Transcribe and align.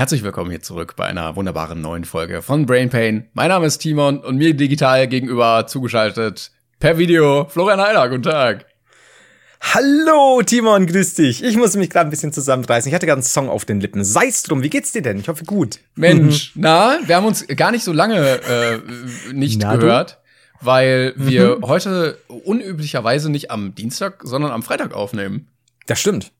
Herzlich 0.00 0.22
willkommen 0.22 0.48
hier 0.48 0.62
zurück 0.62 0.96
bei 0.96 1.04
einer 1.04 1.36
wunderbaren 1.36 1.82
neuen 1.82 2.06
Folge 2.06 2.40
von 2.40 2.64
Brain 2.64 2.88
Pain. 2.88 3.28
Mein 3.34 3.50
Name 3.50 3.66
ist 3.66 3.80
Timon 3.80 4.20
und 4.20 4.38
mir 4.38 4.54
digital 4.54 5.06
gegenüber 5.06 5.66
zugeschaltet 5.66 6.52
per 6.78 6.96
Video 6.96 7.44
Florian 7.50 7.82
Heiler. 7.82 8.08
Guten 8.08 8.22
Tag. 8.22 8.64
Hallo 9.60 10.40
Timon, 10.40 10.86
grüß 10.86 11.12
dich. 11.16 11.44
Ich 11.44 11.58
muss 11.58 11.76
mich 11.76 11.90
gerade 11.90 12.08
ein 12.08 12.10
bisschen 12.10 12.32
zusammenreißen. 12.32 12.88
Ich 12.88 12.94
hatte 12.94 13.04
gerade 13.04 13.18
einen 13.18 13.24
Song 13.24 13.50
auf 13.50 13.66
den 13.66 13.78
Lippen. 13.78 14.02
Sei's 14.02 14.42
drum, 14.42 14.62
wie 14.62 14.70
geht's 14.70 14.92
dir 14.92 15.02
denn? 15.02 15.18
Ich 15.18 15.28
hoffe 15.28 15.44
gut. 15.44 15.80
Mensch, 15.96 16.56
mhm. 16.56 16.62
na, 16.62 16.98
wir 17.04 17.16
haben 17.16 17.26
uns 17.26 17.46
gar 17.48 17.70
nicht 17.70 17.84
so 17.84 17.92
lange 17.92 18.16
äh, 18.16 18.78
nicht 19.34 19.60
na, 19.60 19.76
gehört, 19.76 20.12
du? 20.62 20.66
weil 20.66 21.12
wir 21.16 21.58
mhm. 21.58 21.66
heute 21.66 22.16
unüblicherweise 22.26 23.30
nicht 23.30 23.50
am 23.50 23.74
Dienstag, 23.74 24.22
sondern 24.24 24.50
am 24.50 24.62
Freitag 24.62 24.94
aufnehmen. 24.94 25.48
Das 25.86 25.98
stimmt, 25.98 26.30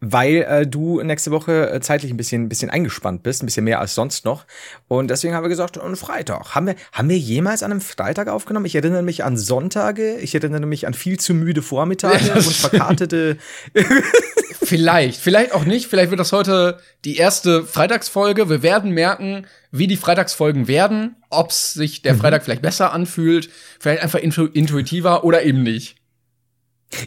weil 0.00 0.42
äh, 0.42 0.66
du 0.66 1.00
nächste 1.02 1.30
Woche 1.30 1.70
äh, 1.70 1.80
zeitlich 1.80 2.12
ein 2.12 2.16
bisschen, 2.16 2.44
ein 2.44 2.48
bisschen 2.48 2.70
eingespannt 2.70 3.22
bist, 3.22 3.42
ein 3.42 3.46
bisschen 3.46 3.64
mehr 3.64 3.80
als 3.80 3.94
sonst 3.94 4.24
noch. 4.24 4.44
Und 4.88 5.08
deswegen 5.08 5.34
haben 5.34 5.42
wir 5.42 5.48
gesagt, 5.48 5.78
an 5.78 5.96
Freitag. 5.96 6.54
Haben 6.54 6.68
wir, 6.68 6.74
haben 6.92 7.08
wir 7.08 7.18
jemals 7.18 7.62
an 7.62 7.72
einem 7.72 7.80
Freitag 7.80 8.28
aufgenommen? 8.28 8.66
Ich 8.66 8.76
erinnere 8.76 9.02
mich 9.02 9.24
an 9.24 9.36
Sonntage, 9.36 10.16
ich 10.18 10.34
erinnere 10.34 10.66
mich 10.66 10.86
an 10.86 10.94
viel 10.94 11.18
zu 11.18 11.34
müde 11.34 11.62
Vormittage 11.62 12.26
ja, 12.26 12.34
und 12.36 12.44
verkartete. 12.44 13.38
vielleicht, 14.62 15.20
vielleicht 15.20 15.52
auch 15.54 15.64
nicht. 15.64 15.86
Vielleicht 15.86 16.10
wird 16.10 16.20
das 16.20 16.32
heute 16.32 16.78
die 17.04 17.16
erste 17.16 17.64
Freitagsfolge. 17.64 18.48
Wir 18.48 18.62
werden 18.62 18.92
merken, 18.92 19.46
wie 19.72 19.86
die 19.86 19.96
Freitagsfolgen 19.96 20.68
werden, 20.68 21.16
ob 21.30 21.52
sich 21.52 22.02
der 22.02 22.14
mhm. 22.14 22.18
Freitag 22.18 22.44
vielleicht 22.44 22.62
besser 22.62 22.92
anfühlt, 22.92 23.50
vielleicht 23.80 24.02
einfach 24.02 24.20
intuitiver 24.20 25.24
oder 25.24 25.42
eben 25.42 25.62
nicht. 25.62 25.99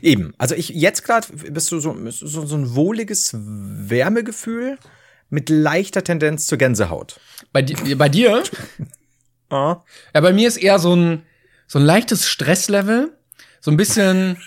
Eben. 0.02 0.34
Also 0.38 0.56
ich 0.56 0.70
jetzt 0.70 1.04
gerade 1.04 1.28
bist 1.34 1.72
du 1.72 1.80
so, 1.80 1.96
so, 2.10 2.46
so 2.46 2.56
ein 2.56 2.76
wohliges 2.76 3.32
Wärmegefühl 3.34 4.78
mit 5.30 5.50
leichter 5.50 6.04
Tendenz 6.04 6.48
zur 6.48 6.58
Gänsehaut. 6.58 7.20
Bei, 7.52 7.62
di 7.62 7.96
bei 7.96 8.10
dir? 8.10 8.44
oh. 9.50 9.76
Ja, 10.14 10.22
bei 10.22 10.34
mir 10.34 10.48
ist 10.48 10.58
eher 10.58 10.80
so 10.80 10.96
ein, 10.96 11.24
so 11.68 11.80
ein 11.80 11.86
leichtes 11.86 12.28
Stresslevel. 12.28 13.18
So 13.60 13.72
ein 13.72 13.78
bisschen. 13.78 14.38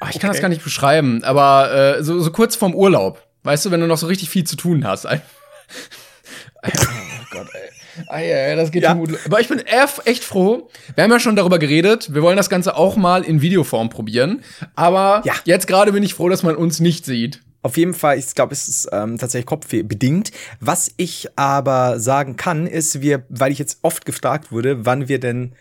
Oh, 0.00 0.06
ich 0.10 0.20
kann 0.20 0.30
okay. 0.30 0.36
das 0.36 0.40
gar 0.40 0.48
nicht 0.48 0.64
beschreiben, 0.64 1.24
aber 1.24 1.96
äh, 1.98 2.04
so, 2.04 2.20
so 2.20 2.30
kurz 2.30 2.56
vorm 2.56 2.74
Urlaub. 2.74 3.26
Weißt 3.42 3.66
du, 3.66 3.70
wenn 3.70 3.80
du 3.80 3.86
noch 3.86 3.98
so 3.98 4.06
richtig 4.06 4.30
viel 4.30 4.44
zu 4.44 4.56
tun 4.56 4.86
hast. 4.86 5.04
oh 5.06 5.18
Gott, 7.30 7.48
ey. 7.52 7.73
Ah, 8.08 8.20
ja, 8.20 8.56
das 8.56 8.70
geht 8.70 8.82
ja. 8.82 8.90
schon 8.90 9.00
gut. 9.00 9.18
Aber 9.24 9.40
ich 9.40 9.48
bin 9.48 9.60
echt 9.60 10.24
froh. 10.24 10.68
Wir 10.94 11.04
haben 11.04 11.10
ja 11.10 11.20
schon 11.20 11.36
darüber 11.36 11.58
geredet. 11.58 12.12
Wir 12.12 12.22
wollen 12.22 12.36
das 12.36 12.50
Ganze 12.50 12.76
auch 12.76 12.96
mal 12.96 13.22
in 13.24 13.40
Videoform 13.40 13.90
probieren. 13.90 14.42
Aber 14.74 15.22
ja. 15.24 15.34
jetzt 15.44 15.66
gerade 15.66 15.92
bin 15.92 16.02
ich 16.02 16.14
froh, 16.14 16.28
dass 16.28 16.42
man 16.42 16.56
uns 16.56 16.80
nicht 16.80 17.04
sieht. 17.04 17.40
Auf 17.62 17.78
jeden 17.78 17.94
Fall, 17.94 18.18
ich 18.18 18.34
glaube, 18.34 18.52
es 18.52 18.68
ist 18.68 18.88
ähm, 18.92 19.16
tatsächlich 19.16 19.46
kopfbedingt. 19.46 20.32
Was 20.60 20.92
ich 20.98 21.28
aber 21.36 21.98
sagen 21.98 22.36
kann, 22.36 22.66
ist, 22.66 23.00
wir, 23.00 23.24
weil 23.30 23.52
ich 23.52 23.58
jetzt 23.58 23.78
oft 23.80 24.04
gefragt 24.04 24.52
wurde, 24.52 24.84
wann 24.84 25.08
wir 25.08 25.18
denn 25.18 25.54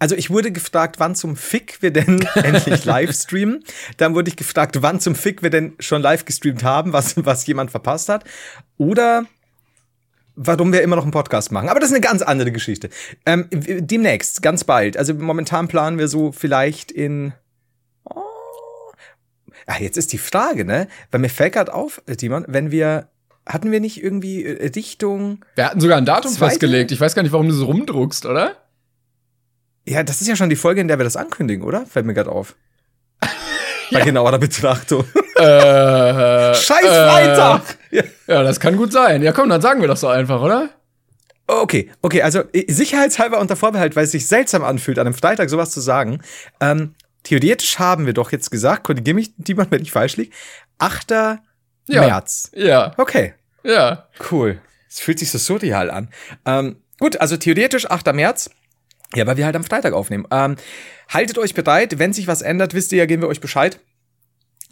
also 0.00 0.16
ich 0.16 0.28
wurde 0.28 0.50
gefragt, 0.50 0.96
wann 0.98 1.14
zum 1.14 1.36
Fick 1.36 1.80
wir 1.80 1.92
denn 1.92 2.20
endlich 2.34 2.84
live 2.84 3.14
streamen. 3.14 3.64
Dann 3.96 4.14
wurde 4.14 4.28
ich 4.28 4.36
gefragt, 4.36 4.82
wann 4.82 5.00
zum 5.00 5.14
Fick 5.14 5.42
wir 5.42 5.50
denn 5.50 5.74
schon 5.78 6.02
live 6.02 6.24
gestreamt 6.24 6.64
haben, 6.64 6.92
was, 6.92 7.24
was 7.24 7.46
jemand 7.46 7.70
verpasst 7.70 8.08
hat. 8.08 8.24
Oder 8.76 9.24
warum 10.36 10.72
wir 10.72 10.82
immer 10.82 10.96
noch 10.96 11.04
einen 11.04 11.12
Podcast 11.12 11.52
machen. 11.52 11.68
Aber 11.68 11.80
das 11.80 11.90
ist 11.90 11.94
eine 11.94 12.04
ganz 12.04 12.22
andere 12.22 12.52
Geschichte. 12.52 12.88
Ähm, 13.26 13.46
demnächst, 13.50 14.42
ganz 14.42 14.64
bald. 14.64 14.96
Also 14.96 15.14
momentan 15.14 15.68
planen 15.68 15.98
wir 15.98 16.08
so 16.08 16.32
vielleicht 16.32 16.90
in. 16.90 17.32
Oh, 18.04 18.22
ah, 19.66 19.78
jetzt 19.78 19.96
ist 19.96 20.12
die 20.12 20.18
Frage, 20.18 20.64
ne? 20.64 20.88
Weil 21.10 21.20
mir 21.20 21.28
fällt 21.28 21.54
gerade 21.54 21.72
auf, 21.74 22.02
Timon, 22.16 22.44
wenn 22.48 22.70
wir. 22.70 23.08
Hatten 23.46 23.70
wir 23.70 23.80
nicht 23.80 24.02
irgendwie 24.02 24.42
äh, 24.42 24.70
Dichtung? 24.70 25.44
Wir 25.54 25.66
hatten 25.66 25.78
sogar 25.78 25.98
ein 25.98 26.06
Datum 26.06 26.32
zweite? 26.32 26.52
festgelegt. 26.52 26.92
Ich 26.92 27.00
weiß 27.00 27.14
gar 27.14 27.22
nicht, 27.22 27.32
warum 27.32 27.46
du 27.46 27.54
so 27.54 27.66
rumdruckst, 27.66 28.24
oder? 28.24 28.56
Ja, 29.86 30.02
das 30.02 30.22
ist 30.22 30.28
ja 30.28 30.34
schon 30.34 30.48
die 30.48 30.56
Folge, 30.56 30.80
in 30.80 30.88
der 30.88 30.98
wir 30.98 31.04
das 31.04 31.16
ankündigen, 31.16 31.62
oder? 31.62 31.84
Fällt 31.84 32.06
mir 32.06 32.14
gerade 32.14 32.32
auf. 32.32 32.56
Bei 33.92 33.98
ja. 33.98 34.04
genauerer 34.06 34.38
Betrachtung. 34.38 35.04
Äh, 35.36 36.54
Scheiß 36.54 36.86
Freitag! 36.86 37.78
Äh, 37.90 38.02
ja, 38.26 38.42
das 38.42 38.60
kann 38.60 38.76
gut 38.76 38.92
sein. 38.92 39.22
Ja, 39.22 39.32
komm, 39.32 39.48
dann 39.48 39.60
sagen 39.60 39.80
wir 39.80 39.88
das 39.88 40.00
so 40.00 40.08
einfach, 40.08 40.40
oder? 40.40 40.70
Okay, 41.46 41.90
okay, 42.00 42.22
also 42.22 42.42
äh, 42.52 42.70
sicherheitshalber 42.72 43.38
unter 43.38 43.56
Vorbehalt, 43.56 43.96
weil 43.96 44.04
es 44.04 44.12
sich 44.12 44.26
seltsam 44.26 44.64
anfühlt, 44.64 44.98
an 44.98 45.06
einem 45.06 45.14
Freitag 45.14 45.50
sowas 45.50 45.70
zu 45.70 45.80
sagen. 45.80 46.20
Ähm, 46.60 46.94
theoretisch 47.22 47.78
haben 47.78 48.06
wir 48.06 48.14
doch 48.14 48.32
jetzt 48.32 48.50
gesagt, 48.50 48.84
korrigiere 48.84 49.14
mich 49.14 49.32
jemand, 49.46 49.70
wenn 49.70 49.82
ich 49.82 49.92
falsch 49.92 50.16
liege, 50.16 50.34
8. 50.78 51.10
Ja. 51.10 51.36
März. 51.88 52.50
Ja. 52.54 52.92
Okay. 52.96 53.34
Ja. 53.62 54.08
Cool. 54.30 54.60
Es 54.88 55.00
fühlt 55.00 55.18
sich 55.18 55.30
so 55.30 55.38
surreal 55.38 55.90
an. 55.90 56.08
Ähm, 56.46 56.76
gut, 56.98 57.20
also 57.20 57.36
theoretisch 57.36 57.90
8. 57.90 58.12
März. 58.14 58.50
Ja, 59.14 59.26
weil 59.26 59.36
wir 59.36 59.44
halt 59.44 59.56
am 59.56 59.64
Freitag 59.64 59.92
aufnehmen. 59.92 60.26
Ähm, 60.30 60.56
haltet 61.08 61.38
euch 61.38 61.54
bereit, 61.54 61.98
wenn 61.98 62.12
sich 62.12 62.26
was 62.26 62.42
ändert, 62.42 62.74
wisst 62.74 62.92
ihr 62.92 62.98
ja, 62.98 63.06
geben 63.06 63.22
wir 63.22 63.28
euch 63.28 63.40
Bescheid. 63.40 63.80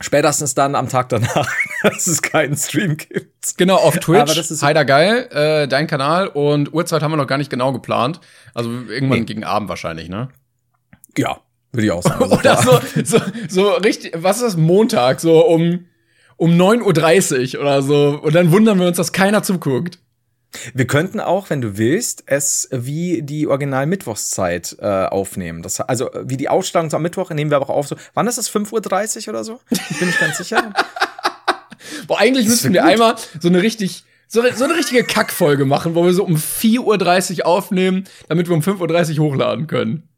Spätestens 0.03 0.55
dann 0.55 0.75
am 0.75 0.89
Tag 0.89 1.09
danach, 1.09 1.49
dass 1.83 2.07
es 2.07 2.23
keinen 2.23 2.57
Stream 2.57 2.97
gibt. 2.97 3.57
Genau, 3.57 3.77
auf 3.77 3.99
Twitch. 3.99 4.21
Aber 4.21 4.35
das 4.35 4.51
ist 4.51 4.63
Heider 4.63 4.85
geil, 4.85 5.29
äh, 5.31 5.69
dein 5.69 5.87
Kanal 5.87 6.27
und 6.27 6.75
Uhrzeit 6.75 7.03
haben 7.03 7.13
wir 7.13 7.17
noch 7.17 7.27
gar 7.27 7.39
nicht 7.39 7.51
genau 7.51 7.73
geplant. 7.73 8.21
Also 8.53 8.71
irgendwann 8.71 9.21
nee. 9.21 9.25
gegen 9.25 9.45
Abend 9.45 9.69
wahrscheinlich, 9.69 10.09
ne? 10.09 10.29
Ja, 11.17 11.41
würde 11.71 11.87
ich 11.87 11.93
auch 11.93 12.03
sagen. 12.03 12.21
Also 12.23 12.37
Oder 12.37 12.57
so, 12.57 12.81
so, 13.05 13.19
so 13.49 13.71
richtig, 13.75 14.13
was 14.17 14.37
ist 14.37 14.43
das, 14.43 14.57
Montag, 14.57 15.21
so 15.21 15.47
um, 15.47 15.87
um 16.37 16.51
9.30 16.51 17.57
Uhr 17.57 17.63
oder 17.63 17.83
so. 17.83 18.21
Und 18.23 18.35
dann 18.35 18.51
wundern 18.51 18.81
wir 18.81 18.89
uns, 18.89 18.97
dass 18.97 19.13
keiner 19.13 19.43
zuguckt. 19.43 19.99
Wir 20.75 20.87
könnten 20.87 21.21
auch, 21.21 21.51
wenn 21.51 21.61
du 21.61 21.79
willst, 21.79 22.25
es 22.27 22.69
wie 22.71 23.23
die 23.23 23.47
Original 23.47 23.87
Mittwochszeit 23.87 24.77
äh, 24.81 24.87
aufnehmen. 24.87 25.63
Das, 25.63 25.81
also 25.81 26.11
wie 26.25 26.37
die 26.37 26.49
Ausstrahlung 26.49 26.93
am 26.93 27.03
Mittwoch 27.03 27.31
nehmen 27.31 27.51
wir 27.51 27.57
aber 27.57 27.71
auch 27.71 27.77
auf. 27.77 27.89
So, 27.89 27.97
wann 28.15 28.27
ist 28.27 28.39
es? 28.39 28.51
5.30 28.51 29.23
Uhr 29.23 29.29
oder 29.29 29.45
so? 29.45 29.61
Ich 29.71 29.99
bin 29.99 30.09
nicht 30.09 30.21
ganz 30.21 30.39
sicher. 30.39 30.73
Boah, 32.07 32.19
eigentlich 32.19 32.47
müssten 32.47 32.73
wir 32.73 32.83
gut. 32.83 32.91
einmal 32.91 33.15
so 33.41 33.49
eine 33.49 33.63
richtig 33.63 34.05
so, 34.29 34.43
so 34.55 34.65
eine 34.65 34.77
richtige 34.77 35.05
Kackfolge 35.05 35.67
machen, 35.67 35.95
wo 35.95 36.07
wir 36.07 36.15
so 36.15 36.25
um 36.25 36.37
4.30 36.37 37.41
Uhr 37.41 37.47
aufnehmen, 37.47 38.05
damit 38.29 38.49
wir 38.49 38.55
um 38.55 38.63
5.30 38.63 39.19
Uhr 39.19 39.27
hochladen 39.27 39.67
können. 39.67 40.09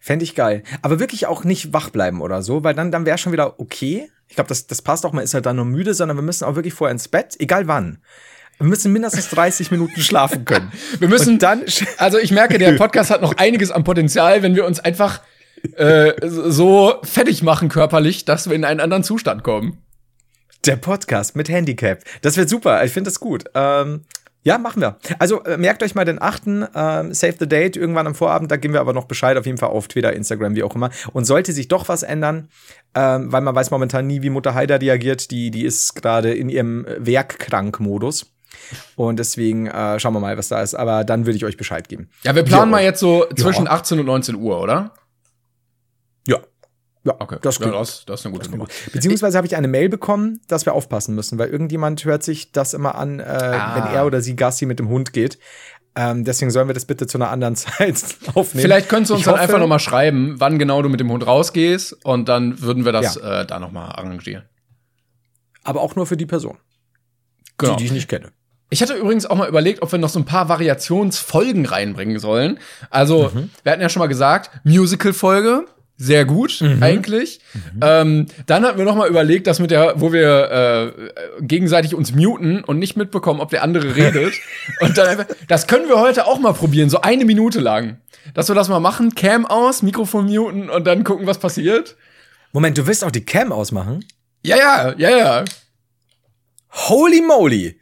Fände 0.00 0.24
ich 0.24 0.36
geil. 0.36 0.62
Aber 0.82 1.00
wirklich 1.00 1.26
auch 1.26 1.42
nicht 1.42 1.72
wach 1.72 1.90
bleiben 1.90 2.20
oder 2.20 2.42
so, 2.42 2.62
weil 2.62 2.74
dann, 2.74 2.92
dann 2.92 3.04
wäre 3.04 3.18
schon 3.18 3.32
wieder 3.32 3.58
okay. 3.58 4.08
Ich 4.28 4.36
glaube, 4.36 4.48
das, 4.48 4.68
das 4.68 4.82
passt 4.82 5.04
auch, 5.04 5.12
man 5.12 5.24
ist 5.24 5.34
halt 5.34 5.46
dann 5.46 5.56
nur 5.56 5.64
müde, 5.64 5.92
sondern 5.94 6.16
wir 6.16 6.22
müssen 6.22 6.44
auch 6.44 6.54
wirklich 6.54 6.74
vorher 6.74 6.92
ins 6.92 7.08
Bett, 7.08 7.34
egal 7.40 7.66
wann. 7.66 7.98
Wir 8.58 8.66
müssen 8.66 8.92
mindestens 8.92 9.30
30 9.30 9.70
Minuten 9.70 10.00
schlafen 10.00 10.44
können. 10.44 10.72
Wir 10.98 11.08
müssen 11.08 11.34
Und 11.34 11.42
dann. 11.42 11.62
Also 11.96 12.18
ich 12.18 12.32
merke, 12.32 12.58
der 12.58 12.72
Podcast 12.72 13.10
hat 13.10 13.22
noch 13.22 13.36
einiges 13.36 13.70
an 13.70 13.84
Potenzial, 13.84 14.42
wenn 14.42 14.56
wir 14.56 14.66
uns 14.66 14.80
einfach 14.80 15.20
äh, 15.76 16.12
so 16.24 16.94
fertig 17.04 17.42
machen 17.42 17.68
körperlich, 17.68 18.24
dass 18.24 18.48
wir 18.48 18.56
in 18.56 18.64
einen 18.64 18.80
anderen 18.80 19.04
Zustand 19.04 19.44
kommen. 19.44 19.78
Der 20.66 20.76
Podcast 20.76 21.36
mit 21.36 21.48
Handicap. 21.48 22.02
Das 22.22 22.36
wird 22.36 22.48
super. 22.48 22.84
Ich 22.84 22.92
finde 22.92 23.10
das 23.10 23.20
gut. 23.20 23.44
Ähm, 23.54 24.04
ja, 24.42 24.58
machen 24.58 24.80
wir. 24.82 24.98
Also 25.18 25.44
äh, 25.44 25.56
merkt 25.56 25.82
euch 25.82 25.94
mal 25.94 26.04
den 26.04 26.20
8. 26.20 26.46
Ähm, 26.46 27.14
Save 27.14 27.34
the 27.38 27.48
Date 27.48 27.76
irgendwann 27.76 28.06
am 28.06 28.14
Vorabend. 28.14 28.50
Da 28.50 28.56
geben 28.56 28.74
wir 28.74 28.80
aber 28.80 28.92
noch 28.92 29.04
Bescheid 29.04 29.36
auf 29.36 29.46
jeden 29.46 29.58
Fall 29.58 29.70
auf 29.70 29.88
Twitter, 29.88 30.12
Instagram, 30.12 30.56
wie 30.56 30.62
auch 30.64 30.74
immer. 30.74 30.90
Und 31.12 31.26
sollte 31.26 31.52
sich 31.52 31.68
doch 31.68 31.88
was 31.88 32.02
ändern, 32.02 32.48
ähm, 32.94 33.30
weil 33.30 33.42
man 33.42 33.54
weiß 33.54 33.70
momentan 33.70 34.06
nie, 34.06 34.22
wie 34.22 34.30
Mutter 34.30 34.54
Heider 34.54 34.80
reagiert. 34.80 35.30
Die, 35.30 35.50
die 35.50 35.64
ist 35.64 35.94
gerade 35.94 36.32
in 36.34 36.48
ihrem 36.48 36.86
Werkkrank-Modus. 36.98 38.32
Und 38.96 39.18
deswegen 39.18 39.66
äh, 39.66 39.98
schauen 39.98 40.14
wir 40.14 40.20
mal, 40.20 40.36
was 40.36 40.48
da 40.48 40.62
ist. 40.62 40.74
Aber 40.74 41.04
dann 41.04 41.26
würde 41.26 41.36
ich 41.36 41.44
euch 41.44 41.56
Bescheid 41.56 41.88
geben. 41.88 42.08
Ja, 42.24 42.34
wir 42.34 42.42
planen 42.42 42.70
mal 42.70 42.82
jetzt 42.82 43.00
so 43.00 43.26
zwischen 43.36 43.66
ja. 43.66 43.72
18 43.72 44.00
und 44.00 44.06
19 44.06 44.34
Uhr, 44.36 44.60
oder? 44.60 44.92
Ja. 46.26 46.38
Ja, 47.04 47.14
okay. 47.18 47.38
Das, 47.40 47.58
ja, 47.58 47.70
das, 47.70 48.04
das 48.04 48.20
ist 48.20 48.26
eine 48.26 48.34
gute 48.34 48.50
Nummer. 48.50 48.66
Beziehungsweise 48.92 49.36
habe 49.38 49.46
ich 49.46 49.56
eine 49.56 49.68
Mail 49.68 49.88
bekommen, 49.88 50.40
dass 50.48 50.66
wir 50.66 50.74
aufpassen 50.74 51.14
müssen, 51.14 51.38
weil 51.38 51.48
irgendjemand 51.48 52.04
hört 52.04 52.22
sich 52.22 52.52
das 52.52 52.74
immer 52.74 52.96
an, 52.96 53.20
äh, 53.20 53.22
ah. 53.24 53.76
wenn 53.76 53.94
er 53.94 54.04
oder 54.04 54.20
sie 54.20 54.36
Gassi 54.36 54.66
mit 54.66 54.78
dem 54.78 54.88
Hund 54.88 55.12
geht. 55.12 55.38
Ähm, 55.98 56.24
deswegen 56.24 56.52
sollen 56.52 56.68
wir 56.68 56.74
das 56.74 56.84
bitte 56.84 57.06
zu 57.06 57.18
einer 57.18 57.30
anderen 57.30 57.56
Zeit 57.56 58.04
aufnehmen. 58.34 58.62
Vielleicht 58.62 58.88
könntest 58.88 59.10
du 59.10 59.14
uns 59.14 59.20
ich 59.20 59.24
dann 59.24 59.34
hoffe, 59.34 59.42
einfach 59.42 59.58
noch 59.58 59.66
mal 59.66 59.78
schreiben, 59.78 60.36
wann 60.38 60.58
genau 60.58 60.82
du 60.82 60.88
mit 60.88 61.00
dem 61.00 61.10
Hund 61.10 61.26
rausgehst 61.26 62.04
und 62.04 62.28
dann 62.28 62.60
würden 62.60 62.84
wir 62.84 62.92
das 62.92 63.16
ja. 63.16 63.40
äh, 63.40 63.46
da 63.46 63.58
noch 63.58 63.72
mal 63.72 63.86
arrangieren. 63.86 64.44
Aber 65.64 65.80
auch 65.80 65.96
nur 65.96 66.06
für 66.06 66.16
die 66.16 66.26
Person. 66.26 66.58
Genau. 67.58 67.72
Die, 67.72 67.78
die 67.78 67.84
ich 67.86 67.92
nicht 67.92 68.08
kenne. 68.08 68.30
Ich 68.70 68.82
hatte 68.82 68.94
übrigens 68.94 69.24
auch 69.24 69.36
mal 69.36 69.48
überlegt, 69.48 69.82
ob 69.82 69.92
wir 69.92 69.98
noch 69.98 70.10
so 70.10 70.18
ein 70.18 70.26
paar 70.26 70.48
Variationsfolgen 70.48 71.66
reinbringen 71.66 72.18
sollen. 72.18 72.58
Also, 72.90 73.30
mhm. 73.32 73.50
wir 73.62 73.72
hatten 73.72 73.80
ja 73.80 73.88
schon 73.88 74.00
mal 74.00 74.08
gesagt, 74.08 74.50
Musical-Folge, 74.64 75.64
sehr 75.96 76.24
gut 76.24 76.60
mhm. 76.60 76.82
eigentlich. 76.82 77.40
Mhm. 77.52 77.80
Ähm, 77.82 78.26
dann 78.46 78.64
hatten 78.64 78.78
wir 78.78 78.84
noch 78.84 78.94
mal 78.94 79.08
überlegt, 79.08 79.48
dass 79.48 79.58
mit 79.58 79.72
der, 79.72 80.00
wo 80.00 80.12
wir 80.12 80.94
äh, 81.00 81.42
gegenseitig 81.42 81.94
uns 81.94 82.12
muten 82.14 82.62
und 82.62 82.78
nicht 82.78 82.96
mitbekommen, 82.96 83.40
ob 83.40 83.50
der 83.50 83.64
andere 83.64 83.96
redet. 83.96 84.34
und 84.80 84.96
dann 84.96 85.08
einfach, 85.08 85.26
das 85.48 85.66
können 85.66 85.88
wir 85.88 85.98
heute 85.98 86.26
auch 86.26 86.38
mal 86.38 86.52
probieren, 86.52 86.88
so 86.88 87.00
eine 87.00 87.24
Minute 87.24 87.58
lang, 87.58 87.98
dass 88.34 88.48
wir 88.48 88.54
das 88.54 88.68
mal 88.68 88.80
machen, 88.80 89.14
Cam 89.16 89.44
aus, 89.44 89.82
Mikrofon 89.82 90.26
muten 90.26 90.70
und 90.70 90.86
dann 90.86 91.02
gucken, 91.02 91.26
was 91.26 91.38
passiert. 91.38 91.96
Moment, 92.52 92.78
du 92.78 92.86
willst 92.86 93.02
auch 93.02 93.10
die 93.10 93.24
Cam 93.24 93.50
ausmachen? 93.50 94.04
Ja, 94.42 94.56
ja, 94.56 94.94
ja, 94.96 95.10
ja. 95.10 95.44
Holy 96.70 97.22
moly! 97.22 97.80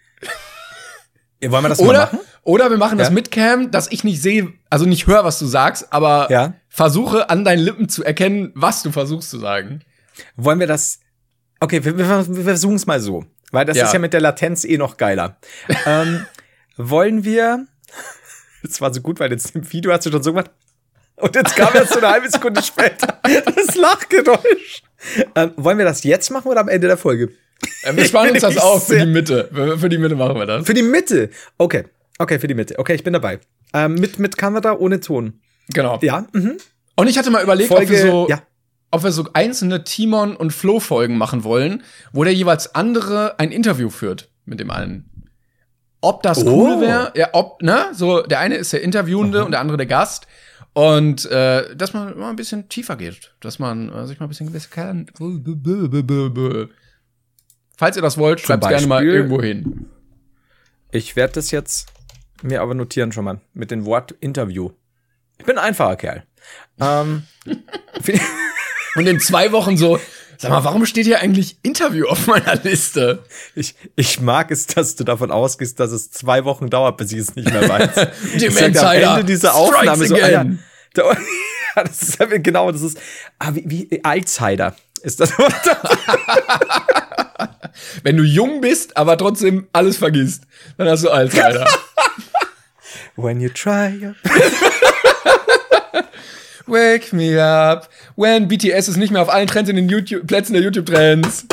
Ja, 1.41 1.51
wollen 1.51 1.65
wir 1.65 1.69
das 1.69 1.81
oder, 1.81 1.93
mal 1.93 2.05
machen? 2.07 2.19
Oder 2.43 2.71
wir 2.71 2.79
machen 2.79 2.99
das 2.99 3.09
Ja. 3.09 3.15
mit 3.15 3.31
Cam, 3.31 3.71
dass 3.71 3.91
ich 3.93 4.05
nicht 4.05 4.23
sehe, 4.23 4.53
also 4.71 4.87
nicht 4.87 5.07
höre, 5.07 5.25
was 5.25 5.39
du 5.39 5.47
sagst, 5.47 5.93
aber 5.93 6.29
Ja. 6.31 6.55
versuche 6.69 7.29
an 7.29 7.45
deinen 7.45 7.59
Lippen 7.61 7.89
zu 7.89 8.05
erkennen, 8.05 8.53
was 8.55 8.83
du 8.83 8.91
versuchst 8.93 9.31
zu 9.31 9.39
sagen. 9.39 9.81
Wollen 10.37 10.61
wir 10.61 10.67
das? 10.67 11.01
Okay, 11.61 11.85
wir, 11.85 11.99
wir, 11.99 12.37
wir 12.37 12.45
versuchen 12.45 12.77
es 12.77 12.87
mal 12.87 13.01
so, 13.01 13.25
weil 13.53 13.65
das 13.67 13.77
ist 13.77 13.93
ja 13.93 13.99
mit 13.99 14.13
der 14.13 14.21
Latenz 14.21 14.65
eh 14.65 14.79
noch 14.79 14.97
geiler. 14.97 15.39
ähm, 15.87 16.27
wollen 16.77 17.25
wir? 17.25 17.67
Das 18.63 18.81
war 18.81 18.93
so 18.93 19.01
gut, 19.01 19.21
weil 19.21 19.31
jetzt 19.31 19.55
im 19.55 19.71
Video 19.73 19.93
hast 19.93 20.07
du 20.07 20.11
schon 20.11 20.25
so 20.25 20.33
gemacht. 20.33 20.51
Und 21.17 21.37
jetzt 21.37 21.55
kam 21.55 21.73
erst 21.75 21.93
so 21.93 21.99
eine 22.01 22.09
halbe 22.09 22.29
Sekunde 22.29 22.61
später 22.65 23.21
das 23.23 23.77
Lachgeräusch. 23.77 24.83
Ähm, 25.37 25.53
wollen 25.57 25.79
wir 25.79 25.85
das 25.85 26.03
jetzt 26.03 26.31
machen 26.31 26.49
oder 26.49 26.61
am 26.63 26.69
Ende 26.69 26.89
der 26.89 26.97
Folge? 26.97 27.31
Äh, 27.83 27.97
Wir 27.97 28.05
sparen 28.05 28.31
uns 28.31 28.41
das 28.43 28.59
auf 28.59 28.87
für 28.87 28.99
die 28.99 29.07
Mitte. 29.07 29.49
Für 29.79 29.89
die 29.89 29.99
Mitte 29.99 30.15
machen 30.15 30.37
wir 30.37 30.47
das. 30.47 30.67
Für 30.67 30.75
die 30.75 30.83
Mitte. 30.83 31.31
Okay. 31.59 31.85
Okay, 32.19 32.39
für 32.39 32.47
die 32.49 32.55
Mitte. 32.55 32.79
Okay, 32.79 32.95
ich 32.95 33.05
bin 33.05 33.13
dabei. 33.13 33.41
Ähm, 33.75 33.95
mit, 33.95 34.19
mit 34.19 34.37
Kamera 34.39 34.73
ohne 34.77 35.01
Ton. 35.01 35.41
Genau. 35.69 35.99
Ja. 36.03 36.27
Mhm. 36.33 36.57
Und 36.97 37.09
ich 37.09 37.19
hatte 37.19 37.31
mal 37.31 37.43
überlegt, 37.43 37.71
ob 37.71 37.77
Folge. 37.79 37.93
wir 37.93 38.01
so 38.03 38.27
ja. 38.29 38.43
ob 38.91 39.03
wir 39.05 39.13
so 39.13 39.27
einzelne 39.35 39.85
Timon 39.85 40.35
und 40.37 40.53
Flo 40.53 40.81
Folgen 40.81 41.19
machen 41.19 41.45
wollen, 41.45 41.83
wo 42.13 42.25
der 42.25 42.33
jeweils 42.33 42.75
andere 42.75 43.39
ein 43.39 43.53
Interview 43.53 43.91
führt 43.91 44.31
mit 44.47 44.61
dem 44.61 44.71
einen. 44.71 45.11
Ob 46.01 46.23
das 46.23 46.45
Oh. 46.45 46.51
cool 46.51 46.81
wäre, 46.81 47.13
ja, 47.17 47.29
ob, 47.33 47.63
ne, 47.63 47.87
so 47.93 48.23
der 48.23 48.39
eine 48.39 48.55
ist 48.55 48.73
der 48.73 48.83
Interviewende 48.83 49.45
und 49.45 49.51
der 49.51 49.61
andere 49.61 49.77
der 49.77 49.87
Gast 49.87 50.27
und 50.73 51.27
äh, 51.31 51.75
dass 51.75 51.93
man 51.95 52.17
mal 52.17 52.31
ein 52.31 52.37
bisschen 52.37 52.69
tiefer 52.69 52.97
geht, 52.97 53.35
dass 53.41 53.59
man 53.59 53.93
äh, 53.93 54.07
sich 54.07 54.21
mal 54.21 54.27
ein 54.27 54.29
bisschen 54.29 54.53
besser 54.53 54.69
kann. 54.71 55.07
Falls 57.77 57.97
ihr 57.97 58.03
das 58.03 58.17
wollt, 58.17 58.41
schreibt 58.41 58.67
gerne 58.67 58.87
mal 58.87 59.05
irgendwo 59.05 59.41
hin. 59.41 59.87
Ich 60.91 61.15
werde 61.15 61.35
das 61.35 61.51
jetzt 61.51 61.89
mir 62.43 62.63
aber 62.63 62.75
notieren 62.75 63.13
schon 63.13 63.25
mal 63.25 63.41
mit 63.55 63.71
dem 63.71 63.85
Wort 63.85 64.13
Interview. 64.21 64.71
Ich 65.39 65.45
bin 65.45 65.59
ein 65.59 65.65
einfacher 65.65 65.97
Kerl. 65.97 66.25
Ähm, 66.81 67.25
Und 68.97 69.07
in 69.07 69.21
zwei 69.21 69.53
Wochen 69.53 69.77
so, 69.77 70.01
sag 70.39 70.51
mal, 70.51 70.65
warum 70.65 70.87
steht 70.87 71.05
hier 71.05 71.21
eigentlich 71.21 71.59
Interview 71.63 72.07
auf 72.07 72.27
meiner 72.27 72.57
Liste? 72.57 73.23
ich, 73.55 73.75
ich 73.95 74.21
mag 74.21 74.51
es, 74.51 74.67
dass 74.67 74.97
du 74.97 75.05
davon 75.05 75.31
ausgehst, 75.31 75.79
dass 75.79 75.93
es 75.93 76.11
zwei 76.11 76.45
Wochen 76.45 76.71
dauert, 76.71 76.97
bis 76.97 77.13
ich 77.13 77.19
es 77.19 77.37
nicht 77.37 77.51
mehr 77.51 77.69
weiß. 77.69 77.95
Dem 78.41 78.49
Ich 78.49 78.55
sag 78.55 78.97
am 78.97 79.19
Ende 79.19 79.25
dieser 79.25 79.55
Aufnahme 79.55 80.07
so, 80.07 80.15
ah, 80.15 80.19
ja, 80.29 80.41
again. 80.41 80.63
da, 80.95 81.15
das 81.83 82.03
ist 82.03 82.19
genau, 82.43 82.73
das 82.73 82.81
ist, 82.81 82.99
ah, 83.39 83.51
wie, 83.53 83.91
wie 83.91 84.05
Alzheimer 84.05 84.75
ist 85.03 85.21
das 85.21 85.39
Wort. 85.39 85.53
Wenn 88.03 88.17
du 88.17 88.23
jung 88.23 88.61
bist, 88.61 88.97
aber 88.97 89.17
trotzdem 89.19 89.67
alles 89.73 89.97
vergisst, 89.99 90.45
dann 90.79 90.89
hast 90.89 91.05
du 91.05 91.11
Alzheimer. 91.11 91.67
When 93.17 93.41
you 93.41 93.49
try. 93.49 93.99
your- 94.03 94.15
Wake 96.69 97.13
me 97.13 97.41
up 97.41 97.89
when 98.17 98.49
BTS 98.49 98.89
ist 98.89 98.97
nicht 98.97 99.13
mehr 99.13 99.23
auf 99.23 99.29
allen 99.33 99.47
Trends 99.47 99.71
in 99.71 99.77
den 99.77 99.89
YouTube 99.89 100.27
Plätzen 100.27 100.53
der 100.55 100.63
YouTube 100.63 100.87
Trends. 100.87 101.47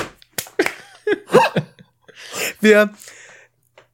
Wir, 2.59 2.89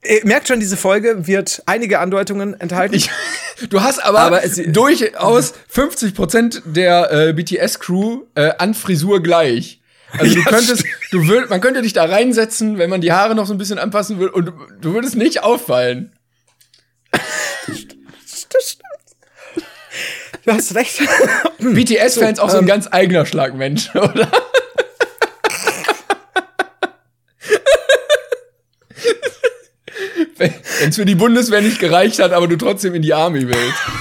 ihr 0.03 0.25
merkt 0.25 0.47
schon, 0.47 0.59
diese 0.61 0.77
Folge 0.77 1.27
wird 1.27 1.61
einige 1.65 1.99
Andeutungen 1.99 2.59
enthalten. 2.59 2.95
Ich, 2.95 3.09
du 3.69 3.81
hast 3.83 3.99
aber, 3.99 4.19
Aber 4.19 4.43
es- 4.45 4.61
durchaus 4.67 5.53
50% 5.73 6.61
der 6.65 7.11
äh, 7.11 7.33
BTS 7.33 7.79
Crew 7.79 8.21
äh, 8.35 8.51
an 8.57 8.73
Frisur 8.73 9.21
gleich. 9.21 9.78
Also 10.17 10.35
du 10.35 10.43
könntest, 10.43 10.85
du 11.11 11.27
würd, 11.27 11.49
man 11.49 11.61
könnte 11.61 11.81
dich 11.81 11.93
da 11.93 12.05
reinsetzen, 12.05 12.77
wenn 12.77 12.89
man 12.89 13.01
die 13.01 13.11
Haare 13.11 13.35
noch 13.35 13.45
so 13.45 13.53
ein 13.53 13.57
bisschen 13.57 13.79
anpassen 13.79 14.19
will 14.19 14.29
und 14.29 14.45
du, 14.45 14.51
du 14.81 14.93
würdest 14.93 15.15
nicht 15.15 15.43
auffallen. 15.43 16.13
das 17.11 17.21
stimmt. 17.69 18.83
Du 20.45 20.53
hast 20.53 20.73
recht. 20.73 20.99
BTS-Fans 21.59 22.39
auch 22.39 22.49
so 22.49 22.57
ein 22.57 22.63
ähm, 22.63 22.67
ganz 22.67 22.87
eigener 22.89 23.25
Schlagmensch, 23.25 23.89
oder? 23.95 24.31
Wenn 30.37 30.53
es 30.89 30.95
für 30.95 31.05
die 31.05 31.15
Bundeswehr 31.15 31.61
nicht 31.61 31.79
gereicht 31.79 32.19
hat, 32.19 32.31
aber 32.31 32.47
du 32.47 32.55
trotzdem 32.55 32.95
in 32.95 33.01
die 33.01 33.13
Army 33.13 33.47
willst. 33.47 33.98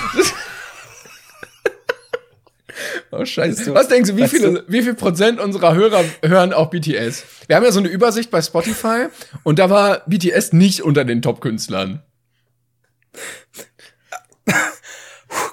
Oh, 3.13 3.25
scheiße. 3.25 3.75
Was 3.75 3.89
denkst 3.89 4.11
du, 4.11 4.17
wie 4.17 4.29
viele, 4.29 4.65
wie 4.69 4.83
viel 4.83 4.95
Prozent 4.95 5.41
unserer 5.41 5.75
Hörer 5.75 6.05
hören 6.23 6.53
auch 6.53 6.71
BTS? 6.71 7.25
Wir 7.47 7.57
haben 7.57 7.65
ja 7.65 7.73
so 7.73 7.81
eine 7.81 7.89
Übersicht 7.89 8.31
bei 8.31 8.43
Spotify 8.43 9.07
und 9.43 9.59
da 9.59 9.71
war 9.71 10.03
BTS 10.07 10.53
nicht 10.53 10.83
unter 10.83 11.05
den 11.05 11.23
Top-Künstlern. 11.23 12.03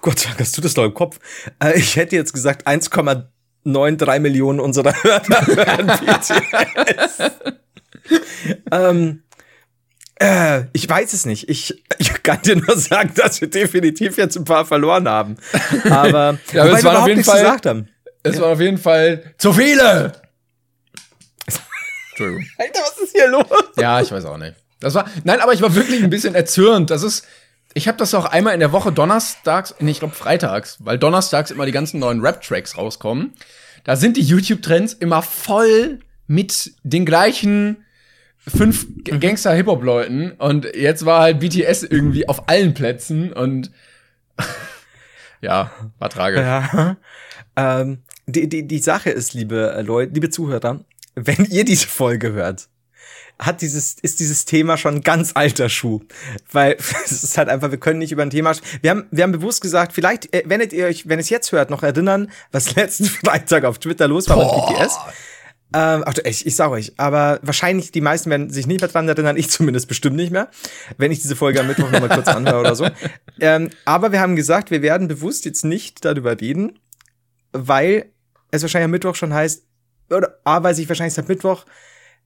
Gott 0.01 0.19
sei 0.19 0.29
Dank 0.29 0.39
hast 0.39 0.57
du 0.57 0.61
das 0.61 0.75
noch 0.75 0.85
im 0.85 0.93
Kopf. 0.93 1.19
Äh, 1.61 1.77
ich 1.77 1.95
hätte 1.95 2.15
jetzt 2.15 2.33
gesagt 2.33 2.67
1,93 2.67 4.19
Millionen 4.19 4.59
unserer 4.59 4.93
Hörer 5.03 5.47
hören 5.47 5.87
BTS. 5.87 7.31
ähm, 8.71 9.23
äh, 10.19 10.63
ich 10.73 10.87
weiß 10.87 11.13
es 11.13 11.25
nicht. 11.25 11.49
Ich, 11.49 11.83
ich 11.97 12.23
kann 12.23 12.41
dir 12.41 12.55
nur 12.55 12.77
sagen, 12.77 13.11
dass 13.15 13.41
wir 13.41 13.49
definitiv 13.49 14.17
jetzt 14.17 14.35
ein 14.37 14.45
paar 14.45 14.65
verloren 14.65 15.07
haben. 15.09 15.35
Aber, 15.89 16.37
Ja, 16.53 16.63
aber 16.63 16.71
es 16.77 16.83
waren 16.83 16.93
wir 16.95 16.99
auf 17.01 17.07
überhaupt 17.07 17.07
jeden 17.09 17.23
Fall- 17.23 17.39
gesagt 17.41 17.65
haben. 17.65 17.87
Es 18.23 18.39
waren 18.39 18.53
auf 18.53 18.59
jeden 18.61 18.77
Fall 18.79 19.35
zu 19.37 19.53
viele! 19.53 20.13
Entschuldigung. 22.11 22.45
Alter, 22.57 22.79
was 22.81 22.97
ist 23.03 23.11
hier 23.11 23.27
los? 23.29 23.45
Ja, 23.77 24.01
ich 24.01 24.11
weiß 24.11 24.25
auch 24.25 24.37
nicht. 24.37 24.55
Das 24.79 24.93
war, 24.93 25.05
nein, 25.23 25.39
aber 25.41 25.53
ich 25.53 25.61
war 25.61 25.75
wirklich 25.75 26.03
ein 26.03 26.09
bisschen 26.09 26.35
erzürnt. 26.35 26.89
Das 26.89 27.03
ist, 27.03 27.25
ich 27.73 27.87
habe 27.87 27.97
das 27.97 28.13
auch 28.13 28.25
einmal 28.25 28.53
in 28.53 28.59
der 28.59 28.71
Woche 28.71 28.91
donnerstags, 28.91 29.75
nee, 29.79 29.91
ich 29.91 29.99
glaube 29.99 30.15
freitags, 30.15 30.77
weil 30.79 30.97
donnerstags 30.97 31.51
immer 31.51 31.65
die 31.65 31.71
ganzen 31.71 31.99
neuen 31.99 32.21
Rap-Tracks 32.21 32.77
rauskommen. 32.77 33.33
Da 33.83 33.95
sind 33.95 34.17
die 34.17 34.21
YouTube-Trends 34.21 34.93
immer 34.93 35.21
voll 35.21 35.99
mit 36.27 36.73
den 36.83 37.05
gleichen 37.05 37.84
fünf 38.47 38.87
G- 39.03 39.17
Gangster-Hip-Hop-Leuten. 39.17 40.31
Und 40.33 40.65
jetzt 40.75 41.05
war 41.05 41.21
halt 41.21 41.39
BTS 41.39 41.83
irgendwie 41.83 42.27
auf 42.27 42.47
allen 42.49 42.73
Plätzen 42.73 43.33
und 43.33 43.71
ja, 45.41 45.71
war 45.99 46.09
tragisch. 46.09 46.41
Ja. 46.41 46.97
Ähm, 47.55 47.99
die, 48.27 48.49
die, 48.49 48.67
die 48.67 48.79
Sache 48.79 49.09
ist, 49.11 49.33
liebe 49.33 49.73
äh, 49.75 49.81
Leute, 49.81 50.13
liebe 50.13 50.29
Zuhörer, 50.29 50.81
wenn 51.15 51.45
ihr 51.45 51.63
diese 51.65 51.87
Folge 51.87 52.33
hört, 52.33 52.67
hat 53.37 53.61
dieses, 53.61 53.95
ist 54.01 54.19
dieses 54.19 54.45
Thema 54.45 54.77
schon 54.77 54.95
ein 54.95 55.01
ganz 55.01 55.31
alter 55.35 55.69
Schuh. 55.69 56.01
Weil 56.51 56.75
es 57.05 57.23
ist 57.23 57.37
halt 57.37 57.49
einfach, 57.49 57.71
wir 57.71 57.79
können 57.79 57.99
nicht 57.99 58.11
über 58.11 58.23
ein 58.23 58.29
Thema. 58.29 58.53
Wir 58.81 58.91
haben, 58.91 59.05
wir 59.11 59.23
haben 59.23 59.31
bewusst 59.31 59.61
gesagt, 59.61 59.93
vielleicht 59.93 60.33
äh, 60.33 60.43
werdet 60.45 60.73
ihr 60.73 60.85
euch, 60.85 61.07
wenn 61.07 61.19
ihr 61.19 61.23
es 61.23 61.29
jetzt 61.29 61.51
hört, 61.51 61.69
noch 61.69 61.83
erinnern, 61.83 62.31
was 62.51 62.75
letzten 62.75 63.05
Freitag 63.05 63.63
auf 63.65 63.79
Twitter 63.79 64.07
los 64.07 64.27
war 64.29 64.37
Boah. 64.37 64.69
mit 64.69 64.77
BTS. 64.79 64.97
Ähm, 65.77 66.03
ach, 66.05 66.13
ich, 66.23 66.45
ich 66.45 66.55
sag 66.55 66.69
euch, 66.69 66.93
aber 66.95 67.39
wahrscheinlich 67.41 67.91
die 67.91 67.99
meisten 67.99 68.29
werden 68.29 68.49
sich 68.49 68.65
nicht 68.65 68.79
mehr 68.79 68.89
dran 68.89 69.09
erinnern, 69.09 69.35
ich 69.35 69.49
zumindest 69.51 69.89
bestimmt 69.89 70.15
nicht 70.15 70.31
mehr, 70.31 70.49
wenn 70.97 71.11
ich 71.11 71.21
diese 71.21 71.35
Folge 71.35 71.59
am 71.59 71.67
Mittwoch 71.67 71.91
nochmal 71.91 72.07
kurz 72.07 72.29
anhöre 72.29 72.59
oder 72.59 72.75
so. 72.75 72.87
Ähm, 73.41 73.69
aber 73.83 74.13
wir 74.13 74.21
haben 74.21 74.37
gesagt, 74.37 74.71
wir 74.71 74.81
werden 74.81 75.09
bewusst 75.09 75.43
jetzt 75.43 75.65
nicht 75.65 76.05
darüber 76.05 76.39
reden, 76.39 76.79
weil 77.51 78.13
es 78.49 78.61
wahrscheinlich 78.61 78.85
am 78.85 78.91
Mittwoch 78.91 79.15
schon 79.15 79.33
heißt, 79.33 79.65
oder 80.09 80.39
A, 80.45 80.63
weil 80.63 80.73
sich 80.73 80.87
wahrscheinlich 80.87 81.15
seit 81.15 81.27
Mittwoch 81.27 81.65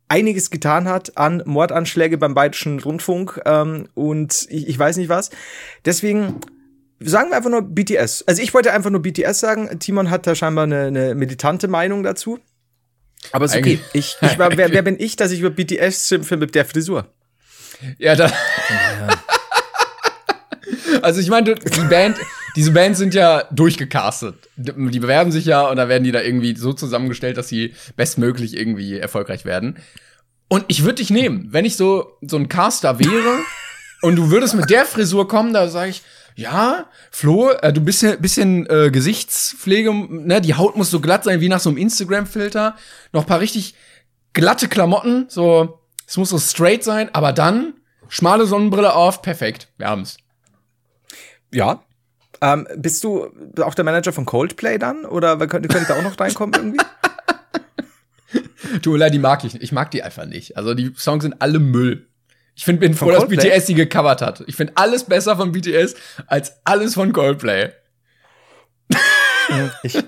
einiges 0.07 0.51
getan 0.51 0.87
hat 0.87 1.17
an 1.17 1.41
Mordanschläge 1.47 2.19
beim 2.19 2.35
Bayerischen 2.35 2.79
Rundfunk 2.79 3.41
ähm, 3.45 3.89
und 3.95 4.45
ich, 4.51 4.67
ich 4.67 4.77
weiß 4.77 4.97
nicht 4.97 5.09
was. 5.09 5.31
Deswegen 5.83 6.41
sagen 6.99 7.31
wir 7.31 7.37
einfach 7.37 7.49
nur 7.49 7.63
BTS. 7.63 8.25
Also 8.27 8.43
ich 8.43 8.53
wollte 8.53 8.71
einfach 8.71 8.91
nur 8.91 9.01
BTS 9.01 9.39
sagen. 9.39 9.79
Timon 9.79 10.11
hat 10.11 10.27
da 10.27 10.35
scheinbar 10.35 10.65
eine, 10.65 10.83
eine 10.83 11.15
militante 11.15 11.67
Meinung 11.67 12.03
dazu. 12.03 12.39
Aber 13.31 13.45
ist 13.45 13.55
okay. 13.55 13.79
Ich, 13.93 14.17
ich 14.21 14.39
war, 14.39 14.49
wer, 14.57 14.71
wer 14.71 14.81
bin 14.81 14.99
ich, 14.99 15.15
dass 15.15 15.31
ich 15.31 15.39
über 15.39 15.49
BTS 15.49 16.07
schimpfe 16.07 16.37
mit 16.37 16.55
der 16.55 16.65
Frisur? 16.65 17.07
Ja, 17.97 18.15
da. 18.15 18.31
also 21.01 21.19
ich 21.21 21.29
meine, 21.29 21.55
die 21.55 21.81
Band, 21.81 22.17
diese 22.55 22.71
Bands 22.71 22.99
sind 22.99 23.13
ja 23.13 23.43
durchgecastet. 23.51 24.35
Die 24.57 24.99
bewerben 24.99 25.31
sich 25.31 25.45
ja 25.45 25.67
und 25.67 25.77
dann 25.77 25.89
werden 25.89 26.03
die 26.03 26.11
da 26.11 26.21
irgendwie 26.21 26.55
so 26.55 26.73
zusammengestellt, 26.73 27.37
dass 27.37 27.47
sie 27.47 27.73
bestmöglich 27.95 28.57
irgendwie 28.57 28.97
erfolgreich 28.97 29.45
werden. 29.45 29.77
Und 30.47 30.65
ich 30.67 30.83
würde 30.83 30.95
dich 30.95 31.11
nehmen, 31.11 31.47
wenn 31.51 31.63
ich 31.63 31.77
so 31.77 32.17
so 32.21 32.37
ein 32.37 32.49
Caster 32.49 32.99
wäre 32.99 33.39
und 34.01 34.15
du 34.15 34.31
würdest 34.31 34.55
mit 34.55 34.69
der 34.69 34.85
Frisur 34.85 35.27
kommen, 35.27 35.53
da 35.53 35.69
sage 35.69 35.91
ich, 35.91 36.01
ja, 36.39 36.85
Flo, 37.11 37.49
äh, 37.49 37.73
du 37.73 37.81
bist 37.81 38.01
ja 38.01 38.15
bisschen 38.15 38.65
äh, 38.69 38.89
Gesichtspflege, 38.91 39.93
ne, 39.93 40.39
die 40.39 40.55
Haut 40.55 40.77
muss 40.77 40.89
so 40.89 41.01
glatt 41.01 41.25
sein 41.25 41.41
wie 41.41 41.49
nach 41.49 41.59
so 41.59 41.69
einem 41.69 41.77
Instagram-Filter, 41.77 42.77
noch 43.11 43.25
paar 43.25 43.41
richtig 43.41 43.75
glatte 44.31 44.69
Klamotten, 44.69 45.25
so, 45.27 45.81
es 46.07 46.15
muss 46.15 46.29
so 46.29 46.39
straight 46.39 46.83
sein, 46.83 47.09
aber 47.13 47.33
dann 47.33 47.73
schmale 48.07 48.45
Sonnenbrille 48.45 48.95
auf, 48.95 49.21
perfekt, 49.21 49.67
wir 49.77 49.87
haben's. 49.87 50.17
Ja. 51.53 51.83
Ähm, 52.41 52.65
bist 52.77 53.03
du 53.03 53.27
auch 53.61 53.75
der 53.75 53.83
Manager 53.83 54.13
von 54.13 54.25
Coldplay 54.25 54.77
dann? 54.77 55.03
Oder 55.03 55.35
könnte, 55.47 55.67
ich 55.77 55.87
da 55.87 55.97
auch 55.97 56.03
noch 56.03 56.17
reinkommen 56.17 56.55
irgendwie? 56.55 56.85
Tut 58.81 58.93
mir 58.93 58.99
leid, 58.99 59.13
die 59.13 59.19
mag 59.19 59.43
ich 59.43 59.53
nicht. 59.53 59.63
Ich 59.63 59.73
mag 59.73 59.91
die 59.91 60.03
einfach 60.03 60.25
nicht. 60.25 60.55
Also 60.55 60.73
die 60.73 60.93
Songs 60.95 61.23
sind 61.23 61.41
alle 61.41 61.59
Müll. 61.59 62.08
Ich 62.59 62.65
find, 62.65 62.81
bin 62.81 62.93
froh, 62.93 63.09
dass 63.09 63.25
BTS 63.25 63.67
die 63.67 63.73
gecovert 63.73 64.21
hat. 64.21 64.43
Ich 64.47 64.57
finde 64.57 64.73
alles 64.75 65.05
besser 65.05 65.37
von 65.37 65.53
BTS 65.53 65.95
als 66.27 66.57
alles 66.65 66.93
von 66.93 67.13
Coldplay. 67.13 67.69
Ich. 69.81 69.97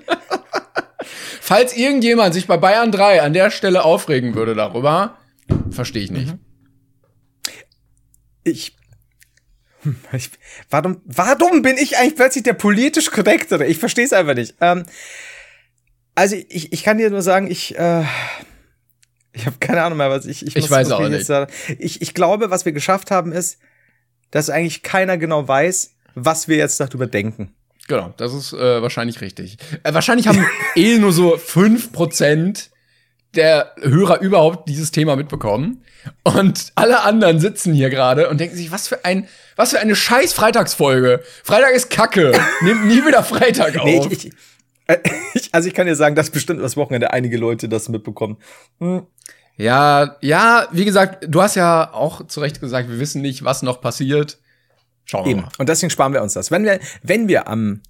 Falls 1.39 1.77
irgendjemand 1.77 2.33
sich 2.33 2.47
bei 2.47 2.57
Bayern 2.57 2.91
3 2.91 3.21
an 3.21 3.31
der 3.31 3.51
Stelle 3.51 3.85
aufregen 3.85 4.35
würde 4.35 4.53
darüber, 4.53 5.17
verstehe 5.69 6.03
ich 6.03 6.11
nicht. 6.11 6.35
Ich, 8.43 8.75
hm, 9.83 9.95
ich, 10.11 10.31
warum, 10.69 11.01
warum 11.05 11.61
bin 11.61 11.77
ich 11.77 11.97
eigentlich 11.97 12.17
plötzlich 12.17 12.43
der 12.43 12.53
politisch 12.53 13.11
korrektere? 13.11 13.65
Ich 13.65 13.77
verstehe 13.77 14.03
es 14.03 14.11
einfach 14.11 14.35
nicht. 14.35 14.55
Ähm, 14.59 14.83
also 16.15 16.35
ich, 16.49 16.73
ich 16.73 16.83
kann 16.83 16.97
dir 16.97 17.09
nur 17.11 17.21
sagen, 17.21 17.49
ich, 17.49 17.77
äh, 17.77 18.03
ich 19.33 19.45
habe 19.45 19.57
keine 19.59 19.83
Ahnung 19.83 19.97
mehr, 19.97 20.09
was 20.09 20.25
ich. 20.25 20.45
Ich, 20.45 20.55
ich 20.55 20.69
weiß 20.69 20.91
auch 20.91 21.07
nicht. 21.07 21.25
Sagen. 21.25 21.51
Ich, 21.79 22.01
ich 22.01 22.13
glaube, 22.13 22.49
was 22.49 22.65
wir 22.65 22.71
geschafft 22.71 23.11
haben, 23.11 23.31
ist, 23.31 23.59
dass 24.29 24.49
eigentlich 24.49 24.83
keiner 24.83 25.17
genau 25.17 25.47
weiß, 25.47 25.95
was 26.15 26.47
wir 26.47 26.57
jetzt 26.57 26.79
darüber 26.79 27.07
denken. 27.07 27.53
Genau, 27.87 28.13
das 28.17 28.33
ist 28.33 28.53
äh, 28.53 28.81
wahrscheinlich 28.81 29.21
richtig. 29.21 29.57
Äh, 29.83 29.93
wahrscheinlich 29.93 30.27
haben 30.27 30.45
eh 30.75 30.97
nur 30.97 31.11
so 31.11 31.37
fünf 31.37 31.91
Prozent 31.91 32.69
der 33.35 33.73
Hörer 33.81 34.19
überhaupt 34.21 34.67
dieses 34.67 34.91
Thema 34.91 35.15
mitbekommen. 35.15 35.83
Und 36.23 36.71
alle 36.75 37.01
anderen 37.01 37.39
sitzen 37.39 37.73
hier 37.73 37.89
gerade 37.89 38.29
und 38.29 38.39
denken 38.39 38.55
sich, 38.55 38.71
was 38.71 38.87
für 38.87 39.05
ein, 39.05 39.27
was 39.55 39.71
für 39.71 39.79
eine 39.79 39.95
scheiß 39.95 40.33
Freitagsfolge. 40.33 41.21
Freitag 41.43 41.73
ist 41.73 41.89
Kacke. 41.89 42.33
Nimm 42.61 42.87
nie 42.87 43.05
wieder 43.05 43.23
Freitag 43.23 43.77
auf. 43.77 43.85
Nee, 43.85 44.01
ich, 44.09 44.25
ich, 44.25 44.33
also 45.51 45.67
ich 45.67 45.73
kann 45.73 45.87
dir 45.87 45.95
sagen, 45.95 46.15
dass 46.15 46.29
bestimmt 46.29 46.61
das 46.61 46.77
Wochenende 46.77 47.13
einige 47.13 47.37
Leute 47.37 47.69
das 47.69 47.89
mitbekommen. 47.89 48.37
Hm. 48.79 49.05
Ja, 49.57 50.17
ja, 50.21 50.67
wie 50.71 50.85
gesagt, 50.85 51.25
du 51.27 51.41
hast 51.41 51.55
ja 51.55 51.93
auch 51.93 52.25
zu 52.27 52.39
Recht 52.39 52.61
gesagt, 52.61 52.89
wir 52.89 52.99
wissen 52.99 53.21
nicht, 53.21 53.43
was 53.43 53.61
noch 53.61 53.81
passiert. 53.81 54.39
Schauen 55.05 55.25
wir 55.25 55.31
Eben. 55.31 55.41
mal. 55.41 55.49
Und 55.57 55.69
deswegen 55.69 55.89
sparen 55.89 56.13
wir 56.13 56.21
uns 56.21 56.33
das. 56.33 56.51
Wenn 56.51 56.63
wir, 56.63 56.79
wenn 57.03 57.27
wir 57.27 57.47
am 57.47 57.81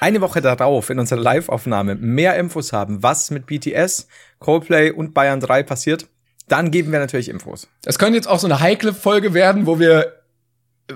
eine 0.00 0.20
Woche 0.20 0.40
darauf 0.40 0.90
in 0.90 0.98
unserer 0.98 1.20
Live-Aufnahme 1.20 1.94
mehr 1.94 2.36
Infos 2.36 2.72
haben, 2.72 3.02
was 3.02 3.30
mit 3.30 3.46
BTS, 3.46 4.06
Coldplay 4.38 4.90
und 4.90 5.14
Bayern 5.14 5.40
3 5.40 5.62
passiert, 5.62 6.08
dann 6.48 6.70
geben 6.70 6.92
wir 6.92 6.98
natürlich 6.98 7.28
Infos. 7.28 7.68
Es 7.84 7.98
könnte 7.98 8.16
jetzt 8.16 8.28
auch 8.28 8.38
so 8.38 8.46
eine 8.46 8.60
heikle 8.60 8.92
Folge 8.92 9.32
werden, 9.32 9.66
wo 9.66 9.78
wir, 9.78 10.21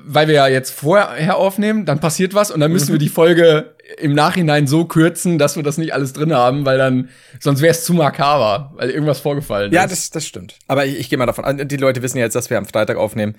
weil 0.04 0.28
wir 0.28 0.34
ja 0.34 0.46
jetzt 0.48 0.72
vorher 0.72 1.36
aufnehmen, 1.36 1.84
dann 1.86 2.00
passiert 2.00 2.34
was 2.34 2.50
und 2.50 2.60
dann 2.60 2.72
müssen 2.72 2.88
mhm. 2.88 2.94
wir 2.94 2.98
die 2.98 3.08
Folge 3.08 3.74
im 3.98 4.14
Nachhinein 4.14 4.66
so 4.66 4.84
kürzen, 4.84 5.38
dass 5.38 5.56
wir 5.56 5.62
das 5.62 5.78
nicht 5.78 5.94
alles 5.94 6.12
drin 6.12 6.32
haben, 6.32 6.64
weil 6.64 6.78
dann, 6.78 7.08
sonst 7.40 7.60
wäre 7.60 7.70
es 7.70 7.84
zu 7.84 7.94
makaber, 7.94 8.72
weil 8.76 8.90
irgendwas 8.90 9.20
vorgefallen 9.20 9.72
ja, 9.72 9.84
ist. 9.84 9.84
Ja, 9.84 9.88
das, 9.88 10.10
das 10.10 10.26
stimmt. 10.26 10.58
Aber 10.66 10.86
ich, 10.86 10.98
ich 10.98 11.08
gehe 11.08 11.18
mal 11.18 11.26
davon 11.26 11.44
an, 11.44 11.68
die 11.68 11.76
Leute 11.76 12.02
wissen 12.02 12.18
ja 12.18 12.24
jetzt, 12.24 12.34
dass 12.34 12.50
wir 12.50 12.58
am 12.58 12.66
Freitag 12.66 12.96
aufnehmen. 12.96 13.36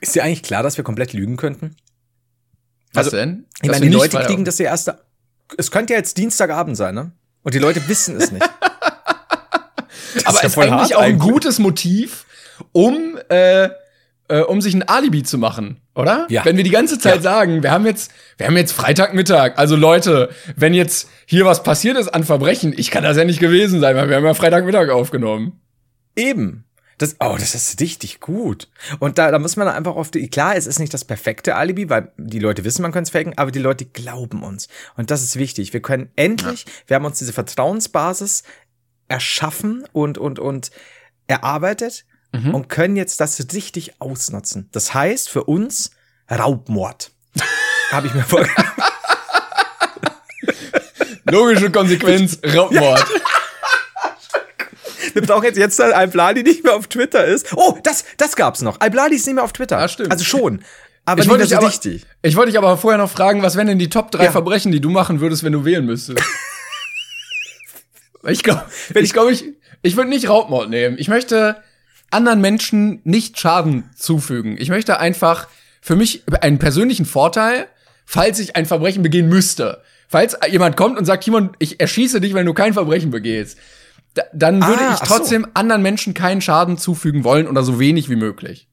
Ist 0.00 0.14
dir 0.14 0.24
eigentlich 0.24 0.42
klar, 0.42 0.62
dass 0.62 0.76
wir 0.76 0.84
komplett 0.84 1.12
lügen 1.12 1.36
könnten? 1.36 1.76
Was 2.92 3.06
also, 3.06 3.16
denn? 3.18 3.46
Ich 3.62 3.70
meine, 3.70 3.84
die 3.84 3.92
Leute 3.92 4.18
kriegen 4.20 4.44
das 4.44 4.58
ja 4.58 4.66
erst. 4.66 4.92
Es 5.56 5.70
könnte 5.70 5.92
ja 5.92 5.98
jetzt 5.98 6.16
Dienstagabend 6.16 6.76
sein, 6.76 6.94
ne? 6.94 7.12
Und 7.42 7.54
die 7.54 7.58
Leute 7.58 7.86
wissen 7.88 8.16
es 8.16 8.32
nicht. 8.32 8.48
Aber 10.24 10.42
ist, 10.42 10.42
ja 10.42 10.48
ist 10.48 10.58
eigentlich 10.58 10.94
auch 10.96 11.02
ein 11.02 11.18
gutes 11.18 11.58
Motiv, 11.58 12.26
um 12.72 13.18
äh, 13.28 13.70
äh, 14.30 14.40
um 14.42 14.60
sich 14.60 14.74
ein 14.74 14.88
Alibi 14.88 15.22
zu 15.22 15.36
machen, 15.38 15.80
oder? 15.94 16.26
Ja. 16.30 16.44
Wenn 16.44 16.56
wir 16.56 16.64
die 16.64 16.70
ganze 16.70 16.98
Zeit 16.98 17.16
ja. 17.16 17.22
sagen, 17.22 17.62
wir 17.62 17.72
haben 17.72 17.84
jetzt, 17.84 18.12
wir 18.38 18.46
haben 18.46 18.56
jetzt 18.56 18.72
Freitagmittag. 18.72 19.54
Also 19.56 19.76
Leute, 19.76 20.30
wenn 20.56 20.72
jetzt 20.72 21.08
hier 21.26 21.44
was 21.44 21.62
passiert 21.62 21.98
ist 21.98 22.08
an 22.08 22.24
Verbrechen, 22.24 22.72
ich 22.76 22.90
kann 22.90 23.02
das 23.02 23.16
ja 23.16 23.24
nicht 23.24 23.40
gewesen 23.40 23.80
sein, 23.80 23.96
weil 23.96 24.08
wir 24.08 24.16
haben 24.16 24.24
ja 24.24 24.34
Freitagmittag 24.34 24.88
aufgenommen. 24.90 25.60
Eben. 26.16 26.64
Das, 26.98 27.16
oh, 27.18 27.36
das 27.38 27.54
ist 27.54 27.80
richtig 27.80 28.20
gut. 28.20 28.68
Und 28.98 29.16
da, 29.18 29.30
da 29.30 29.38
muss 29.38 29.56
man 29.56 29.66
einfach 29.68 29.96
auf 29.96 30.10
die, 30.10 30.28
klar, 30.28 30.54
es 30.54 30.66
ist 30.66 30.78
nicht 30.78 30.92
das 30.92 31.04
perfekte 31.04 31.56
Alibi, 31.56 31.88
weil 31.88 32.12
die 32.18 32.38
Leute 32.38 32.62
wissen, 32.62 32.82
man 32.82 32.92
kann 32.92 33.04
es 33.04 33.10
faken, 33.10 33.32
aber 33.36 33.50
die 33.50 33.58
Leute 33.58 33.86
glauben 33.86 34.42
uns. 34.42 34.68
Und 34.96 35.10
das 35.10 35.22
ist 35.22 35.36
wichtig. 35.36 35.72
Wir 35.72 35.80
können 35.80 36.10
endlich, 36.16 36.66
ja. 36.66 36.72
wir 36.86 36.96
haben 36.96 37.06
uns 37.06 37.18
diese 37.18 37.32
Vertrauensbasis 37.32 38.42
erschaffen 39.08 39.84
und, 39.92 40.18
und, 40.18 40.38
und 40.38 40.70
erarbeitet 41.26 42.04
mhm. 42.32 42.54
und 42.54 42.68
können 42.68 42.96
jetzt 42.96 43.20
das 43.20 43.38
richtig 43.52 44.00
ausnutzen. 44.00 44.68
Das 44.72 44.94
heißt 44.94 45.28
für 45.28 45.44
uns 45.44 45.90
Raubmord. 46.30 47.10
Habe 47.90 48.06
ich 48.06 48.14
mir 48.14 48.22
vorgenommen. 48.22 48.72
Logische 51.30 51.70
Konsequenz, 51.70 52.38
Raubmord. 52.44 53.04
Wir 55.12 55.22
brauchen 55.22 55.44
jetzt, 55.44 55.58
jetzt 55.58 55.80
Albladi 55.80 56.42
nicht 56.42 56.64
mehr 56.64 56.74
auf 56.74 56.86
Twitter 56.86 57.24
ist. 57.24 57.52
Oh, 57.56 57.78
das, 57.82 58.04
das 58.16 58.36
gab's 58.36 58.62
noch. 58.62 58.80
Albladi 58.80 59.16
ist 59.16 59.26
nicht 59.26 59.34
mehr 59.34 59.44
auf 59.44 59.52
Twitter. 59.52 59.78
Ja, 59.78 59.88
stimmt. 59.88 60.10
Also 60.10 60.24
schon. 60.24 60.62
Aber 61.04 61.22
ich 61.22 61.28
wollte 61.28 61.46
dich 61.46 62.06
Ich 62.22 62.36
wollte 62.36 62.52
dich 62.52 62.58
aber 62.58 62.76
vorher 62.76 62.98
noch 62.98 63.10
fragen, 63.10 63.42
was 63.42 63.56
wären 63.56 63.66
denn 63.66 63.78
die 63.78 63.88
Top 63.88 64.10
3 64.10 64.24
ja. 64.24 64.30
Verbrechen, 64.30 64.70
die 64.70 64.80
du 64.80 64.90
machen 64.90 65.20
würdest, 65.20 65.42
wenn 65.42 65.52
du 65.52 65.64
wählen 65.64 65.84
müsstest? 65.84 66.22
ich 68.28 68.42
glaube, 68.42 68.64
ich, 68.94 69.12
glaub, 69.12 69.30
ich, 69.30 69.44
ich 69.82 69.96
würde 69.96 70.10
nicht 70.10 70.28
Raubmord 70.28 70.70
nehmen. 70.70 70.96
Ich 70.98 71.08
möchte 71.08 71.62
anderen 72.10 72.40
Menschen 72.40 73.00
nicht 73.04 73.38
Schaden 73.38 73.90
zufügen. 73.96 74.56
Ich 74.58 74.68
möchte 74.68 75.00
einfach 75.00 75.48
für 75.80 75.96
mich 75.96 76.24
einen 76.40 76.58
persönlichen 76.58 77.06
Vorteil, 77.06 77.66
falls 78.04 78.38
ich 78.38 78.56
ein 78.56 78.66
Verbrechen 78.66 79.02
begehen 79.02 79.28
müsste. 79.28 79.82
Falls 80.08 80.36
jemand 80.48 80.76
kommt 80.76 80.98
und 80.98 81.04
sagt, 81.04 81.24
Timon, 81.24 81.50
ich 81.58 81.80
erschieße 81.80 82.20
dich, 82.20 82.34
wenn 82.34 82.46
du 82.46 82.54
kein 82.54 82.74
Verbrechen 82.74 83.10
begehst 83.10 83.58
da, 84.14 84.24
dann 84.32 84.62
würde 84.66 84.82
ah, 84.82 84.94
ich 84.94 85.00
trotzdem 85.00 85.42
so. 85.42 85.50
anderen 85.54 85.82
Menschen 85.82 86.14
keinen 86.14 86.40
Schaden 86.40 86.78
zufügen 86.78 87.24
wollen 87.24 87.46
oder 87.46 87.62
so 87.62 87.78
wenig 87.78 88.08
wie 88.10 88.16
möglich. 88.16 88.68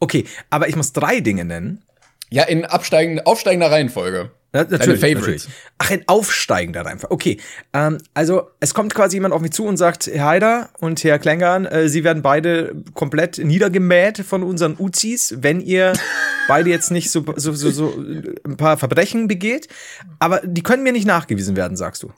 Okay, 0.00 0.26
aber 0.50 0.68
ich 0.68 0.76
muss 0.76 0.92
drei 0.92 1.20
Dinge 1.20 1.44
nennen. 1.44 1.84
Ja, 2.30 2.44
in 2.44 2.64
absteigender, 2.64 3.26
aufsteigender 3.26 3.70
Reihenfolge. 3.70 4.30
Ja, 4.54 4.64
natürlich, 4.64 5.02
natürlich, 5.02 5.48
Ach, 5.76 5.90
in 5.90 6.08
aufsteigender 6.08 6.86
Reihenfolge. 6.86 7.12
Okay, 7.12 7.40
ähm, 7.74 7.98
also 8.14 8.48
es 8.60 8.72
kommt 8.72 8.94
quasi 8.94 9.16
jemand 9.16 9.34
auf 9.34 9.42
mich 9.42 9.50
zu 9.50 9.66
und 9.66 9.76
sagt, 9.76 10.06
Herr 10.06 10.24
Haider 10.24 10.70
und 10.78 11.04
Herr 11.04 11.18
Klängern, 11.18 11.66
äh, 11.66 11.90
Sie 11.90 12.02
werden 12.02 12.22
beide 12.22 12.74
komplett 12.94 13.36
niedergemäht 13.36 14.18
von 14.18 14.42
unseren 14.42 14.76
Uzis, 14.78 15.34
wenn 15.40 15.60
ihr 15.60 15.92
beide 16.48 16.70
jetzt 16.70 16.90
nicht 16.90 17.10
so, 17.10 17.26
so, 17.36 17.52
so, 17.52 17.70
so 17.70 17.94
ein 18.44 18.56
paar 18.56 18.78
Verbrechen 18.78 19.28
begeht. 19.28 19.68
Aber 20.18 20.40
die 20.42 20.62
können 20.62 20.82
mir 20.82 20.92
nicht 20.92 21.06
nachgewiesen 21.06 21.54
werden, 21.54 21.76
sagst 21.76 22.02
du. 22.02 22.12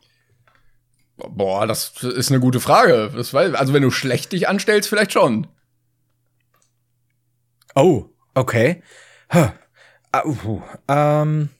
Boah, 1.16 1.66
das 1.66 2.00
ist 2.04 2.30
eine 2.30 2.38
gute 2.38 2.60
Frage. 2.60 3.10
Das 3.14 3.34
war, 3.34 3.58
also 3.58 3.72
wenn 3.72 3.82
du 3.82 3.90
schlecht 3.90 4.30
dich 4.30 4.48
anstellst, 4.48 4.88
vielleicht 4.88 5.12
schon. 5.12 5.48
Oh, 7.74 8.04
okay. 8.34 8.84
Huh. 9.32 9.48
Uh, 10.24 10.60
ähm. 10.86 11.50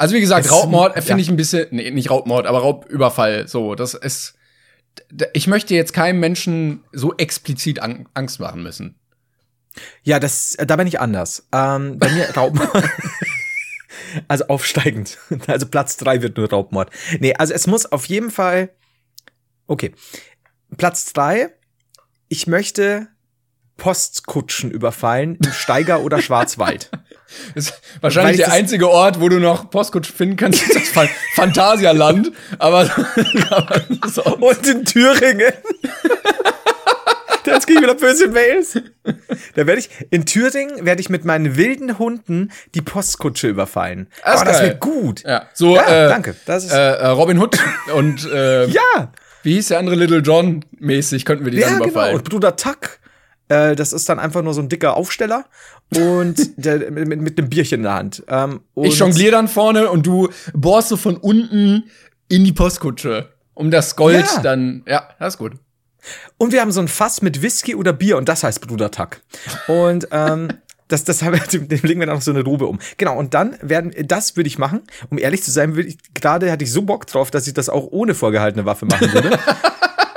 Also 0.00 0.14
wie 0.14 0.20
gesagt, 0.20 0.50
Raubmord 0.50 0.94
finde 0.94 1.10
ja. 1.10 1.18
ich 1.18 1.28
ein 1.28 1.36
bisschen, 1.36 1.66
nee, 1.72 1.90
nicht 1.90 2.08
Raubmord, 2.08 2.46
aber 2.46 2.60
Raubüberfall. 2.60 3.46
So, 3.48 3.74
das 3.74 3.92
ist. 3.92 4.34
Ich 5.34 5.46
möchte 5.46 5.74
jetzt 5.74 5.92
keinem 5.92 6.20
Menschen 6.20 6.84
so 6.90 7.14
explizit 7.18 7.80
Angst 7.82 8.40
machen 8.40 8.62
müssen. 8.62 8.98
Ja, 10.02 10.18
das, 10.18 10.56
da 10.58 10.76
bin 10.76 10.86
ich 10.86 11.00
anders. 11.00 11.46
Ähm, 11.52 11.98
bei 11.98 12.08
mir 12.08 12.30
Raubmord. 12.34 12.82
Also 14.26 14.46
aufsteigend. 14.46 15.18
Also 15.46 15.66
Platz 15.66 15.98
drei 15.98 16.22
wird 16.22 16.38
nur 16.38 16.48
Raubmord. 16.48 16.88
Nee, 17.18 17.34
also 17.34 17.52
es 17.52 17.66
muss 17.66 17.84
auf 17.84 18.06
jeden 18.06 18.30
Fall. 18.30 18.70
Okay. 19.66 19.94
Platz 20.78 21.12
drei. 21.12 21.50
Ich 22.28 22.46
möchte 22.46 23.08
Postkutschen 23.76 24.70
überfallen 24.70 25.36
im 25.44 25.52
Steiger 25.52 26.00
oder 26.00 26.22
Schwarzwald. 26.22 26.90
Das 27.54 27.66
ist 27.66 27.80
wahrscheinlich 28.00 28.38
der 28.38 28.52
einzige 28.52 28.90
Ort, 28.90 29.20
wo 29.20 29.28
du 29.28 29.38
noch 29.38 29.70
Postkutschen 29.70 30.14
finden 30.14 30.36
kannst, 30.36 30.62
ist 30.62 30.94
das 30.96 31.08
Phantasialand. 31.34 32.32
Aber, 32.58 32.88
aber 33.50 33.80
Und 34.40 34.66
in 34.66 34.84
Thüringen. 34.84 35.52
Jetzt 37.46 37.66
kriege 37.66 37.80
ich 37.80 37.84
wieder 37.84 37.94
böse 37.94 38.28
Mails. 38.28 38.78
Da 39.54 39.66
werde 39.66 39.80
ich, 39.80 39.90
in 40.10 40.26
Thüringen 40.26 40.84
werde 40.84 41.00
ich 41.00 41.08
mit 41.08 41.24
meinen 41.24 41.56
wilden 41.56 41.98
Hunden 41.98 42.52
die 42.74 42.82
Postkutsche 42.82 43.48
überfallen. 43.48 44.08
Das, 44.24 44.42
oh, 44.42 44.44
das 44.44 44.62
wird 44.62 44.80
gut. 44.80 45.22
Ja, 45.24 45.48
so, 45.54 45.74
ja, 45.74 46.06
äh, 46.06 46.08
danke. 46.08 46.36
Das 46.46 46.64
ist 46.64 46.72
äh, 46.72 46.76
äh, 46.76 47.06
Robin 47.08 47.38
Hood 47.38 47.58
und, 47.94 48.24
äh, 48.30 48.66
ja. 48.66 49.12
Wie 49.42 49.54
hieß 49.54 49.68
der 49.68 49.78
andere 49.78 49.96
Little 49.96 50.18
John 50.18 50.64
mäßig, 50.78 51.24
könnten 51.24 51.46
wir 51.46 51.50
die 51.50 51.58
ja, 51.58 51.68
dann 51.68 51.78
genau. 51.78 51.84
überfallen. 51.86 52.10
Genau. 52.10 52.18
Und 52.18 52.28
Bruder 52.28 52.56
Tuck. 52.56 52.99
Äh, 53.50 53.74
das 53.74 53.92
ist 53.92 54.08
dann 54.08 54.20
einfach 54.20 54.42
nur 54.42 54.54
so 54.54 54.62
ein 54.62 54.68
dicker 54.68 54.96
Aufsteller 54.96 55.44
und 55.94 56.56
der, 56.56 56.90
mit, 56.90 57.20
mit 57.20 57.38
einem 57.38 57.50
Bierchen 57.50 57.80
in 57.80 57.82
der 57.82 57.94
Hand. 57.94 58.22
Ähm, 58.28 58.60
ich 58.76 58.96
jongliere 58.96 59.32
dann 59.32 59.48
vorne 59.48 59.90
und 59.90 60.06
du 60.06 60.28
bohrst 60.54 60.88
so 60.88 60.96
von 60.96 61.16
unten 61.16 61.90
in 62.28 62.44
die 62.44 62.52
Postkutsche, 62.52 63.28
um 63.54 63.72
das 63.72 63.96
Gold 63.96 64.26
ja. 64.36 64.40
dann. 64.42 64.84
Ja, 64.86 65.08
das 65.18 65.34
ist 65.34 65.38
gut. 65.38 65.54
Und 66.38 66.52
wir 66.52 66.60
haben 66.60 66.70
so 66.70 66.80
ein 66.80 66.88
Fass 66.88 67.22
mit 67.22 67.42
Whisky 67.42 67.74
oder 67.74 67.92
Bier 67.92 68.16
und 68.16 68.28
das 68.28 68.44
heißt 68.44 68.66
Bruder 68.66 68.90
Tuck. 68.92 69.20
Und 69.66 70.06
ähm, 70.12 70.48
das, 70.88 71.02
das 71.02 71.24
haben 71.24 71.34
wir, 71.34 71.40
dem, 71.40 71.66
dem 71.68 71.80
legen 71.82 71.98
wir 71.98 72.06
dann 72.06 72.14
noch 72.14 72.22
so 72.22 72.30
eine 72.30 72.44
Robe 72.44 72.66
um. 72.66 72.78
Genau, 72.98 73.18
und 73.18 73.34
dann 73.34 73.56
werden, 73.62 73.92
das 74.06 74.36
würde 74.36 74.46
ich 74.46 74.58
machen. 74.58 74.82
Um 75.10 75.18
ehrlich 75.18 75.42
zu 75.42 75.50
sein, 75.50 75.74
würde 75.74 75.88
ich, 75.88 75.98
gerade 76.14 76.52
hatte 76.52 76.62
ich 76.62 76.70
so 76.70 76.82
Bock 76.82 77.08
drauf, 77.08 77.32
dass 77.32 77.48
ich 77.48 77.54
das 77.54 77.68
auch 77.68 77.88
ohne 77.90 78.14
vorgehaltene 78.14 78.64
Waffe 78.64 78.86
machen 78.86 79.12
würde. 79.12 79.36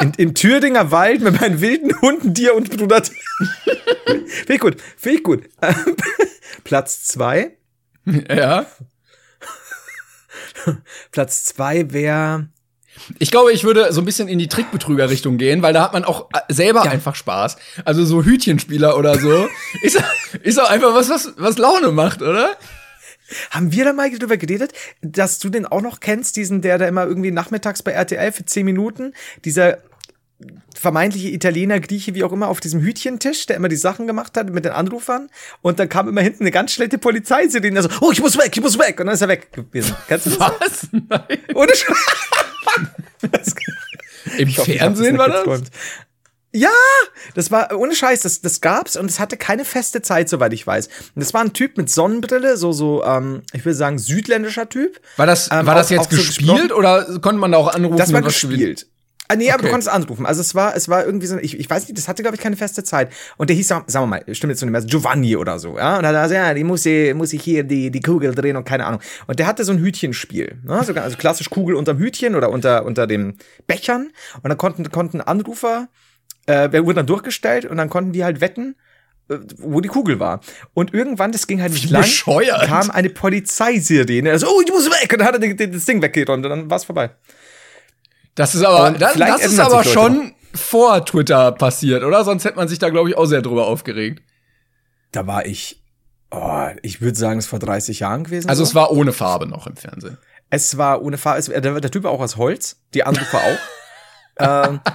In, 0.03 0.13
Im 0.17 0.33
Thüringer 0.35 0.91
Wald 0.91 1.21
mit 1.21 1.39
meinen 1.39 1.61
wilden 1.61 1.99
Hunden, 2.01 2.33
dir 2.33 2.55
und 2.55 2.69
Bruder. 2.75 3.01
Finde 4.05 4.53
ich 4.53 4.59
gut, 4.59 4.77
finde 4.97 5.17
ich 5.17 5.23
gut. 5.23 5.43
Platz 6.65 7.05
zwei. 7.05 7.55
Ja. 8.05 8.65
Platz 11.11 11.45
zwei 11.45 11.91
wäre. 11.91 12.49
Ich 13.19 13.31
glaube, 13.31 13.53
ich 13.53 13.63
würde 13.63 13.91
so 13.93 14.01
ein 14.01 14.05
bisschen 14.05 14.27
in 14.27 14.39
die 14.39 14.47
Trickbetrüger-Richtung 14.47 15.37
gehen, 15.37 15.61
weil 15.61 15.73
da 15.73 15.83
hat 15.83 15.93
man 15.93 16.03
auch 16.03 16.29
äh, 16.33 16.53
selber 16.53 16.83
Ja. 16.85 16.91
einfach 16.91 17.15
Spaß. 17.15 17.55
Also 17.85 18.05
so 18.05 18.23
Hütchenspieler 18.23 18.97
oder 18.97 19.17
so. 19.17 19.47
ist, 19.81 20.01
ist 20.41 20.59
auch 20.61 20.69
einfach 20.69 20.93
was, 20.93 21.09
was, 21.09 21.33
was 21.37 21.57
Laune 21.57 21.91
macht, 21.91 22.21
oder? 22.21 22.55
Haben 23.51 23.71
wir 23.71 23.85
da 23.85 23.93
mal 23.93 24.11
drüber 24.11 24.37
geredet, 24.37 24.73
dass 25.01 25.39
du 25.39 25.49
den 25.49 25.65
auch 25.65 25.81
noch 25.81 26.01
kennst, 26.01 26.35
diesen, 26.35 26.61
der 26.61 26.77
da 26.77 26.87
immer 26.87 27.05
irgendwie 27.05 27.31
nachmittags 27.31 27.81
bei 27.81 27.91
RTL 27.91 28.31
für 28.31 28.45
10 28.45 28.65
Minuten, 28.65 29.13
dieser 29.43 29.79
vermeintliche 30.75 31.29
Italiener, 31.29 31.79
Grieche, 31.79 32.13
wie 32.15 32.23
auch 32.23 32.31
immer, 32.33 32.49
auf 32.49 32.59
diesem 32.59 32.81
Hütchentisch, 32.81 33.45
der 33.45 33.55
immer 33.55 33.69
die 33.69 33.75
Sachen 33.77 34.07
gemacht 34.07 34.35
hat 34.37 34.49
mit 34.49 34.65
den 34.65 34.73
Anrufern. 34.73 35.29
Und 35.61 35.79
dann 35.79 35.87
kam 35.89 36.07
immer 36.09 36.21
hinten 36.21 36.43
eine 36.43 36.51
ganz 36.51 36.71
schlechte 36.73 36.97
Polizeisirene, 36.97 37.81
so, 37.83 37.89
oh, 38.01 38.11
ich 38.11 38.19
muss 38.21 38.37
weg, 38.37 38.51
ich 38.53 38.61
muss 38.61 38.77
weg. 38.77 38.99
Und 38.99 39.05
dann 39.07 39.15
ist 39.15 39.21
er 39.21 39.29
weg 39.29 39.51
gewesen. 39.53 39.95
Kennst 40.07 40.25
du 40.25 40.29
das? 40.31 40.39
Was? 40.39 40.87
Nein. 40.91 41.39
Ohne 41.55 41.73
Sch 41.75 41.85
Im 44.37 44.47
Ich 44.49 44.57
hoffe, 44.57 44.73
Fernsehen 44.73 45.17
war 45.17 45.27
das? 45.29 45.39
geträumt. 45.39 45.69
Ja, 46.55 46.69
das 47.33 47.49
war 47.49 47.75
ohne 47.75 47.95
Scheiß, 47.95 48.21
das, 48.21 48.41
das 48.41 48.61
gab's 48.61 48.95
und 48.95 49.09
es 49.09 49.19
hatte 49.19 49.37
keine 49.37 49.65
feste 49.65 50.03
Zeit, 50.03 50.29
soweit 50.29 50.53
ich 50.53 50.67
weiß. 50.67 50.85
Und 51.15 51.19
das 51.23 51.33
war 51.33 51.41
ein 51.41 51.53
Typ 51.53 51.77
mit 51.77 51.89
Sonnenbrille, 51.89 52.57
so, 52.57 52.71
so, 52.71 53.03
ähm, 53.03 53.41
ich 53.53 53.65
würde 53.65 53.75
sagen, 53.75 53.97
südländischer 53.97 54.69
Typ. 54.69 55.01
War 55.17 55.25
das, 55.25 55.49
Ähm, 55.51 55.65
war 55.65 55.73
das 55.73 55.89
jetzt 55.89 56.01
auch 56.01 56.11
so 56.11 56.17
gespielt 56.17 56.49
gesprochen? 56.69 56.71
oder 56.73 57.19
konnte 57.21 57.39
man 57.39 57.51
da 57.53 57.57
auch 57.57 57.73
anrufen? 57.73 57.97
Das 57.97 58.13
war 58.13 58.21
gespielt. 58.21 58.85
Ah, 59.29 59.35
nee, 59.37 59.49
aber 59.49 59.59
du 59.59 59.63
Okay. 59.65 59.71
konntest 59.71 59.89
anrufen. 59.89 60.25
Also 60.25 60.41
es 60.41 60.53
war, 60.53 60.75
es 60.75 60.89
war 60.89 61.05
irgendwie 61.05 61.27
so, 61.27 61.37
ich, 61.37 61.57
ich 61.57 61.69
weiß 61.69 61.87
nicht, 61.87 61.97
das 61.97 62.07
hatte, 62.09 62.21
glaube 62.23 62.35
ich, 62.35 62.41
keine 62.41 62.57
feste 62.57 62.83
Zeit. 62.83 63.09
Und 63.37 63.49
der 63.49 63.55
hieß, 63.55 63.67
sagen 63.69 63.85
wir 63.87 64.05
mal, 64.05 64.23
stimmt 64.35 64.51
jetzt 64.51 64.59
so 64.59 64.65
nicht 64.65 64.73
mehr, 64.73 64.81
Giovanni 64.81 65.37
oder 65.37 65.59
so, 65.59 65.77
ja. 65.77 65.95
Und 65.97 66.03
dann 66.03 66.15
hat 66.15 66.29
er, 66.29 66.47
ja, 66.49 66.53
die 66.53 66.63
muss 66.65 66.85
ich, 66.85 67.13
muss 67.13 67.31
ich 67.31 67.41
hier 67.41 67.63
die, 67.63 67.89
die 67.89 68.01
Kugel 68.01 68.35
drehen 68.35 68.57
und 68.57 68.65
keine 68.65 68.85
Ahnung. 68.85 68.99
Und 69.27 69.39
der 69.39 69.47
hatte 69.47 69.63
so 69.63 69.71
ein 69.71 69.79
Hütchenspiel, 69.79 70.59
ne? 70.65 70.83
Sogar, 70.83 71.05
also 71.05 71.15
klassisch 71.17 71.49
Kugel 71.49 71.75
unterm 71.75 71.97
Hütchen 71.99 72.35
oder 72.35 72.49
unter, 72.49 72.83
unter 72.85 73.07
den 73.07 73.37
Bechern. 73.65 74.11
Und 74.41 74.49
dann 74.49 74.57
konnten, 74.57 74.91
konnten 74.91 75.21
Anrufer, 75.21 75.87
äh, 76.45 76.67
wer 76.71 76.83
wurde 76.83 76.95
dann 76.95 77.07
durchgestellt 77.07 77.65
und 77.65 77.77
dann 77.77 77.89
konnten 77.89 78.11
die 78.11 78.25
halt 78.25 78.41
wetten, 78.41 78.75
äh, 79.29 79.37
wo 79.57 79.79
die 79.79 79.87
Kugel 79.89 80.19
war. 80.19 80.41
Und 80.73 80.93
irgendwann, 80.93 81.31
das 81.31 81.47
ging 81.47 81.61
halt 81.61 81.71
nicht 81.71 81.87
Wie 81.87 81.93
lang, 81.93 82.01
bescheuert. 82.01 82.65
kam 82.65 82.91
eine 82.91 83.09
Polizeisirene. 83.09 84.31
Also, 84.31 84.47
oh, 84.47 84.61
ich 84.65 84.71
muss 84.71 84.85
weg. 84.89 85.13
Und 85.13 85.19
dann 85.19 85.27
hat 85.29 85.41
er 85.41 85.67
das 85.67 85.85
Ding 85.85 86.01
weggeräumt 86.01 86.43
und 86.45 86.49
dann 86.49 86.69
war's 86.69 86.83
vorbei. 86.83 87.11
Das 88.35 88.55
ist 88.55 88.63
aber, 88.63 88.97
das, 88.97 89.13
das 89.15 89.45
ist 89.45 89.59
aber 89.59 89.83
schon 89.83 90.33
vor 90.55 91.05
Twitter 91.05 91.51
passiert, 91.51 92.03
oder? 92.03 92.23
Sonst 92.23 92.45
hätte 92.45 92.55
man 92.55 92.67
sich 92.67 92.79
da, 92.79 92.89
glaube 92.89 93.09
ich, 93.09 93.17
auch 93.17 93.25
sehr 93.25 93.41
drüber 93.41 93.67
aufgeregt. 93.67 94.23
Da 95.11 95.27
war 95.27 95.45
ich, 95.45 95.83
oh, 96.31 96.67
ich 96.81 97.01
würde 97.01 97.17
sagen, 97.17 97.39
es 97.39 97.45
vor 97.45 97.59
30 97.59 97.99
Jahren 97.99 98.23
gewesen. 98.23 98.49
Also 98.49 98.63
so. 98.63 98.69
es 98.69 98.75
war 98.75 98.91
ohne 98.91 99.13
Farbe 99.13 99.47
noch 99.47 99.67
im 99.67 99.75
Fernsehen. 99.75 100.17
es 100.49 100.77
war 100.77 101.01
ohne 101.01 101.17
Farbe. 101.17 101.39
Es, 101.39 101.45
der, 101.45 101.61
der 101.61 101.91
Typ 101.91 102.03
war 102.03 102.11
auch 102.11 102.21
aus 102.21 102.37
Holz, 102.37 102.77
die 102.93 103.03
Anrufer 103.03 103.37
auch. 103.37 103.57
ähm, 104.39 104.79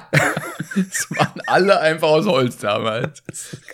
Es 0.91 1.09
waren 1.11 1.41
alle 1.47 1.81
einfach 1.81 2.09
aus 2.09 2.27
Holz 2.27 2.59
damals. 2.59 3.23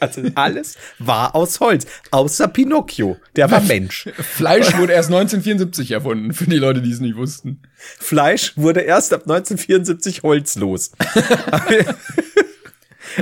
also 0.00 0.22
alles 0.36 0.76
war 0.98 1.34
aus 1.34 1.60
Holz, 1.60 1.86
außer 2.12 2.48
Pinocchio. 2.48 3.16
Der 3.36 3.50
war 3.50 3.60
Mensch. 3.60 4.08
Fleisch 4.16 4.76
wurde 4.78 4.92
erst 4.94 5.08
1974 5.08 5.90
erfunden, 5.90 6.32
für 6.32 6.46
die 6.46 6.56
Leute, 6.56 6.80
die 6.80 6.90
es 6.92 7.00
nicht 7.00 7.16
wussten. 7.16 7.60
Fleisch 7.76 8.52
wurde 8.56 8.80
erst 8.80 9.12
ab 9.12 9.22
1974 9.22 10.22
holzlos. 10.22 10.92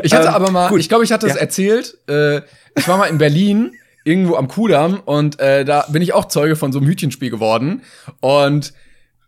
Ich 0.02 0.14
hatte 0.14 0.28
Ähm, 0.28 0.34
aber 0.34 0.50
mal, 0.50 0.68
gut. 0.68 0.80
ich 0.80 0.88
glaube, 0.88 1.04
ich 1.04 1.12
hatte 1.12 1.26
es 1.26 1.34
Ja. 1.34 1.40
erzählt, 1.40 1.98
äh, 2.08 2.38
ich 2.76 2.88
war 2.88 2.96
mal 2.96 3.06
in 3.06 3.18
Berlin, 3.18 3.72
irgendwo 4.04 4.36
am 4.36 4.48
Kudamm, 4.48 5.00
und 5.00 5.38
äh, 5.38 5.64
da 5.64 5.84
bin 5.90 6.00
ich 6.02 6.12
auch 6.14 6.26
Zeuge 6.28 6.56
von 6.56 6.72
so 6.72 6.78
einem 6.78 6.88
Hütchenspiel 6.88 7.30
geworden. 7.30 7.82
Und 8.20 8.72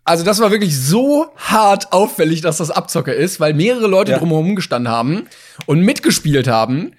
also 0.04 0.24
das 0.24 0.38
war 0.40 0.50
wirklich 0.50 0.78
so 0.78 1.26
hart 1.36 1.92
auffällig, 1.92 2.40
dass 2.42 2.58
das 2.58 2.70
Abzocke 2.70 3.12
ist, 3.12 3.40
weil 3.40 3.54
mehrere 3.54 3.86
Leute 3.86 4.12
Ja. 4.12 4.18
drumherum 4.18 4.54
gestanden 4.56 4.92
haben 4.92 5.26
und 5.66 5.80
mitgespielt 5.80 6.46
haben, 6.48 6.92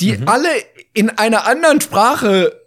die 0.00 0.12
Mhm. 0.18 0.28
alle 0.28 0.48
in 0.94 1.10
einer 1.10 1.46
anderen 1.46 1.80
Sprache 1.80 2.58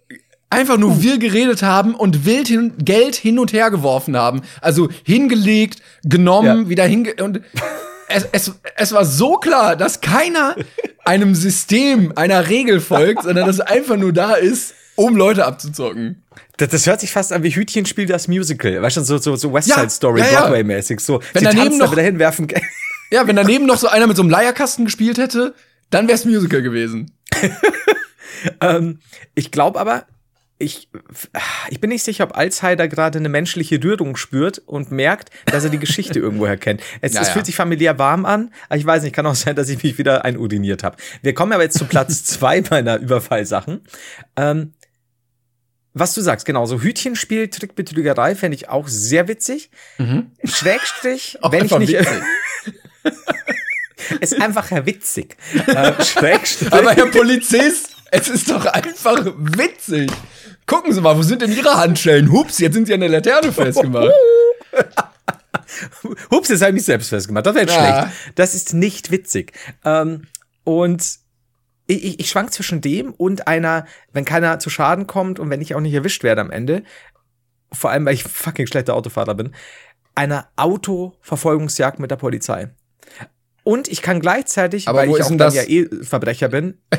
einfach 0.50 0.78
nur 0.78 1.02
wir 1.02 1.18
geredet 1.18 1.64
haben 1.64 1.96
und 1.96 2.26
wild 2.26 2.48
hin, 2.48 2.74
Geld 2.80 3.16
hin 3.16 3.40
und 3.40 3.52
her 3.54 3.70
geworfen 3.72 4.16
haben. 4.16 4.42
Also 4.62 4.90
hingelegt, 5.04 5.82
genommen, 6.04 6.64
Ja. 6.64 6.70
wieder 6.70 6.86
hinge 6.86 7.14
und 7.22 7.42
es, 8.08 8.28
es, 8.32 8.52
es 8.78 8.92
war 8.94 9.04
so 9.06 9.34
klar, 9.38 9.76
dass 9.76 10.02
keiner 10.02 10.56
einem 11.04 11.34
System, 11.36 12.14
einer 12.16 12.48
Regel 12.50 12.80
folgt, 12.80 13.24
sondern 13.24 13.48
dass 13.48 13.56
es 13.58 13.62
einfach 13.62 13.98
nur 13.98 14.14
da 14.14 14.34
ist, 14.34 14.74
um 14.96 15.16
Leute 15.18 15.46
abzuzocken. 15.46 16.22
Das, 16.58 16.70
das 16.70 16.86
hört 16.88 17.00
sich 17.02 17.12
fast 17.12 17.34
an 17.34 17.44
wie 17.44 17.50
Hütchenspiel 17.56 18.06
das 18.06 18.28
Musical. 18.28 18.82
Weißt 18.82 18.98
du, 18.98 19.02
so, 19.02 19.18
so, 19.18 19.36
so 19.36 19.54
West 19.54 19.68
Ja, 19.68 19.76
Side 19.78 19.90
Story, 19.90 20.20
ja, 20.22 20.32
ja. 20.32 20.42
Broadway-mäßig. 20.42 21.00
So, 21.00 21.22
Wenn 21.34 21.46
sie 21.46 21.56
daneben 21.56 21.78
noch- 21.78 21.92
wieder 21.92 22.02
hinwerfen. 22.04 22.48
Ja, 23.12 23.28
wenn 23.28 23.36
daneben 23.36 23.66
noch 23.66 23.78
so 23.78 23.88
einer 23.88 24.08
mit 24.08 24.18
so 24.18 24.24
einem 24.24 24.32
Leierkasten 24.32 24.86
gespielt 24.86 25.18
hätte, 25.18 25.54
dann 25.90 26.08
wär's 26.08 26.26
Musical 26.26 26.62
gewesen. 26.62 27.12
ähm, 28.62 29.00
ich 29.36 29.52
glaube 29.52 29.80
aber, 29.80 30.06
ich, 30.58 30.88
ich 31.70 31.82
bin 31.82 31.90
nicht 31.90 32.04
sicher, 32.04 32.24
ob 32.24 32.38
Alzheimer 32.38 32.88
gerade 32.88 33.20
eine 33.20 33.28
menschliche 33.28 33.84
Rührung 33.84 34.16
spürt 34.16 34.60
und 34.60 34.90
merkt, 34.90 35.30
dass 35.48 35.66
er 35.66 35.70
die 35.70 35.80
Geschichte 35.80 36.20
irgendwoher 36.22 36.56
kennt. 36.58 36.82
Es, 37.02 37.14
Ja, 37.14 37.22
es 37.22 37.30
fühlt 37.30 37.46
sich 37.46 37.56
familiär 37.56 38.00
warm 38.00 38.26
an, 38.26 38.52
aber 38.70 38.78
ich 38.78 38.86
weiß 38.86 39.04
nicht, 39.04 39.14
kann 39.14 39.26
auch 39.26 39.36
sein, 39.36 39.56
dass 39.56 39.68
ich 39.70 39.84
mich 39.84 39.98
wieder 39.98 40.24
einuriniert 40.24 40.84
habe. 40.84 40.96
Wir 41.22 41.34
kommen 41.34 41.52
aber 41.52 41.64
jetzt 41.64 41.78
zu 41.78 41.86
Platz 41.86 42.24
zwei 42.26 42.64
meiner 42.70 42.98
Überfallsachen. 43.00 43.82
Ähm, 44.38 44.74
was 45.98 46.14
du 46.14 46.22
sagst, 46.22 46.46
genau, 46.46 46.66
so 46.66 46.82
Hütchenspiel, 46.82 47.48
Trickbetrügerei 47.48 48.36
fände 48.36 48.56
ich 48.56 48.68
auch 48.70 48.88
sehr 48.88 49.28
witzig. 49.28 49.70
Schrägstrich, 50.44 51.40
Auch 51.42 51.52
wenn 51.54 51.66
ich 51.66 51.78
nicht. 51.80 51.96
ist 54.20 54.40
einfach 54.42 54.70
witzig. 54.86 55.38
Äh, 55.68 56.04
Schrägstrich. 56.04 56.72
Aber 56.74 56.92
Herr 56.94 57.08
Polizist, 57.08 57.96
es 58.12 58.28
ist 58.28 58.52
doch 58.52 58.66
einfach 58.66 59.26
witzig. 59.38 60.12
Gucken 60.68 60.92
Sie 60.94 61.00
mal, 61.02 61.18
wo 61.18 61.22
sind 61.24 61.42
denn 61.42 61.52
Ihre 61.52 61.76
Handschellen? 61.76 62.32
Hups, 62.32 62.60
jetzt 62.60 62.74
sind 62.74 62.88
Sie 62.88 62.94
an 62.94 63.00
der 63.00 63.10
Laterne 63.10 63.52
festgemacht. 63.52 64.12
Hups, 66.32 66.50
jetzt 66.50 66.62
habe 66.62 66.72
ich 66.72 66.76
mich 66.76 66.86
selbst 66.86 67.10
festgemacht. 67.10 67.46
Das 67.46 67.56
wäre 67.56 67.66
jetzt 67.66 67.76
Ja. 67.76 68.02
schlecht. 68.10 68.34
Das 68.36 68.54
ist 68.56 68.74
nicht 68.74 69.12
witzig. 69.12 69.54
Ähm, 69.84 70.28
und 70.64 71.04
ich, 71.88 72.20
ich, 72.20 72.30
schwank 72.30 72.52
zwischen 72.52 72.82
dem 72.82 73.14
und 73.14 73.48
einer, 73.48 73.86
wenn 74.12 74.26
keiner 74.26 74.60
zu 74.60 74.70
Schaden 74.70 75.08
kommt 75.08 75.40
und 75.40 75.50
wenn 75.50 75.62
ich 75.62 75.76
auch 75.76 75.82
nicht 75.82 75.94
erwischt 75.94 76.24
werde 76.24 76.42
am 76.42 76.52
Ende, 76.52 76.84
vor 77.72 77.92
allem 77.92 78.06
weil 78.06 78.14
ich 78.16 78.24
fucking 78.24 78.68
schlechter 78.68 78.96
Autofahrer 78.96 79.36
bin, 79.36 79.54
einer 80.16 80.48
Autoverfolgungsjagd 80.56 82.00
mit 82.00 82.10
der 82.10 82.16
Polizei. 82.16 82.70
Und 83.64 83.88
ich 83.88 84.02
kann 84.02 84.20
gleichzeitig, 84.20 84.88
Aber 84.88 85.00
weil 85.00 85.10
ich 85.10 85.24
auch 85.24 85.28
dann 85.28 85.38
das- 85.38 85.56
ja 85.56 85.64
eh 85.64 85.88
Verbrecher 86.04 86.50
bin, 86.50 86.80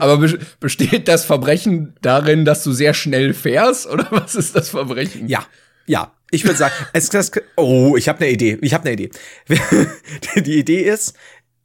Aber 0.00 0.18
be 0.18 0.38
besteht 0.60 1.08
das 1.08 1.24
Verbrechen 1.24 1.94
darin, 2.02 2.44
dass 2.44 2.64
du 2.64 2.72
sehr 2.72 2.94
schnell 2.94 3.34
fährst? 3.34 3.86
Oder 3.86 4.06
was 4.10 4.34
ist 4.34 4.54
das 4.56 4.70
Verbrechen? 4.70 5.28
Ja, 5.28 5.44
ja. 5.86 6.12
Ich 6.30 6.44
würde 6.44 6.58
sagen, 6.58 6.74
es, 6.92 7.08
das, 7.08 7.30
oh, 7.56 7.96
ich 7.96 8.06
habe 8.06 8.18
eine 8.18 8.30
Idee. 8.30 8.58
Ich 8.60 8.74
habe 8.74 8.84
eine 8.84 8.92
Idee. 8.92 9.10
Die 10.36 10.58
Idee 10.58 10.82
ist, 10.82 11.16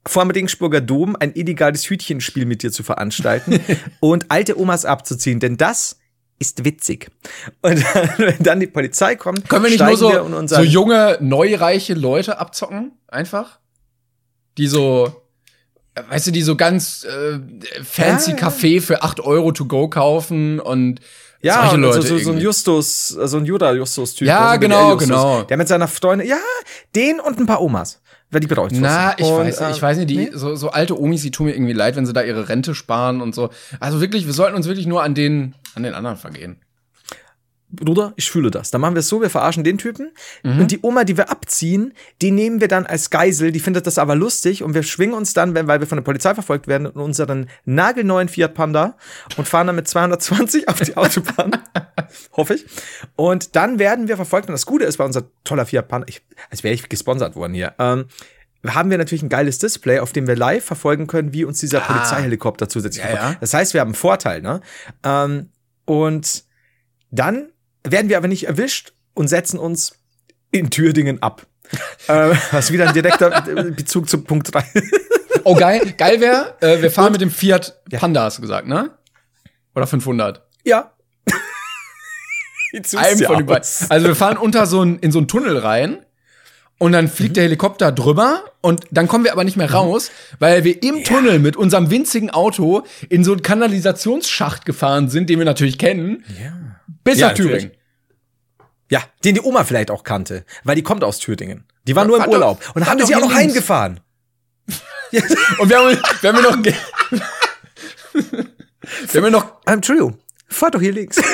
vor 0.06 0.24
dem 0.24 0.32
Regensburger 0.32 0.82
Dom 0.82 1.16
ein 1.20 1.34
illegales 1.34 1.90
Hütchenspiel 1.90 2.46
mit 2.46 2.64
dir 2.64 2.72
zu 2.72 2.84
veranstalten 2.84 3.60
und 4.00 4.26
alte 4.30 4.60
Omas 4.60 4.86
abzuziehen, 4.86 5.40
denn 5.40 5.58
das 5.58 5.98
ist 6.40 6.66
witzig. 6.66 7.10
Und 7.62 7.84
dann, 7.94 8.10
wenn 8.18 8.44
dann 8.44 8.60
die 8.60 8.68
Polizei 8.68 9.16
kommt, 9.16 9.48
Können 9.48 9.64
wir 9.64 9.70
nicht 9.70 9.80
nur 9.80 9.96
steigen 9.96 10.32
wir 10.32 10.48
so, 10.48 10.56
so 10.56 10.62
junge, 10.62 11.18
neureiche 11.22 11.94
Leute 11.94 12.38
abzocken? 12.38 12.92
Einfach? 13.08 13.60
Die 14.58 14.68
so, 14.68 15.24
äh, 15.96 16.02
weißt 16.10 16.28
du, 16.28 16.32
die 16.32 16.42
so 16.42 16.56
ganz 16.56 17.06
äh, 17.06 17.40
fancy 17.84 18.32
Ja. 18.32 18.38
Kaffee 18.38 18.82
für 18.82 19.04
8 19.04 19.22
Euro 19.22 19.52
to 19.52 19.66
go 19.66 19.88
kaufen 19.88 20.60
und 20.60 21.00
ja, 21.42 21.62
solche 21.62 21.78
Leute. 21.78 22.02
so, 22.02 22.18
so, 22.18 22.24
so 22.24 22.32
ein. 22.32 22.38
Justus, 22.40 23.08
so 23.10 23.38
ein 23.38 23.46
Judah-Justus-Typ. 23.46 24.28
Ja, 24.28 24.48
also 24.48 24.60
genau, 24.62 24.96
BWL-Justus, 24.96 25.08
genau. 25.08 25.44
Der 25.44 25.58
mit 25.58 25.68
seiner 25.68 25.88
Freundin, 25.90 26.28
ja, 26.28 26.38
den 26.96 27.20
und 27.20 27.38
ein 27.40 27.46
paar 27.46 27.62
Omas. 27.62 28.02
Wer 28.34 28.40
die 28.40 28.48
bräuchte. 28.48 28.80
Na, 28.80 29.14
ich 29.18 29.26
und, 29.26 29.38
weiß, 29.38 29.62
ähm, 29.62 29.68
ich 29.72 29.82
weiß 29.82 29.98
nicht, 29.98 30.10
die 30.10 30.18
nee. 30.18 30.32
so, 30.34 30.56
so 30.56 30.70
alte 30.70 31.00
Omis, 31.00 31.22
die 31.22 31.30
tun 31.30 31.46
mir 31.46 31.54
irgendwie 31.54 31.74
leid, 31.74 31.96
wenn 31.96 32.08
sie 32.08 32.14
da 32.14 32.24
ihre 32.24 32.50
Rente 32.50 32.74
sparen 32.74 33.22
und 33.22 33.36
so. 33.36 33.52
Also 33.80 34.02
wirklich, 34.02 34.26
wir 34.26 34.34
sollten 34.34 34.56
uns 34.56 34.68
wirklich 34.68 34.88
nur 34.88 35.04
an 35.04 35.14
den, 35.14 35.54
an 35.76 35.84
den 35.84 35.94
anderen 35.94 36.18
vergehen. 36.18 36.58
Bruder, 37.76 38.14
ich 38.16 38.30
fühle 38.30 38.52
das. 38.52 38.72
Dann 38.72 38.82
machen 38.82 38.96
wir 38.96 39.00
es 39.00 39.08
so, 39.10 39.22
wir 39.22 39.30
verarschen 39.30 39.64
den 39.64 39.78
Typen. 39.78 40.12
Mhm. 40.44 40.62
Und 40.62 40.72
die 40.72 40.80
Oma, 40.82 41.04
die 41.04 41.18
wir 41.18 41.30
abziehen, 41.32 41.94
die 42.22 42.32
nehmen 42.32 42.62
wir 42.62 42.68
dann 42.68 42.86
als 42.86 43.10
Geisel. 43.10 43.52
Die 43.52 43.60
findet 43.60 43.88
das 43.88 43.98
aber 43.98 44.16
lustig. 44.16 44.62
Und 44.64 44.74
wir 44.76 44.84
schwingen 44.84 45.16
uns 45.16 45.34
dann, 45.34 45.56
wenn, 45.56 45.68
weil 45.68 45.80
wir 45.80 45.88
von 45.88 45.98
der 45.98 46.04
Polizei 46.04 46.34
verfolgt 46.34 46.68
werden, 46.68 46.86
in 46.86 47.02
unseren 47.02 47.50
nagelneuen 47.66 48.30
Fiat 48.30 48.54
Panda 48.54 48.96
und 49.38 49.48
fahren 49.48 49.68
dann 49.68 49.76
mit 49.76 49.88
220 49.88 50.68
auf 50.70 50.80
die 50.82 50.96
Autobahn. 50.98 51.58
Hoffe 52.34 52.56
ich. 52.56 52.66
Und 53.16 53.56
dann 53.56 53.80
werden 53.80 54.08
wir 54.08 54.16
verfolgt. 54.16 54.48
Und 54.48 54.54
das 54.54 54.66
Gute 54.66 54.86
ist 54.86 54.98
bei 54.98 55.06
unser 55.06 55.24
toller 55.44 55.66
Fiat 55.66 55.88
Panda, 55.88 56.08
ich, 56.08 56.22
als 56.52 56.64
wäre 56.64 56.74
ich 56.76 56.88
gesponsert 56.90 57.36
worden 57.36 57.54
hier. 57.54 57.74
Ähm, 57.80 58.06
haben 58.66 58.90
wir 58.90 58.98
natürlich 58.98 59.24
ein 59.24 59.30
geiles 59.30 59.58
Display, 59.60 60.00
auf 60.00 60.14
dem 60.14 60.26
wir 60.28 60.36
live 60.36 60.64
verfolgen 60.64 61.08
können, 61.08 61.34
wie 61.34 61.44
uns 61.44 61.60
dieser 61.60 61.82
Ah. 61.82 61.94
Polizeihelikopter 61.94 62.70
zusätzlich 62.70 63.04
Ja, 63.04 63.14
ja. 63.14 63.36
Das 63.42 63.54
heißt, 63.54 63.74
wir 63.74 63.82
haben 63.82 63.90
einen 63.90 63.96
Vorteil, 63.96 64.42
ne? 64.42 64.62
Ähm, 65.04 65.50
und 65.86 66.46
dann 67.12 67.50
werden 67.84 68.10
wir 68.10 68.18
aber 68.18 68.28
nicht 68.28 68.48
erwischt 68.48 68.94
und 69.14 69.28
setzen 69.28 69.60
uns 69.60 69.98
in 70.52 70.70
Türdingen 70.70 71.22
ab. 71.22 71.46
äh, 72.08 72.36
was 72.52 72.72
wieder 72.72 72.88
ein 72.88 72.94
direkter 72.94 73.42
Bezug 73.76 74.10
zu 74.10 74.22
Punkt 74.24 74.54
3. 74.54 74.66
Oh, 75.46 75.56
geil, 75.56 75.94
geil 75.98 76.22
wäre, 76.22 76.56
äh, 76.62 76.82
wir 76.82 76.90
fahren 76.90 77.12
mit 77.12 77.20
dem 77.20 77.30
Fiat 77.30 77.82
Panda, 77.92 78.24
hast 78.24 78.38
du 78.38 78.42
gesagt, 78.42 78.66
ne? 78.66 78.92
Oder 79.76 79.88
500? 79.88 80.42
ja. 80.64 80.94
Einem 82.74 83.20
du 83.20 83.26
von 83.26 83.38
den 83.38 83.46
beiden. 83.46 83.68
Also 83.90 84.08
wir 84.08 84.16
fahren 84.16 84.38
unter 84.38 84.66
so 84.66 84.82
ein, 84.82 85.00
in 85.00 85.12
so 85.12 85.20
einen 85.20 85.28
Tunnel 85.28 85.58
rein 85.58 86.06
und 86.80 86.94
dann 86.94 87.08
fliegt 87.10 87.36
der 87.36 87.44
Helikopter 87.44 87.92
drüber 87.92 88.46
und 88.62 88.86
dann 88.92 89.08
kommen 89.10 89.26
wir 89.26 89.34
aber 89.34 89.44
nicht 89.44 89.58
mehr 89.58 89.72
raus, 89.72 90.12
weil 90.40 90.64
wir 90.64 90.82
im 90.82 91.04
Tunnel 91.04 91.40
mit 91.40 91.56
unserem 91.58 91.92
winzigen 91.92 92.30
Auto 92.30 92.84
in 93.10 93.24
so 93.24 93.34
einen 93.34 93.42
Kanalisationsschacht 93.42 94.66
gefahren 94.66 95.10
sind, 95.10 95.30
den 95.30 95.40
wir 95.40 95.46
natürlich 95.46 95.78
kennen, 95.78 96.24
Ja. 96.42 96.54
Bis 97.04 97.20
Ja, 97.20 97.28
nach 97.30 97.36
Thüringen. 97.36 97.72
Ja, 98.90 99.02
den 99.24 99.36
die 99.36 99.42
Oma 99.42 99.64
vielleicht 99.64 99.90
auch 99.92 100.04
kannte, 100.04 100.46
weil 100.64 100.76
die 100.76 100.84
kommt 100.84 101.04
aus 101.04 101.20
Thüringen. 101.20 101.66
Die 101.88 101.96
war 101.96 102.06
nur 102.06 102.18
im 102.18 102.22
Fahr 102.24 102.28
doch- 102.28 102.34
Urlaub. 102.34 102.60
Und 102.76 102.82
dann 102.82 102.90
haben 102.90 103.00
wir 103.00 103.06
sie 103.06 103.16
auch 103.16 103.22
noch 103.22 103.34
heimgefahren. 103.34 104.00
Und 105.60 105.70
wir 105.70 105.78
haben, 105.78 105.98
wir 106.22 106.34
haben 106.34 106.42
noch, 106.42 106.58
wir 109.12 109.22
haben 109.24 109.32
noch, 109.32 109.46
Ähm, 109.68 109.74
Entschuldigung, 109.76 110.18
fahr 110.48 110.72
doch 110.72 110.82
hier 110.82 110.94
links. 110.94 111.18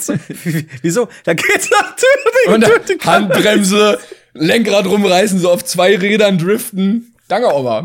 So- 0.00 0.14
wie- 0.44 0.66
Wieso? 0.80 1.08
Da 1.24 1.34
geht's 1.34 1.70
nach 1.70 1.94
Thüringen. 1.96 2.64
und 2.64 3.06
Handbremse, 3.06 3.98
Lenkrad 4.32 4.86
rumreißen, 4.86 5.38
so 5.38 5.50
auf 5.50 5.64
zwei 5.64 5.96
Rädern 5.96 6.38
driften. 6.38 7.14
Danke, 7.28 7.52
Oma. 7.54 7.78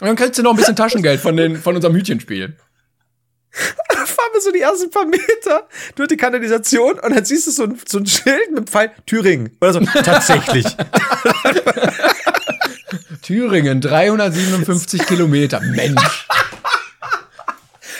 Und 0.00 0.08
dann 0.08 0.16
kriegst 0.16 0.36
du 0.38 0.42
noch 0.42 0.50
ein 0.50 0.56
bisschen 0.56 0.76
Taschengeld 0.76 1.20
von, 1.20 1.36
den, 1.36 1.56
von 1.56 1.74
unserem 1.76 1.94
Hütchenspiel. 1.94 2.56
Fahren 4.24 4.34
wir 4.34 4.40
so 4.40 4.52
die 4.52 4.60
ersten 4.60 4.90
paar 4.90 5.06
Meter 5.06 5.68
durch 5.94 6.08
die 6.08 6.16
Kanalisation 6.16 6.98
und 6.98 7.14
dann 7.14 7.24
siehst 7.24 7.46
du 7.46 7.50
so 7.50 7.64
ein, 7.64 7.80
so 7.86 7.98
ein 7.98 8.06
Schild 8.06 8.52
mit 8.52 8.70
Pfeil 8.70 8.92
Thüringen. 9.06 9.56
Oder 9.60 9.72
so, 9.74 9.80
tatsächlich. 10.04 10.66
Thüringen, 13.22 13.80
357 13.80 15.06
Kilometer. 15.06 15.60
Mensch. 15.60 16.28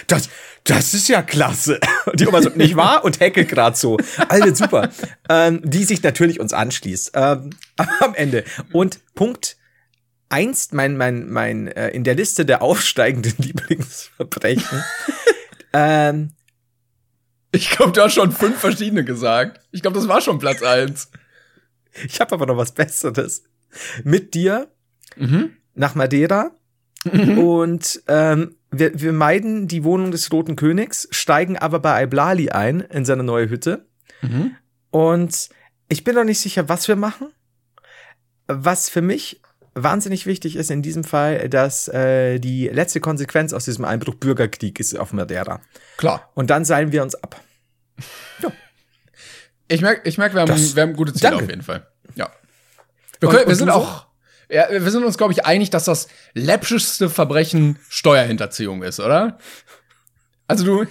Das, 0.07 0.29
das 0.65 0.95
ist 0.95 1.09
ja 1.09 1.23
klasse. 1.23 1.81
Und 2.07 2.21
die 2.21 2.27
Oma 2.27 2.43
so, 2.43 2.51
nicht 2.51 2.77
wahr? 2.77 3.05
Und 3.05 3.21
Hecke 3.21 3.45
grad 3.45 3.77
so. 3.77 3.99
Alter, 4.29 4.55
super. 4.55 4.91
Ähm, 5.29 5.61
die 5.65 5.85
sich 5.85 6.03
natürlich 6.03 6.41
uns 6.41 6.53
anschließt. 6.53 7.13
Ähm, 7.15 7.51
am 8.01 8.15
Ende. 8.15 8.45
Und 8.73 9.01
Punkt 9.15 9.57
eins, 10.29 10.73
mein, 10.73 10.97
mein, 10.97 11.31
mein, 11.31 11.69
äh, 11.69 11.91
in 11.91 12.05
der 12.05 12.15
Liste 12.15 12.45
der 12.45 12.61
aufsteigenden 12.63 13.35
Lieblingsverbrechen. 13.39 14.85
Ähm, 15.75 16.31
Ich 17.51 17.69
glaube, 17.71 17.93
du 17.93 18.01
hast 18.03 18.15
schon 18.15 18.33
fünf 18.33 18.59
verschiedene 18.59 19.05
gesagt. 19.05 19.61
Ich 19.71 19.83
glaube, 19.83 19.97
das 19.99 20.09
war 20.09 20.21
schon 20.23 20.39
Platz 20.39 20.63
eins. 20.63 21.11
ich 22.07 22.21
habe 22.21 22.35
aber 22.35 22.47
noch 22.47 22.57
was 22.57 22.73
Besseres. 22.73 23.45
Mit 24.05 24.35
dir 24.35 24.69
Mhm. 25.17 25.51
nach 25.75 25.95
Madeira. 25.95 26.53
Und 27.05 28.03
ähm, 28.09 28.57
wir, 28.71 28.99
wir 29.01 29.13
meiden 29.13 29.69
die 29.69 29.85
Wohnung 29.85 30.11
des 30.11 30.33
Roten 30.33 30.57
Königs, 30.57 31.07
steigen 31.11 31.57
aber 31.59 31.79
bei 31.79 32.03
Iblali 32.03 32.49
ein 32.51 32.81
in 32.81 33.05
seine 33.05 33.23
neue 33.23 33.49
Hütte. 33.51 33.87
Mhm. 34.23 34.57
Und 34.91 35.51
ich 35.89 36.03
bin 36.03 36.15
noch 36.15 36.25
nicht 36.25 36.41
sicher, 36.41 36.69
was 36.69 36.89
wir 36.89 36.97
machen. 36.97 37.29
Was 38.47 38.89
für 38.89 39.03
mich 39.03 39.41
wahnsinnig 39.75 40.27
wichtig 40.27 40.57
ist 40.57 40.71
in 40.71 40.83
diesem 40.83 41.05
Fall, 41.05 41.49
dass 41.49 41.89
äh, 41.89 42.39
die 42.39 42.69
letzte 42.69 43.01
Konsequenz 43.01 43.53
aus 43.53 43.65
diesem 43.65 43.85
Einbruch 43.85 44.15
Bürgerkrieg 44.15 44.79
ist 44.81 44.99
auf 44.99 45.13
Madeira. 45.13 45.61
Klar. 45.97 46.31
Und 46.35 46.51
dann 46.51 46.65
seilen 46.65 46.93
wir 46.93 47.03
uns 47.03 47.15
ab. 47.17 47.41
Ich 49.69 49.81
merke, 49.81 50.09
ich 50.09 50.19
merk, 50.19 50.35
wir, 50.35 50.43
haben, 50.43 50.49
Das- 50.49 50.77
wir 50.77 50.83
haben 50.83 50.95
gute 50.95 51.13
Ziele 51.13 51.31
Danke. 51.31 51.45
auf 51.45 51.51
jeden 51.51 51.63
Fall. 51.63 51.87
Ja. 52.15 52.31
Wir, 53.21 53.29
Und- 53.29 53.35
können, 53.35 53.47
wir 53.47 53.53
und 53.53 53.55
sind 53.57 53.71
auch. 53.71 54.07
Ja, 54.51 54.67
wir 54.71 54.91
sind 54.91 55.03
uns, 55.05 55.17
glaube 55.17 55.33
ich, 55.33 55.47
einig, 55.47 55.71
dass 55.71 55.85
das 55.87 56.07
läppischste 56.35 57.09
Verbrechen 57.09 57.79
Steuerhinterziehung 57.89 58.83
ist, 58.83 59.01
oder? 59.01 59.39
Also 60.47 60.65
du, 60.67 60.85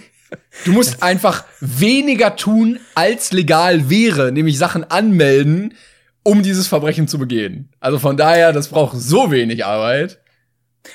du 0.64 0.72
musst 0.72 1.04
einfach 1.04 1.44
weniger 1.60 2.34
tun, 2.34 2.80
als 2.96 3.30
legal 3.32 3.88
wäre, 3.88 4.32
nämlich 4.32 4.58
Sachen 4.58 4.82
anmelden, 4.82 5.74
um 6.24 6.42
dieses 6.42 6.66
Verbrechen 6.66 7.06
zu 7.06 7.18
begehen. 7.18 7.70
Also 7.78 7.98
von 8.00 8.16
daher, 8.16 8.52
das 8.52 8.68
braucht 8.68 8.96
so 8.96 9.30
wenig 9.30 9.64
Arbeit. 9.64 10.20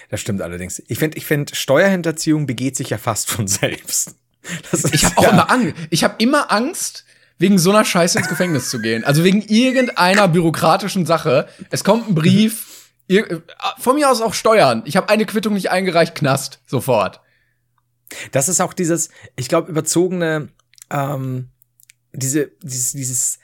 Das 0.10 0.20
stimmt 0.20 0.42
allerdings. 0.42 0.84
Ich 0.88 1.00
finde, 1.00 1.18
ich 1.18 1.26
find, 1.26 1.56
Steuerhinterziehung 1.56 2.46
begeht 2.46 2.76
sich 2.76 2.90
ja 2.90 2.98
fast 2.98 3.30
von 3.30 3.48
selbst. 3.48 4.16
Ich 4.92 5.06
habe 5.06 5.18
auch 5.18 5.24
ja, 5.24 5.30
immer 5.30 5.52
Angst. 5.52 5.76
Ich 5.90 6.04
habe 6.04 6.16
immer 6.18 6.52
Angst, 6.52 7.06
wegen 7.38 7.58
so 7.58 7.70
einer 7.72 7.86
Scheiße 7.86 8.18
ins 8.18 8.28
Gefängnis 8.28 8.70
zu 8.70 8.80
gehen. 8.80 9.04
Also 9.04 9.24
wegen 9.24 9.42
irgendeiner 9.42 10.28
bürokratischen 10.28 11.06
Sache. 11.06 11.48
Es 11.70 11.84
kommt 11.84 12.10
ein 12.10 12.16
Brief, 12.16 12.92
ihr, 13.08 13.44
von 13.78 13.96
mir 13.96 14.10
aus 14.10 14.22
auch 14.22 14.34
Steuern. 14.34 14.84
Ich 14.86 14.98
habe 14.98 15.10
eine 15.10 15.26
Quittung 15.26 15.54
nicht 15.54 15.72
eingereicht, 15.72 16.16
Knast, 16.16 16.60
sofort. 16.66 17.22
Das 18.32 18.50
ist 18.50 18.60
auch 18.60 18.74
dieses, 18.74 19.10
ich 19.36 19.48
glaube, 19.48 19.70
überzogene, 19.70 20.50
ähm, 20.90 21.50
diese, 22.12 22.52
dieses, 22.64 22.92
dieses 22.94 23.40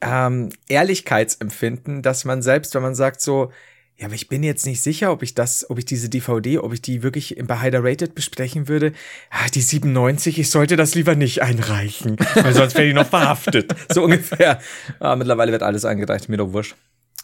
ähm, 0.00 0.50
Ehrlichkeitsempfinden, 0.68 2.02
dass 2.02 2.24
man 2.24 2.42
selbst, 2.42 2.74
wenn 2.74 2.82
man 2.82 2.94
sagt 2.94 3.20
so, 3.20 3.52
ja, 3.96 4.06
aber 4.06 4.14
ich 4.14 4.28
bin 4.28 4.44
jetzt 4.44 4.64
nicht 4.64 4.80
sicher, 4.80 5.10
ob 5.10 5.24
ich 5.24 5.34
das, 5.34 5.68
ob 5.70 5.78
ich 5.78 5.84
diese 5.84 6.08
DVD, 6.08 6.58
ob 6.58 6.72
ich 6.72 6.80
die 6.80 7.02
wirklich 7.02 7.36
bei 7.44 7.58
Hider 7.60 7.82
Rated 7.82 8.14
besprechen 8.14 8.68
würde. 8.68 8.92
Ah, 9.30 9.48
die 9.52 9.60
97, 9.60 10.38
ich 10.38 10.50
sollte 10.50 10.76
das 10.76 10.94
lieber 10.94 11.16
nicht 11.16 11.42
einreichen, 11.42 12.16
weil 12.36 12.54
sonst 12.54 12.74
werde 12.76 12.88
ich 12.90 12.94
noch 12.94 13.08
verhaftet. 13.08 13.74
So 13.92 14.04
ungefähr. 14.04 14.60
Ah, 15.00 15.16
mittlerweile 15.16 15.50
wird 15.50 15.64
alles 15.64 15.84
eingereicht, 15.84 16.28
mir 16.28 16.36
doch 16.36 16.52
wurscht. 16.52 16.76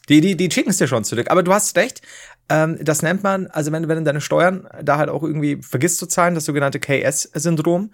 Die, 0.09 0.21
die, 0.21 0.37
die 0.37 0.51
schicken 0.51 0.71
es 0.71 0.79
dir 0.79 0.89
schon 0.89 1.05
zurück. 1.05 1.31
Aber 1.31 1.43
du 1.45 1.53
hast 1.53 1.77
recht. 1.77 2.03
Ähm, 2.49 2.77
das 2.83 3.03
nennt 3.03 3.23
man, 3.23 3.47
also 3.47 3.71
wenn, 3.71 3.85
du- 3.85 3.89
wenn 3.89 3.99
du 3.99 4.05
deine 4.05 4.21
Steuern 4.21 4.67
da 4.83 4.99
halt 4.99 5.09
auch 5.11 5.23
irgendwie 5.23 5.63
vergisst 5.63 5.99
zu 5.99 6.07
zahlen, 6.07 6.35
das 6.35 6.45
sogenannte 6.45 6.81
KS-Syndrom, 6.81 7.93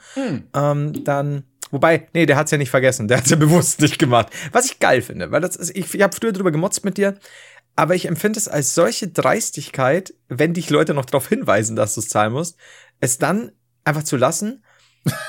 ähm, 0.55 1.05
dann, 1.05 1.45
wobei, 1.71 2.09
nee, 2.13 2.27
der 2.27 2.37
hat's 2.37 2.51
ja 2.51 2.59
nicht 2.59 2.71
vergessen, 2.71 3.09
der 3.09 3.19
hat's 3.19 3.31
ja 3.31 3.37
bewusst 3.39 3.81
nicht 3.81 3.99
gemacht. 3.99 4.29
Was 4.53 4.67
ich 4.67 4.79
geil 4.79 5.03
finde, 5.03 5.31
weil 5.31 5.41
das 5.41 5.57
ist, 5.57 5.77
ich, 5.77 5.95
ich 5.95 6.03
habe 6.03 6.17
früher 6.17 6.33
drüber 6.33 6.51
gemotzt 6.51 6.85
mit 6.85 6.97
dir, 6.97 7.19
aber 7.77 7.95
ich 7.95 8.07
empfinde 8.07 8.39
es 8.39 8.49
als 8.49 8.75
solche 8.75 9.09
Dreistigkeit, 9.09 10.15
wenn 10.29 10.55
dich 10.55 10.71
Leute 10.71 10.95
noch 10.95 11.05
darauf 11.05 11.29
hinweisen, 11.29 11.77
dass 11.77 11.95
du 11.95 12.01
es 12.01 12.09
zahlen 12.09 12.33
musst, 12.33 12.57
es 13.01 13.19
dann 13.19 13.53
einfach 13.85 14.03
zu 14.03 14.17
lassen, 14.17 14.65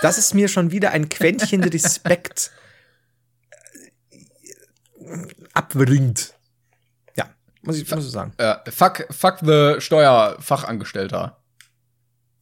das 0.02 0.18
ist 0.18 0.34
mir 0.34 0.48
schon 0.48 0.72
wieder 0.72 0.92
ein 0.92 1.10
Quäntchen 1.10 1.64
Respekt 1.64 2.52
äh, 5.00 5.18
abwringt. 5.54 6.36
Ja, 7.16 7.30
muss 7.62 7.78
ich, 7.78 7.90
muss 7.90 8.06
ich 8.06 8.12
sagen. 8.12 8.34
Äh, 8.38 8.58
fuck, 8.70 9.08
fuck 9.12 9.40
the 9.42 9.76
Steuerfachangestellter. 9.80 11.42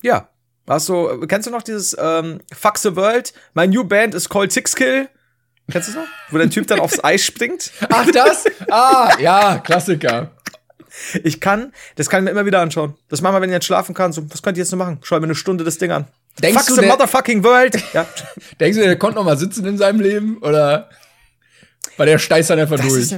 Ja. 0.02 0.30
Hast 0.70 0.88
du, 0.88 1.26
kennst 1.26 1.48
du 1.48 1.52
noch 1.52 1.64
dieses 1.64 1.98
ähm, 2.00 2.42
Fuck 2.54 2.78
the 2.78 2.96
World? 2.96 3.34
My 3.56 3.68
new 3.68 3.84
band 3.84 4.14
is 4.14 4.30
called 4.30 4.52
Six 4.52 4.76
Kill. 4.76 5.10
Kennst 5.72 5.90
du 5.90 5.94
das 5.94 6.04
noch? 6.04 6.10
Wo 6.30 6.38
der 6.38 6.50
Typ 6.50 6.68
dann 6.68 6.80
aufs 6.80 7.04
Eis 7.04 7.26
springt. 7.26 7.72
Ach, 7.90 8.06
das? 8.12 8.46
ah, 8.70 9.12
ja, 9.20 9.58
Klassiker. 9.58 10.30
Ich 11.24 11.42
kann, 11.42 11.74
das 11.96 12.08
kann 12.08 12.20
ich 12.20 12.26
mir 12.26 12.32
immer 12.32 12.46
wieder 12.46 12.60
anschauen. 12.60 12.96
Das 13.10 13.22
machen 13.22 13.36
wir, 13.36 13.42
wenn 13.42 13.50
ich 13.50 13.56
jetzt 13.56 13.66
schlafen 13.66 13.96
kann. 13.96 14.14
So, 14.14 14.30
was 14.32 14.44
könnt 14.44 14.58
ihr 14.58 14.62
jetzt 14.64 14.72
noch 14.72 14.78
machen? 14.78 15.00
Schau 15.02 15.18
mir 15.20 15.24
eine 15.24 15.34
Stunde 15.34 15.64
das 15.64 15.80
Ding 15.80 15.92
an. 15.92 16.08
Denkst 16.40 16.60
Fuck 16.60 16.76
du, 16.76 16.82
the 16.82 16.88
motherfucking 16.88 17.44
world. 17.44 17.76
Ja. 17.94 18.06
Denkst 18.60 18.78
du, 18.78 18.84
der 18.84 18.96
konnte 18.98 19.16
noch 19.16 19.26
mal 19.26 19.38
sitzen 19.38 19.66
in 19.66 19.78
seinem 19.80 20.00
Leben? 20.00 20.38
Oder 20.38 20.90
war 21.98 22.06
der 22.06 22.20
Steiß 22.20 22.46
dann 22.48 22.60
einfach 22.60 22.80
durch? 22.80 22.94
ist, 22.94 23.16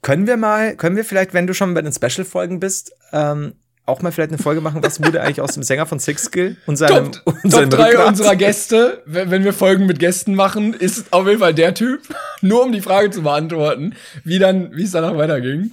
können 0.00 0.26
wir 0.26 0.38
mal, 0.38 0.74
können 0.76 0.96
wir 0.96 1.04
vielleicht, 1.04 1.34
wenn 1.34 1.46
du 1.46 1.52
schon 1.52 1.74
bei 1.74 1.82
den 1.82 1.92
Special-Folgen 1.92 2.60
bist, 2.60 2.92
ähm, 3.12 3.54
auch 3.88 4.02
mal 4.02 4.12
vielleicht 4.12 4.30
eine 4.30 4.38
Folge 4.38 4.60
machen, 4.60 4.82
was 4.82 5.02
wurde 5.02 5.22
eigentlich 5.22 5.40
aus 5.40 5.52
dem 5.52 5.62
Sänger 5.62 5.86
von 5.86 5.98
Six 5.98 6.24
Skill 6.24 6.56
und 6.66 6.76
seinem, 6.76 7.12
Top, 7.12 7.34
und 7.42 7.50
Top 7.50 7.70
3 7.70 7.88
Rückgrat? 7.88 8.08
unserer 8.08 8.36
Gäste, 8.36 9.02
wenn 9.06 9.30
wenn 9.30 9.44
wir 9.44 9.52
Folgen 9.52 9.86
mit 9.86 9.98
Gästen 9.98 10.34
machen, 10.34 10.74
ist 10.74 11.12
auf 11.12 11.26
jeden 11.26 11.38
Fall 11.40 11.54
der 11.54 11.74
Typ. 11.74 12.02
Nur 12.40 12.64
um 12.64 12.72
die 12.72 12.80
Frage 12.80 13.10
zu 13.10 13.22
beantworten, 13.22 13.94
wie 14.24 14.38
dann, 14.38 14.76
wie 14.76 14.84
es 14.84 14.92
danach 14.92 15.16
weiterging. 15.16 15.72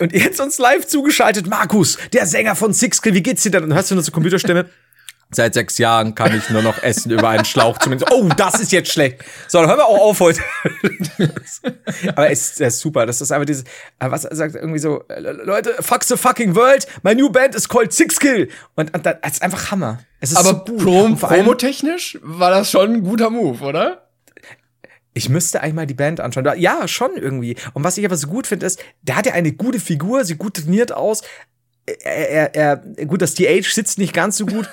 Und 0.00 0.12
jetzt 0.12 0.40
uns 0.40 0.58
live 0.58 0.86
zugeschaltet, 0.86 1.46
Markus, 1.48 1.98
der 2.12 2.26
Sänger 2.26 2.56
von 2.56 2.72
Sixkill, 2.72 3.14
wie 3.14 3.22
geht's 3.22 3.42
dir 3.42 3.50
denn? 3.50 3.64
Und 3.64 3.74
hörst 3.74 3.90
du 3.90 3.94
nur 3.94 4.04
so 4.04 4.12
Computerstimme? 4.12 4.66
Seit 5.34 5.54
sechs 5.54 5.78
Jahren 5.78 6.14
kann 6.14 6.36
ich 6.36 6.50
nur 6.50 6.60
noch 6.60 6.82
essen 6.82 7.10
über 7.10 7.30
einen 7.30 7.46
Schlauch 7.46 7.78
zumindest. 7.78 8.12
Oh, 8.12 8.28
das 8.36 8.60
ist 8.60 8.70
jetzt 8.70 8.92
schlecht. 8.92 9.24
So, 9.48 9.58
dann 9.58 9.68
hören 9.68 9.78
wir 9.78 9.86
auch 9.86 10.00
auf 10.00 10.20
heute. 10.20 10.42
Aber 12.08 12.30
es 12.30 12.60
ist, 12.60 12.80
super. 12.80 13.06
Das 13.06 13.20
ist 13.22 13.32
einfach 13.32 13.46
dieses, 13.46 13.64
was 13.98 14.26
er 14.26 14.36
sagt 14.36 14.54
irgendwie 14.54 14.78
so, 14.78 15.04
äh, 15.08 15.20
Leute, 15.20 15.74
fuck 15.80 16.04
the 16.04 16.16
fucking 16.16 16.54
world. 16.54 16.86
My 17.02 17.14
new 17.14 17.30
band 17.30 17.54
is 17.54 17.66
called 17.68 17.92
Sixkill. 17.92 18.48
Und, 18.74 18.94
und 18.94 19.06
das 19.06 19.16
ist 19.24 19.42
einfach 19.42 19.70
Hammer. 19.70 20.00
Es 20.20 20.32
ist 20.32 20.36
Aber 20.36 20.64
so. 20.66 20.76
Prom 20.76 21.18
promotechnisch 21.18 22.18
war 22.22 22.50
das 22.50 22.70
schon 22.70 22.92
ein 22.92 23.02
guter 23.02 23.30
Move, 23.30 23.64
oder? 23.64 24.08
Ich 25.14 25.28
müsste 25.28 25.62
eigentlich 25.62 25.74
mal 25.74 25.86
die 25.86 25.94
Band 25.94 26.20
anschauen. 26.20 26.46
Ja, 26.56 26.86
schon 26.88 27.16
irgendwie. 27.16 27.56
Und 27.74 27.84
was 27.84 27.98
ich 27.98 28.04
aber 28.04 28.16
so 28.16 28.28
gut 28.28 28.46
finde, 28.46 28.66
ist, 28.66 28.82
der 29.02 29.16
hat 29.16 29.26
ja 29.26 29.32
eine 29.32 29.52
gute 29.52 29.80
Figur, 29.80 30.24
sieht 30.24 30.38
gut 30.38 30.54
trainiert 30.54 30.92
aus. 30.92 31.22
Er, 31.86 32.54
er, 32.54 32.54
er, 32.54 33.06
gut, 33.06 33.20
das 33.20 33.34
TH 33.34 33.72
sitzt 33.72 33.98
nicht 33.98 34.14
ganz 34.14 34.36
so 34.36 34.46
gut. 34.46 34.68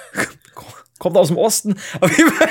Kommt 0.99 1.17
aus 1.17 1.29
dem 1.29 1.37
Osten. 1.37 1.75
Auf 2.01 2.15
jeden 2.15 2.31
Fall 2.31 2.49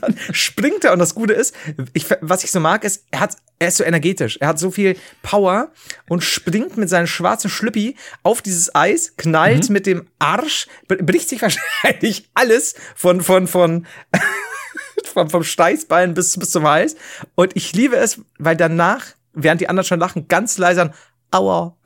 dann 0.00 0.16
springt 0.32 0.84
er. 0.84 0.92
Und 0.92 0.98
das 0.98 1.14
Gute 1.14 1.32
ist, 1.32 1.54
ich, 1.92 2.06
was 2.20 2.44
ich 2.44 2.50
so 2.50 2.60
mag, 2.60 2.84
ist, 2.84 3.04
er 3.10 3.20
hat, 3.20 3.36
er 3.58 3.68
ist 3.68 3.76
so 3.76 3.84
energetisch. 3.84 4.38
Er 4.40 4.48
hat 4.48 4.58
so 4.58 4.70
viel 4.70 4.96
Power 5.22 5.70
und 6.08 6.22
springt 6.22 6.76
mit 6.76 6.88
seinem 6.88 7.06
schwarzen 7.06 7.50
Schlüppi 7.50 7.96
auf 8.22 8.42
dieses 8.42 8.74
Eis, 8.74 9.14
knallt 9.16 9.68
mhm. 9.68 9.72
mit 9.72 9.86
dem 9.86 10.08
Arsch, 10.18 10.66
bricht 10.86 11.28
sich 11.28 11.42
wahrscheinlich 11.42 12.30
alles 12.34 12.74
von, 12.94 13.20
von, 13.20 13.46
von, 13.46 13.86
vom, 15.04 15.30
vom 15.30 15.44
Steißbein 15.44 16.14
bis, 16.14 16.38
bis 16.38 16.50
zum 16.50 16.66
Hals. 16.66 16.96
Und 17.34 17.56
ich 17.56 17.72
liebe 17.72 17.96
es, 17.96 18.20
weil 18.38 18.56
danach, 18.56 19.06
während 19.32 19.60
die 19.60 19.68
anderen 19.68 19.86
schon 19.86 20.00
lachen, 20.00 20.28
ganz 20.28 20.58
leise 20.58 20.82
ein 20.82 20.94
Aua 21.30 21.76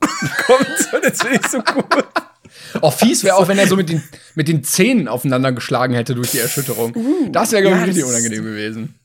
kommt. 0.45 0.93
Und 0.93 1.05
das 1.05 1.21
finde 1.21 1.39
ich 1.41 1.47
so 1.47 1.61
gut. 1.61 2.05
Oh, 2.81 2.91
fies 2.91 3.23
wäre 3.23 3.35
auch, 3.37 3.47
wenn 3.47 3.57
er 3.57 3.67
so 3.67 3.75
mit 3.75 3.89
den, 3.89 4.03
mit 4.35 4.47
den 4.47 4.63
Zähnen 4.63 5.07
aufeinander 5.07 5.51
geschlagen 5.51 5.93
hätte 5.93 6.15
durch 6.15 6.31
die 6.31 6.39
Erschütterung. 6.39 6.95
Uh, 6.95 7.29
das 7.31 7.51
wäre, 7.51 7.61
glaube 7.63 7.77
ich, 7.77 7.81
ja, 7.81 7.87
richtig 7.87 8.05
unangenehm 8.05 8.43
gewesen. 8.43 8.95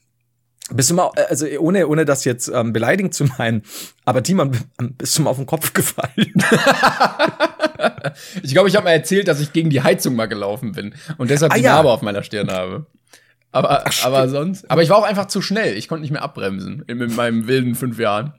Bist 0.71 0.91
du 0.91 0.95
mal, 0.95 1.11
also 1.29 1.47
ohne, 1.61 1.87
ohne 1.89 2.05
das 2.05 2.25
jetzt 2.25 2.49
ähm, 2.49 2.75
beleidigend 2.75 3.15
zu 3.15 3.25
meinen, 3.25 3.63
aber 4.05 4.23
Timon, 4.23 4.51
bist 4.99 5.17
du 5.17 5.23
mal 5.23 5.31
auf 5.31 5.39
den 5.39 5.47
Kopf 5.47 5.73
gefallen? 5.73 6.11
ich 8.43 8.53
glaube, 8.53 8.69
ich 8.69 8.77
habe 8.77 8.85
mal 8.85 8.91
erzählt, 8.91 9.29
dass 9.29 9.41
ich 9.41 9.55
gegen 9.55 9.71
die 9.71 9.83
Heizung 9.83 10.15
mal 10.15 10.27
gelaufen 10.27 10.73
bin 10.73 10.95
und 11.17 11.31
deshalb 11.31 11.53
ah, 11.53 11.57
die 11.57 11.63
ja. 11.63 11.73
Narbe 11.75 11.91
auf 11.91 12.03
meiner 12.03 12.23
Stirn 12.23 12.51
habe. 12.51 12.85
Aber, 13.51 13.85
Ach, 13.87 14.05
aber 14.05 14.29
sonst. 14.29 14.71
Aber 14.71 14.83
ich 14.83 14.91
war 14.91 14.99
auch 14.99 15.05
einfach 15.05 15.27
zu 15.27 15.41
schnell. 15.41 15.75
Ich 15.79 15.89
konnte 15.89 16.03
nicht 16.03 16.11
mehr 16.11 16.23
abbremsen 16.23 16.85
in, 16.87 17.01
in 17.01 17.15
meinem 17.15 17.47
wilden 17.47 17.75
fünf 17.75 17.99
Jahren. 17.99 18.35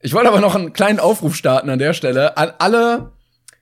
Ich 0.00 0.14
wollte 0.14 0.28
aber 0.28 0.40
noch 0.40 0.54
einen 0.54 0.72
kleinen 0.72 0.98
Aufruf 0.98 1.36
starten 1.36 1.68
an 1.68 1.78
der 1.78 1.92
Stelle 1.92 2.38
an 2.38 2.52
alle 2.58 3.12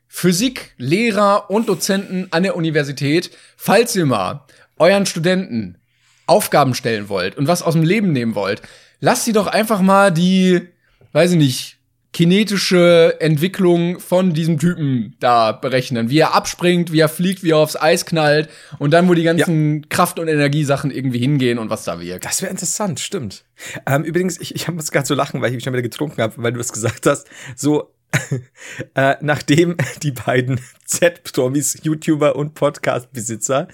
Physiklehrer 0.08 1.50
und 1.50 1.68
Dozenten 1.68 2.28
an 2.30 2.42
der 2.42 2.56
Universität, 2.56 3.30
falls 3.56 3.94
ihr 3.94 4.06
mal 4.06 4.44
euren 4.78 5.06
Studenten 5.06 5.78
Aufgaben 6.26 6.74
stellen 6.74 7.08
wollt 7.08 7.36
und 7.36 7.46
was 7.46 7.62
aus 7.62 7.74
dem 7.74 7.82
Leben 7.82 8.12
nehmen 8.12 8.34
wollt, 8.34 8.62
lasst 9.00 9.24
sie 9.24 9.32
doch 9.32 9.46
einfach 9.46 9.80
mal 9.80 10.10
die, 10.12 10.68
weiß 11.12 11.32
ich 11.32 11.38
nicht, 11.38 11.78
kinetische 12.12 13.16
Entwicklung 13.20 14.00
von 14.00 14.32
diesem 14.32 14.58
Typen 14.58 15.14
da 15.20 15.52
berechnen. 15.52 16.08
Wie 16.10 16.18
er 16.18 16.34
abspringt, 16.34 16.90
wie 16.90 17.00
er 17.00 17.08
fliegt, 17.08 17.42
wie 17.42 17.50
er 17.50 17.58
aufs 17.58 17.76
Eis 17.76 18.06
knallt 18.06 18.48
und 18.78 18.92
dann, 18.92 19.08
wo 19.08 19.14
die 19.14 19.22
ganzen 19.22 19.76
ja. 19.76 19.82
Kraft- 19.88 20.18
und 20.18 20.26
Energiesachen 20.28 20.90
irgendwie 20.90 21.18
hingehen 21.18 21.58
und 21.58 21.70
was 21.70 21.84
da 21.84 22.00
wirkt. 22.00 22.24
Das 22.24 22.40
wäre 22.40 22.50
interessant, 22.50 22.98
stimmt. 22.98 23.44
Ähm, 23.86 24.04
übrigens, 24.04 24.40
ich, 24.40 24.54
ich 24.54 24.68
muss 24.68 24.90
gerade 24.90 25.06
so 25.06 25.14
lachen, 25.14 25.42
weil 25.42 25.54
ich 25.54 25.62
schon 25.62 25.72
wieder 25.72 25.82
getrunken 25.82 26.22
habe, 26.22 26.34
weil 26.38 26.52
du 26.52 26.60
es 26.60 26.72
gesagt 26.72 27.06
hast. 27.06 27.28
So, 27.54 27.94
äh, 28.94 29.16
nachdem 29.20 29.76
die 30.02 30.12
beiden 30.12 30.60
Z-Promis, 30.84 31.78
YouTuber 31.82 32.36
und 32.36 32.54
Podcast-Besitzer 32.54 33.68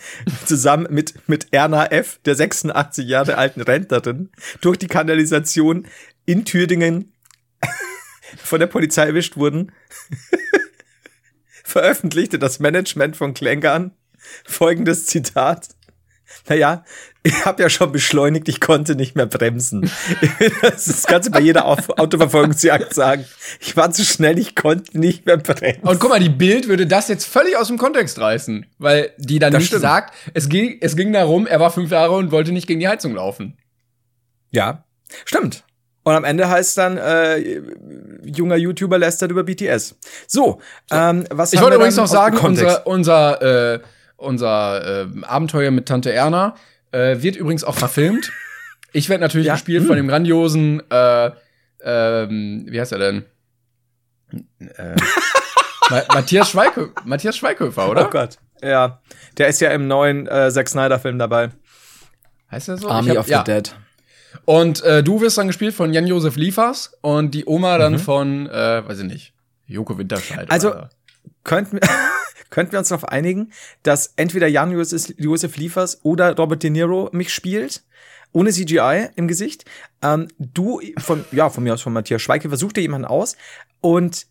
zusammen 0.44 0.87
mit, 0.90 1.29
mit 1.29 1.49
Erna 1.53 1.87
F., 1.87 2.18
der 2.25 2.35
86 2.35 3.07
Jahre 3.07 3.38
alten 3.38 3.61
Rentnerin, 3.61 4.31
durch 4.61 4.79
die 4.79 4.88
Kanalisation 4.88 5.87
in 6.27 6.44
Thüringen 6.44 7.12
von 8.37 8.61
der 8.61 8.66
Polizei 8.66 9.07
erwischt 9.07 9.37
wurden, 9.37 9.73
veröffentlichte 11.64 12.38
das 12.38 12.59
Management 12.59 13.16
von 13.16 13.35
Klängern 13.35 13.92
folgendes 14.44 15.07
Zitat. 15.07 15.68
Naja, 16.49 16.85
ich 17.27 17.47
habe 17.47 17.63
ja 17.63 17.71
schon 17.71 17.91
beschleunigt, 17.91 18.49
ich 18.49 18.61
konnte 18.61 18.95
nicht 18.95 19.17
mehr 19.17 19.27
bremsen. 19.27 19.91
Das 20.61 21.05
kannst 21.05 21.29
du 21.29 21.33
bei 21.33 21.41
jeder 21.41 21.67
Autoverfolgungsjagd 21.67 22.93
sagen. 22.95 23.25
Ich 23.61 23.77
war 23.77 23.91
zu 23.91 24.05
schnell, 24.05 24.39
ich 24.39 24.55
konnte 24.55 24.99
nicht 24.99 25.25
mehr 25.25 25.39
bremsen. 25.39 25.83
Und 25.83 25.99
guck 26.01 26.11
mal, 26.11 26.21
die 26.21 26.29
Bild 26.29 26.69
würde 26.69 26.87
das 26.87 27.09
jetzt 27.09 27.25
völlig 27.25 27.57
aus 27.57 27.69
dem 27.69 27.79
Kontext 27.79 28.21
reißen, 28.21 28.67
weil 28.79 29.13
die 29.17 29.39
dann 29.39 29.53
das 29.53 29.61
nicht 29.61 29.69
stimmt. 29.69 29.83
sagt, 29.83 30.15
es 30.35 30.49
ging, 30.49 30.79
es 30.81 30.97
ging 30.97 31.13
darum, 31.13 31.47
er 31.47 31.61
war 31.61 31.71
fünf 31.71 31.91
Jahre 31.91 32.15
und 32.15 32.31
wollte 32.31 32.53
nicht 32.53 32.67
gegen 32.67 32.81
die 32.81 32.89
Heizung 32.89 33.15
laufen. 33.15 33.57
Ja, 34.51 34.85
stimmt. 35.25 35.65
Und 36.03 36.15
am 36.15 36.25
Ende 36.25 36.49
heißt 36.49 36.77
dann, 36.77 36.99
äh, 36.99 37.63
junger 38.23 38.57
YouTuber 38.57 38.99
lästert 38.99 39.31
über 39.31 39.45
BTS. 39.45 39.97
So, 40.27 40.61
ähm, 40.91 41.25
was 41.31 41.55
Ich 41.55 41.63
wollte 41.63 41.77
übrigens 41.77 41.97
noch 41.97 42.07
sagen, 42.07 42.37
unser, 42.37 42.87
unser, 42.87 43.75
äh, 43.75 43.81
unser 44.17 45.03
äh, 45.03 45.07
Abenteuer 45.23 45.71
mit 45.71 45.87
Tante 45.87 46.13
Erna 46.13 46.55
äh, 46.95 47.23
wird 47.23 47.37
übrigens 47.37 47.65
auch 47.65 47.75
verfilmt. 47.75 48.33
Ich 48.93 49.09
werde 49.09 49.23
natürlich 49.23 49.47
ja. 49.49 49.55
gespielt 49.55 49.81
hm. 49.81 49.87
von 49.89 49.97
dem 49.97 50.09
grandiosen, 50.09 50.83
äh, 50.91 51.31
ähm, 51.83 52.67
wie 52.69 52.81
heißt 52.81 52.93
er 52.93 52.99
denn? 52.99 53.25
Äh, 54.61 54.97
Matthias, 56.15 56.51
Schweikö 56.51 56.89
Matthias 57.05 57.37
Schweighöfer, 57.37 57.91
oder? 57.91 58.07
Oh 58.07 58.11
Gott, 58.11 58.39
ja. 58.63 59.01
Der 59.37 59.49
ist 59.49 59.61
ja 59.61 59.71
im 59.71 59.87
neuen 59.87 60.27
äh, 60.27 60.51
Zack 60.51 60.69
Snyder-Film 60.69 61.19
dabei. 61.19 61.51
Heißt 62.51 62.69
er 62.69 62.79
so? 62.79 62.89
Army 62.89 63.11
hab, 63.11 63.19
of 63.19 63.29
ja. 63.29 63.45
the 63.45 63.53
Dead. 63.53 63.75
Und 64.45 64.83
äh, 64.83 65.03
du 65.03 65.21
wirst 65.21 65.39
dann 65.39 65.47
gespielt 65.47 65.75
von 65.75 65.93
Jan-Josef 65.93 66.37
Liefers 66.37 66.97
und 67.01 67.33
die 67.33 67.47
Oma 67.47 67.79
dann 67.79 67.95
mhm. 67.95 67.99
von, 67.99 68.49
äh, 68.49 68.89
weiß 68.89 69.01
ich 69.01 69.05
nicht, 69.05 69.35
Joko 69.67 69.99
Winterscheid. 69.99 70.51
Also 70.51 70.75
könnten 71.45 71.81
wir, 71.81 71.89
könnten 72.55 72.71
wir 72.71 72.79
uns 72.79 72.88
darauf 72.88 73.09
einigen, 73.09 73.51
dass 73.83 74.12
entweder 74.14 74.47
Jan-Josef 74.47 75.57
Liefers 75.57 76.05
oder 76.05 76.37
Robert 76.37 76.62
De 76.62 76.71
Niro 76.71 77.11
mich 77.12 77.35
spielt 77.35 77.83
ohne 78.31 78.51
CGI 78.53 79.09
im 79.17 79.27
Gesicht. 79.27 79.64
Ähm, 80.03 80.29
du 80.38 80.81
von 80.99 81.25
ja 81.33 81.51
von 81.51 81.64
mir 81.64 81.75
aus 81.75 81.83
von 81.83 81.93
Matthias 81.93 82.23
Schweike 82.23 82.49
versucht 82.49 82.77
dir 82.77 82.83
jemanden 82.83 83.07
aus 83.07 83.37
und 83.81 84.27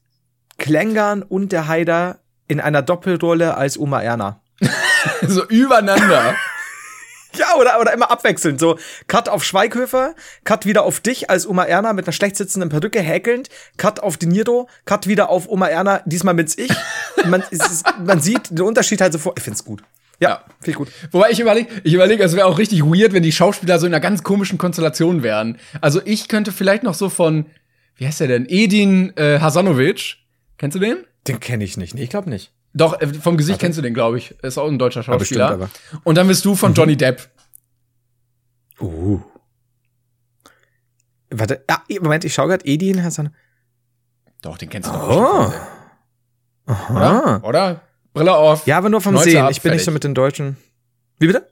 Klängern 0.58 1.22
und 1.22 1.52
der 1.52 1.68
Haider 1.68 2.20
in 2.48 2.62
einer 2.62 2.82
Doppelrolle 2.82 3.58
als 3.58 3.78
Oma 3.78 4.02
Erna. 4.02 4.42
so 5.28 5.46
übereinander. 5.48 6.36
Ja, 7.38 7.56
oder, 7.60 7.80
oder 7.82 7.94
immer 7.94 8.12
abwechselnd. 8.12 8.60
So, 8.60 8.78
Cut 9.08 9.28
auf 9.28 9.44
Schweighöfer, 9.44 10.14
Cut 10.44 10.66
wieder 10.66 10.84
auf 10.84 11.00
dich 11.00 11.30
als 11.30 11.48
Oma 11.48 11.64
Erna 11.64 11.94
mit 11.94 12.06
einer 12.06 12.14
schlecht 12.14 12.36
sitzenden 12.36 12.70
Perücke 12.70 13.02
häkelnd, 13.02 13.50
Cut 13.78 14.00
auf 14.00 14.18
De 14.18 14.30
Niro, 14.30 14.70
Cut 14.86 15.08
wieder 15.08 15.30
auf 15.30 15.48
Oma 15.48 15.68
Erna, 15.68 16.02
diesmal 16.06 16.36
bin's 16.36 16.58
ich. 16.58 16.72
man, 17.26 17.44
ist, 17.50 17.84
man 18.06 18.20
sieht 18.20 18.52
den 18.52 18.62
Unterschied 18.62 19.02
halt 19.02 19.14
sofort. 19.14 19.40
Ich 19.40 19.44
find's 19.44 19.66
gut. 19.66 19.84
Ja, 20.20 20.30
ja. 20.30 20.44
finde 20.60 20.72
ich 20.72 20.76
gut. 20.76 20.90
Wobei 21.12 21.32
ich 21.32 21.40
überlege, 21.40 21.70
ich 21.84 21.94
überlege, 21.94 22.24
es 22.24 22.36
wäre 22.36 22.46
auch 22.46 22.60
richtig 22.60 22.84
weird, 22.84 23.14
wenn 23.14 23.24
die 23.24 23.32
Schauspieler 23.32 23.80
so 23.80 23.88
in 23.88 23.94
einer 23.94 24.02
ganz 24.02 24.24
komischen 24.24 24.58
Konstellation 24.58 25.24
wären. 25.24 25.58
Also 25.82 26.02
ich 26.06 26.28
könnte 26.28 26.52
vielleicht 26.52 26.84
noch 26.84 26.94
so 26.94 27.10
von, 27.10 27.48
wie 27.96 28.06
heißt 28.06 28.20
der 28.20 28.28
denn? 28.28 28.46
Edin 28.48 29.16
äh, 29.18 29.40
Hasanovic. 29.40 30.18
Kennst 30.58 30.76
du 30.76 30.80
den? 30.80 30.98
Den 31.28 31.40
kenne 31.40 31.64
ich 31.64 31.78
nicht. 31.78 31.96
Nee, 31.96 32.04
ich 32.04 32.10
glaube 32.10 32.30
nicht. 32.30 32.52
Doch, 32.74 33.00
äh, 33.00 33.08
vom 33.08 33.38
Gesicht 33.38 33.56
Warte. 33.56 33.66
kennst 33.66 33.78
du 33.78 33.82
den, 33.82 33.94
glaube 33.94 34.18
ich. 34.18 34.32
Ist 34.42 34.58
auch 34.58 34.68
ein 34.68 34.80
deutscher 34.80 35.04
Schauspieler. 35.04 35.48
Aber 35.48 35.58
bestimmt, 35.58 35.92
aber. 35.94 36.02
Und 36.04 36.16
dann 36.16 36.28
bist 36.28 36.44
du 36.44 36.56
von 36.56 36.72
mhm. 36.72 36.76
Johnny 36.76 36.98
Depp. 36.98 37.30
Uh. 38.80 39.22
Warte, 41.30 41.64
ah, 41.68 41.82
Moment, 42.02 42.26
ich 42.26 42.34
schau 42.34 42.48
gerade, 42.48 42.66
Edin 42.66 43.04
Hassan. 43.04 43.36
Doch, 44.42 44.58
den 44.58 44.70
kennst 44.70 44.90
du 44.90 44.94
doch 44.94 45.08
oh. 45.08 45.52
schon. 45.52 45.54
Aha. 46.66 47.38
Oder? 47.38 47.44
Oder? 47.44 47.82
Brille 48.14 48.36
auf. 48.36 48.68
Ja, 48.68 48.78
aber 48.78 48.90
nur 48.90 49.02
vom 49.02 49.16
Schnäuzer 49.16 49.30
Sehen. 49.30 49.48
Ich 49.50 49.62
bin 49.62 49.70
fertig. 49.70 49.78
nicht 49.78 49.86
so 49.86 49.92
mit 49.92 50.04
den 50.04 50.14
Deutschen. 50.14 50.58
Wie 51.20 51.28
bitte? 51.28 51.48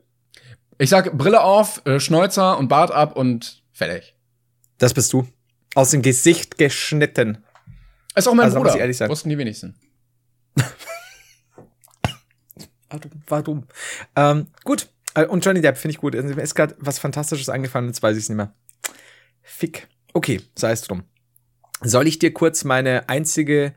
Ich 0.77 0.89
sag 0.89 1.15
Brille 1.17 1.41
auf, 1.41 1.85
äh, 1.85 1.99
Schnäuzer 1.99 2.57
und 2.57 2.67
Bart 2.67 2.91
ab 2.91 3.15
und 3.15 3.63
fertig. 3.71 4.15
Das 4.77 4.93
bist 4.93 5.13
du. 5.13 5.27
Aus 5.75 5.91
dem 5.91 6.01
Gesicht 6.01 6.57
geschnitten. 6.57 7.43
Ist 8.15 8.27
auch 8.27 8.33
mein 8.33 8.45
also, 8.45 8.57
Bruder. 8.57 8.69
Muss 8.69 8.75
ich 8.75 8.81
ehrlich 8.81 8.97
sagen. 8.97 9.11
Wussten 9.11 9.29
die 9.29 9.37
wenigsten. 9.37 9.75
Warum? 12.91 13.11
Warum? 13.27 13.67
Ähm, 14.15 14.47
gut. 14.63 14.89
Äh, 15.13 15.25
und 15.25 15.45
Johnny 15.45 15.61
Depp 15.61 15.77
finde 15.77 15.93
ich 15.93 15.99
gut. 15.99 16.13
Mir 16.13 16.41
ist 16.41 16.55
gerade 16.55 16.75
was 16.79 16.99
Fantastisches 16.99 17.49
eingefallen, 17.49 17.87
jetzt 17.87 18.03
weiß 18.03 18.17
ich 18.17 18.23
es 18.23 18.29
nicht 18.29 18.37
mehr. 18.37 18.53
Fick. 19.41 19.87
Okay, 20.13 20.41
sei 20.55 20.71
es 20.71 20.81
drum. 20.81 21.03
Soll 21.81 22.07
ich 22.07 22.19
dir 22.19 22.33
kurz 22.33 22.63
meine 22.63 23.09
einzige. 23.09 23.73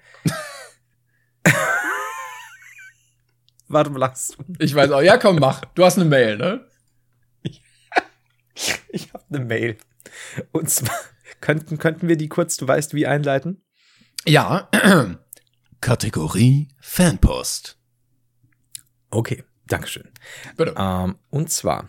Warum 3.68 3.96
lachst 3.96 4.36
du? 4.36 4.44
Ich 4.58 4.74
weiß 4.74 4.90
auch. 4.90 5.00
Ja, 5.00 5.16
komm, 5.16 5.36
mach. 5.36 5.64
Du 5.74 5.84
hast 5.84 5.96
eine 5.98 6.04
Mail, 6.04 6.36
ne? 6.36 6.68
ich 8.88 9.12
habe 9.12 9.24
eine 9.30 9.44
Mail. 9.44 9.78
Und 10.52 10.68
zwar 10.68 10.94
könnten, 11.40 11.78
könnten 11.78 12.08
wir 12.08 12.16
die 12.16 12.28
kurz, 12.28 12.56
du 12.56 12.68
weißt, 12.68 12.94
wie 12.94 13.06
einleiten? 13.06 13.64
Ja. 14.26 14.68
Kategorie 15.80 16.68
Fanpost. 16.80 17.78
Okay, 19.14 19.44
Dankeschön. 19.66 20.10
Bitte. 20.56 20.74
Ähm, 20.76 21.16
und 21.30 21.50
zwar 21.50 21.88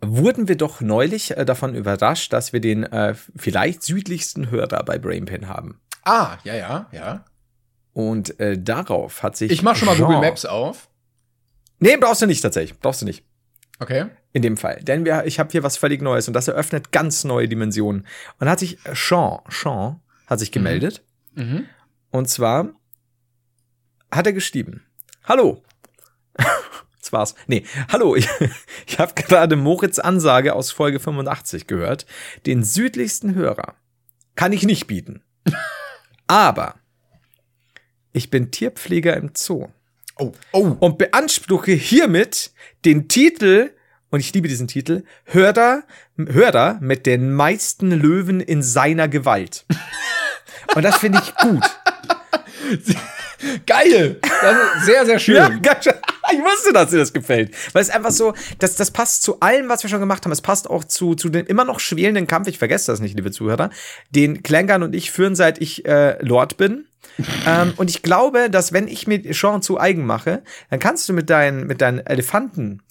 wurden 0.00 0.48
wir 0.48 0.56
doch 0.56 0.80
neulich 0.80 1.36
äh, 1.36 1.44
davon 1.44 1.74
überrascht, 1.74 2.32
dass 2.32 2.52
wir 2.52 2.60
den 2.60 2.84
äh, 2.84 3.14
vielleicht 3.36 3.82
südlichsten 3.82 4.50
Hörer 4.50 4.82
bei 4.84 4.98
Brainpan 4.98 5.48
haben. 5.48 5.80
Ah, 6.04 6.38
ja, 6.44 6.54
ja, 6.54 6.88
ja. 6.92 7.24
Und 7.92 8.38
äh, 8.40 8.56
darauf 8.58 9.22
hat 9.22 9.36
sich. 9.36 9.50
Ich 9.50 9.62
mach 9.62 9.76
schon 9.76 9.86
mal 9.86 9.96
Jean 9.96 10.06
Google 10.06 10.20
Maps 10.20 10.44
auf. 10.44 10.88
Nee, 11.80 11.96
brauchst 11.96 12.22
du 12.22 12.26
nicht 12.26 12.40
tatsächlich. 12.40 12.78
Brauchst 12.78 13.02
du 13.02 13.06
nicht. 13.06 13.24
Okay. 13.78 14.06
In 14.32 14.42
dem 14.42 14.56
Fall. 14.56 14.80
Denn 14.82 15.04
wir, 15.04 15.26
ich 15.26 15.38
habe 15.38 15.50
hier 15.50 15.62
was 15.62 15.76
völlig 15.76 16.02
Neues 16.02 16.28
und 16.28 16.34
das 16.34 16.48
eröffnet 16.48 16.92
ganz 16.92 17.24
neue 17.24 17.48
Dimensionen. 17.48 18.06
Und 18.40 18.48
hat 18.48 18.58
sich 18.58 18.78
Sean, 18.94 19.40
Sean 19.48 20.00
hat 20.26 20.38
sich 20.38 20.50
gemeldet. 20.50 21.02
Mhm. 21.34 21.66
Und 22.10 22.28
zwar 22.28 22.70
hat 24.10 24.26
er 24.26 24.32
geschrieben. 24.32 24.87
Hallo. 25.28 25.62
das 27.00 27.12
war's. 27.12 27.34
Nee, 27.46 27.64
hallo, 27.92 28.16
ich, 28.16 28.26
ich 28.86 28.98
habe 28.98 29.12
gerade 29.14 29.56
Moritz 29.56 29.98
Ansage 29.98 30.54
aus 30.54 30.72
Folge 30.72 31.00
85 31.00 31.66
gehört. 31.66 32.06
Den 32.46 32.64
südlichsten 32.64 33.34
Hörer 33.34 33.74
kann 34.36 34.54
ich 34.54 34.62
nicht 34.62 34.86
bieten. 34.86 35.22
Aber 36.26 36.76
ich 38.12 38.30
bin 38.30 38.50
Tierpfleger 38.50 39.16
im 39.16 39.32
Zoo 39.34 39.68
Oh, 40.16 40.32
oh. 40.52 40.76
und 40.80 40.98
beanspruche 40.98 41.72
hiermit 41.72 42.50
den 42.84 43.06
Titel, 43.06 43.70
und 44.10 44.18
ich 44.18 44.32
liebe 44.34 44.48
diesen 44.48 44.66
Titel, 44.66 45.04
Hörer, 45.26 45.84
Hörer 46.16 46.78
mit 46.80 47.06
den 47.06 47.32
meisten 47.32 47.92
Löwen 47.92 48.40
in 48.40 48.62
seiner 48.62 49.06
Gewalt. 49.06 49.64
Und 50.74 50.82
das 50.82 50.98
finde 50.98 51.22
ich 51.22 51.34
gut. 51.36 51.64
Geil! 53.66 54.18
Das 54.20 54.56
ist 54.76 54.86
sehr, 54.86 55.06
sehr 55.06 55.18
schön. 55.18 55.36
Ja, 55.36 55.48
ganz 55.48 55.84
schön. 55.84 55.94
ich 56.32 56.40
wusste, 56.40 56.72
dass 56.72 56.90
dir 56.90 56.98
das 56.98 57.12
gefällt. 57.12 57.54
Weil 57.72 57.82
es 57.82 57.90
einfach 57.90 58.10
so, 58.10 58.34
das, 58.58 58.76
das 58.76 58.90
passt 58.90 59.22
zu 59.22 59.40
allem, 59.40 59.68
was 59.68 59.82
wir 59.82 59.90
schon 59.90 60.00
gemacht 60.00 60.24
haben. 60.24 60.32
Es 60.32 60.40
passt 60.40 60.68
auch 60.68 60.84
zu, 60.84 61.14
zu 61.14 61.28
den 61.28 61.46
immer 61.46 61.64
noch 61.64 61.80
schwelenden 61.80 62.26
Kampf, 62.26 62.48
ich 62.48 62.58
vergesse 62.58 62.90
das 62.92 63.00
nicht, 63.00 63.16
liebe 63.16 63.30
Zuhörer, 63.30 63.70
den 64.10 64.42
Klängern 64.42 64.82
und 64.82 64.94
ich 64.94 65.10
führen, 65.10 65.34
seit 65.34 65.60
ich 65.60 65.86
äh, 65.86 66.22
Lord 66.24 66.56
bin. 66.56 66.86
ähm, 67.46 67.72
und 67.76 67.90
ich 67.90 68.02
glaube, 68.02 68.50
dass 68.50 68.72
wenn 68.72 68.88
ich 68.88 69.06
mir 69.06 69.22
Sean 69.32 69.62
zu 69.62 69.78
eigen 69.78 70.04
mache, 70.04 70.42
dann 70.70 70.78
kannst 70.78 71.08
du 71.08 71.12
mit 71.12 71.30
deinen, 71.30 71.66
mit 71.66 71.80
deinen 71.80 72.04
Elefanten 72.04 72.82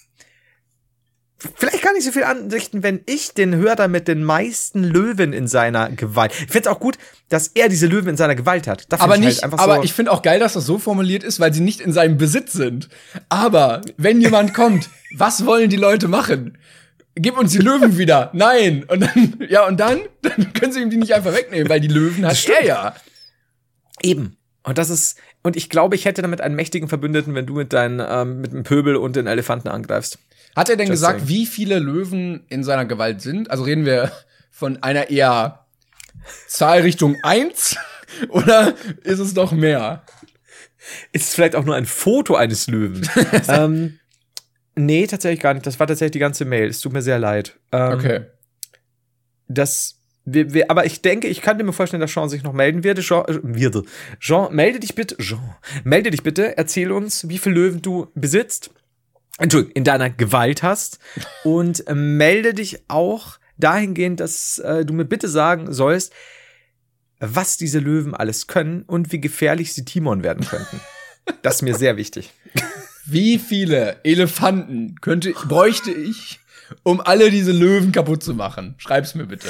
vielleicht 1.38 1.84
gar 1.84 1.94
nicht 1.94 2.04
so 2.04 2.12
viel 2.12 2.24
anrichten, 2.24 2.82
wenn 2.84 3.02
ich 3.06 3.34
den 3.34 3.56
Hörer 3.56 3.88
mit 3.88 4.08
den 4.08 4.24
meisten 4.24 4.84
Löwen 4.84 5.34
in 5.34 5.48
seiner 5.48 5.90
Gewalt. 5.92 6.32
Ich 6.32 6.52
finde 6.52 6.62
es 6.62 6.68
auch 6.68 6.80
gut, 6.80 6.98
dass 7.30 7.50
er 7.50 7.70
diese 7.70 7.88
Löwen 7.88 8.10
in 8.10 8.18
seiner 8.18 8.36
Gewalt 8.36 8.68
hat. 8.68 8.86
Da 8.90 8.98
find 8.98 9.04
aber 9.04 9.16
ich 9.16 9.22
halt 9.22 9.34
nicht, 9.34 9.44
einfach 9.44 9.60
aber 9.60 9.76
so, 9.78 9.84
ich 9.84 9.94
finde 9.94 10.12
auch 10.12 10.22
geil, 10.22 10.40
dass 10.40 10.54
das 10.54 10.66
so 10.66 10.80
formuliert 10.80 11.24
ist, 11.24 11.40
weil 11.40 11.54
sie 11.54 11.62
nicht 11.62 11.80
in 11.80 11.94
seinem 11.94 12.18
Besitz 12.18 12.54
sind. 12.54 12.90
Aber 13.30 13.82
wenn 13.98 14.20
jemand 14.20 14.54
kommt, 14.54 14.90
was 15.16 15.46
wollen 15.46 15.70
die 15.70 15.78
Leute 15.78 16.08
machen? 16.08 16.58
Gib 17.16 17.38
uns 17.38 17.52
die 17.52 17.60
Löwen 17.60 17.98
wieder. 17.98 18.32
Nein. 18.34 18.84
Und 18.88 19.02
dann, 19.02 19.46
ja, 19.50 19.68
und 19.68 19.80
dann, 19.80 20.02
dann 20.22 20.54
können 20.54 20.72
sie 20.72 20.82
ihm 20.82 20.90
die 20.90 20.98
nicht 20.98 21.14
einfach 21.14 21.34
wegnehmen, 21.34 21.70
weil 21.70 21.80
die 21.80 21.88
Löwen 21.88 22.26
hat 22.26 22.48
er 22.48 22.66
ja. 22.66 22.96
Eben. 24.02 24.38
Und 24.64 24.78
das 24.78 24.90
ist, 24.90 25.20
und 25.44 25.56
ich 25.56 25.70
glaube, 25.70 25.96
ich 25.96 26.06
hätte 26.06 26.22
damit 26.22 26.42
einen 26.42 26.56
mächtigen 26.56 26.90
Verbündeten, 26.90 27.34
wenn 27.36 27.46
du 27.46 27.54
mit 27.54 27.74
deinen, 27.74 28.02
ähm, 28.08 28.42
mit 28.42 28.52
dem 28.52 28.64
Pöbel 28.64 28.96
und 28.96 29.16
den 29.16 29.28
Elefanten 29.28 29.70
angreifst. 29.70 30.20
Hat 30.58 30.70
er 30.70 30.76
denn 30.76 30.88
Just 30.88 31.02
gesagt, 31.02 31.20
saying. 31.20 31.30
wie 31.30 31.46
viele 31.46 31.78
Löwen 31.80 32.44
in 32.50 32.64
seiner 32.64 32.86
Gewalt 32.86 33.22
sind? 33.22 33.52
Also 33.52 33.64
reden 33.64 33.86
wir 33.86 34.12
von 34.50 34.82
einer 34.82 35.12
eher 35.12 35.66
Zahlrichtung 36.48 37.16
1 37.22 37.78
oder 38.30 38.74
ist 39.04 39.20
es 39.20 39.36
doch 39.36 39.52
mehr? 39.52 40.04
Ist 41.12 41.28
es 41.28 41.36
vielleicht 41.36 41.56
auch 41.56 41.64
nur 41.64 41.76
ein 41.76 41.86
Foto 41.86 42.36
eines 42.36 42.66
Löwen? 42.68 43.08
ähm, 43.48 44.00
nee, 44.76 45.06
tatsächlich 45.06 45.42
gar 45.42 45.54
nicht. 45.54 45.68
Das 45.68 45.80
war 45.80 45.86
tatsächlich 45.86 46.14
die 46.14 46.20
ganze 46.20 46.44
Mail. 46.46 46.70
Es 46.70 46.80
tut 46.80 46.92
mir 46.94 47.04
sehr 47.04 47.20
leid. 47.20 47.56
Ähm, 47.72 47.92
Okay. 47.94 48.22
Das, 49.50 50.02
wir, 50.26 50.54
wir, 50.54 50.72
aber 50.72 50.86
ich 50.86 51.02
denke, 51.02 51.28
ich 51.28 51.42
kann 51.42 51.58
mir 51.58 51.72
vorstellen, 51.72 52.02
dass 52.02 52.12
Jean 52.12 52.30
sich 52.30 52.44
noch 52.44 52.52
melden 52.54 52.84
wird. 52.84 53.00
Jean, 53.00 53.26
äh. 53.28 53.82
Jean, 54.20 54.54
melde 54.54 54.80
dich 54.80 54.96
bitte. 54.96 55.16
Jean, 55.18 55.40
melde 55.84 56.10
dich 56.12 56.24
bitte. 56.24 56.58
Erzähl 56.58 56.92
uns, 56.92 57.30
wie 57.30 57.38
viele 57.38 57.56
Löwen 57.56 57.82
du 57.82 58.08
besitzt. 58.16 58.72
Entschuldigung, 59.38 59.76
in 59.76 59.84
deiner 59.84 60.10
Gewalt 60.10 60.64
hast. 60.64 61.00
Und 61.44 61.88
äh, 61.88 61.96
melde 61.96 62.54
dich 62.54 62.84
auch 62.88 63.38
dahingehend, 63.58 64.20
dass 64.20 64.60
äh, 64.60 64.86
du 64.86 64.94
mir 64.94 65.06
bitte 65.06 65.28
sagen 65.28 65.74
sollst, 65.74 66.14
was 67.20 67.58
diese 67.58 67.80
Löwen 67.80 68.14
alles 68.14 68.48
können 68.48 68.84
und 68.84 69.12
wie 69.12 69.20
gefährlich 69.20 69.74
sie 69.74 69.86
Timon 69.86 70.24
werden 70.24 70.46
könnten. 70.46 70.80
Das 71.42 71.56
ist 71.56 71.62
mir 71.62 71.76
sehr 71.76 71.98
wichtig. 71.98 72.32
Wie 73.06 73.40
viele 73.40 74.00
Elefanten 74.04 74.96
könnte, 75.02 75.32
bräuchte 75.32 75.92
ich, 75.92 76.40
um 76.84 77.02
alle 77.02 77.32
diese 77.32 77.52
Löwen 77.52 77.92
kaputt 77.92 78.24
zu 78.24 78.34
machen? 78.34 78.76
Schreib's 78.78 79.16
mir 79.16 79.26
bitte. 79.26 79.48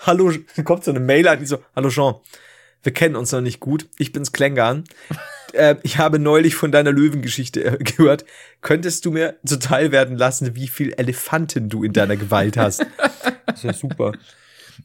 Hallo, 0.00 0.32
kommt 0.64 0.84
so 0.84 0.90
eine 0.90 1.00
Mail 1.00 1.28
an, 1.28 1.38
die 1.38 1.46
so, 1.46 1.62
hallo 1.74 1.90
Jean, 1.90 2.16
wir 2.82 2.92
kennen 2.92 3.16
uns 3.16 3.32
noch 3.32 3.40
nicht 3.40 3.60
gut, 3.60 3.88
ich 3.98 4.12
bin's 4.12 4.32
Klängern. 4.32 4.84
äh, 5.52 5.76
ich 5.82 5.98
habe 5.98 6.18
neulich 6.18 6.54
von 6.54 6.72
deiner 6.72 6.92
Löwengeschichte 6.92 7.64
äh, 7.64 7.78
gehört. 7.78 8.24
Könntest 8.62 9.04
du 9.04 9.10
mir 9.10 9.36
zuteil 9.44 9.92
werden 9.92 10.16
lassen, 10.16 10.54
wie 10.54 10.68
viel 10.68 10.92
Elefanten 10.96 11.68
du 11.68 11.84
in 11.84 11.92
deiner 11.92 12.16
Gewalt 12.16 12.56
hast? 12.56 12.86
Das 13.46 13.56
ist 13.56 13.64
ja 13.64 13.72
super. 13.72 14.12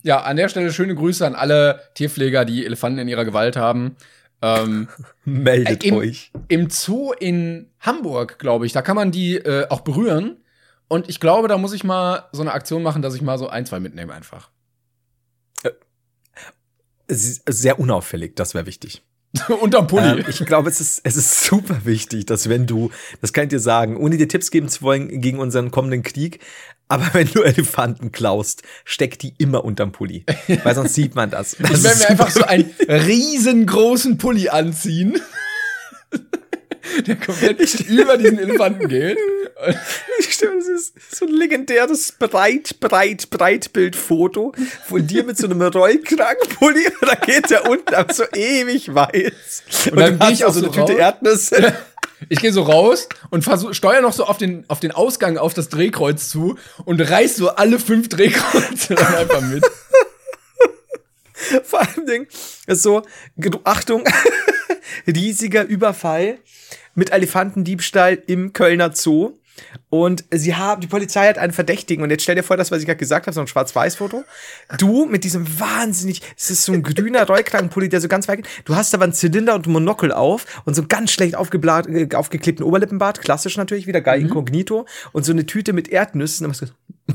Ja, 0.04 0.22
an 0.22 0.38
der 0.38 0.50
Stelle 0.50 0.74
schöne 0.74 0.96
Grüße 0.96 1.26
an 1.26 1.36
alle 1.36 1.82
Tierpfleger, 1.94 2.46
die 2.46 2.66
Elefanten 2.66 3.00
in 3.00 3.08
ihrer 3.08 3.26
Gewalt 3.26 3.56
haben. 3.56 3.96
Ähm, 4.42 4.90
Meldet 5.26 5.84
Äh, 5.84 5.88
im, 5.88 5.96
euch. 5.96 6.32
Im 6.50 6.70
Zoo 6.70 7.14
in 7.14 7.70
Hamburg, 7.80 8.38
glaube 8.40 8.66
ich, 8.66 8.74
da 8.74 8.82
kann 8.82 8.96
man 8.96 9.12
die 9.12 9.38
äh, 9.38 9.68
auch 9.70 9.82
berühren. 9.82 10.38
Und 10.88 11.10
ich 11.10 11.20
glaube, 11.20 11.48
da 11.48 11.58
muss 11.58 11.74
ich 11.74 11.84
mal 11.84 12.26
so 12.32 12.42
eine 12.42 12.54
Aktion 12.54 12.84
machen, 12.84 13.02
dass 13.02 13.16
ich 13.16 13.22
mal 13.22 13.38
so 13.40 13.48
ein, 13.48 13.66
zwei 13.66 13.80
mitnehme 13.80 14.14
einfach. 14.14 14.50
Sehr 17.08 17.80
unauffällig, 17.80 18.36
das 18.36 18.54
wäre 18.54 18.66
wichtig. 18.66 19.04
Unterm 19.62 19.88
Pulli. 19.88 20.22
Ähm, 20.22 20.26
ich 20.28 20.46
glaube, 20.46 20.70
es 20.70 20.82
ist, 20.82 21.02
es 21.04 21.16
ist 21.16 21.46
super 21.46 21.82
wichtig, 21.86 22.26
dass 22.26 22.50
wenn 22.50 22.68
du, 22.68 22.92
das 23.22 23.34
kann 23.34 23.46
ich 23.46 23.50
dir 23.50 23.60
sagen, 23.60 23.98
ohne 23.98 24.18
dir 24.18 24.28
Tipps 24.28 24.52
geben 24.52 24.70
zu 24.70 24.82
wollen 24.82 25.22
gegen 25.22 25.40
unseren 25.40 25.72
kommenden 25.72 26.04
Krieg, 26.04 26.40
aber 26.88 27.10
wenn 27.14 27.28
du 27.28 27.42
Elefanten 27.44 28.12
klaust, 28.12 28.64
steck 28.84 29.20
die 29.20 29.34
immer 29.38 29.66
unterm 29.66 29.92
Pulli. 29.92 30.26
Weil 30.64 30.76
sonst 30.76 30.94
sieht 30.94 31.16
man 31.16 31.30
das. 31.30 31.58
das 31.60 31.72
ich 31.72 31.84
werde 31.84 32.00
mir 32.00 32.10
einfach 32.10 32.30
so 32.30 32.44
einen 32.44 32.72
riesengroßen 32.88 34.18
Pulli 34.18 34.50
anziehen. 34.50 35.20
Der 37.06 37.16
komplett 37.16 37.80
über 37.82 38.18
diesen 38.18 38.40
Elefanten 38.40 38.88
geht. 38.88 39.18
Stimmt, 40.30 40.62
das 40.62 40.68
ist 40.68 41.16
so 41.16 41.26
ein 41.26 41.32
legendäres 41.32 42.12
Breit, 42.12 42.80
Breit, 42.80 43.30
Breitbildfoto 43.30 44.54
von 44.88 45.08
dir 45.08 45.24
mit 45.24 45.38
so 45.38 45.46
einem 45.46 45.62
Rollkragenpulli 45.62 46.86
und 47.02 47.10
da 47.10 47.16
geht 47.16 47.50
der 47.50 47.70
unten 47.70 47.94
ab 47.94 48.12
so 48.12 48.24
ewig 48.34 48.94
weiß. 48.94 49.64
Und, 49.92 50.00
dann 50.00 50.20
du 50.20 50.26
geh 50.26 50.34
ich 50.34 50.44
hast 50.44 50.50
auch 50.50 50.54
so 50.54 50.60
eine 50.60 50.72
Tüte 50.72 50.94
raus. 50.94 51.00
Erdnüsse. 51.00 51.76
Ich 52.30 52.40
gehe 52.40 52.54
so 52.54 52.64
raus 52.64 53.10
und 53.30 53.44
versuch, 53.44 53.74
steuer 53.74 54.02
noch 54.02 54.14
so 54.14 54.26
auf 54.26 54.38
den, 54.38 54.64
auf 54.70 54.80
den 54.80 54.92
Ausgang 54.92 55.38
auf 55.38 55.54
das 55.54 55.68
Drehkreuz 55.68 56.30
zu 56.30 56.58
und 56.86 57.02
reiß 57.02 57.36
so 57.36 57.50
alle 57.50 57.78
fünf 57.78 58.08
Drehkreuze 58.08 58.96
dann 58.96 59.16
einfach 59.16 59.42
mit. 59.42 59.64
Vor 61.64 61.82
allem 61.82 62.06
Ding 62.08 62.28
ist 62.68 62.82
so, 62.82 63.04
Achtung, 63.66 64.06
riesiger 65.08 65.64
Überfall 65.64 66.40
mit 66.96 67.12
Elefantendiebstahl 67.12 68.18
im 68.28 68.54
Kölner 68.54 68.94
Zoo. 68.94 69.34
Und 69.90 70.26
sie 70.32 70.56
haben, 70.56 70.82
die 70.82 70.88
Polizei 70.88 71.28
hat 71.28 71.38
einen 71.38 71.54
Verdächtigen. 71.54 72.04
Und 72.04 72.10
jetzt 72.10 72.24
stell 72.24 72.36
dir 72.36 72.44
vor, 72.44 72.58
das, 72.58 72.72
was 72.72 72.80
ich 72.80 72.86
gerade 72.86 72.98
gesagt 72.98 73.28
habe, 73.28 73.34
so 73.34 73.42
ein 73.42 73.48
Schwarz-Weiß-Foto. 73.48 74.24
Du 74.78 75.06
mit 75.06 75.24
diesem 75.24 75.60
wahnsinnig, 75.60 76.22
es 76.36 76.50
ist 76.50 76.64
so 76.64 76.74
ein 76.74 76.84
grüner 76.84 77.26
Rollkragenpulli, 77.26 77.90
der 77.90 78.02
so 78.02 78.08
ganz 78.08 78.28
weit 78.28 78.44
geht. 78.44 78.48
Du 78.66 78.76
hast 78.76 78.94
aber 78.94 79.06
einen 79.06 79.14
Zylinder 79.14 79.56
und 79.56 79.68
ein 79.68 79.72
Monokel 79.72 80.12
auf 80.12 80.62
und 80.66 80.74
so 80.74 80.82
einen 80.82 80.90
ganz 80.90 81.12
schlecht 81.12 81.36
äh, 81.36 82.16
aufgeklebten 82.16 82.66
Oberlippenbart, 82.66 83.22
klassisch 83.22 83.58
natürlich 83.58 83.88
wieder, 83.88 84.02
geil 84.02 84.22
inkognito. 84.22 84.86
Und 85.14 85.26
so 85.26 85.32
eine 85.32 85.46
Tüte 85.46 85.72
mit 85.72 85.88
Erdnüssen. 85.88 86.46
Und 86.46 86.62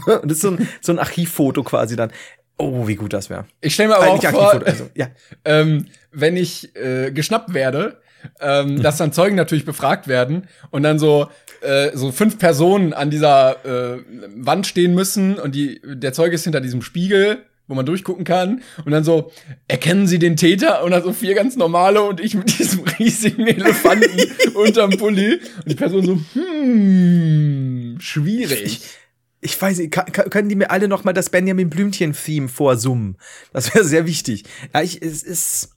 das 0.06 0.38
ist 0.38 0.40
so 0.40 0.50
ein, 0.50 0.68
so 0.80 0.92
ein 0.92 0.98
Archivfoto 0.98 1.62
quasi 1.62 1.96
dann. 1.96 2.12
Oh, 2.60 2.86
wie 2.86 2.94
gut 2.94 3.12
das 3.12 3.30
wäre. 3.30 3.46
Ich 3.60 3.74
stelle 3.74 3.88
mir 3.88 3.96
aber 3.96 4.08
auch 4.08 4.22
Eigentlich 4.22 4.30
vor, 4.30 4.66
also, 4.66 4.90
ja. 4.94 5.08
ähm, 5.44 5.86
wenn 6.12 6.36
ich 6.36 6.76
äh, 6.76 7.10
geschnappt 7.10 7.54
werde, 7.54 8.00
ähm, 8.40 8.82
dass 8.82 8.98
dann 8.98 9.12
Zeugen 9.12 9.36
natürlich 9.36 9.64
befragt 9.64 10.08
werden 10.08 10.46
und 10.70 10.82
dann 10.82 10.98
so 10.98 11.28
äh, 11.62 11.90
so 11.94 12.12
fünf 12.12 12.38
Personen 12.38 12.92
an 12.92 13.10
dieser 13.10 13.64
äh, 13.64 14.02
Wand 14.36 14.66
stehen 14.66 14.94
müssen 14.94 15.38
und 15.38 15.54
die 15.54 15.80
der 15.84 16.12
Zeuge 16.12 16.34
ist 16.34 16.44
hinter 16.44 16.60
diesem 16.60 16.82
Spiegel, 16.82 17.38
wo 17.66 17.74
man 17.74 17.86
durchgucken 17.86 18.24
kann 18.24 18.62
und 18.84 18.92
dann 18.92 19.04
so 19.04 19.32
erkennen 19.66 20.06
Sie 20.06 20.18
den 20.18 20.36
Täter 20.36 20.84
und 20.84 20.90
dann 20.90 21.02
so 21.02 21.12
vier 21.12 21.34
ganz 21.34 21.56
normale 21.56 22.02
und 22.02 22.20
ich 22.20 22.34
mit 22.34 22.58
diesem 22.58 22.84
riesigen 22.98 23.46
Elefanten 23.46 24.20
unterm 24.54 24.90
Pulli 24.90 25.34
und 25.34 25.68
die 25.68 25.74
Person 25.74 26.04
so 26.04 26.20
hm 26.34 27.98
schwierig. 28.00 28.80
Ich 29.42 29.60
weiß 29.60 29.78
nicht, 29.78 29.92
ka- 29.92 30.04
ka- 30.04 30.24
können 30.28 30.48
die 30.50 30.54
mir 30.54 30.70
alle 30.70 30.86
noch 30.86 31.04
mal 31.04 31.14
das 31.14 31.30
Benjamin 31.30 31.70
Blümchen-Theme 31.70 32.48
vorsummen? 32.48 33.16
Das 33.52 33.74
wäre 33.74 33.84
sehr 33.84 34.06
wichtig. 34.06 34.44
Ja, 34.74 34.82
ich, 34.82 35.00
es 35.00 35.22
ist, 35.22 35.70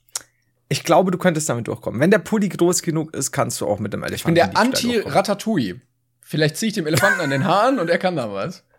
ich 0.68 0.84
glaube, 0.84 1.12
du 1.12 1.18
könntest 1.18 1.48
damit 1.48 1.68
durchkommen. 1.68 2.02
Wenn 2.02 2.12
der 2.12 2.20
Pulli 2.20 2.50
groß 2.50 2.82
genug 2.82 3.14
ist, 3.16 3.32
kannst 3.32 3.62
du 3.62 3.68
auch 3.68 3.80
mit 3.80 3.94
dem 3.94 4.04
Elefanten. 4.04 4.16
Ich 4.16 4.24
bin 4.26 4.36
der 4.36 4.58
Anti-Ratatouille. 4.58 5.80
Vielleicht 6.22 6.58
ziehe 6.58 6.70
ich 6.70 6.74
dem 6.74 6.88
Elefanten 6.88 7.22
an 7.22 7.30
den 7.30 7.46
Haaren 7.46 7.80
und 7.80 7.90
er 7.90 8.00
kann 8.00 8.16
da 8.18 8.32
was. 8.34 8.64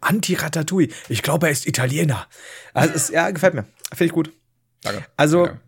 Anti-Ratatouille. 0.00 0.88
Ich 1.08 1.22
glaube, 1.22 1.46
er 1.46 1.52
ist 1.52 1.66
Italiener. 1.66 2.26
Also, 2.74 2.94
es, 2.94 3.08
ja, 3.10 3.30
gefällt 3.30 3.54
mir. 3.54 3.64
Finde 3.90 4.04
ich 4.06 4.12
gut. 4.12 4.32
Danke. 4.82 5.04
Also, 5.16 5.46
Danke. 5.46 5.60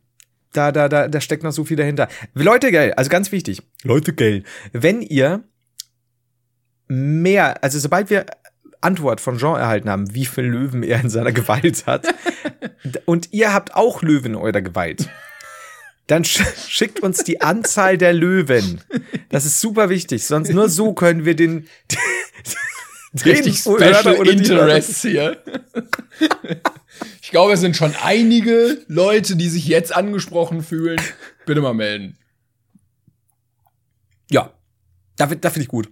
da, 0.52 0.72
da, 0.72 0.88
da, 0.88 1.08
da 1.08 1.20
steckt 1.20 1.42
noch 1.42 1.52
so 1.52 1.64
viel 1.64 1.76
dahinter. 1.76 2.08
Leute, 2.34 2.70
gell, 2.70 2.92
also 2.94 3.10
ganz 3.10 3.32
wichtig. 3.32 3.62
Leute, 3.82 4.12
gell. 4.12 4.42
Wenn 4.72 5.02
ihr 5.02 5.44
mehr, 6.88 7.62
also 7.62 7.78
sobald 7.78 8.10
wir 8.10 8.26
Antwort 8.80 9.20
von 9.20 9.38
Jean 9.38 9.56
erhalten 9.56 9.88
haben, 9.88 10.14
wie 10.14 10.26
viele 10.26 10.48
Löwen 10.48 10.82
er 10.82 11.00
in 11.00 11.08
seiner 11.08 11.32
Gewalt 11.32 11.86
hat, 11.86 12.06
und 13.06 13.32
ihr 13.32 13.52
habt 13.52 13.74
auch 13.74 14.02
Löwen 14.02 14.32
in 14.32 14.36
eurer 14.36 14.62
Gewalt, 14.62 15.08
dann 16.06 16.24
sch 16.24 16.42
schickt 16.68 17.00
uns 17.00 17.24
die 17.24 17.40
Anzahl 17.40 17.96
der 17.96 18.12
Löwen. 18.12 18.82
Das 19.30 19.46
ist 19.46 19.60
super 19.60 19.88
wichtig, 19.88 20.26
sonst 20.26 20.52
nur 20.52 20.68
so 20.68 20.92
können 20.92 21.24
wir 21.24 21.34
den, 21.34 21.66
den 23.12 23.32
Richtig 23.32 23.58
Special 23.58 24.26
Interests 24.26 25.02
hier. 25.02 25.42
ich 27.22 27.30
glaube, 27.30 27.54
es 27.54 27.60
sind 27.60 27.76
schon 27.76 27.94
einige 28.02 28.84
Leute, 28.88 29.36
die 29.36 29.48
sich 29.48 29.66
jetzt 29.66 29.94
angesprochen 29.94 30.62
fühlen. 30.62 31.00
Bitte 31.46 31.60
mal 31.60 31.74
melden. 31.74 32.18
Ja, 34.30 34.52
da, 35.16 35.26
da 35.26 35.50
finde 35.50 35.62
ich 35.62 35.68
gut. 35.68 35.90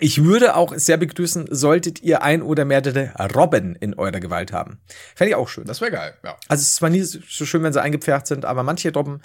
Ich 0.00 0.24
würde 0.24 0.56
auch 0.56 0.72
sehr 0.74 0.96
begrüßen, 0.96 1.48
solltet 1.50 2.02
ihr 2.02 2.22
ein 2.22 2.42
oder 2.42 2.64
mehrere 2.64 3.12
Robben 3.34 3.76
in 3.76 3.94
eurer 3.94 4.20
Gewalt 4.20 4.52
haben. 4.52 4.80
Fände 5.14 5.30
ich 5.30 5.36
auch 5.36 5.48
schön. 5.48 5.64
Das 5.64 5.80
wäre 5.80 5.90
geil, 5.90 6.14
ja. 6.24 6.36
Also 6.48 6.62
es 6.62 6.68
ist 6.68 6.76
zwar 6.76 6.88
nie 6.88 7.02
so 7.02 7.20
schön, 7.44 7.62
wenn 7.62 7.72
sie 7.72 7.82
eingepfercht 7.82 8.26
sind, 8.26 8.44
aber 8.44 8.62
manche 8.62 8.92
Robben, 8.92 9.20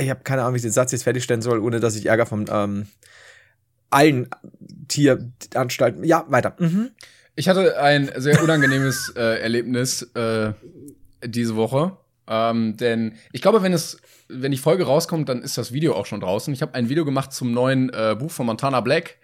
ich 0.00 0.10
habe 0.10 0.20
keine 0.24 0.42
Ahnung, 0.42 0.54
wie 0.54 0.58
ich 0.58 0.62
den 0.62 0.72
Satz 0.72 0.92
jetzt 0.92 1.04
fertigstellen 1.04 1.42
soll, 1.42 1.58
ohne 1.58 1.80
dass 1.80 1.96
ich 1.96 2.06
Ärger 2.06 2.26
von 2.26 2.46
ähm, 2.50 2.86
allen 3.90 4.28
Tieranstalten. 4.88 6.04
Ja, 6.04 6.24
weiter. 6.28 6.54
Mhm. 6.58 6.90
Ich 7.36 7.48
hatte 7.48 7.78
ein 7.80 8.10
sehr 8.16 8.42
unangenehmes 8.42 9.12
äh, 9.16 9.40
Erlebnis 9.40 10.02
äh, 10.14 10.52
diese 11.24 11.56
Woche. 11.56 11.96
Ähm, 12.28 12.76
denn 12.76 13.14
ich 13.32 13.42
glaube, 13.42 13.62
wenn 13.62 13.72
es, 13.72 13.98
wenn 14.28 14.52
die 14.52 14.58
Folge 14.58 14.84
rauskommt, 14.84 15.28
dann 15.28 15.42
ist 15.42 15.56
das 15.56 15.72
Video 15.72 15.94
auch 15.94 16.06
schon 16.06 16.20
draußen. 16.20 16.52
Ich 16.52 16.62
habe 16.62 16.74
ein 16.74 16.88
Video 16.88 17.04
gemacht 17.04 17.32
zum 17.32 17.52
neuen 17.52 17.90
äh, 17.90 18.14
Buch 18.18 18.30
von 18.30 18.46
Montana 18.46 18.80
Black. 18.80 19.16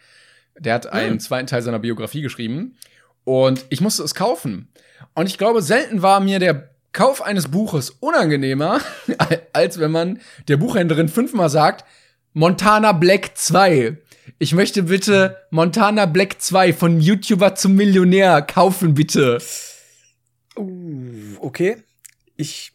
Der 0.58 0.74
hat 0.74 0.86
einen 0.86 1.12
hm. 1.12 1.20
zweiten 1.20 1.46
Teil 1.46 1.62
seiner 1.62 1.78
Biografie 1.78 2.22
geschrieben. 2.22 2.76
Und 3.24 3.66
ich 3.68 3.80
musste 3.80 4.02
es 4.02 4.14
kaufen. 4.14 4.68
Und 5.14 5.26
ich 5.26 5.38
glaube, 5.38 5.62
selten 5.62 6.02
war 6.02 6.20
mir 6.20 6.38
der 6.38 6.70
Kauf 6.92 7.22
eines 7.22 7.48
Buches 7.48 7.90
unangenehmer, 7.90 8.80
als 9.52 9.80
wenn 9.80 9.90
man 9.90 10.20
der 10.46 10.58
Buchhändlerin 10.58 11.08
fünfmal 11.08 11.50
sagt, 11.50 11.84
Montana 12.34 12.92
Black 12.92 13.32
2. 13.34 13.98
Ich 14.38 14.54
möchte 14.54 14.84
bitte 14.84 15.36
Montana 15.50 16.06
Black 16.06 16.40
2 16.40 16.72
von 16.72 17.00
YouTuber 17.00 17.56
zum 17.56 17.74
Millionär 17.74 18.42
kaufen, 18.42 18.94
bitte. 18.94 19.38
Uh, 20.56 21.36
okay. 21.40 21.78
Ich 22.36 22.72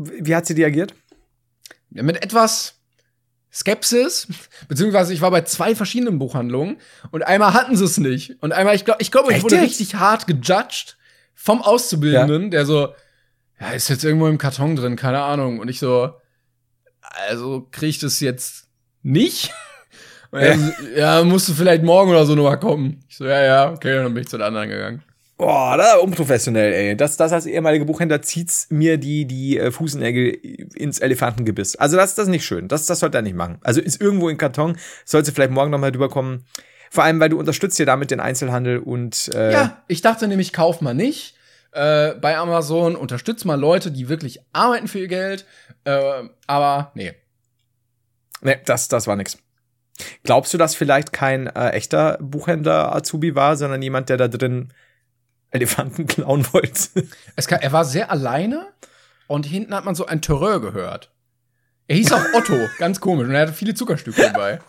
wie 0.00 0.34
hat 0.34 0.46
sie 0.46 0.54
reagiert? 0.54 0.94
Ja, 1.90 2.02
mit 2.02 2.22
etwas 2.22 2.80
Skepsis, 3.52 4.28
beziehungsweise 4.68 5.12
ich 5.12 5.20
war 5.20 5.30
bei 5.30 5.42
zwei 5.42 5.74
verschiedenen 5.74 6.18
Buchhandlungen 6.18 6.78
und 7.10 7.22
einmal 7.22 7.52
hatten 7.52 7.76
sie 7.76 7.84
es 7.84 7.98
nicht. 7.98 8.40
Und 8.42 8.52
einmal, 8.52 8.76
ich 8.76 8.84
glaube, 8.84 9.02
ich, 9.02 9.10
glaub, 9.10 9.30
ich 9.30 9.42
wurde 9.42 9.56
jetzt? 9.56 9.64
richtig 9.64 9.96
hart 9.96 10.26
gejudged 10.26 10.96
vom 11.34 11.62
Auszubildenden, 11.62 12.44
ja. 12.44 12.48
der 12.50 12.66
so, 12.66 12.94
ja, 13.60 13.70
ist 13.72 13.88
jetzt 13.88 14.04
irgendwo 14.04 14.28
im 14.28 14.38
Karton 14.38 14.76
drin, 14.76 14.96
keine 14.96 15.20
Ahnung. 15.20 15.58
Und 15.58 15.68
ich 15.68 15.80
so, 15.80 16.14
also 17.00 17.66
krieg 17.70 17.90
ich 17.90 17.98
das 17.98 18.20
jetzt 18.20 18.68
nicht? 19.02 19.52
Ja. 20.32 20.56
ja, 20.94 21.24
musst 21.24 21.48
du 21.48 21.54
vielleicht 21.54 21.82
morgen 21.82 22.12
oder 22.12 22.24
so 22.24 22.36
nochmal 22.36 22.60
kommen. 22.60 23.04
Ich 23.08 23.16
so, 23.16 23.26
ja, 23.26 23.42
ja, 23.42 23.72
okay, 23.72 23.96
dann 23.96 24.14
bin 24.14 24.22
ich 24.22 24.28
zu 24.28 24.38
den 24.38 24.46
anderen 24.46 24.68
gegangen. 24.68 25.02
Boah, 25.40 25.78
da 25.78 25.96
unprofessionell, 25.96 26.70
ey. 26.74 26.96
Das, 26.98 27.16
das 27.16 27.32
als 27.32 27.46
ehemaliger 27.46 27.86
Buchhändler 27.86 28.20
zieht's 28.20 28.66
mir 28.68 28.98
die, 28.98 29.24
die 29.24 29.56
äh, 29.56 29.70
Fußnägel 29.70 30.34
ins 30.74 30.98
Elefantengebiss. 30.98 31.76
Also 31.76 31.96
das, 31.96 32.14
das 32.14 32.26
ist 32.26 32.30
nicht 32.30 32.44
schön. 32.44 32.68
Das, 32.68 32.84
das 32.84 32.98
sollte 32.98 33.16
er 33.16 33.22
nicht 33.22 33.36
machen. 33.36 33.56
Also 33.62 33.80
ist 33.80 34.02
irgendwo 34.02 34.28
in 34.28 34.36
Karton, 34.36 34.76
sollte 35.06 35.32
vielleicht 35.32 35.52
morgen 35.52 35.70
nochmal 35.70 35.92
drüber 35.92 36.10
kommen. 36.10 36.44
Vor 36.90 37.04
allem, 37.04 37.20
weil 37.20 37.30
du 37.30 37.38
unterstützt 37.38 37.78
ja 37.78 37.86
damit 37.86 38.10
den 38.10 38.20
Einzelhandel 38.20 38.80
und 38.80 39.30
äh 39.34 39.50
Ja, 39.50 39.82
ich 39.88 40.02
dachte 40.02 40.28
nämlich, 40.28 40.52
kauf 40.52 40.82
mal 40.82 40.92
nicht. 40.92 41.36
Äh, 41.72 42.16
bei 42.16 42.36
Amazon 42.36 42.94
unterstützt 42.94 43.46
mal 43.46 43.58
Leute, 43.58 43.90
die 43.90 44.10
wirklich 44.10 44.40
arbeiten 44.52 44.88
für 44.88 44.98
ihr 44.98 45.08
Geld. 45.08 45.46
Äh, 45.84 46.24
aber 46.48 46.92
nee. 46.94 47.14
Nee, 48.42 48.58
das, 48.66 48.88
das 48.88 49.06
war 49.06 49.16
nix. 49.16 49.38
Glaubst 50.22 50.52
du, 50.52 50.58
dass 50.58 50.74
vielleicht 50.74 51.14
kein 51.14 51.46
äh, 51.46 51.70
echter 51.70 52.18
Buchhändler 52.20 52.94
Azubi 52.94 53.34
war, 53.34 53.56
sondern 53.56 53.80
jemand, 53.80 54.10
der 54.10 54.18
da 54.18 54.28
drin 54.28 54.74
Elefanten 55.50 56.06
klauen 56.06 56.46
wollte. 56.52 57.06
Es 57.36 57.46
kann, 57.46 57.60
er 57.60 57.72
war 57.72 57.84
sehr 57.84 58.10
alleine 58.10 58.68
und 59.26 59.46
hinten 59.46 59.74
hat 59.74 59.84
man 59.84 59.94
so 59.94 60.06
ein 60.06 60.22
Terreur 60.22 60.60
gehört. 60.60 61.10
Er 61.86 61.96
hieß 61.96 62.12
auch 62.12 62.24
Otto, 62.34 62.56
ganz 62.78 63.00
komisch, 63.00 63.26
und 63.26 63.34
er 63.34 63.42
hatte 63.42 63.52
viele 63.52 63.74
Zuckerstücke 63.74 64.22
dabei. 64.22 64.60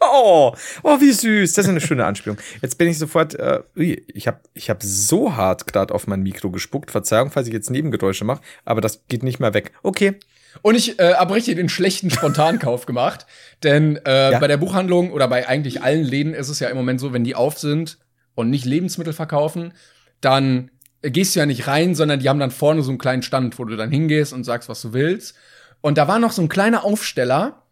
Oh, 0.00 0.54
oh, 0.82 1.00
wie 1.00 1.12
süß. 1.12 1.52
Das 1.52 1.64
ist 1.64 1.68
eine 1.68 1.80
schöne 1.80 2.04
Anspielung. 2.04 2.38
Jetzt 2.62 2.78
bin 2.78 2.88
ich 2.88 2.98
sofort, 2.98 3.34
äh, 3.34 3.60
ich 3.74 4.26
habe 4.26 4.40
ich 4.54 4.70
hab 4.70 4.82
so 4.82 5.36
hart 5.36 5.66
gerade 5.66 5.92
auf 5.94 6.06
mein 6.06 6.22
Mikro 6.22 6.50
gespuckt. 6.50 6.90
Verzeihung, 6.90 7.30
falls 7.30 7.46
ich 7.46 7.52
jetzt 7.52 7.70
Nebengeräusche 7.70 8.24
mache, 8.24 8.40
aber 8.64 8.80
das 8.80 9.04
geht 9.08 9.22
nicht 9.22 9.40
mehr 9.40 9.54
weg. 9.54 9.72
Okay. 9.82 10.18
Und 10.62 10.74
ich 10.74 10.98
äh, 10.98 11.14
habe 11.14 11.34
richtig 11.34 11.56
den 11.56 11.68
schlechten 11.68 12.10
Spontankauf 12.10 12.86
gemacht, 12.86 13.26
denn 13.62 13.98
äh, 14.06 14.32
ja. 14.32 14.38
bei 14.38 14.48
der 14.48 14.56
Buchhandlung 14.56 15.12
oder 15.12 15.28
bei 15.28 15.46
eigentlich 15.46 15.82
allen 15.82 16.04
Läden 16.04 16.32
ist 16.32 16.48
es 16.48 16.60
ja 16.60 16.68
im 16.68 16.76
Moment 16.76 16.98
so, 16.98 17.12
wenn 17.12 17.24
die 17.24 17.34
auf 17.34 17.58
sind, 17.58 17.98
und 18.36 18.50
nicht 18.50 18.64
Lebensmittel 18.64 19.12
verkaufen, 19.12 19.72
dann 20.20 20.70
gehst 21.02 21.34
du 21.34 21.40
ja 21.40 21.46
nicht 21.46 21.66
rein, 21.66 21.96
sondern 21.96 22.20
die 22.20 22.28
haben 22.28 22.38
dann 22.38 22.52
vorne 22.52 22.82
so 22.82 22.90
einen 22.90 22.98
kleinen 22.98 23.22
Stand, 23.22 23.58
wo 23.58 23.64
du 23.64 23.76
dann 23.76 23.90
hingehst 23.90 24.32
und 24.32 24.44
sagst, 24.44 24.68
was 24.68 24.80
du 24.82 24.92
willst. 24.92 25.34
Und 25.80 25.98
da 25.98 26.06
war 26.06 26.20
noch 26.20 26.32
so 26.32 26.42
ein 26.42 26.48
kleiner 26.48 26.84
Aufsteller, 26.84 27.62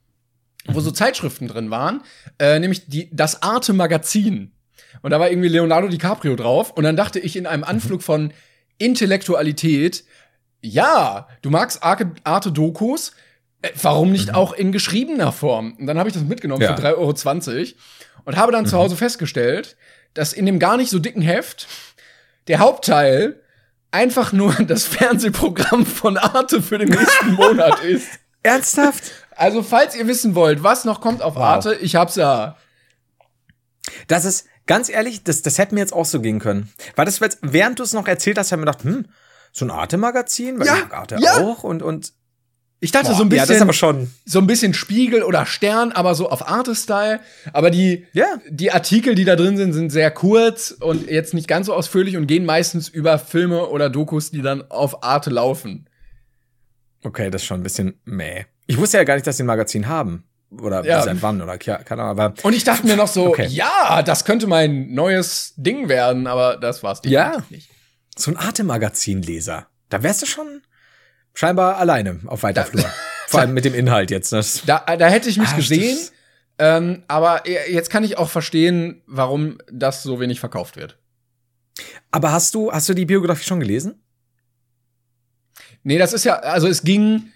wo 0.67 0.81
so 0.81 0.91
Zeitschriften 0.91 1.47
drin 1.47 1.71
waren, 1.71 2.03
äh, 2.39 2.59
nämlich 2.59 2.87
die, 2.87 3.15
das 3.15 3.43
Arte 3.43 3.73
Magazin. 3.73 4.53
Und 5.03 5.11
da 5.11 5.21
war 5.21 5.31
irgendwie 5.31 5.49
Leonardo 5.49 5.89
DiCaprio 5.89 6.37
drauf. 6.37 6.71
Und 6.71 6.85
dann 6.85 6.97
dachte 6.97 7.19
ich 7.19 7.37
in 7.37 7.47
einem 7.47 7.65
Anflug 7.65 8.03
von 8.03 8.33
Intellektualität, 8.79 10.05
ja, 10.63 11.29
du 11.43 11.51
magst 11.51 11.83
Arte-Dokus, 11.83 13.13
äh, 13.63 13.71
warum 13.83 14.13
nicht 14.13 14.29
mhm. 14.29 14.35
auch 14.35 14.53
in 14.53 14.73
geschriebener 14.73 15.33
Form? 15.33 15.75
Und 15.79 15.87
dann 15.87 15.99
habe 15.99 16.09
ich 16.09 16.15
das 16.15 16.25
mitgenommen 16.25 16.63
ja. 16.63 16.75
für 16.75 16.83
3,20 16.83 16.97
Euro 16.97 17.67
und 18.25 18.37
habe 18.37 18.53
dann 18.53 18.65
mhm. 18.65 18.69
zu 18.69 18.79
Hause 18.79 18.97
festgestellt, 18.97 19.77
dass 20.15 20.33
in 20.33 20.47
dem 20.47 20.59
gar 20.59 20.77
nicht 20.77 20.91
so 20.91 20.99
dicken 20.99 21.23
Heft 21.23 21.67
der 22.49 22.59
Hauptteil 22.59 23.41
einfach 23.91 24.33
nur 24.33 24.53
das 24.67 24.85
Fernsehprogramm 24.85 25.87
von 25.87 26.17
Arte 26.17 26.63
für 26.63 26.79
den 26.79 26.89
nächsten 26.89 27.33
Monat 27.35 27.83
ist. 27.85 28.09
Ernsthaft? 28.43 29.13
Also, 29.37 29.63
falls 29.63 29.97
ihr 29.97 30.07
wissen 30.07 30.35
wollt, 30.35 30.63
was 30.63 30.85
noch 30.85 31.01
kommt 31.01 31.23
auf 31.23 31.35
wow. 31.37 31.43
Arte, 31.43 31.75
ich 31.75 31.97
hab's 31.97 32.17
ja. 32.17 32.57
Das 34.07 34.25
ist, 34.25 34.47
ganz 34.67 34.89
ehrlich, 34.89 35.25
das, 35.25 35.43
das 35.43 35.59
hätte 35.59 35.75
mir 35.75 35.81
jetzt 35.81 35.93
auch 35.93 36.05
so 36.05 36.21
gehen 36.21 36.39
können. 36.39 36.73
Weil 36.95 37.07
das, 37.07 37.21
während 37.41 37.79
du 37.79 37.83
es 37.83 37.93
noch 37.93 38.07
erzählt 38.07 38.39
hast, 38.39 38.53
habe 38.53 38.61
ich 38.63 38.67
mir 38.67 38.73
gedacht, 38.73 38.85
hm, 38.85 39.07
so 39.53 39.65
ein 39.65 39.71
Arte-Magazin, 39.71 40.61
ja, 40.63 40.91
Arte 40.91 41.17
ja. 41.21 41.37
auch 41.39 41.65
und, 41.65 41.83
und 41.83 42.13
ich 42.85 42.93
dachte 42.93 43.09
Boah, 43.09 43.17
so 43.17 43.23
ein 43.23 43.31
bisschen, 43.31 43.49
ja, 43.49 43.55
das 43.55 43.63
aber 43.63 43.73
schon. 43.73 44.11
so 44.27 44.39
ein 44.39 44.47
bisschen 44.47 44.75
Spiegel 44.75 45.23
oder 45.23 45.47
Stern, 45.47 45.91
aber 45.93 46.15
so 46.15 46.29
auf 46.29 46.47
Arte-Style. 46.47 47.21
Aber 47.55 47.71
die, 47.71 48.07
ja. 48.13 48.27
die 48.51 48.73
Artikel, 48.73 49.15
die 49.15 49.25
da 49.25 49.37
drin 49.37 49.57
sind, 49.57 49.73
sind 49.73 49.91
sehr 49.91 50.11
kurz 50.11 50.71
und 50.71 51.11
jetzt 51.11 51.33
nicht 51.33 51.49
ganz 51.49 51.67
so 51.67 51.73
ausführlich 51.73 52.19
und 52.19 52.27
gehen 52.27 52.45
meistens 52.45 52.89
über 52.89 53.19
Filme 53.19 53.69
oder 53.69 53.89
Dokus, 53.89 54.31
die 54.31 54.43
dann 54.43 54.71
auf 54.71 55.03
Arte 55.03 55.31
laufen. 55.31 55.89
Okay, 57.03 57.31
das 57.31 57.41
ist 57.41 57.47
schon 57.47 57.61
ein 57.61 57.63
bisschen 57.63 57.95
meh. 58.05 58.45
Ich 58.67 58.77
wusste 58.77 58.99
ja 58.99 59.05
gar 59.05 59.15
nicht, 59.15 59.27
dass 59.27 59.39
sie 59.39 59.45
ein 59.45 59.47
Magazin 59.47 59.89
haben. 59.89 60.25
Oder 60.61 60.85
ja. 60.85 61.01
seit 61.03 61.23
wann 61.23 61.41
oder 61.41 61.57
keine 61.57 62.03
Ahnung. 62.03 62.21
Aber 62.21 62.35
und 62.43 62.53
ich 62.53 62.65
dachte 62.65 62.87
mir 62.87 62.97
noch 62.97 63.09
so, 63.09 63.29
okay. 63.29 63.47
ja, 63.47 64.03
das 64.03 64.27
könnte 64.27 64.47
mein 64.47 64.93
neues 64.93 65.55
Ding 65.57 65.89
werden, 65.89 66.27
aber 66.27 66.59
das 66.59 66.83
war's 66.83 67.01
ja. 67.07 67.43
nicht. 67.49 67.71
So 68.17 68.31
ein 68.31 68.37
Arte-Magazin-Leser. 68.37 69.69
Da 69.89 70.03
wärst 70.03 70.21
du 70.21 70.27
schon 70.27 70.61
scheinbar 71.35 71.77
alleine 71.77 72.21
auf 72.27 72.43
weiter 72.43 72.65
Flur. 72.65 72.91
Vor 73.27 73.41
allem 73.41 73.53
mit 73.53 73.65
dem 73.65 73.75
Inhalt 73.75 74.11
jetzt. 74.11 74.33
Ne? 74.33 74.43
Da, 74.67 74.97
da 74.97 75.09
hätte 75.09 75.29
ich 75.29 75.39
mich 75.39 75.51
ah, 75.51 75.57
gesehen. 75.57 75.99
Ähm, 76.59 77.03
aber 77.09 77.49
jetzt 77.49 77.91
kann 77.91 78.05
ich 78.05 78.17
auch 78.17 78.31
verstehen, 78.31 79.03
warum 79.07 79.59
das 79.71 80.03
so 80.03 80.21
wenig 80.21 80.41
verkauft 80.41 80.77
wird. 80.77 80.99
Aber 82.13 82.31
hast 82.31 82.55
du, 82.55 82.71
hast 82.71 82.89
du 82.89 82.95
die 82.95 83.07
Biografie 83.07 83.45
schon 83.45 83.59
gelesen? 83.59 84.01
Nee, 85.83 85.99
das 85.99 86.13
ist 86.13 86.25
ja, 86.25 86.37
also 86.37 86.69
es 86.69 86.83
ging, 86.83 87.33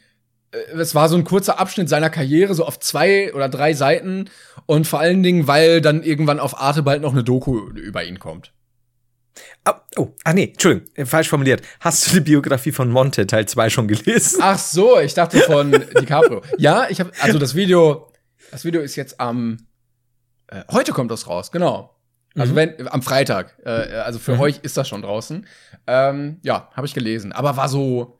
äh, 0.52 0.58
es 0.78 0.94
war 0.94 1.08
so 1.08 1.16
ein 1.16 1.24
kurzer 1.24 1.58
Abschnitt 1.58 1.88
seiner 1.88 2.10
Karriere, 2.10 2.54
so 2.54 2.64
auf 2.64 2.78
zwei 2.78 3.34
oder 3.34 3.48
drei 3.48 3.74
Seiten. 3.74 4.30
Und 4.66 4.86
vor 4.86 5.00
allen 5.00 5.22
Dingen, 5.22 5.48
weil 5.48 5.80
dann 5.80 6.02
irgendwann 6.02 6.38
auf 6.38 6.60
Arte 6.60 6.82
bald 6.82 7.02
noch 7.02 7.12
eine 7.12 7.24
Doku 7.24 7.68
über 7.70 8.04
ihn 8.04 8.20
kommt. 8.20 8.52
Oh, 9.66 9.72
oh, 9.96 10.08
ah 10.24 10.32
nee, 10.32 10.50
Entschuldigung, 10.52 10.88
äh, 10.94 11.04
falsch 11.04 11.28
formuliert. 11.28 11.62
Hast 11.80 12.06
du 12.06 12.14
die 12.14 12.20
Biografie 12.20 12.72
von 12.72 12.90
Monte 12.90 13.26
Teil 13.26 13.46
2 13.46 13.70
schon 13.70 13.88
gelesen? 13.88 14.40
Ach 14.42 14.58
so, 14.58 14.98
ich 14.98 15.14
dachte 15.14 15.40
von 15.40 15.72
DiCaprio. 15.72 16.42
Ja, 16.58 16.88
ich 16.88 17.00
habe 17.00 17.10
also 17.20 17.38
das 17.38 17.54
Video, 17.54 18.10
das 18.50 18.64
Video 18.64 18.80
ist 18.80 18.96
jetzt 18.96 19.20
am 19.20 19.58
äh, 20.48 20.64
heute 20.70 20.92
kommt 20.92 21.10
das 21.10 21.26
raus, 21.26 21.50
genau. 21.50 21.94
Also 22.34 22.52
mhm. 22.52 22.56
wenn 22.56 22.88
am 22.88 23.02
Freitag, 23.02 23.58
äh, 23.64 23.70
also 23.70 24.18
für 24.18 24.34
mhm. 24.34 24.40
euch 24.40 24.58
ist 24.62 24.76
das 24.76 24.88
schon 24.88 25.02
draußen. 25.02 25.46
Ähm, 25.86 26.38
ja, 26.42 26.70
habe 26.74 26.86
ich 26.86 26.94
gelesen, 26.94 27.32
aber 27.32 27.56
war 27.56 27.68
so 27.68 28.18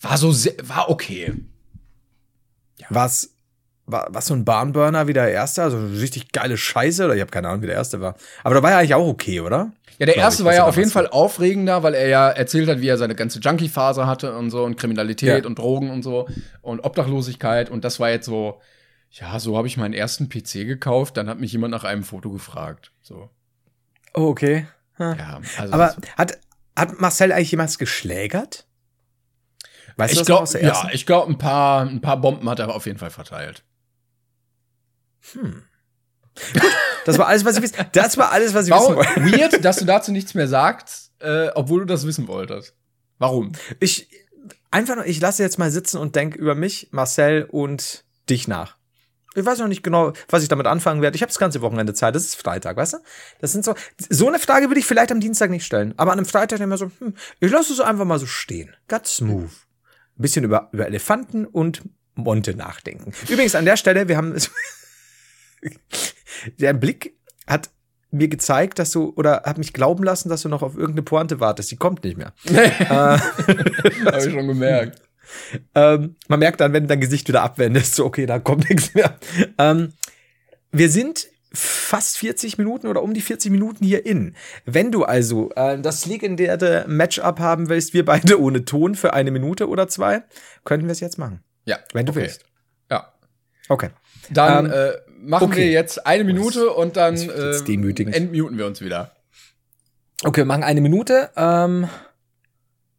war 0.00 0.18
so 0.18 0.32
sehr, 0.32 0.54
war 0.62 0.90
okay. 0.90 1.34
Ja. 2.78 2.86
Was 2.90 3.35
war, 3.86 4.12
war 4.12 4.20
so 4.20 4.34
ein 4.34 4.44
Barnburner 4.44 5.06
wie 5.06 5.12
der 5.12 5.30
erste, 5.30 5.62
also 5.62 5.78
richtig 5.78 6.32
geile 6.32 6.56
Scheiße, 6.56 7.04
oder 7.04 7.14
ich 7.14 7.20
habe 7.20 7.30
keine 7.30 7.48
Ahnung, 7.48 7.62
wie 7.62 7.66
der 7.66 7.76
erste 7.76 8.00
war. 8.00 8.16
Aber 8.42 8.54
da 8.54 8.62
war 8.62 8.70
ja 8.70 8.78
eigentlich 8.78 8.94
auch 8.94 9.06
okay, 9.06 9.40
oder? 9.40 9.72
Ja, 9.98 10.06
der 10.06 10.16
erste 10.16 10.42
ich, 10.42 10.46
war 10.46 10.54
ja 10.54 10.64
auf 10.64 10.76
jeden 10.76 10.90
Fall 10.90 11.06
aufregender, 11.06 11.82
weil 11.82 11.94
er 11.94 12.08
ja 12.08 12.28
erzählt 12.28 12.68
hat, 12.68 12.80
wie 12.80 12.88
er 12.88 12.98
seine 12.98 13.14
ganze 13.14 13.38
Junkie-Phase 13.38 14.06
hatte 14.06 14.36
und 14.36 14.50
so 14.50 14.64
und 14.64 14.76
Kriminalität 14.76 15.44
Ja. 15.44 15.46
und 15.46 15.58
Drogen 15.58 15.90
und 15.90 16.02
so 16.02 16.28
und 16.60 16.80
Obdachlosigkeit 16.84 17.70
und 17.70 17.84
das 17.84 17.98
war 17.98 18.10
jetzt 18.10 18.26
so, 18.26 18.60
ja, 19.12 19.38
so 19.38 19.56
habe 19.56 19.68
ich 19.68 19.76
meinen 19.76 19.94
ersten 19.94 20.28
PC 20.28 20.66
gekauft, 20.66 21.16
dann 21.16 21.28
hat 21.28 21.38
mich 21.38 21.52
jemand 21.52 21.70
nach 21.70 21.84
einem 21.84 22.02
Foto 22.02 22.30
gefragt. 22.30 22.92
So. 23.02 23.30
Oh, 24.14 24.26
okay. 24.28 24.66
Ja, 24.98 25.40
also 25.58 25.72
Aber 25.72 25.94
hat, 26.16 26.38
hat 26.74 27.00
Marcel 27.00 27.32
eigentlich 27.32 27.50
jemals 27.50 27.78
geschlägert? 27.78 28.66
Weißt 29.96 30.14
ich 30.14 30.24
glaube, 30.24 30.58
ja, 30.60 30.88
ich 30.92 31.06
glaube, 31.06 31.32
ein 31.32 31.38
paar, 31.38 31.86
ein 31.86 32.00
paar 32.00 32.20
Bomben 32.20 32.48
hat 32.50 32.58
er 32.58 32.74
auf 32.74 32.86
jeden 32.86 32.98
Fall 32.98 33.10
verteilt. 33.10 33.64
Das 37.04 37.18
war 37.18 37.28
alles, 37.28 37.44
was 37.44 37.56
ich 37.56 37.62
wissen. 37.62 37.76
Das 37.92 38.18
war 38.18 38.32
alles, 38.32 38.52
was 38.52 38.66
ich 38.66 38.74
wissen 38.74 38.96
Warum, 38.96 38.96
wollte. 38.96 39.24
weird, 39.24 39.64
dass 39.64 39.76
du 39.78 39.84
dazu 39.84 40.12
nichts 40.12 40.34
mehr 40.34 40.48
sagst, 40.48 41.12
äh, 41.20 41.48
obwohl 41.54 41.80
du 41.80 41.86
das 41.86 42.06
wissen 42.06 42.28
wolltest. 42.28 42.74
Warum? 43.18 43.52
Ich 43.80 44.08
einfach 44.70 44.96
nur, 44.96 45.06
ich 45.06 45.20
lasse 45.20 45.42
jetzt 45.42 45.58
mal 45.58 45.70
sitzen 45.70 45.98
und 45.98 46.14
denke 46.16 46.38
über 46.38 46.54
mich, 46.54 46.88
Marcel 46.90 47.46
und 47.50 48.04
dich 48.28 48.48
nach. 48.48 48.76
Ich 49.34 49.44
weiß 49.44 49.58
noch 49.58 49.68
nicht 49.68 49.82
genau, 49.82 50.12
was 50.28 50.42
ich 50.42 50.48
damit 50.48 50.66
anfangen 50.66 51.02
werde. 51.02 51.14
Ich 51.14 51.22
habe 51.22 51.28
das 51.28 51.38
ganze 51.38 51.60
Wochenende 51.60 51.92
Zeit. 51.92 52.14
Das 52.14 52.24
ist 52.24 52.36
Freitag, 52.36 52.76
weißt 52.76 52.94
du? 52.94 52.98
Das 53.40 53.52
sind 53.52 53.64
so 53.64 53.74
so 54.08 54.28
eine 54.28 54.38
Frage 54.38 54.68
würde 54.68 54.80
ich 54.80 54.86
vielleicht 54.86 55.12
am 55.12 55.20
Dienstag 55.20 55.50
nicht 55.50 55.64
stellen, 55.64 55.94
aber 55.98 56.12
an 56.12 56.18
einem 56.18 56.26
Freitag 56.26 56.60
immer 56.60 56.78
so, 56.78 56.90
hm, 56.98 57.14
ich 57.40 57.50
lasse 57.50 57.72
es 57.72 57.80
einfach 57.80 58.06
mal 58.06 58.18
so 58.18 58.26
stehen. 58.26 58.74
Ganz 58.88 59.16
smooth. 59.16 59.50
Ein 59.50 60.22
bisschen 60.22 60.44
über 60.44 60.70
über 60.72 60.86
Elefanten 60.86 61.44
und 61.44 61.82
Monte 62.14 62.54
nachdenken. 62.56 63.12
Übrigens 63.28 63.54
an 63.54 63.66
der 63.66 63.76
Stelle, 63.76 64.08
wir 64.08 64.16
haben 64.16 64.34
der 66.58 66.72
Blick 66.72 67.16
hat 67.46 67.70
mir 68.10 68.28
gezeigt, 68.28 68.78
dass 68.78 68.90
du 68.92 69.12
oder 69.16 69.42
hat 69.44 69.58
mich 69.58 69.72
glauben 69.72 70.04
lassen, 70.04 70.28
dass 70.28 70.42
du 70.42 70.48
noch 70.48 70.62
auf 70.62 70.74
irgendeine 70.74 71.02
Pointe 71.02 71.40
wartest. 71.40 71.70
Die 71.70 71.76
kommt 71.76 72.04
nicht 72.04 72.16
mehr. 72.16 72.32
Habe 72.88 73.20
ich 74.18 74.32
schon 74.32 74.46
gemerkt. 74.46 75.02
Ähm, 75.74 76.16
man 76.28 76.38
merkt 76.38 76.60
dann, 76.60 76.72
wenn 76.72 76.84
du 76.84 76.88
dein 76.88 77.00
Gesicht 77.00 77.28
wieder 77.28 77.42
abwendest, 77.42 77.96
so, 77.96 78.04
okay, 78.04 78.26
da 78.26 78.38
kommt 78.38 78.68
nichts 78.68 78.94
mehr. 78.94 79.18
Ähm, 79.58 79.92
wir 80.70 80.88
sind 80.88 81.28
fast 81.52 82.18
40 82.18 82.58
Minuten 82.58 82.86
oder 82.86 83.02
um 83.02 83.14
die 83.14 83.20
40 83.20 83.50
Minuten 83.50 83.84
hier 83.84 84.04
in. 84.04 84.36
Wenn 84.64 84.92
du 84.92 85.04
also 85.04 85.50
äh, 85.56 85.80
das 85.80 86.06
legendäre 86.06 86.84
Matchup 86.86 87.38
haben 87.40 87.68
willst, 87.68 87.94
wir 87.94 88.04
beide 88.04 88.40
ohne 88.40 88.64
Ton 88.64 88.94
für 88.94 89.14
eine 89.14 89.30
Minute 89.30 89.68
oder 89.68 89.88
zwei, 89.88 90.22
könnten 90.64 90.86
wir 90.86 90.92
es 90.92 91.00
jetzt 91.00 91.18
machen. 91.18 91.42
Ja, 91.64 91.78
Wenn 91.92 92.06
du 92.06 92.12
okay. 92.12 92.22
willst. 92.22 92.44
Ja. 92.90 93.12
Okay. 93.68 93.90
Dann 94.30 94.66
Ähm, 94.66 94.72
äh, 94.72 94.92
machen 95.26 95.44
okay. 95.44 95.56
wir 95.56 95.70
jetzt 95.70 96.06
eine 96.06 96.24
Minute 96.24 96.70
und 96.70 96.96
dann 96.96 97.16
äh, 97.16 97.56
entmuten 97.56 98.58
wir 98.58 98.66
uns 98.66 98.80
wieder. 98.80 99.12
Okay, 100.24 100.40
wir 100.40 100.44
machen 100.46 100.62
eine 100.62 100.80
Minute. 100.80 101.30
Ähm, 101.36 101.88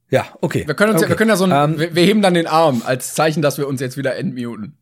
ja, 0.09 0.25
okay. 0.41 0.67
Wir 0.67 0.75
können 0.75 0.91
uns 0.91 1.01
ja, 1.01 1.05
okay. 1.05 1.11
wir 1.11 1.17
können 1.17 1.29
ja 1.29 1.35
so 1.35 1.45
ein, 1.45 1.51
Ähm, 1.51 1.79
wir, 1.79 1.95
wir 1.95 2.03
heben 2.03 2.21
dann 2.21 2.33
den 2.33 2.47
Arm 2.47 2.81
als 2.85 3.13
Zeichen, 3.13 3.41
dass 3.41 3.57
wir 3.57 3.67
uns 3.67 3.81
jetzt 3.81 3.97
wieder 3.97 4.15
entmuten. 4.15 4.77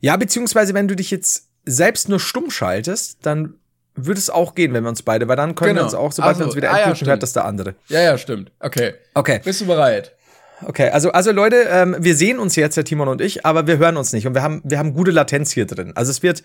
Ja, 0.00 0.16
beziehungsweise 0.16 0.74
wenn 0.74 0.88
du 0.88 0.96
dich 0.96 1.10
jetzt 1.10 1.48
selbst 1.64 2.08
nur 2.08 2.20
stumm 2.20 2.50
schaltest, 2.50 3.26
dann 3.26 3.54
würde 3.94 4.18
es 4.18 4.30
auch 4.30 4.54
gehen, 4.54 4.72
wenn 4.74 4.84
wir 4.84 4.90
uns 4.90 5.02
beide, 5.02 5.26
weil 5.26 5.36
dann 5.36 5.54
können 5.54 5.70
Genau. 5.70 5.80
wir 5.80 5.84
uns 5.84 5.94
auch, 5.94 6.12
sobald 6.12 6.28
Also, 6.30 6.40
wir 6.40 6.46
uns 6.46 6.56
wieder 6.56 6.68
ah 6.70 6.72
ja, 6.72 6.78
entmuten, 6.78 6.96
stimmt. 6.96 7.10
hört 7.10 7.22
das 7.22 7.32
der 7.32 7.44
andere. 7.46 7.74
Ja, 7.88 8.00
ja, 8.00 8.18
stimmt. 8.18 8.52
Okay. 8.60 8.94
Okay, 9.14 9.40
Bist 9.42 9.62
du 9.62 9.66
bereit? 9.66 10.15
Okay. 10.64 10.88
Also, 10.90 11.10
also 11.12 11.32
Leute, 11.32 11.56
ähm, 11.70 11.96
wir 11.98 12.16
sehen 12.16 12.38
uns 12.38 12.56
jetzt, 12.56 12.76
der 12.76 12.84
Timon 12.84 13.08
und 13.08 13.20
ich, 13.20 13.44
aber 13.46 13.66
wir 13.66 13.78
hören 13.78 13.96
uns 13.96 14.12
nicht 14.12 14.26
und 14.26 14.34
wir 14.34 14.42
haben, 14.42 14.62
wir 14.64 14.78
haben 14.78 14.94
gute 14.94 15.10
Latenz 15.10 15.50
hier 15.52 15.66
drin. 15.66 15.92
Also 15.96 16.10
es 16.10 16.22
wird 16.22 16.42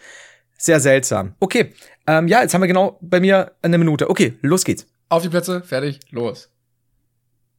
sehr 0.57 0.80
seltsam. 0.80 1.36
Okay, 1.39 1.74
ähm, 2.07 2.28
ja, 2.28 2.41
jetzt 2.41 2.53
haben 2.53 2.62
wir 2.62 2.68
genau 2.68 2.97
bei 3.01 3.20
mir 3.20 3.51
eine 3.62 3.78
Minute. 3.78 4.09
Okay, 4.09 4.38
los 4.41 4.64
geht's. 4.64 4.86
Auf 5.09 5.24
die 5.24 5.30
Plätze, 5.30 5.62
fertig, 5.64 5.99
los. 6.12 6.49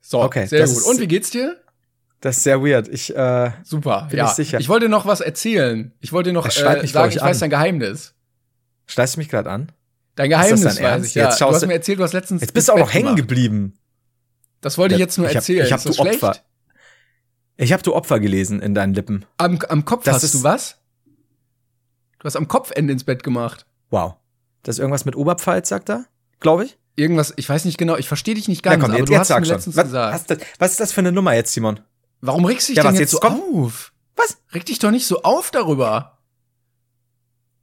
So, 0.01 0.23
Okay, 0.23 0.47
sehr 0.47 0.61
das 0.61 0.71
gut. 0.71 0.79
ist- 0.81 0.87
Und 0.89 1.01
wie 1.01 1.07
geht's 1.09 1.31
dir? 1.31 1.59
Das 2.21 2.37
ist 2.37 2.45
sehr 2.45 2.63
weird. 2.63 2.87
Ich, 2.89 3.15
äh, 3.17 3.51
Super. 3.65 4.07
Bin 4.09 4.19
ja. 4.19 4.27
ich 4.27 4.31
sicher. 4.33 4.61
Ich 4.61 4.69
wollte 4.69 4.87
dir 4.87 4.91
noch 4.91 5.07
was 5.07 5.21
erzählen. 5.21 5.93
Ich 6.01 6.13
wollte 6.13 6.33
noch 6.33 6.47
äh, 6.47 6.51
sagen, 6.51 6.81
ich, 6.85 6.91
ich 6.91 6.95
weiß 6.95 7.19
an. 7.37 7.41
dein 7.41 7.51
Geheimnis. 7.51 8.15
schleißt 8.87 9.17
du 9.17 9.21
mich 9.21 9.29
gerade 9.29 9.51
an? 9.51 9.73
Dein 10.15 10.31
das 10.31 10.39
Geheimnis 10.41 10.61
dein 10.63 10.71
weiß 10.71 10.79
Ernst? 10.79 11.09
ich. 11.09 11.15
Ja. 11.17 11.25
Jetzt 11.25 11.35
du 11.35 11.39
schaust 11.45 11.55
hast 11.55 11.63
du- 11.63 11.67
mir 11.67 11.73
erzählt, 11.75 11.99
du 11.99 12.05
hast 12.05 12.13
letztens 12.13 12.43
Jetzt 12.43 12.55
bist 12.55 12.69
du 12.69 12.73
auch 12.75 12.79
noch 12.79 12.93
hängen 12.95 13.17
gemacht. 13.17 13.17
geblieben. 13.29 13.75
Das 14.63 14.79
wollte 14.79 14.95
ich 14.95 14.99
jetzt 15.01 15.19
nur 15.19 15.27
ich 15.27 15.33
hab- 15.33 15.43
erzählen. 15.43 15.67
ich 15.67 15.73
hab 15.73 15.79
Ist 15.79 15.87
das 15.89 15.97
du 15.97 16.03
schlecht? 16.03 16.23
Opfer. 16.23 16.41
Ich 17.59 17.73
habe 17.73 17.83
du 17.83 17.95
Opfer 17.95 18.19
gelesen 18.19 18.63
in 18.63 18.75
deinen 18.75 18.95
Lippen. 18.95 19.27
Am, 19.37 19.59
am 19.69 19.85
Kopf 19.85 20.05
Das 20.05 20.23
hast 20.23 20.33
du 20.35 20.43
was? 20.43 20.79
Du 22.19 22.25
hast 22.25 22.37
am 22.37 22.49
Kopfende 22.49 22.93
ins 22.93 23.05
Bett 23.05 23.23
gemacht. 23.23 23.67
Wow. 23.91 24.15
Das 24.63 24.77
ist 24.77 24.79
irgendwas 24.79 25.05
mit 25.05 25.17
Oberpfalz, 25.17 25.69
sagt 25.69 25.91
er? 25.91 26.07
Glaube 26.41 26.65
ich? 26.65 26.79
Irgendwas, 26.95 27.33
ich 27.37 27.49
weiß 27.49 27.65
nicht 27.65 27.79
genau, 27.79 27.97
ich 27.97 28.07
verstehe 28.09 28.35
dich 28.35 28.49
nicht 28.49 28.63
ganz, 28.63 28.81
komm, 28.81 28.91
aber 28.91 28.99
jetzt, 29.01 29.09
du 29.09 29.13
jetzt 29.13 29.21
hast 29.21 29.29
sag 29.29 29.41
mir 29.41 29.47
schon. 29.47 29.55
letztens 29.57 29.77
Was, 29.77 29.85
gesagt. 29.85 30.15
was, 30.15 30.27
das, 30.27 30.39
was 30.59 30.71
ist 30.73 30.81
das 30.81 30.93
für 30.93 31.01
eine 31.01 31.13
Nummer 31.13 31.35
jetzt, 31.35 31.53
Simon? 31.53 31.81
Warum 32.21 32.45
regst 32.45 32.69
du 32.69 32.73
dich 32.73 32.77
Ja, 32.77 32.83
denn 32.85 32.93
jetzt 32.93 33.01
jetzt 33.01 33.11
so 33.13 33.19
komm- 33.21 33.43
auf? 33.65 33.93
Was? 34.17 34.39
Reg 34.55 34.65
dich 34.67 34.79
doch 34.79 34.91
nicht 34.91 35.07
so 35.07 35.23
auf 35.23 35.51
darüber. 35.51 36.19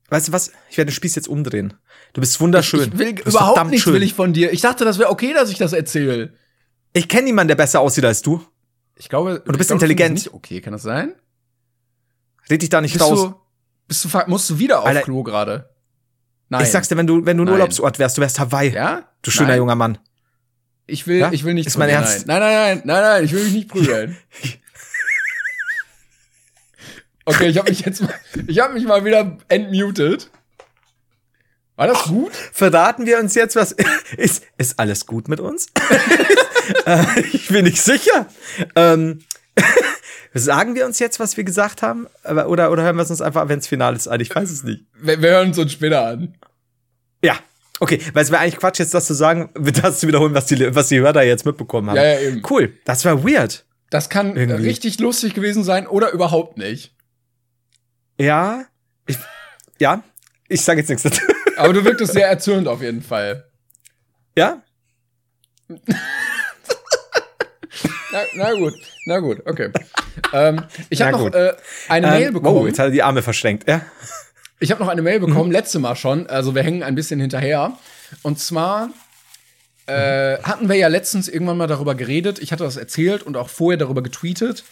Weißt 0.10 0.28
du 0.28 0.32
was? 0.32 0.52
Ich 0.70 0.78
werde 0.78 0.90
den 0.92 0.96
Spieß 0.96 1.16
jetzt 1.16 1.28
umdrehen. 1.28 1.76
Du 2.14 2.22
bist 2.22 2.40
wunderschön. 2.42 2.92
Ich 2.94 2.98
will 2.98 3.14
du 3.14 3.24
bist 3.24 3.38
überhaupt 3.38 3.68
nichts 3.68 3.84
schön. 3.84 3.94
will 3.94 4.04
ich 4.04 4.16
von 4.16 4.34
dir. 4.34 4.52
Ich 4.52 4.62
dachte, 4.62 4.84
das 4.84 4.98
wäre 4.98 5.10
okay, 5.12 5.34
dass 5.34 5.52
ich 5.52 5.58
das 5.60 5.72
erzähle. 5.74 6.34
Ich 6.94 7.08
kenne 7.08 7.24
niemanden, 7.26 7.50
der 7.50 7.56
besser 7.56 7.80
aussieht 7.82 8.06
als 8.06 8.22
du. 8.22 8.44
Ich 8.96 9.10
glaube, 9.10 9.40
Und 9.42 9.48
du 9.48 9.58
bist 9.58 9.70
glaube, 9.70 9.84
intelligent. 9.84 10.16
Nicht 10.16 10.34
okay, 10.34 10.62
kann 10.62 10.74
das 10.74 10.84
sein? 10.84 11.14
Red 12.50 12.62
dich 12.62 12.70
da 12.70 12.82
nicht 12.82 12.94
Bist 12.94 13.06
raus. 13.06 13.20
du, 13.22 13.36
bist 13.88 14.06
du, 14.06 14.10
musst 14.28 14.50
du 14.50 14.60
wieder 14.60 14.80
auf 14.80 14.86
Alter, 14.88 15.02
Klo 15.02 15.24
gerade? 15.24 15.70
Nein. 16.50 16.64
Ich 16.64 16.70
sag's 16.72 16.88
dir, 16.90 16.98
wenn 16.98 17.08
du, 17.08 17.26
wenn 17.26 17.38
du 17.38 17.44
ein 17.44 17.46
Nein. 17.46 17.54
Urlaubsort 17.54 18.00
wärst, 18.00 18.18
du 18.18 18.22
wärst 18.22 18.40
Hawaii. 18.40 18.74
ja? 18.74 19.08
Du 19.22 19.32
schöner 19.32 19.50
Nein. 19.50 19.58
junger 19.60 19.76
Mann. 19.76 19.98
Ich 20.88 21.06
will, 21.06 21.20
Ja? 21.20 21.32
ich 21.32 21.44
will 21.44 21.54
nicht. 21.54 21.68
Ist 21.68 21.78
mein 21.78 21.90
Ernst. 21.90 22.26
Nein, 22.26 22.40
nein, 22.40 22.54
nein, 22.54 22.82
nein, 22.86 23.02
nein, 23.04 23.24
ich 23.24 23.32
will 23.34 23.44
mich 23.44 23.54
nicht 23.54 23.68
prügeln. 23.70 24.18
okay, 27.26 27.48
ich 27.50 27.58
habe 27.58 27.70
mich 27.70 27.82
jetzt, 27.82 28.02
mal, 28.02 28.14
ich 28.48 28.60
habe 28.60 28.74
mich 28.74 28.86
mal 28.86 29.04
wieder 29.06 29.38
entmutet. 29.48 30.30
War 31.80 31.88
das 31.88 32.04
gut? 32.04 32.34
Verraten 32.34 33.06
wir 33.06 33.20
uns 33.20 33.36
jetzt, 33.36 33.56
was 33.56 33.74
ist, 34.18 34.44
ist 34.58 34.78
alles 34.78 35.06
gut 35.06 35.30
mit 35.30 35.40
uns? 35.40 35.68
äh, 36.86 37.22
ich 37.32 37.48
bin 37.48 37.64
nicht 37.64 37.82
sicher. 37.82 38.28
Ähm, 38.76 39.20
sagen 40.34 40.76
wir 40.76 40.86
uns 40.86 41.00
jetzt, 41.00 41.22
was 41.22 41.38
wir 41.38 41.46
gesagt 41.46 41.82
haben? 41.82 42.08
Oder, 42.26 42.70
oder 42.70 42.84
hören 42.84 42.98
wir 42.98 43.04
es 43.04 43.12
uns 43.12 43.22
einfach, 43.22 43.48
wenn 43.48 43.60
es 43.60 43.68
final 43.68 43.96
ist, 43.96 44.10
an? 44.10 44.20
Ich 44.20 44.36
weiß 44.36 44.52
es 44.52 44.66
nicht. 44.66 44.88
Wir, 45.02 45.22
wir 45.22 45.30
hören 45.30 45.48
uns 45.48 45.58
uns 45.58 45.72
später 45.72 46.06
an. 46.06 46.36
Ja. 47.24 47.40
Okay, 47.80 48.02
weil 48.12 48.24
es 48.24 48.32
wäre 48.32 48.42
eigentlich 48.42 48.58
Quatsch, 48.58 48.80
jetzt 48.80 48.94
das 48.94 49.08
zu 49.08 49.14
sagen, 49.14 49.50
das 49.54 50.02
zu 50.02 50.08
wiederholen, 50.10 50.34
was 50.34 50.48
die, 50.48 50.76
was 50.76 50.90
die 50.90 51.00
Hörer 51.00 51.24
jetzt 51.24 51.46
mitbekommen 51.46 51.92
haben. 51.92 51.96
Ja, 51.96 52.04
ja, 52.04 52.20
eben. 52.20 52.42
Cool. 52.50 52.74
Das 52.84 53.06
war 53.06 53.24
weird. 53.24 53.64
Das 53.90 54.10
kann 54.10 54.36
Irgendwie. 54.36 54.64
richtig 54.64 55.00
lustig 55.00 55.34
gewesen 55.34 55.64
sein 55.64 55.88
oder 55.88 56.12
überhaupt 56.12 56.58
nicht. 56.58 56.94
Ja. 58.20 58.66
Ich, 59.08 59.18
ja. 59.80 60.04
Ich 60.50 60.62
sage 60.62 60.82
jetzt 60.82 60.90
nichts 60.90 61.04
dazu. 61.04 61.22
Aber 61.60 61.74
du 61.74 61.84
wirktest 61.86 62.14
sehr 62.14 62.28
erzürnt 62.28 62.68
auf 62.68 62.82
jeden 62.82 63.02
Fall. 63.02 63.46
Ja? 64.38 64.62
Na, 68.12 68.20
na 68.34 68.54
gut, 68.54 68.74
na 69.06 69.20
gut, 69.20 69.46
okay. 69.46 69.70
ähm, 70.34 70.64
ich 70.90 71.00
habe 71.02 71.12
noch 71.12 71.28
äh, 71.32 71.54
eine 71.90 72.08
Ähm, 72.08 72.14
Mail 72.14 72.32
bekommen. 72.32 72.58
Oh, 72.58 72.66
jetzt 72.68 72.80
hat 72.80 72.88
er 72.88 72.92
die 72.92 73.04
Arme 73.04 73.22
verschränkt, 73.22 73.70
ja? 73.70 73.82
Ich 74.60 74.72
habe 74.72 74.82
noch 74.84 74.90
eine 74.90 75.04
Mail 75.04 75.20
Mhm. 75.20 75.26
bekommen, 75.28 75.52
letzte 75.52 75.78
Mal 75.78 75.96
schon. 75.96 76.26
Also 76.28 76.56
wir 76.56 76.64
hängen 76.64 76.82
ein 76.82 76.96
bisschen 76.96 77.20
hinterher. 77.20 77.74
Und 78.24 78.40
zwar 78.40 78.90
äh, 79.86 80.38
hatten 80.42 80.68
wir 80.70 80.76
ja 80.76 80.88
letztens 80.88 81.28
irgendwann 81.28 81.58
mal 81.58 81.68
darüber 81.68 81.94
geredet. 81.96 82.40
Ich 82.40 82.52
hatte 82.52 82.64
das 82.64 82.78
erzählt 82.78 83.22
und 83.24 83.38
auch 83.38 83.50
vorher 83.50 83.78
darüber 83.78 84.02
getweetet, 84.02 84.64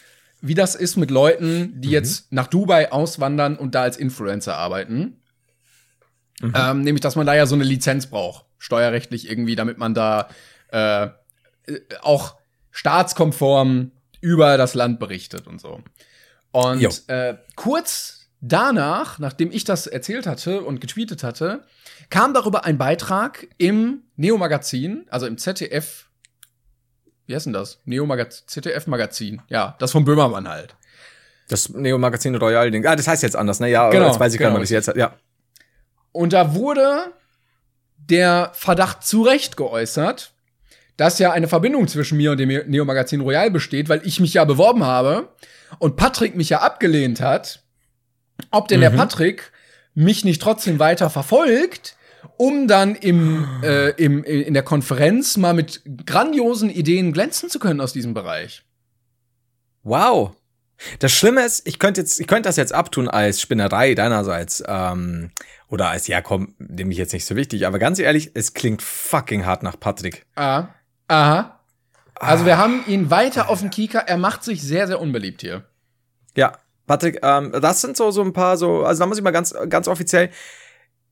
wie 0.41 0.55
das 0.55 0.73
ist 0.75 0.97
mit 0.97 1.11
Leuten, 1.11 1.59
Mhm. 1.59 1.81
die 1.81 1.91
jetzt 1.91 2.31
nach 2.31 2.47
Dubai 2.47 2.91
auswandern 2.91 3.55
und 3.55 3.75
da 3.75 3.83
als 3.83 3.97
Influencer 3.97 4.57
arbeiten. 4.57 5.16
Mhm. 6.41 6.53
Ähm, 6.55 6.81
nämlich, 6.81 7.01
dass 7.01 7.15
man 7.15 7.25
da 7.25 7.35
ja 7.35 7.45
so 7.45 7.55
eine 7.55 7.63
Lizenz 7.63 8.07
braucht, 8.07 8.45
steuerrechtlich 8.57 9.29
irgendwie, 9.29 9.55
damit 9.55 9.77
man 9.77 9.93
da 9.93 10.29
äh, 10.71 11.05
äh, 11.05 11.09
auch 12.01 12.35
staatskonform 12.71 13.91
über 14.21 14.57
das 14.57 14.73
Land 14.73 14.99
berichtet 14.99 15.47
und 15.47 15.59
so. 15.59 15.81
Jo. 16.53 16.89
Und 16.89 17.09
äh, 17.09 17.37
kurz 17.55 18.29
danach, 18.41 19.19
nachdem 19.19 19.51
ich 19.51 19.63
das 19.63 19.87
erzählt 19.87 20.27
hatte 20.27 20.61
und 20.61 20.79
getweetet 20.79 21.23
hatte, 21.23 21.63
kam 22.09 22.33
darüber 22.33 22.65
ein 22.65 22.77
Beitrag 22.77 23.47
im 23.57 24.03
Neo-Magazin, 24.15 25.05
also 25.09 25.25
im 25.25 25.37
ZDF. 25.37 26.07
Wie 27.25 27.35
heißt 27.35 27.47
denn 27.47 27.53
das? 27.53 27.79
Neo-Magazin, 27.85 28.47
ZDF-Magazin. 28.47 29.41
Ja, 29.49 29.75
das 29.79 29.91
von 29.91 30.05
Böhmermann 30.05 30.47
halt. 30.47 30.75
Das 31.49 31.69
Neo-Magazin 31.69 32.35
Royal-Ding. 32.35 32.85
Ah, 32.85 32.95
das 32.95 33.07
heißt 33.07 33.23
jetzt 33.23 33.35
anders, 33.35 33.59
ne? 33.59 33.69
Ja, 33.69 33.89
Genau, 33.89 34.07
jetzt 34.07 34.19
weiß 34.19 34.33
ich 34.33 34.39
gar 34.39 34.51
nicht, 34.51 34.61
was 34.61 34.69
jetzt 34.69 34.95
Ja. 34.95 35.15
Und 36.17 36.33
da 36.33 36.55
wurde 36.55 37.13
der 37.97 38.49
Verdacht 38.55 39.03
zu 39.03 39.21
Recht 39.21 39.55
geäußert, 39.55 40.33
dass 40.97 41.19
ja 41.19 41.31
eine 41.31 41.47
Verbindung 41.47 41.87
zwischen 41.87 42.17
mir 42.17 42.31
und 42.31 42.39
dem 42.39 42.49
Neo-Magazin 42.49 43.21
Royal 43.21 43.51
besteht, 43.51 43.87
weil 43.87 44.01
ich 44.03 44.19
mich 44.19 44.33
ja 44.33 44.43
beworben 44.43 44.83
habe 44.83 45.29
und 45.77 45.95
Patrick 45.95 46.35
mich 46.35 46.49
ja 46.49 46.61
abgelehnt 46.61 47.21
hat. 47.21 47.63
ob 48.49 48.67
denn 48.67 48.81
der 48.81 48.89
Patrick 48.89 49.51
mich 49.93 50.25
nicht 50.25 50.41
trotzdem 50.41 50.79
weiter 50.79 51.09
verfolgt, 51.11 51.95
um 52.37 52.67
dann 52.67 52.95
im, 52.95 53.47
äh, 53.63 53.89
im, 53.91 54.23
in 54.23 54.53
der 54.55 54.63
Konferenz 54.63 55.37
mal 55.37 55.53
mit 55.53 55.83
grandiosen 56.05 56.69
Ideen 56.71 57.13
glänzen 57.13 57.49
zu 57.49 57.59
können 57.59 57.81
aus 57.81 57.93
diesem 57.93 58.13
Bereich. 58.13 58.63
Wow. 59.83 60.35
Das 60.99 61.11
Schlimme 61.11 61.43
ist, 61.43 61.67
ich 61.67 61.79
könnte 61.79 62.01
jetzt, 62.01 62.19
ich 62.19 62.27
könnte 62.27 62.49
das 62.49 62.55
jetzt 62.55 62.73
abtun 62.73 63.07
als 63.07 63.41
Spinnerei 63.41 63.95
deinerseits, 63.95 64.63
ähm, 64.67 65.31
oder 65.69 65.89
als, 65.89 66.07
ja 66.07 66.21
komm, 66.21 66.55
nehme 66.59 66.91
ich 66.91 66.97
jetzt 66.97 67.13
nicht 67.13 67.25
so 67.25 67.35
wichtig, 67.35 67.67
aber 67.67 67.79
ganz 67.79 67.99
ehrlich, 67.99 68.31
es 68.33 68.53
klingt 68.53 68.81
fucking 68.81 69.45
hart 69.45 69.63
nach 69.63 69.79
Patrick. 69.79 70.25
Ah, 70.35 70.69
aha. 71.07 71.59
Also 72.15 72.45
wir 72.45 72.57
haben 72.57 72.83
ihn 72.87 73.11
weiter 73.11 73.49
auf 73.49 73.59
dem 73.59 73.69
Kieker. 73.69 73.99
Er 73.99 74.17
macht 74.17 74.43
sich 74.43 74.61
sehr, 74.61 74.87
sehr 74.87 74.99
unbeliebt 74.99 75.41
hier. 75.41 75.65
Ja, 76.35 76.53
Patrick, 76.87 77.19
ähm, 77.21 77.51
das 77.61 77.81
sind 77.81 77.97
so, 77.97 78.11
so 78.11 78.21
ein 78.21 78.33
paar 78.33 78.57
so, 78.57 78.83
also 78.85 78.99
da 78.99 79.05
muss 79.05 79.17
ich 79.17 79.23
mal 79.23 79.31
ganz, 79.31 79.53
ganz 79.69 79.87
offiziell, 79.87 80.29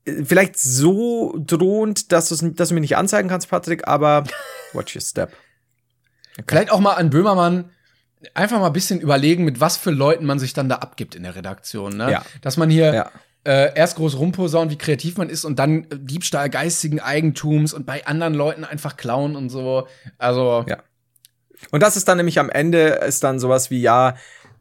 äh, 0.06 0.24
vielleicht 0.24 0.58
so 0.58 1.34
drohend, 1.38 2.12
dass, 2.12 2.28
dass 2.28 2.68
du 2.68 2.74
mir 2.74 2.80
nicht 2.80 2.96
anzeigen 2.96 3.28
kannst, 3.28 3.50
Patrick, 3.50 3.86
aber 3.86 4.24
watch 4.72 4.96
your 4.96 5.02
step. 5.02 5.32
Vielleicht 6.46 6.70
auch 6.70 6.80
mal 6.80 6.94
an 6.94 7.10
Böhmermann 7.10 7.70
einfach 8.34 8.58
mal 8.58 8.68
ein 8.68 8.72
bisschen 8.72 9.00
überlegen, 9.00 9.44
mit 9.44 9.60
was 9.60 9.76
für 9.76 9.90
Leuten 9.90 10.24
man 10.24 10.38
sich 10.38 10.54
dann 10.54 10.68
da 10.68 10.76
abgibt 10.76 11.14
in 11.14 11.22
der 11.22 11.36
Redaktion. 11.36 11.96
Ne? 11.96 12.10
Ja. 12.10 12.24
Dass 12.40 12.56
man 12.56 12.70
hier 12.70 12.94
Ja. 12.94 13.10
Äh, 13.46 13.72
erst 13.74 13.96
groß 13.96 14.18
rumposaunt, 14.18 14.70
wie 14.70 14.76
kreativ 14.76 15.16
man 15.16 15.28
ist 15.28 15.44
und 15.44 15.58
dann 15.58 15.84
äh, 15.84 15.98
Diebstahl 15.98 16.50
geistigen 16.50 17.00
Eigentums 17.00 17.72
und 17.72 17.86
bei 17.86 18.04
anderen 18.06 18.34
Leuten 18.34 18.64
einfach 18.64 18.96
klauen 18.96 19.36
und 19.36 19.50
so. 19.50 19.86
Also, 20.18 20.64
Ja. 20.68 20.78
Und 21.70 21.82
das 21.82 21.96
ist 21.96 22.06
dann 22.06 22.18
nämlich 22.18 22.38
am 22.38 22.50
Ende 22.50 23.00
ist 23.06 23.24
dann 23.24 23.38
sowas 23.38 23.70
wie, 23.70 23.80
ja, 23.80 24.14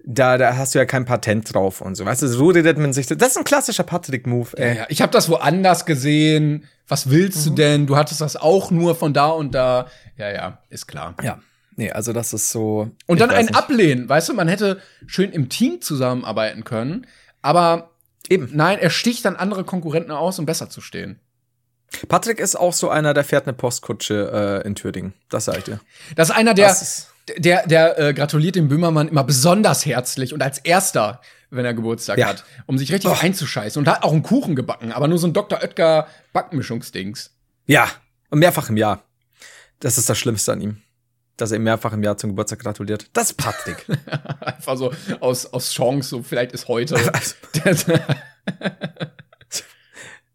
da, 0.05 0.37
da 0.37 0.55
hast 0.55 0.75
du 0.75 0.79
ja 0.79 0.85
kein 0.85 1.03
Patent 1.03 1.53
drauf 1.53 1.81
und 1.81 1.95
so. 1.95 2.05
Weißt 2.05 2.21
du, 2.21 2.27
so 2.27 2.47
redet 2.49 2.77
man 2.77 2.93
sich. 2.93 3.07
Das 3.07 3.31
ist 3.31 3.37
ein 3.37 3.43
klassischer 3.43 3.83
Patrick-Move, 3.83 4.49
ja, 4.57 4.63
ey. 4.63 4.77
ja. 4.77 4.85
ich 4.87 5.01
habe 5.01 5.11
das 5.11 5.29
woanders 5.29 5.85
gesehen. 5.85 6.65
Was 6.87 7.09
willst 7.09 7.45
du 7.45 7.49
denn? 7.49 7.87
Du 7.87 7.97
hattest 7.97 8.21
das 8.21 8.35
auch 8.35 8.69
nur 8.71 8.95
von 8.95 9.13
da 9.13 9.27
und 9.27 9.55
da. 9.55 9.87
Ja, 10.17 10.31
ja, 10.31 10.59
ist 10.69 10.87
klar. 10.87 11.15
Ja. 11.23 11.39
Nee, 11.75 11.91
also 11.91 12.13
das 12.13 12.31
ist 12.31 12.51
so. 12.51 12.91
Und 13.07 13.19
dann 13.19 13.31
ein 13.31 13.45
nicht. 13.45 13.55
Ablehnen, 13.55 14.07
weißt 14.07 14.29
du, 14.29 14.33
man 14.33 14.47
hätte 14.47 14.79
schön 15.07 15.31
im 15.31 15.49
Team 15.49 15.81
zusammenarbeiten 15.81 16.63
können, 16.63 17.07
aber 17.41 17.94
Eben. 18.29 18.49
nein, 18.53 18.79
er 18.79 18.89
sticht 18.89 19.25
dann 19.25 19.35
andere 19.35 19.63
Konkurrenten 19.63 20.11
aus, 20.11 20.39
um 20.39 20.45
besser 20.45 20.69
zu 20.69 20.81
stehen. 20.81 21.19
Patrick 22.07 22.39
ist 22.39 22.55
auch 22.55 22.73
so 22.73 22.89
einer, 22.89 23.13
der 23.13 23.23
fährt 23.23 23.47
eine 23.47 23.53
Postkutsche 23.53 24.61
äh, 24.63 24.67
in 24.67 24.75
Thüringen. 24.75 25.13
Das 25.29 25.45
sag 25.45 25.59
ich 25.59 25.63
dir. 25.65 25.79
Das 26.15 26.29
ist 26.29 26.35
einer, 26.35 26.53
der, 26.53 26.71
ist- 26.71 27.11
der, 27.37 27.65
der 27.67 27.97
äh, 27.99 28.13
gratuliert 28.13 28.55
dem 28.55 28.67
Böhmermann 28.67 29.07
immer 29.07 29.23
besonders 29.23 29.85
herzlich 29.85 30.33
und 30.33 30.41
als 30.43 30.57
erster, 30.59 31.21
wenn 31.51 31.63
er 31.63 31.73
Geburtstag 31.73 32.17
Ja. 32.17 32.27
hat, 32.27 32.43
um 32.65 32.77
sich 32.77 32.91
richtig 32.91 33.11
Oh. 33.11 33.17
einzuscheißen. 33.19 33.79
Und 33.79 33.87
hat 33.87 34.03
auch 34.03 34.11
einen 34.11 34.23
Kuchen 34.23 34.55
gebacken, 34.55 34.91
aber 34.91 35.07
nur 35.07 35.19
so 35.19 35.27
ein 35.27 35.33
Dr. 35.33 35.59
Oetker 35.61 36.07
Backmischungsdings. 36.33 37.31
Ja. 37.67 37.87
Und 38.29 38.39
mehrfach 38.39 38.69
im 38.69 38.77
Jahr. 38.77 39.03
Das 39.79 39.97
ist 39.97 40.09
das 40.09 40.17
Schlimmste 40.17 40.51
an 40.51 40.61
ihm. 40.61 40.81
Dass 41.37 41.51
er 41.51 41.57
ihm 41.57 41.63
mehrfach 41.63 41.91
im 41.93 42.01
Jahr 42.03 42.15
zum 42.17 42.29
Geburtstag 42.31 42.59
gratuliert. 42.59 43.07
Das 43.13 43.31
ist 43.31 43.37
Patrick. 43.37 43.85
Einfach 44.39 44.77
so 44.77 44.93
aus, 45.19 45.45
aus 45.47 45.71
Chance, 45.73 46.09
so 46.09 46.23
vielleicht 46.23 46.53
ist 46.53 46.67
heute. 46.69 46.95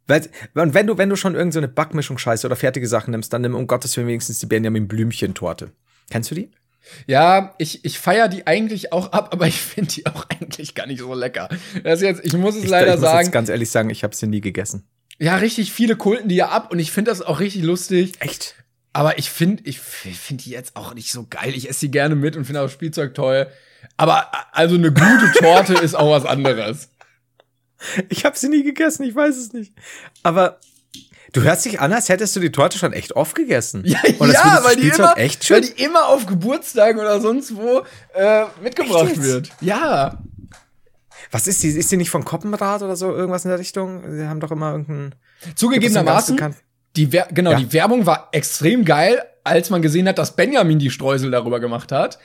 Weil- 0.07 0.29
Und 0.55 0.75
wenn 0.75 0.87
du, 0.87 0.99
wenn 0.99 1.09
du 1.09 1.17
schon 1.17 1.35
irgendeine 1.35 1.53
so 1.53 1.59
eine 1.61 1.69
Backmischung 1.69 2.19
scheiße 2.19 2.47
oder 2.47 2.57
fertige 2.57 2.87
Sachen 2.89 3.13
nimmst, 3.13 3.33
dann 3.33 3.43
nimm 3.43 3.55
um 3.55 3.67
Gottes 3.67 3.97
Willen 3.97 4.09
wenigstens 4.09 4.41
die 4.41 4.47
Benjamin 4.47 4.89
Blümchen-Torte. 4.89 5.71
Kennst 6.11 6.31
du 6.31 6.35
die? 6.35 6.51
ja, 7.07 7.55
ich, 7.59 7.85
ich 7.85 7.99
feier 7.99 8.27
die 8.29 8.47
eigentlich 8.47 8.91
auch 8.93 9.13
ab, 9.13 9.29
aber 9.33 9.47
ich 9.47 9.61
finde 9.61 9.93
die 9.93 10.07
auch 10.07 10.27
eigentlich 10.31 10.75
gar 10.75 10.87
nicht 10.87 10.99
so 11.01 11.15
lecker. 11.15 11.49
Das 11.85 12.01
jetzt, 12.01 12.25
ich 12.25 12.33
muss 12.33 12.57
es 12.57 12.65
Ich, 12.65 12.71
leider 12.71 12.95
ich 12.95 13.01
muss 13.01 13.03
sagen. 13.03 13.19
jetzt 13.27 13.33
ganz 13.33 13.49
ehrlich 13.51 13.71
sagen, 13.71 13.91
ich 13.91 14.03
habe 14.03 14.17
sie 14.17 14.27
nie 14.27 14.41
gegessen. 14.41 14.89
Ja, 15.19 15.37
richtig 15.37 15.73
viele 15.73 15.95
kulten 15.97 16.29
die 16.31 16.37
ja 16.37 16.49
ab 16.49 16.73
und 16.73 16.79
ich 16.79 16.91
finde 16.91 17.11
das 17.11 17.21
auch 17.23 17.39
richtig 17.39 17.63
lustig. 17.63 18.15
Echt? 18.21 18.57
Aber 18.93 19.19
ich 19.19 19.31
finde, 19.31 19.63
ich 19.67 19.79
finde 19.79 20.43
die 20.43 20.51
jetzt 20.51 20.75
auch 20.77 20.95
nicht 20.95 21.13
so 21.13 21.27
geil. 21.29 21.55
Ich 21.55 21.69
esse 21.69 21.81
die 21.87 21.91
gerne 21.91 22.17
mit 22.17 22.37
und 22.37 22.45
finde 22.45 22.63
auch 22.63 22.69
Spielzeug 22.69 23.15
toll. 23.15 23.47
Aber 23.97 24.31
also 24.53 24.75
eine 24.75 24.93
gute 24.93 25.33
Torte 25.39 25.75
ist 25.75 25.95
auch 25.95 26.11
was 26.11 26.25
anderes. 26.25 26.89
Ich 28.09 28.25
habe 28.25 28.37
sie 28.37 28.49
nie 28.49 28.63
gegessen, 28.63 29.05
ich 29.05 29.15
weiß 29.15 29.37
es 29.37 29.53
nicht. 29.53 29.73
Aber 30.23 30.59
du 31.33 31.43
hörst 31.43 31.65
dich 31.65 31.81
an, 31.81 31.93
als 31.93 32.09
hättest 32.09 32.35
du 32.37 32.41
die 32.41 32.53
Torte 32.53 32.79
schon 32.79 32.93
echt 32.93 33.15
oft 33.15 33.35
gegessen. 33.35 33.85
Ja, 33.87 34.01
ja 34.05 34.61
weil, 34.65 34.77
die 34.77 34.89
immer, 34.89 35.17
echt 35.17 35.49
weil 35.51 35.65
schön. 35.65 35.75
die 35.77 35.83
immer 35.83 36.09
auf 36.09 36.27
Geburtstagen 36.27 37.01
oder 37.01 37.21
sonst 37.21 37.57
wo 37.57 37.85
äh, 38.15 38.45
mitgebracht 38.63 39.23
wird. 39.23 39.51
Ja. 39.61 40.19
Was 41.31 41.47
ist 41.47 41.63
die? 41.63 41.69
Ist 41.69 41.93
die 41.93 41.97
nicht 41.97 42.11
von 42.11 42.25
Koppenrad 42.25 42.83
oder 42.83 42.97
so? 42.97 43.15
Irgendwas 43.15 43.45
in 43.45 43.51
der 43.51 43.61
Richtung? 43.61 44.03
Sie 44.11 44.27
haben 44.27 44.41
doch 44.41 44.51
immer 44.51 44.73
irgendeinen. 44.73 45.15
Zugegebenermaßen, 45.55 46.37
Die 46.97 47.13
Wer 47.13 47.29
genau, 47.33 47.53
Ja. 47.53 47.59
die 47.59 47.73
Werbung 47.73 48.07
war 48.07 48.29
extrem 48.33 48.85
geil, 48.85 49.23
als 49.45 49.71
man 49.71 49.81
gesehen 49.83 50.09
hat, 50.09 50.19
dass 50.19 50.37
Benjamin 50.37 50.79
die 50.79 50.91
Streusel 50.91 51.31
darüber 51.31 51.61
gemacht 51.61 51.93
hat. 51.93 52.19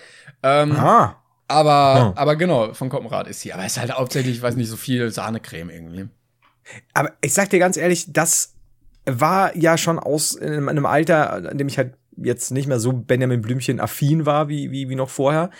Ähm, 0.43 0.71
Ah. 0.73 1.21
aber, 1.47 2.13
Oh. 2.15 2.19
aber 2.19 2.35
genau, 2.35 2.73
von 2.73 2.89
Koppenrad 2.89 3.27
ist 3.27 3.41
sie. 3.41 3.53
Aber 3.53 3.63
es 3.63 3.73
ist 3.73 3.79
halt 3.79 3.93
hauptsächlich, 3.93 4.37
ich 4.37 4.41
weiß 4.41 4.55
nicht, 4.55 4.69
so 4.69 4.77
viel 4.77 5.11
Sahnecreme 5.11 5.69
irgendwie. 5.69 6.07
Aber 6.93 7.11
ich 7.21 7.33
sag 7.33 7.49
dir 7.51 7.59
ganz 7.59 7.77
ehrlich, 7.77 8.11
das 8.11 8.53
war 9.05 9.55
ja 9.55 9.77
schon 9.77 9.99
aus 9.99 10.33
in 10.33 10.67
einem 10.67 10.85
Alter, 10.87 11.51
in 11.51 11.57
dem 11.59 11.67
ich 11.67 11.77
halt 11.77 11.93
jetzt 12.17 12.49
nicht 12.51 12.67
mehr 12.67 12.79
so 12.79 12.91
Benjamin 12.93 13.41
Blümchen 13.41 13.79
affin 13.79 14.25
war 14.25 14.47
wie, 14.49 14.71
wie, 14.71 14.89
wie 14.89 14.95
noch 14.95 15.09
vorher. 15.09 15.51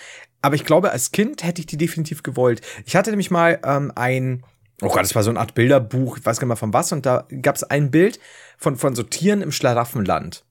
Aber 0.42 0.56
ich 0.56 0.64
glaube, 0.66 0.92
als 0.92 1.12
Kind 1.12 1.44
hätte 1.44 1.60
ich 1.62 1.68
die 1.68 1.78
definitiv 1.78 2.24
gewollt. 2.24 2.62
Ich 2.86 2.96
hatte 2.96 3.12
nämlich 3.12 3.30
mal 3.30 3.60
ähm, 3.64 3.92
ein, 3.96 4.44
oh 4.82 4.88
Gott, 4.90 5.04
das 5.04 5.16
war 5.16 5.24
so 5.24 5.30
eine 5.30 5.40
Art 5.40 5.56
Bilderbuch, 5.56 6.18
ich 6.18 6.26
weiß 6.26 6.40
gar 6.40 6.46
nicht 6.46 6.50
mehr 6.50 6.58
von 6.58 6.74
was, 6.74 6.92
und 6.92 7.06
da 7.06 7.28
gab 7.42 7.56
es 7.56 7.64
ein 7.64 7.92
Bild 7.92 8.20
von, 8.58 8.76
von 8.76 8.96
so 8.96 9.04
Tieren 9.04 9.42
im 9.42 9.52
Schlaraffenland. 9.52 10.44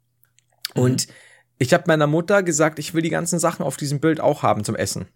Und 0.75 1.09
ich 1.59 1.73
habe 1.73 1.85
meiner 1.87 2.07
Mutter 2.07 2.43
gesagt, 2.43 2.79
ich 2.79 2.95
will 2.95 3.03
die 3.03 3.11
ganzen 3.11 3.39
Sachen 3.39 3.65
auf 3.65 3.77
diesem 3.77 4.01
Bild 4.01 4.21
auch 4.21 4.43
haben 4.43 4.65
zum 4.65 4.77
Essen. 4.77 5.07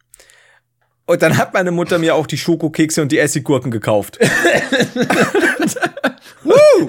Und 1.08 1.22
dann 1.22 1.38
hat 1.38 1.54
meine 1.54 1.70
Mutter 1.70 1.98
mir 1.98 2.14
auch 2.14 2.26
die 2.26 2.36
Schokokekse 2.36 3.00
und 3.00 3.10
die 3.10 3.18
Essiggurken 3.18 3.70
gekauft. 3.70 4.18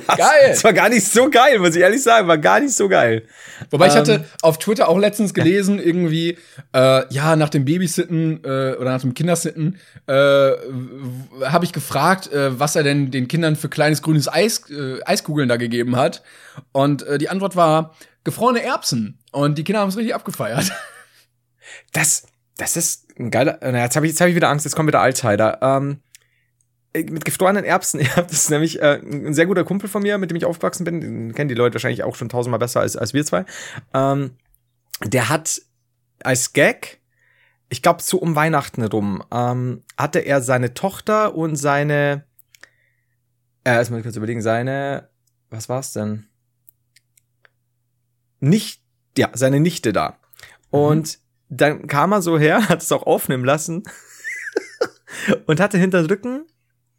Geil! 0.07 0.49
Das 0.49 0.61
war 0.65 0.73
gar 0.73 0.89
nicht 0.89 1.07
so 1.07 1.29
geil, 1.29 1.57
muss 1.59 1.73
ich 1.75 1.81
ehrlich 1.81 2.03
sagen, 2.03 2.27
war 2.27 2.37
gar 2.37 2.59
nicht 2.59 2.75
so 2.75 2.89
geil. 2.89 3.23
Wobei 3.71 3.87
ich 3.87 3.93
Ähm, 3.93 3.99
hatte 3.99 4.25
auf 4.41 4.59
Twitter 4.59 4.89
auch 4.89 4.97
letztens 4.97 5.33
gelesen, 5.33 5.79
irgendwie, 5.79 6.37
äh, 6.73 7.13
ja, 7.13 7.37
nach 7.37 7.47
dem 7.47 7.63
Babysitten 7.63 8.43
äh, 8.43 8.75
oder 8.75 8.91
nach 8.91 9.01
dem 9.01 9.13
Kindersitten 9.13 9.79
äh, 10.07 10.11
habe 10.11 11.63
ich 11.63 11.71
gefragt, 11.71 12.29
äh, 12.31 12.59
was 12.59 12.75
er 12.75 12.83
denn 12.83 13.11
den 13.11 13.29
Kindern 13.29 13.55
für 13.55 13.69
kleines 13.69 14.01
grünes 14.01 14.27
Eis, 14.27 14.69
äh, 14.69 15.01
Eiskugeln 15.05 15.47
da 15.47 15.55
gegeben 15.55 15.95
hat. 15.95 16.23
Und 16.73 17.03
äh, 17.03 17.17
die 17.17 17.29
Antwort 17.29 17.55
war 17.55 17.95
gefrorene 18.25 18.61
Erbsen. 18.63 19.17
Und 19.31 19.57
die 19.57 19.63
Kinder 19.63 19.79
haben 19.79 19.89
es 19.89 19.95
richtig 19.97 20.13
abgefeiert. 20.13 20.73
Das, 21.93 22.25
das 22.59 22.75
ist 22.75 23.07
ein 23.17 23.31
geiler. 23.31 23.57
Na, 23.61 23.83
jetzt 23.83 23.95
habe 23.95 24.05
ich, 24.05 24.11
jetzt 24.11 24.21
hab 24.21 24.27
ich 24.27 24.35
wieder 24.35 24.49
Angst, 24.49 24.65
jetzt 24.65 24.75
kommt 24.75 24.87
wieder 24.87 25.01
Altheider. 25.01 25.59
Ähm, 25.61 26.01
äh, 26.93 27.03
mit 27.03 27.25
gefrorenen 27.25 27.63
Erbsen, 27.63 28.01
das 28.15 28.31
ist 28.31 28.49
nämlich 28.49 28.81
äh, 28.81 28.99
ein 29.01 29.33
sehr 29.33 29.45
guter 29.45 29.63
Kumpel 29.63 29.89
von 29.89 30.03
mir, 30.03 30.17
mit 30.17 30.29
dem 30.29 30.35
ich 30.35 30.45
aufgewachsen 30.45 30.83
bin. 30.83 31.01
Den 31.01 31.33
kennen 31.33 31.47
die 31.47 31.55
Leute 31.55 31.75
wahrscheinlich 31.75 32.03
auch 32.03 32.15
schon 32.15 32.29
tausendmal 32.29 32.59
besser 32.59 32.81
als, 32.81 32.97
als 32.97 33.13
wir 33.13 33.25
zwei. 33.25 33.45
Ähm, 33.93 34.31
der 35.05 35.29
hat 35.29 35.61
als 36.21 36.51
Gag, 36.51 36.99
ich 37.69 37.81
glaube, 37.81 38.03
so 38.03 38.17
um 38.17 38.35
Weihnachten 38.35 38.83
rum, 38.83 39.23
ähm, 39.31 39.83
hatte 39.97 40.19
er 40.19 40.41
seine 40.41 40.73
Tochter 40.73 41.35
und 41.35 41.55
seine. 41.55 42.25
Äh, 43.63 43.71
erstmal 43.71 44.01
kurz 44.01 44.17
überlegen, 44.17 44.41
seine. 44.41 45.09
Was 45.49 45.69
war's 45.69 45.93
denn? 45.93 46.27
Nicht, 48.41 48.81
ja, 49.17 49.29
seine 49.33 49.59
Nichte 49.59 49.93
da. 49.93 50.19
Und 50.69 51.19
dann 51.49 51.87
kam 51.87 52.11
er 52.13 52.21
so 52.21 52.37
her, 52.37 52.67
hat 52.69 52.81
es 52.81 52.91
auch 52.91 53.03
aufnehmen 53.03 53.45
lassen 53.45 53.83
und 55.45 55.59
hatte 55.59 55.77
hinter 55.77 56.09
Rücken 56.09 56.45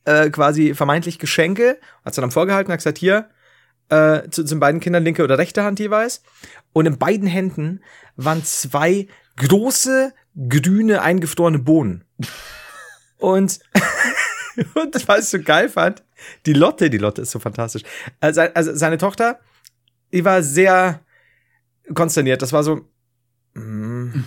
äh, 0.05 0.31
quasi 0.31 0.75
vermeintlich 0.75 1.19
Geschenke, 1.19 1.79
hat 2.05 2.15
sie 2.15 2.21
dann 2.21 2.31
vorgehalten, 2.31 2.73
hat 2.73 2.79
gesagt, 2.79 2.99
hier, 2.99 3.31
äh, 3.91 4.23
zu, 4.31 4.45
zu 4.45 4.55
den 4.55 4.61
beiden 4.61 4.81
Kindern 4.81 5.05
linke 5.05 5.23
oder 5.23 5.39
rechte 5.39 5.63
Hand 5.63 5.79
jeweils. 5.79 6.23
Und 6.73 6.87
in 6.87 6.99
beiden 6.99 7.27
Händen 7.27 7.81
waren 8.17 8.45
zwei 8.45 9.09
große, 9.37 10.13
grüne, 10.49 11.03
eingefrorene 11.03 11.59
Bohnen. 11.59 12.05
Und, 13.19 13.61
und 14.75 15.09
was 15.09 15.25
ich 15.25 15.29
so 15.29 15.43
geil 15.43 15.69
fand, 15.69 16.03
die 16.47 16.55
Lotte, 16.55 16.89
die 16.89 16.97
Lotte 16.97 17.21
ist 17.21 17.33
so 17.33 17.39
fantastisch. 17.39 17.83
Also, 18.19 18.41
also 18.41 18.75
seine 18.75 18.97
Tochter, 18.97 19.41
die 20.11 20.25
war 20.25 20.43
sehr 20.43 21.01
konsterniert. 21.93 22.41
Das 22.41 22.55
war 22.55 22.63
so, 22.63 22.89
mm, 23.53 24.25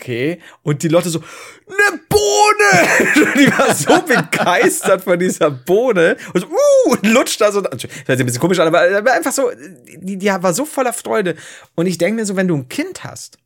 okay. 0.00 0.40
Und 0.62 0.82
die 0.82 0.88
Lotte 0.88 1.10
so, 1.10 1.20
ne 1.20 2.00
Bohne! 2.08 3.34
die 3.38 3.50
war 3.58 3.74
so 3.74 4.00
begeistert 4.06 5.04
von 5.04 5.18
dieser 5.18 5.50
Bohne. 5.50 6.16
Und 6.32 6.40
so, 6.40 6.46
uh, 6.46 6.92
und 6.92 7.06
lutscht 7.06 7.40
da 7.40 7.52
so. 7.52 7.60
Das 7.60 7.82
hört 7.82 7.82
sich 7.82 8.08
ein 8.08 8.26
bisschen 8.26 8.40
komisch 8.40 8.58
an, 8.58 8.68
aber, 8.68 9.12
einfach 9.12 9.32
so, 9.32 9.50
die, 10.00 10.16
die 10.16 10.26
war 10.26 10.54
so 10.54 10.64
voller 10.64 10.92
Freude. 10.92 11.36
Und 11.74 11.86
ich 11.86 11.98
denke 11.98 12.20
mir 12.20 12.26
so, 12.26 12.36
wenn 12.36 12.48
du 12.48 12.56
ein 12.56 12.68
Kind 12.68 13.04
hast, 13.04 13.38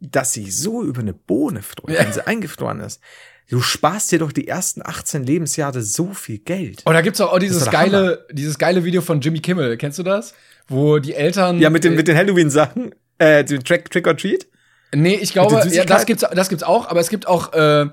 das 0.00 0.34
sich 0.34 0.56
so 0.56 0.82
über 0.82 1.00
eine 1.00 1.14
Bohne 1.14 1.62
freut, 1.62 1.98
wenn 1.98 2.12
sie 2.12 2.26
eingefroren 2.26 2.80
ist, 2.80 3.00
Du 3.48 3.60
sparst 3.60 4.10
dir 4.10 4.18
doch 4.18 4.32
die 4.32 4.48
ersten 4.48 4.82
18 4.84 5.22
Lebensjahre 5.22 5.80
so 5.80 6.12
viel 6.12 6.38
Geld. 6.38 6.82
Und 6.84 6.94
da 6.94 7.00
gibt's 7.00 7.20
auch, 7.20 7.32
auch 7.32 7.38
dieses 7.38 7.70
geile, 7.70 8.26
dieses 8.32 8.58
geile 8.58 8.82
Video 8.82 9.02
von 9.02 9.20
Jimmy 9.20 9.38
Kimmel. 9.38 9.76
Kennst 9.76 10.00
du 10.00 10.02
das? 10.02 10.34
Wo 10.66 10.98
die 10.98 11.14
Eltern. 11.14 11.60
Ja, 11.60 11.70
mit 11.70 11.84
den, 11.84 11.94
mit 11.94 12.08
den 12.08 12.16
Halloween-Sachen. 12.16 12.92
Äh, 13.18 13.44
Trick, 13.44 13.88
Trick 13.90 14.06
or 14.08 14.16
Treat? 14.16 14.48
Nee, 14.96 15.16
ich 15.16 15.32
glaube, 15.32 15.62
ja, 15.70 15.84
das 15.84 16.06
gibt's, 16.06 16.24
das 16.32 16.48
gibt's 16.48 16.64
auch, 16.64 16.88
aber 16.88 17.00
es 17.00 17.10
gibt 17.10 17.28
auch, 17.28 17.52
äh, 17.52 17.86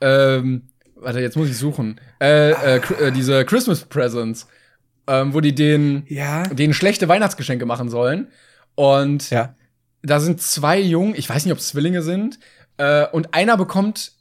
ähm, 0.00 0.62
warte, 0.94 1.20
jetzt 1.20 1.36
muss 1.36 1.48
ich 1.48 1.58
suchen. 1.58 2.00
Äh, 2.20 2.50
äh, 2.50 2.80
äh 3.00 3.10
diese 3.10 3.44
Christmas 3.44 3.84
Presents, 3.84 4.46
ähm, 5.08 5.34
wo 5.34 5.40
die 5.40 5.54
den, 5.54 6.04
ja. 6.08 6.44
denen 6.44 6.72
schlechte 6.72 7.08
Weihnachtsgeschenke 7.08 7.66
machen 7.66 7.88
sollen. 7.88 8.28
Und 8.76 9.30
ja. 9.30 9.56
da 10.02 10.20
sind 10.20 10.40
zwei 10.40 10.78
Jungen, 10.78 11.16
ich 11.16 11.28
weiß 11.28 11.44
nicht, 11.44 11.52
ob 11.52 11.58
es 11.58 11.68
Zwillinge 11.68 12.02
sind, 12.02 12.38
äh, 12.76 13.06
und 13.08 13.34
einer 13.34 13.56
bekommt 13.56 14.12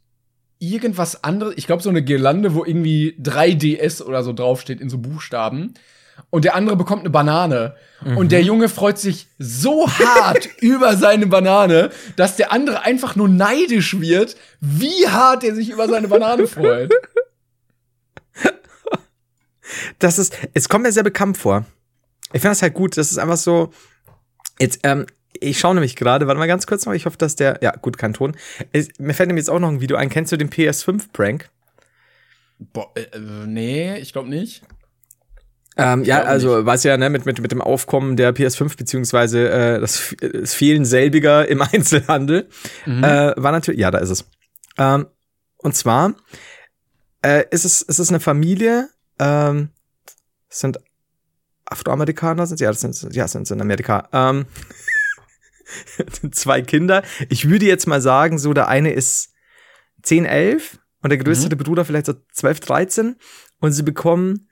irgendwas 0.58 1.24
anderes, 1.24 1.54
ich 1.58 1.68
glaube 1.68 1.84
so 1.84 1.90
eine 1.90 2.04
Girlande, 2.04 2.56
wo 2.56 2.66
irgendwie 2.66 3.16
3DS 3.22 4.02
oder 4.02 4.24
so 4.24 4.34
draufsteht 4.34 4.82
in 4.82 4.90
so 4.90 4.98
Buchstaben. 4.98 5.76
Und 6.30 6.46
der 6.46 6.56
andere 6.56 6.76
bekommt 6.76 7.02
eine 7.02 7.10
Banane. 7.10 7.76
Mhm. 8.04 8.18
Und 8.18 8.32
der 8.32 8.42
Junge 8.42 8.70
freut 8.70 8.98
sich 8.98 9.28
so 9.38 9.88
hart 9.88 10.50
über 10.62 10.98
seine 10.98 11.28
Banane, 11.28 11.92
dass 12.16 12.36
der 12.36 12.52
andere 12.52 12.84
einfach 12.84 13.16
nur 13.16 13.30
neidisch 13.30 14.00
wird, 14.00 14.36
wie 14.60 15.08
hart 15.08 15.44
er 15.44 15.56
sich 15.56 15.70
über 15.70 15.88
seine 15.88 16.08
Banane 16.08 16.48
freut. 16.48 16.92
Das 20.00 20.20
ist, 20.20 20.38
es 20.54 20.70
kommt 20.70 20.84
mir 20.84 20.92
sehr 20.92 21.04
bekannt 21.04 21.38
vor. 21.38 21.66
Ich 22.28 22.42
finde 22.42 22.50
das 22.50 22.62
halt 22.62 22.74
gut. 22.74 22.98
Das 22.98 23.12
ist 23.12 23.18
einfach 23.18 23.38
so. 23.38 23.72
Jetzt, 24.60 24.80
ähm, 24.84 25.06
ich 25.40 25.60
schaue 25.60 25.74
nämlich 25.74 25.96
gerade, 25.96 26.28
warte 26.28 26.40
mal 26.40 26.48
ganz 26.48 26.68
kurz 26.68 26.86
noch, 26.86 26.94
ich 26.94 27.06
hoffe, 27.06 27.18
dass 27.18 27.36
der, 27.36 27.60
ja, 27.62 27.72
gut, 27.72 27.98
kein 27.98 28.14
Ton. 28.14 28.36
Es, 28.72 28.90
mir 29.00 29.14
fällt 29.14 29.28
nämlich 29.28 29.44
jetzt 29.44 29.50
auch 29.50 29.60
noch 29.60 29.70
ein 29.70 29.82
Video 29.82 29.98
ein. 29.98 30.10
Kennst 30.10 30.32
du 30.32 30.38
den 30.38 30.50
PS5-Prank? 30.50 31.50
Boah, 32.60 32.92
äh, 32.96 33.02
äh, 33.02 33.20
nee, 33.48 33.98
ich 33.98 34.14
glaube 34.14 34.30
nicht. 34.30 34.64
Ähm, 35.76 36.04
ja, 36.04 36.22
also 36.24 36.66
was 36.66 36.84
ja 36.84 36.98
ne, 36.98 37.10
mit, 37.10 37.26
mit, 37.26 37.42
mit 37.42 37.52
dem 37.52 37.62
Aufkommen 37.62 38.16
der 38.16 38.36
PS5 38.36 38.78
beziehungsweise 38.78 39.50
äh, 39.50 39.80
das, 39.80 40.16
das 40.20 40.54
Fehlen 40.54 40.86
selbiger 40.86 41.48
im 41.48 41.62
Einzelhandel 41.74 42.48
mhm. 42.86 43.04
äh, 43.04 43.34
war 43.36 43.52
natürlich, 43.52 43.80
ja, 43.80 43.90
da 43.90 43.98
ist 43.98 44.10
es. 44.10 44.26
Ähm, 44.78 45.08
und 45.58 45.76
zwar 45.76 46.14
äh, 47.24 47.46
ist 47.50 47.66
es, 47.66 47.82
ist 47.82 48.00
es 48.00 48.10
eine 48.10 48.20
Familie, 48.20 48.90
ähm, 49.20 49.70
sind 50.50 50.78
Afroamerikaner, 51.66 52.46
sind 52.46 52.60
ja, 52.60 52.70
das 52.70 52.82
sind, 52.82 53.16
ja, 53.16 53.28
sind 53.28 53.50
in 53.50 53.62
Amerika. 53.62 54.08
Ähm, 54.12 54.46
zwei 56.32 56.62
Kinder. 56.62 57.04
Ich 57.30 57.50
würde 57.50 57.66
jetzt 57.66 57.88
mal 57.88 58.02
sagen, 58.02 58.38
so 58.38 58.54
der 58.54 58.68
eine 58.68 58.92
ist 58.94 59.34
10, 60.04 60.26
11 60.26 60.80
und 61.02 61.10
der 61.10 61.18
größte 61.18 61.56
mhm. 61.56 61.60
Bruder 61.60 61.86
vielleicht 61.86 62.06
so 62.06 62.14
12, 62.34 62.60
13 62.60 63.16
und 63.60 63.72
sie 63.72 63.84
bekommen 63.84 64.50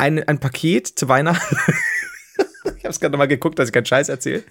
ein, 0.00 0.26
ein 0.26 0.40
Paket 0.40 0.86
zu 0.86 1.08
Weihnachten. 1.08 1.56
ich 2.76 2.84
habe 2.84 2.88
es 2.88 3.00
gerade 3.00 3.16
mal 3.16 3.28
geguckt, 3.28 3.58
dass 3.58 3.68
ich 3.68 3.72
keinen 3.72 3.86
Scheiß 3.86 4.08
erzähle. 4.08 4.42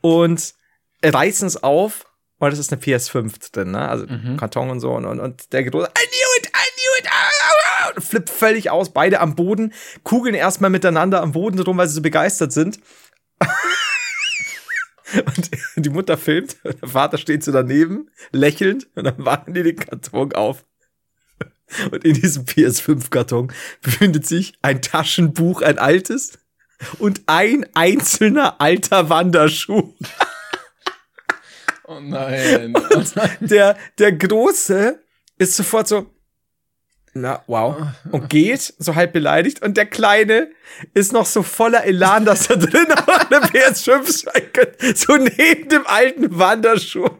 Und 0.00 0.54
reißen 1.02 1.46
es 1.46 1.62
auf 1.62 2.06
und 2.38 2.50
das 2.50 2.58
ist 2.58 2.72
eine 2.72 2.82
PS5 2.82 3.52
drin, 3.52 3.70
ne? 3.70 3.88
Also 3.88 4.06
mhm. 4.06 4.36
Karton 4.36 4.70
und 4.70 4.80
so 4.80 4.92
und, 4.92 5.04
und, 5.04 5.20
und 5.20 5.52
der 5.52 5.64
große 5.64 5.86
I 5.86 6.06
knew 6.06 6.36
it, 6.38 6.46
I 6.48 6.66
knew 6.74 6.98
it, 6.98 7.06
ah, 7.08 7.30
ah, 7.42 7.92
ah, 7.96 8.00
flippt 8.00 8.30
völlig 8.30 8.70
aus, 8.70 8.92
beide 8.92 9.20
am 9.20 9.34
Boden, 9.36 9.72
kugeln 10.02 10.34
erstmal 10.34 10.70
miteinander 10.70 11.22
am 11.22 11.32
Boden 11.32 11.60
rum, 11.60 11.78
weil 11.78 11.88
sie 11.88 11.94
so 11.94 12.02
begeistert 12.02 12.52
sind. 12.52 12.80
Und 15.14 15.50
die 15.76 15.90
Mutter 15.90 16.18
filmt, 16.18 16.56
der 16.64 16.88
Vater 16.88 17.18
steht 17.18 17.44
so 17.44 17.52
daneben, 17.52 18.10
lächelnd, 18.32 18.88
und 18.96 19.04
dann 19.04 19.24
warten 19.24 19.54
die 19.54 19.62
den 19.62 19.76
Karton 19.76 20.32
auf. 20.32 20.64
Und 21.90 22.04
in 22.04 22.14
diesem 22.14 22.44
PS5-Karton 22.44 23.52
befindet 23.82 24.26
sich 24.26 24.52
ein 24.62 24.82
Taschenbuch, 24.82 25.62
ein 25.62 25.78
altes, 25.78 26.38
und 26.98 27.22
ein 27.26 27.66
einzelner 27.74 28.60
alter 28.60 29.08
Wanderschuh. 29.08 29.94
Oh 31.86 32.00
nein. 32.00 32.72
Oh 32.90 33.02
nein. 33.14 33.36
Der, 33.40 33.76
der 33.98 34.12
Große 34.12 34.98
ist 35.36 35.54
sofort 35.54 35.86
so, 35.86 36.10
na, 37.12 37.42
wow. 37.46 37.76
Und 38.10 38.28
geht, 38.30 38.74
so 38.78 38.94
halb 38.94 39.12
beleidigt. 39.12 39.62
Und 39.62 39.76
der 39.76 39.86
Kleine 39.86 40.50
ist 40.94 41.12
noch 41.12 41.26
so 41.26 41.42
voller 41.42 41.84
Elan, 41.84 42.24
dass 42.24 42.48
er 42.48 42.56
drin 42.56 42.90
auf 42.90 43.08
eine 43.08 43.40
PS5 43.46 44.18
steigt. 44.20 44.98
So 44.98 45.16
neben 45.16 45.68
dem 45.68 45.86
alten 45.86 46.38
Wanderschuh. 46.38 47.10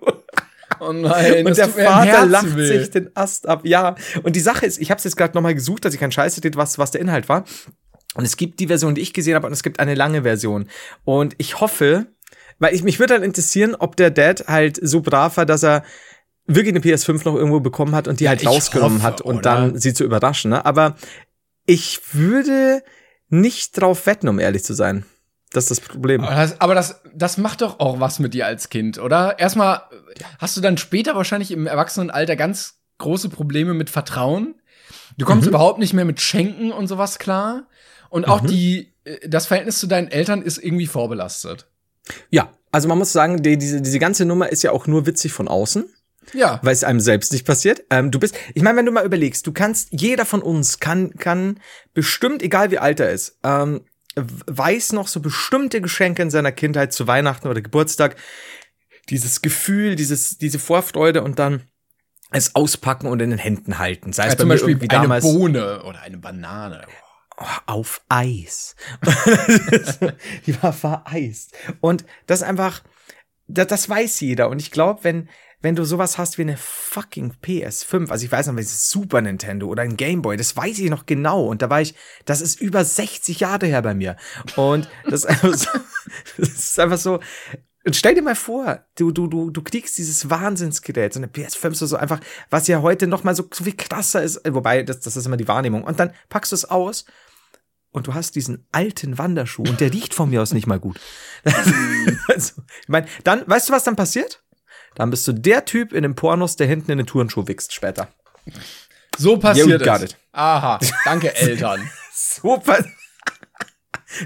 Oh 0.86 0.92
nein. 0.92 1.46
Und 1.46 1.56
der 1.56 1.68
Vater 1.68 2.26
lacht 2.26 2.56
will. 2.56 2.66
sich 2.66 2.90
den 2.90 3.10
Ast 3.14 3.48
ab. 3.48 3.62
Ja. 3.64 3.94
Und 4.22 4.36
die 4.36 4.40
Sache 4.40 4.66
ist, 4.66 4.80
ich 4.80 4.90
habe 4.90 4.98
es 4.98 5.04
jetzt 5.04 5.16
gerade 5.16 5.34
nochmal 5.34 5.54
gesucht, 5.54 5.84
dass 5.84 5.94
ich 5.94 6.00
keinen 6.00 6.12
Scheiß 6.12 6.36
hätte, 6.36 6.50
was, 6.54 6.78
was 6.78 6.90
der 6.90 7.00
Inhalt 7.00 7.28
war. 7.28 7.44
Und 8.14 8.24
es 8.24 8.36
gibt 8.36 8.60
die 8.60 8.68
Version, 8.68 8.94
die 8.94 9.00
ich 9.00 9.12
gesehen 9.12 9.34
habe, 9.34 9.46
und 9.46 9.52
es 9.52 9.62
gibt 9.62 9.80
eine 9.80 9.94
lange 9.94 10.22
Version. 10.22 10.68
Und 11.04 11.34
ich 11.38 11.60
hoffe, 11.60 12.06
weil 12.58 12.74
ich 12.74 12.82
mich 12.82 12.98
würde 12.98 13.14
dann 13.14 13.22
halt 13.22 13.28
interessieren, 13.28 13.74
ob 13.74 13.96
der 13.96 14.10
Dad 14.10 14.46
halt 14.46 14.78
so 14.80 15.00
brav 15.00 15.36
war, 15.36 15.46
dass 15.46 15.64
er 15.64 15.82
wirklich 16.46 16.74
eine 16.74 16.84
PS5 16.84 17.24
noch 17.24 17.34
irgendwo 17.34 17.60
bekommen 17.60 17.94
hat 17.94 18.06
und 18.06 18.20
die 18.20 18.24
ja, 18.24 18.30
halt 18.30 18.46
rausgenommen 18.46 18.98
hoffe, 18.98 19.06
hat 19.06 19.20
und 19.20 19.38
oder? 19.38 19.42
dann 19.42 19.78
sie 19.78 19.94
zu 19.94 20.04
überraschen. 20.04 20.50
Ne? 20.50 20.64
Aber 20.64 20.96
ich 21.66 22.00
würde 22.12 22.82
nicht 23.28 23.80
drauf 23.80 24.06
wetten, 24.06 24.28
um 24.28 24.38
ehrlich 24.38 24.64
zu 24.64 24.74
sein. 24.74 25.04
Das 25.54 25.70
ist 25.70 25.70
das 25.70 25.80
Problem. 25.80 26.24
Aber, 26.24 26.34
das, 26.34 26.60
aber 26.60 26.74
das, 26.74 27.00
das 27.14 27.38
macht 27.38 27.62
doch 27.62 27.78
auch 27.78 28.00
was 28.00 28.18
mit 28.18 28.34
dir 28.34 28.46
als 28.46 28.70
Kind, 28.70 28.98
oder? 28.98 29.38
Erstmal 29.38 29.82
hast 30.38 30.56
du 30.56 30.60
dann 30.60 30.76
später 30.76 31.14
wahrscheinlich 31.14 31.52
im 31.52 31.66
Erwachsenenalter 31.66 32.34
ganz 32.34 32.80
große 32.98 33.28
Probleme 33.28 33.72
mit 33.72 33.88
Vertrauen. 33.88 34.56
Du 35.16 35.24
kommst 35.24 35.44
mhm. 35.44 35.50
überhaupt 35.50 35.78
nicht 35.78 35.92
mehr 35.92 36.04
mit 36.04 36.20
Schenken 36.20 36.72
und 36.72 36.88
sowas 36.88 37.18
klar. 37.18 37.68
Und 38.10 38.26
auch 38.26 38.42
mhm. 38.42 38.46
die, 38.48 38.92
äh, 39.04 39.28
das 39.28 39.46
Verhältnis 39.46 39.78
zu 39.78 39.86
deinen 39.86 40.08
Eltern 40.08 40.42
ist 40.42 40.58
irgendwie 40.58 40.88
vorbelastet. 40.88 41.68
Ja, 42.30 42.52
also 42.72 42.88
man 42.88 42.98
muss 42.98 43.12
sagen, 43.12 43.42
die, 43.42 43.56
diese, 43.56 43.80
diese 43.80 44.00
ganze 44.00 44.24
Nummer 44.24 44.48
ist 44.48 44.64
ja 44.64 44.72
auch 44.72 44.88
nur 44.88 45.06
witzig 45.06 45.32
von 45.32 45.46
außen. 45.46 45.84
Ja. 46.32 46.58
Weil 46.62 46.72
es 46.72 46.84
einem 46.84 47.00
selbst 47.00 47.32
nicht 47.32 47.46
passiert. 47.46 47.84
Ähm, 47.90 48.10
du 48.10 48.18
bist, 48.18 48.34
ich 48.54 48.62
meine, 48.62 48.78
wenn 48.78 48.86
du 48.86 48.92
mal 48.92 49.04
überlegst, 49.04 49.46
du 49.46 49.52
kannst, 49.52 49.88
jeder 49.92 50.24
von 50.24 50.42
uns 50.42 50.80
kann, 50.80 51.14
kann 51.16 51.60
bestimmt, 51.92 52.42
egal 52.42 52.70
wie 52.70 52.78
alt 52.78 52.98
er 52.98 53.10
ist, 53.10 53.38
ähm, 53.44 53.82
weiß 54.16 54.92
noch 54.92 55.08
so 55.08 55.20
bestimmte 55.20 55.80
Geschenke 55.80 56.22
in 56.22 56.30
seiner 56.30 56.52
Kindheit 56.52 56.92
zu 56.92 57.06
Weihnachten 57.06 57.48
oder 57.48 57.60
Geburtstag. 57.60 58.16
Dieses 59.10 59.42
Gefühl, 59.42 59.96
dieses, 59.96 60.38
diese 60.38 60.58
Vorfreude 60.58 61.22
und 61.22 61.38
dann 61.38 61.62
es 62.30 62.54
auspacken 62.54 63.06
und 63.06 63.20
in 63.20 63.30
den 63.30 63.38
Händen 63.38 63.78
halten. 63.78 64.12
Sei 64.12 64.26
es 64.26 64.32
ja, 64.32 64.38
zum 64.38 64.48
Beispiel 64.48 64.76
eine 64.76 64.88
damals, 64.88 65.24
Bohne 65.24 65.82
oder 65.84 66.00
eine 66.00 66.18
Banane. 66.18 66.86
Oh, 67.36 67.44
auf 67.66 68.02
Eis. 68.08 68.76
die 70.46 70.62
war 70.62 70.72
vereist. 70.72 71.54
Und 71.80 72.04
das 72.26 72.42
einfach, 72.42 72.82
das, 73.46 73.66
das 73.66 73.88
weiß 73.88 74.20
jeder. 74.20 74.48
Und 74.48 74.60
ich 74.60 74.70
glaube, 74.70 75.04
wenn, 75.04 75.28
wenn 75.64 75.74
du 75.74 75.84
sowas 75.84 76.18
hast 76.18 76.36
wie 76.36 76.42
eine 76.42 76.58
fucking 76.58 77.32
PS5, 77.42 78.10
also 78.10 78.24
ich 78.26 78.30
weiß 78.30 78.48
noch, 78.48 78.56
was 78.56 78.90
Super 78.90 79.22
Nintendo 79.22 79.66
oder 79.66 79.82
ein 79.82 79.96
Game 79.96 80.20
Boy, 80.20 80.36
das 80.36 80.54
weiß 80.54 80.78
ich 80.78 80.90
noch 80.90 81.06
genau. 81.06 81.46
Und 81.46 81.62
da 81.62 81.70
war 81.70 81.80
ich, 81.80 81.94
das 82.26 82.42
ist 82.42 82.60
über 82.60 82.84
60 82.84 83.40
Jahre 83.40 83.64
her 83.64 83.80
bei 83.80 83.94
mir. 83.94 84.16
Und 84.56 84.90
das 85.06 85.24
ist 85.24 85.26
einfach 85.26 85.54
so, 85.54 85.70
das 86.36 86.48
ist 86.50 86.78
einfach 86.78 86.98
so, 86.98 87.18
und 87.86 87.96
stell 87.96 88.14
dir 88.14 88.20
mal 88.20 88.36
vor, 88.36 88.84
du, 88.96 89.10
du, 89.10 89.26
du, 89.26 89.50
du 89.50 89.62
kriegst 89.62 89.96
dieses 89.96 90.28
Wahnsinnsgerät, 90.28 91.14
so 91.14 91.18
eine 91.18 91.28
PS5, 91.28 91.74
so, 91.74 91.86
so 91.86 91.96
einfach, 91.96 92.20
was 92.50 92.68
ja 92.68 92.82
heute 92.82 93.06
noch 93.06 93.24
mal 93.24 93.34
so, 93.34 93.48
so 93.50 93.64
viel 93.64 93.76
krasser 93.76 94.22
ist, 94.22 94.42
wobei, 94.46 94.82
das, 94.82 95.00
das 95.00 95.16
ist 95.16 95.24
immer 95.24 95.38
die 95.38 95.48
Wahrnehmung. 95.48 95.82
Und 95.84 95.98
dann 95.98 96.12
packst 96.28 96.52
du 96.52 96.56
es 96.56 96.66
aus 96.66 97.06
und 97.90 98.06
du 98.06 98.12
hast 98.12 98.34
diesen 98.34 98.66
alten 98.72 99.16
Wanderschuh 99.16 99.62
und 99.62 99.80
der 99.80 99.92
riecht 99.92 100.14
von 100.14 100.28
mir 100.28 100.42
aus 100.42 100.52
nicht 100.52 100.66
mal 100.66 100.80
gut. 100.80 101.00
also, 102.28 102.62
ich 102.82 102.88
meine, 102.88 103.06
dann, 103.22 103.44
weißt 103.46 103.68
du, 103.68 103.72
was 103.72 103.84
dann 103.84 103.96
passiert? 103.96 104.43
Dann 104.94 105.10
bist 105.10 105.26
du 105.26 105.32
der 105.32 105.64
Typ 105.64 105.92
in 105.92 106.02
den 106.02 106.14
Pornos, 106.14 106.56
der 106.56 106.66
hinten 106.66 106.92
in 106.92 106.98
den 106.98 107.06
Turnschuh 107.06 107.46
wächst 107.46 107.72
später. 107.72 108.08
So 109.16 109.38
passiert 109.38 109.82
yeah, 109.82 109.96
es. 109.96 110.16
Aha, 110.32 110.78
danke 111.04 111.34
Eltern. 111.36 111.88
so 112.14 112.58
passiert. 112.58 112.92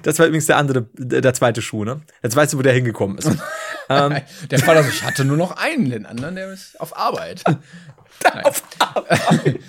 Das 0.03 0.19
war 0.19 0.27
übrigens 0.27 0.47
der 0.47 0.59
andere, 0.59 0.87
der 0.95 1.33
zweite 1.33 1.63
Schuh, 1.63 1.85
ne? 1.85 2.03
Jetzt 2.23 2.37
weißt 2.37 2.53
du, 2.53 2.59
wo 2.59 2.63
der 2.63 2.75
hingekommen 2.75 3.17
ist. 3.19 3.31
ähm, 3.89 4.21
der 4.51 4.59
Fall, 4.59 4.77
also 4.77 4.91
ich 4.91 5.03
hatte 5.03 5.25
nur 5.25 5.39
noch 5.39 5.57
einen, 5.57 5.89
den 5.89 6.05
anderen, 6.05 6.37
der 6.37 6.53
ist 6.53 6.79
auf 6.79 6.97
Arbeit. 6.97 7.43
auf 8.45 8.63
Arbeit. 8.79 9.61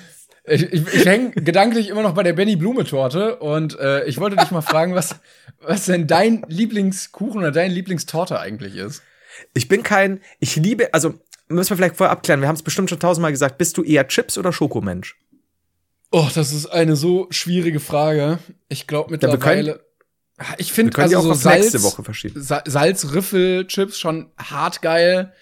Ich, 0.43 0.63
ich, 0.63 0.93
ich 0.93 1.05
hänge 1.05 1.31
gedanklich 1.31 1.89
immer 1.89 2.01
noch 2.01 2.15
bei 2.15 2.23
der 2.23 2.33
Benny 2.33 2.55
Blume 2.55 2.83
Torte 2.83 3.37
und 3.37 3.79
äh, 3.79 4.03
ich 4.05 4.19
wollte 4.19 4.35
dich 4.35 4.51
mal 4.51 4.61
fragen, 4.61 4.95
was, 4.95 5.15
was 5.61 5.85
denn 5.85 6.07
dein 6.07 6.43
Lieblingskuchen 6.47 7.39
oder 7.39 7.51
deine 7.51 7.73
Lieblingstorte 7.73 8.39
eigentlich 8.39 8.75
ist. 8.75 9.03
Ich 9.53 9.67
bin 9.67 9.83
kein, 9.83 10.21
ich 10.39 10.55
liebe, 10.55 10.93
also 10.93 11.13
müssen 11.47 11.71
wir 11.71 11.77
vielleicht 11.77 11.97
vorher 11.97 12.11
abklären, 12.11 12.41
wir 12.41 12.47
haben 12.47 12.55
es 12.55 12.63
bestimmt 12.63 12.89
schon 12.89 12.99
tausendmal 12.99 13.31
gesagt, 13.31 13.57
bist 13.57 13.77
du 13.77 13.83
eher 13.83 14.07
Chips 14.07 14.37
oder 14.37 14.53
Schokomensch? 14.53 15.17
Oh, 16.11 16.27
das 16.33 16.53
ist 16.53 16.67
eine 16.67 16.95
so 16.95 17.27
schwierige 17.29 17.79
Frage. 17.79 18.39
Ich 18.67 18.87
glaube 18.87 19.11
mittlerweile. 19.11 19.83
Ja, 20.39 20.45
ich 20.57 20.71
finde 20.71 20.97
also 20.97 21.21
so 21.21 21.33
Salz, 21.33 21.71
Salz 22.65 23.13
Riffel 23.13 23.67
Chips 23.67 23.99
schon 23.99 24.31
hart 24.37 24.81
geil. 24.81 25.33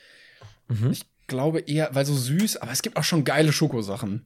Mhm. 0.67 0.91
Ich 0.91 1.05
glaube 1.27 1.59
eher, 1.59 1.89
weil 1.93 2.05
so 2.05 2.15
süß, 2.15 2.57
aber 2.57 2.71
es 2.71 2.81
gibt 2.81 2.97
auch 2.97 3.03
schon 3.03 3.23
geile 3.23 3.53
Schokosachen. 3.53 4.25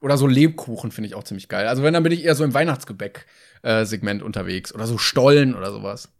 Oder 0.00 0.18
so 0.18 0.26
Lebkuchen 0.26 0.90
finde 0.90 1.08
ich 1.08 1.14
auch 1.14 1.24
ziemlich 1.24 1.48
geil. 1.48 1.66
Also 1.66 1.82
wenn, 1.82 1.94
dann 1.94 2.02
bin 2.02 2.12
ich 2.12 2.24
eher 2.24 2.34
so 2.34 2.44
im 2.44 2.52
Weihnachtsgebäck-Segment 2.52 4.22
unterwegs. 4.22 4.74
Oder 4.74 4.86
so 4.86 4.98
Stollen 4.98 5.54
oder 5.54 5.72
sowas. 5.72 6.10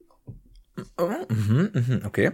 Oh, 0.98 1.10
mhm, 1.28 1.70
mhm, 1.72 2.02
okay. 2.04 2.32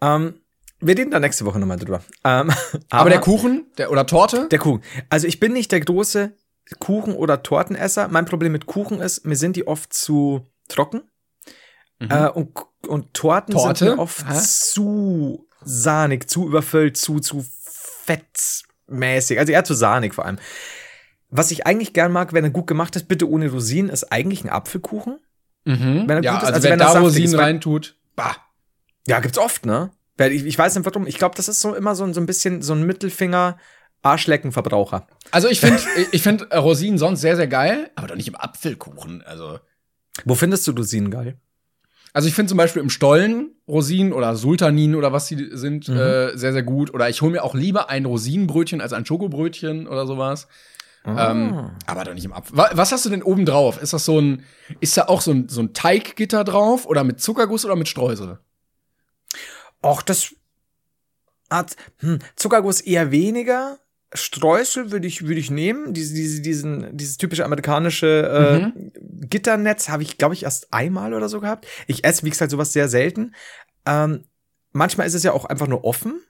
Ähm, 0.00 0.34
wir 0.80 0.98
reden 0.98 1.10
da 1.10 1.20
nächste 1.20 1.44
Woche 1.44 1.58
nochmal 1.58 1.78
drüber. 1.78 2.02
Ähm, 2.24 2.50
aber, 2.50 2.52
aber, 2.90 3.10
der 3.10 3.20
Kuchen 3.20 3.66
der, 3.78 3.90
oder 3.90 4.06
Torte? 4.06 4.48
Der 4.50 4.58
Kuchen. 4.58 4.82
Also 5.08 5.26
ich 5.26 5.38
bin 5.40 5.52
nicht 5.52 5.72
der 5.72 5.80
große 5.80 6.32
Kuchen- 6.78 7.14
oder 7.14 7.42
Tortenesser. 7.42 8.08
Mein 8.08 8.24
Problem 8.24 8.52
mit 8.52 8.66
Kuchen 8.66 9.00
ist, 9.00 9.24
mir 9.24 9.36
sind 9.36 9.56
die 9.56 9.66
oft 9.66 9.92
zu 9.92 10.46
trocken. 10.68 11.02
Mhm. 12.00 12.10
Äh, 12.10 12.28
und, 12.30 12.52
und 12.86 13.14
Torten 13.14 13.54
Torte? 13.54 13.84
sind 13.84 13.96
mir 13.96 14.02
oft 14.02 14.28
Hä? 14.28 14.38
zu 14.40 15.46
sahnig, 15.64 16.28
zu 16.28 16.48
überfüllt, 16.48 16.96
zu, 16.96 17.20
zu 17.20 17.46
fettmäßig. 18.04 19.38
Also 19.38 19.52
eher 19.52 19.64
zu 19.64 19.74
sahnig 19.74 20.14
vor 20.14 20.26
allem. 20.26 20.38
Was 21.30 21.50
ich 21.50 21.66
eigentlich 21.66 21.92
gern 21.94 22.12
mag, 22.12 22.32
wenn 22.32 22.44
er 22.44 22.50
gut 22.50 22.66
gemacht 22.66 22.96
ist, 22.96 23.08
bitte 23.08 23.28
ohne 23.30 23.50
Rosinen, 23.50 23.90
ist 23.90 24.12
eigentlich 24.12 24.44
ein 24.44 24.50
Apfelkuchen. 24.50 25.18
Mhm. 25.64 26.04
Wenn 26.06 26.18
er 26.18 26.22
ja, 26.22 26.32
gut 26.32 26.42
ist, 26.42 26.46
also, 26.48 26.54
also 26.54 26.62
wenn, 26.64 26.70
wenn 26.72 26.78
da 26.78 26.98
Rosinen 26.98 27.34
reintut, 27.34 27.96
bah. 28.16 28.36
Ja, 29.06 29.20
gibt's 29.20 29.38
oft, 29.38 29.66
ne? 29.66 29.90
Ich, 30.18 30.44
ich 30.44 30.58
weiß 30.58 30.76
nicht 30.76 30.86
warum. 30.86 31.06
Ich 31.06 31.18
glaube, 31.18 31.34
das 31.36 31.48
ist 31.48 31.60
so 31.60 31.74
immer 31.74 31.94
so, 31.94 32.10
so 32.12 32.20
ein 32.20 32.26
bisschen 32.26 32.62
so 32.62 32.74
ein 32.74 32.84
Mittelfinger. 32.84 33.58
Arschleckenverbraucher. 34.02 35.06
Also 35.30 35.48
ich 35.48 35.60
finde 35.60 35.80
ich 36.12 36.22
finde 36.22 36.48
Rosinen 36.56 36.98
sonst 36.98 37.20
sehr 37.20 37.36
sehr 37.36 37.46
geil, 37.46 37.90
aber 37.94 38.08
doch 38.08 38.16
nicht 38.16 38.28
im 38.28 38.34
Apfelkuchen. 38.34 39.22
Also 39.22 39.60
wo 40.24 40.34
findest 40.34 40.66
du 40.66 40.72
Rosinen 40.72 41.10
geil? 41.10 41.38
Also 42.12 42.28
ich 42.28 42.34
finde 42.34 42.50
zum 42.50 42.58
Beispiel 42.58 42.82
im 42.82 42.90
Stollen 42.90 43.52
Rosinen 43.66 44.12
oder 44.12 44.36
Sultanin 44.36 44.94
oder 44.96 45.12
was 45.12 45.28
die 45.28 45.50
sind 45.52 45.88
mhm. 45.88 45.96
äh, 45.96 46.36
sehr 46.36 46.52
sehr 46.52 46.62
gut. 46.62 46.92
Oder 46.92 47.08
ich 47.08 47.22
hole 47.22 47.32
mir 47.32 47.42
auch 47.42 47.54
lieber 47.54 47.88
ein 47.88 48.04
Rosinenbrötchen 48.04 48.80
als 48.80 48.92
ein 48.92 49.06
Schokobrötchen 49.06 49.86
oder 49.86 50.06
sowas. 50.06 50.48
Ähm, 51.04 51.70
aber 51.86 52.04
doch 52.04 52.14
nicht 52.14 52.24
im 52.24 52.32
Apfel. 52.32 52.56
Was 52.56 52.92
hast 52.92 53.04
du 53.04 53.10
denn 53.10 53.22
oben 53.22 53.44
drauf? 53.44 53.80
Ist 53.82 53.92
das 53.92 54.04
so 54.04 54.20
ein, 54.20 54.44
ist 54.80 54.96
da 54.96 55.06
auch 55.06 55.20
so 55.20 55.32
ein, 55.32 55.48
so 55.48 55.60
ein 55.60 55.74
Teiggitter 55.74 56.44
drauf 56.44 56.86
oder 56.86 57.02
mit 57.02 57.20
Zuckerguss 57.20 57.64
oder 57.64 57.76
mit 57.76 57.88
Streusel? 57.88 58.38
Och, 59.84 60.02
das 60.02 60.34
hat 61.50 61.76
hm, 61.98 62.20
Zuckerguss 62.36 62.80
eher 62.80 63.10
weniger. 63.10 63.78
Streusel 64.14 64.92
würde 64.92 65.08
ich, 65.08 65.22
würde 65.22 65.40
ich 65.40 65.50
nehmen. 65.50 65.92
Diese, 65.92 66.14
diese, 66.14 66.40
diesen, 66.40 66.96
dieses 66.96 67.16
typische 67.16 67.44
amerikanische 67.44 68.28
äh, 68.28 68.58
mhm. 68.66 68.92
Gitternetz 69.28 69.88
habe 69.88 70.02
ich, 70.02 70.18
glaube 70.18 70.34
ich, 70.34 70.44
erst 70.44 70.72
einmal 70.72 71.14
oder 71.14 71.28
so 71.28 71.40
gehabt. 71.40 71.66
Ich 71.86 72.04
esse, 72.04 72.24
wie 72.24 72.30
gesagt, 72.30 72.50
sowas 72.50 72.72
sehr 72.72 72.88
selten. 72.88 73.34
Ähm, 73.86 74.24
manchmal 74.72 75.06
ist 75.06 75.14
es 75.14 75.22
ja 75.22 75.32
auch 75.32 75.46
einfach 75.46 75.66
nur 75.66 75.84
offen. 75.84 76.20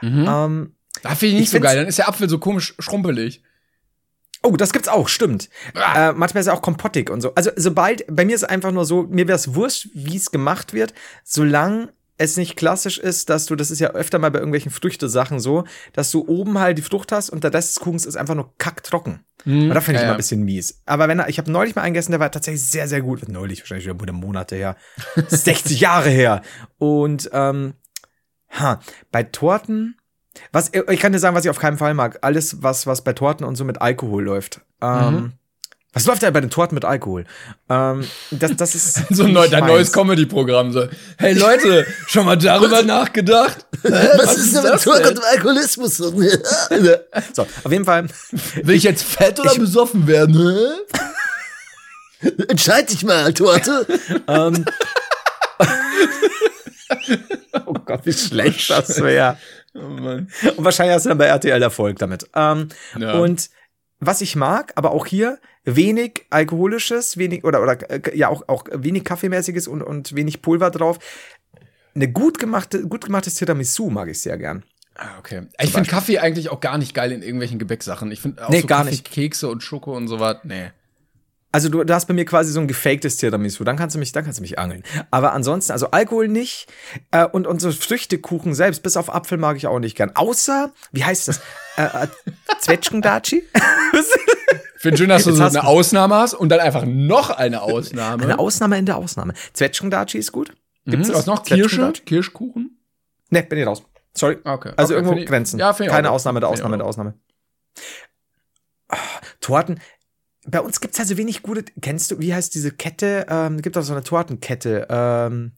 Mhm. 0.00 0.26
Ähm, 0.28 0.76
da 1.02 1.14
finde 1.14 1.34
ich 1.34 1.40
nicht 1.40 1.42
ich 1.42 1.50
so 1.50 1.60
geil. 1.60 1.76
Dann 1.76 1.86
ist 1.86 1.98
der 1.98 2.08
Apfel 2.08 2.28
so 2.28 2.38
komisch 2.38 2.74
schrumpelig. 2.78 3.42
Oh, 4.42 4.56
das 4.56 4.72
gibt's 4.72 4.88
auch, 4.88 5.08
stimmt. 5.08 5.48
Ah. 5.74 6.10
Äh, 6.10 6.12
manchmal 6.14 6.40
ist 6.40 6.48
er 6.48 6.54
auch 6.54 6.62
kompottig 6.62 7.10
und 7.10 7.20
so. 7.20 7.34
Also 7.34 7.50
sobald, 7.56 8.04
bei 8.08 8.24
mir 8.24 8.34
ist 8.34 8.42
es 8.42 8.48
einfach 8.48 8.72
nur 8.72 8.84
so, 8.84 9.04
mir 9.04 9.28
wäre 9.28 9.36
es 9.36 9.54
wurscht, 9.54 9.88
wie 9.94 10.16
es 10.16 10.30
gemacht 10.30 10.72
wird, 10.72 10.94
solange 11.24 11.90
es 12.18 12.36
nicht 12.36 12.56
klassisch 12.56 12.98
ist, 12.98 13.30
dass 13.30 13.46
du, 13.46 13.56
das 13.56 13.70
ist 13.70 13.80
ja 13.80 13.90
öfter 13.90 14.18
mal 14.18 14.30
bei 14.30 14.38
irgendwelchen 14.38 14.70
Früchtesachen 14.70 15.40
so, 15.40 15.64
dass 15.92 16.10
du 16.10 16.26
oben 16.26 16.58
halt 16.58 16.78
die 16.78 16.82
Frucht 16.82 17.12
hast 17.12 17.30
und 17.30 17.42
der 17.44 17.52
Rest 17.52 17.70
des 17.70 17.80
Kuchens 17.80 18.06
ist 18.06 18.16
einfach 18.16 18.34
nur 18.34 18.52
kacktrocken. 18.58 19.24
Mhm. 19.44 19.68
Und 19.68 19.74
da 19.74 19.80
finde 19.80 19.96
ich 19.96 20.02
ja, 20.02 20.04
immer 20.04 20.14
ein 20.14 20.18
bisschen 20.18 20.42
mies. 20.44 20.82
Aber 20.86 21.08
wenn 21.08 21.18
er, 21.18 21.28
ich 21.28 21.38
habe 21.38 21.50
neulich 21.50 21.74
mal 21.74 21.82
einen 21.82 21.94
gegessen, 21.94 22.12
der 22.12 22.20
war 22.20 22.30
tatsächlich 22.30 22.62
sehr, 22.62 22.86
sehr 22.86 23.02
gut. 23.02 23.28
Neulich, 23.28 23.60
wahrscheinlich 23.60 23.86
wieder 23.88 24.12
Monate 24.12 24.56
her. 24.56 24.76
60 25.28 25.80
Jahre 25.80 26.10
her. 26.10 26.42
Und 26.78 27.30
ähm, 27.32 27.74
ha, 28.50 28.80
bei 29.10 29.24
Torten, 29.24 29.96
was, 30.52 30.70
ich 30.90 31.00
kann 31.00 31.12
dir 31.12 31.18
sagen, 31.18 31.36
was 31.36 31.44
ich 31.44 31.50
auf 31.50 31.58
keinen 31.58 31.78
Fall 31.78 31.94
mag. 31.94 32.18
Alles, 32.22 32.62
was, 32.62 32.86
was 32.86 33.02
bei 33.02 33.12
Torten 33.12 33.44
und 33.44 33.56
so 33.56 33.64
mit 33.64 33.80
Alkohol 33.80 34.24
läuft. 34.24 34.60
Ähm, 34.80 35.14
mhm. 35.14 35.32
Was 35.94 36.06
läuft 36.06 36.22
da 36.22 36.30
bei 36.30 36.40
den 36.40 36.48
Torten 36.48 36.74
mit 36.74 36.86
Alkohol? 36.86 37.26
Ähm, 37.68 38.08
das, 38.30 38.56
das 38.56 38.74
ist 38.74 38.94
so 39.10 39.24
ein 39.24 39.32
neu, 39.32 39.48
dein 39.48 39.66
neues 39.66 39.92
Comedy-Programm. 39.92 40.72
So, 40.72 40.88
hey 41.18 41.34
Leute, 41.34 41.86
schon 42.06 42.24
mal 42.24 42.36
darüber 42.36 42.82
nachgedacht? 42.82 43.66
was, 43.82 43.92
was, 43.92 44.36
ist 44.38 44.56
denn 44.56 44.72
mit 44.72 44.82
Torten 44.82 45.18
und 45.18 45.24
Alkoholismus? 45.24 45.96
so, 47.34 47.46
auf 47.64 47.72
jeden 47.72 47.84
Fall. 47.84 48.06
Will 48.62 48.76
ich 48.76 48.84
jetzt 48.84 49.02
fett 49.02 49.38
oder 49.38 49.52
ich, 49.52 49.58
besoffen 49.58 50.06
werden? 50.06 50.78
Entscheid 52.48 52.88
dich 52.90 53.04
mal, 53.04 53.34
Torte. 53.34 53.86
ähm, 54.28 54.64
oh 57.66 57.74
Gott, 57.84 58.00
wie 58.04 58.12
schlecht 58.12 58.70
das 58.70 59.02
wäre. 59.02 59.36
Oh 59.74 59.78
und 59.80 60.28
wahrscheinlich 60.58 60.94
hast 60.94 61.06
du 61.06 61.10
dann 61.10 61.18
bei 61.18 61.26
RTL 61.26 61.62
Erfolg 61.62 61.98
damit. 61.98 62.28
Ähm, 62.34 62.68
ja. 62.98 63.14
Und 63.14 63.50
was 64.00 64.20
ich 64.20 64.36
mag, 64.36 64.72
aber 64.76 64.90
auch 64.90 65.06
hier 65.06 65.38
wenig 65.64 66.26
alkoholisches, 66.30 67.16
wenig 67.16 67.44
oder 67.44 67.62
oder 67.62 67.90
äh, 67.90 68.16
ja 68.16 68.28
auch 68.28 68.48
auch 68.48 68.64
wenig 68.72 69.04
kaffeemäßiges 69.04 69.68
und 69.68 69.82
und 69.82 70.14
wenig 70.14 70.42
Pulver 70.42 70.70
drauf. 70.70 70.98
Eine 71.94 72.10
gut 72.10 72.38
gemachte 72.38 72.82
gut 72.86 73.04
gemachtes 73.04 73.34
Tiramisu 73.34 73.90
mag 73.90 74.08
ich 74.08 74.20
sehr 74.20 74.38
gern. 74.38 74.64
Ah, 74.94 75.18
okay. 75.18 75.46
Ich 75.60 75.72
finde 75.72 75.88
Kaffee 75.88 76.18
eigentlich 76.18 76.50
auch 76.50 76.60
gar 76.60 76.76
nicht 76.76 76.94
geil 76.94 77.12
in 77.12 77.22
irgendwelchen 77.22 77.58
Gebäcksachen. 77.58 78.10
Ich 78.12 78.20
finde 78.20 78.44
auch 78.44 78.50
nee, 78.50 78.60
so 78.60 78.66
gar 78.66 78.80
Kaffee, 78.80 78.90
nicht. 78.90 79.10
Kekse 79.10 79.48
und 79.48 79.62
Schoko 79.62 79.96
und 79.96 80.08
so 80.08 80.20
was. 80.20 80.38
Nee. 80.44 80.70
Also 81.52 81.68
du, 81.68 81.84
du 81.84 81.94
hast 81.94 82.06
bei 82.06 82.14
mir 82.14 82.24
quasi 82.24 82.50
so 82.50 82.60
ein 82.60 82.66
gefaktes 82.66 83.18
Tiramisu, 83.18 83.62
dann 83.62 83.76
kannst 83.76 83.94
du 83.94 83.98
mich, 83.98 84.10
dann 84.12 84.24
kannst 84.24 84.38
du 84.38 84.42
mich 84.42 84.58
angeln. 84.58 84.82
Aber 85.10 85.34
ansonsten, 85.34 85.72
also 85.72 85.90
Alkohol 85.90 86.28
nicht 86.28 86.66
äh, 87.10 87.26
und 87.26 87.46
und 87.46 87.60
so 87.60 87.70
Früchtekuchen 87.70 88.54
selbst, 88.54 88.82
bis 88.82 88.96
auf 88.96 89.14
Apfel 89.14 89.36
mag 89.36 89.58
ich 89.58 89.66
auch 89.66 89.78
nicht 89.78 89.96
gern. 89.96 90.12
Außer, 90.14 90.72
wie 90.92 91.04
heißt 91.04 91.28
das? 91.28 91.40
äh, 91.76 91.84
äh, 91.84 92.08
Zwetschgendachi? 92.58 93.44
Ich 93.92 94.02
finde 94.78 94.96
schön, 94.96 95.10
dass 95.10 95.24
du 95.24 95.32
so 95.32 95.44
eine 95.44 95.64
Ausnahme 95.64 96.14
hast 96.16 96.34
und 96.34 96.48
dann 96.48 96.60
einfach 96.60 96.84
noch 96.86 97.30
eine 97.30 97.60
Ausnahme. 97.60 98.22
Eine 98.24 98.38
Ausnahme 98.38 98.78
in 98.78 98.86
der 98.86 98.96
Ausnahme. 98.96 99.34
Zwetschgendachi 99.52 100.18
ist 100.18 100.32
gut. 100.32 100.52
Gibt's 100.86 101.08
mhm, 101.08 101.14
was 101.14 101.26
noch? 101.26 101.44
Kirsche? 101.44 101.92
Kirschkuchen? 102.06 102.78
Ne, 103.30 103.42
bin 103.42 103.58
ich 103.58 103.66
raus. 103.66 103.82
Sorry. 104.14 104.38
Okay. 104.42 104.72
Also 104.76 104.94
okay, 104.94 105.04
irgendwo 105.04 105.24
Grenzen. 105.24 105.58
Ja, 105.58 105.72
Keine 105.72 106.10
Ausnahme 106.10 106.40
der 106.40 106.48
Ausnahme 106.48 106.76
der 106.78 106.86
Ausnahme. 106.86 107.14
Oh, 108.90 108.96
Torten, 109.40 109.80
bei 110.46 110.60
uns 110.60 110.80
gibt's 110.80 110.98
halt 110.98 111.08
so 111.08 111.16
wenig 111.16 111.42
gute. 111.42 111.64
Kennst 111.80 112.10
du, 112.10 112.18
wie 112.18 112.34
heißt 112.34 112.54
diese 112.54 112.72
Kette? 112.72 113.26
Ähm, 113.28 113.62
gibt 113.62 113.78
auch 113.78 113.82
so 113.82 113.92
eine 113.92 114.02
Tortenkette. 114.02 114.86
Ähm. 114.90 115.52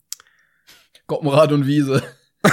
Goppenrad 1.07 1.53
und 1.53 1.67
Wiese. 1.67 2.03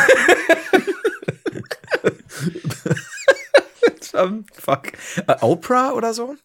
um, 4.14 4.46
fuck. 4.54 4.92
Uh, 5.28 5.34
Oprah 5.42 5.92
oder 5.94 6.14
so? 6.14 6.36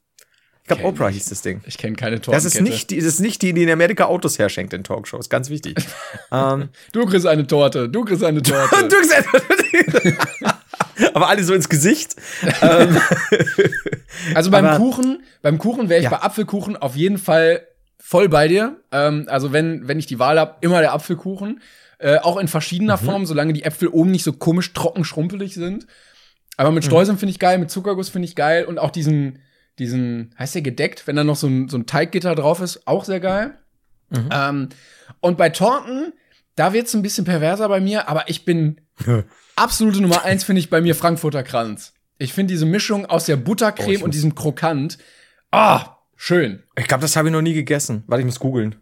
Ich 0.63 0.69
glaube, 0.69 0.85
Oprah 0.85 1.09
hieß 1.09 1.27
das 1.29 1.43
Ding. 1.43 1.63
Ich 1.67 1.79
kenne 1.79 1.95
keine 1.95 2.21
Tortenkette. 2.21 2.45
Das 2.45 2.55
ist 2.55 2.61
nicht 2.61 2.91
die, 2.91 2.97
das 2.97 3.07
ist 3.07 3.21
nicht 3.21 3.41
die, 3.43 3.53
die 3.53 3.63
in 3.63 3.71
Amerika 3.71 4.07
Autos 4.07 4.39
herschenkt 4.39 4.73
in 4.73 4.83
Talkshows. 4.83 5.29
Ganz 5.29 5.49
wichtig. 5.49 5.77
ähm. 6.33 6.71
du 6.93 7.07
kriegst 7.07 7.27
eine 7.27 7.47
Torte. 7.47 7.89
Du 7.89 8.05
kriegst 8.05 8.25
eine 8.25 8.43
Torte. 8.45 8.89
du 8.89 8.97
kriegst 8.97 9.15
eine 9.15 9.25
Torte. 9.25 10.56
Aber 11.15 11.29
alle 11.29 11.45
so 11.45 11.55
ins 11.55 11.69
Gesicht. 11.69 12.17
Ähm. 12.63 13.01
also 14.35 14.51
beim 14.51 14.65
aber, 14.65 14.77
Kuchen, 14.79 15.23
beim 15.43 15.59
Kuchen 15.59 15.89
wäre 15.89 15.99
ich 15.99 16.05
ja. 16.05 16.11
bei 16.11 16.23
Apfelkuchen 16.23 16.77
auf 16.77 16.97
jeden 16.97 17.19
Fall 17.19 17.67
voll 17.99 18.29
bei 18.29 18.49
dir. 18.49 18.77
Ähm, 18.93 19.27
also 19.29 19.53
wenn, 19.53 19.89
wenn 19.89 19.99
ich 19.99 20.07
die 20.07 20.19
Wahl 20.19 20.39
habe, 20.39 20.57
immer 20.61 20.81
der 20.81 20.93
Apfelkuchen. 20.93 21.61
Äh, 21.99 22.19
auch 22.19 22.37
in 22.37 22.47
verschiedener 22.47 22.99
mhm. 23.01 23.07
Form, 23.07 23.27
solange 23.27 23.55
die 23.55 23.63
Äpfel 23.63 23.89
oben 23.89 24.11
nicht 24.11 24.23
so 24.23 24.35
komisch 24.35 24.75
trocken 24.75 25.03
schrumpelig 25.03 25.55
sind. 25.55 25.87
Aber 26.57 26.71
mit 26.71 26.85
mhm. 26.85 26.89
Streuseln 26.89 27.17
mhm. 27.17 27.21
finde 27.21 27.31
ich 27.31 27.39
geil, 27.39 27.59
mit 27.59 27.71
Zuckerguss 27.71 28.11
finde 28.11 28.29
ich 28.29 28.37
geil 28.37 28.67
und 28.67 28.79
auch 28.79 28.91
diesen, 28.91 29.39
diesen, 29.79 30.35
heißt 30.39 30.55
der 30.55 30.63
gedeckt, 30.63 31.07
wenn 31.07 31.17
da 31.17 31.25
noch 31.25 31.37
so 31.37 31.47
ein, 31.47 31.69
so 31.69 31.79
ein 31.79 31.87
Teiggitter 31.87 32.35
drauf 32.35 32.61
ist, 32.61 32.87
auch 32.87 33.05
sehr 33.05 33.21
geil. 33.21 33.55
Mhm. 34.11 34.29
Ähm, 34.31 34.69
und 35.21 35.39
bei 35.39 35.49
Torten, 35.49 36.13
da 36.55 36.73
wird's 36.73 36.95
ein 36.95 37.03
bisschen 37.03 37.25
perverser 37.25 37.69
bei 37.69 37.81
mir, 37.81 38.09
aber 38.09 38.29
ich 38.29 38.45
bin 38.45 38.81
absolute 39.57 40.01
Nummer 40.01 40.25
eins 40.25 40.45
finde 40.45 40.61
ich 40.61 40.71
bei 40.71 40.81
mir 40.81 40.95
Frankfurter 40.95 41.43
Kranz. 41.43 41.93
Ich 42.19 42.33
finde 42.33 42.53
diese 42.53 42.67
Mischung 42.67 43.07
aus 43.07 43.27
der 43.27 43.37
Buttercreme 43.37 44.03
oh, 44.03 44.05
und 44.05 44.15
diesem 44.15 44.35
Krokant, 44.35 44.99
ah, 45.51 45.97
schön. 46.15 46.63
Ich 46.77 46.87
glaube, 46.87 47.03
das 47.03 47.17
habe 47.17 47.29
ich 47.29 47.33
noch 47.33 47.43
nie 47.43 47.55
gegessen. 47.55 48.05
Warte, 48.07 48.21
ich 48.21 48.27
muss 48.27 48.41
googeln. 48.41 48.77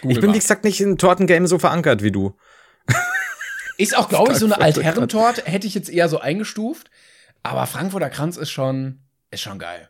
Google 0.00 0.16
ich 0.16 0.20
bin, 0.20 0.32
wie 0.32 0.38
gesagt, 0.38 0.64
nicht 0.64 0.80
in 0.80 0.98
Tortengame 0.98 1.46
so 1.46 1.58
verankert 1.58 2.02
wie 2.02 2.10
du. 2.10 2.36
Ist 3.76 3.96
auch, 3.96 4.08
glaube 4.08 4.32
ich, 4.32 4.38
so 4.38 4.46
eine 4.46 4.60
Altherrentorte, 4.60 5.42
hätte 5.44 5.66
ich 5.66 5.74
jetzt 5.74 5.90
eher 5.90 6.08
so 6.08 6.18
eingestuft. 6.18 6.90
Aber 7.42 7.66
Frankfurter 7.66 8.10
Kranz 8.10 8.36
ist 8.36 8.50
schon, 8.50 9.00
ist 9.30 9.42
schon 9.42 9.58
geil. 9.58 9.88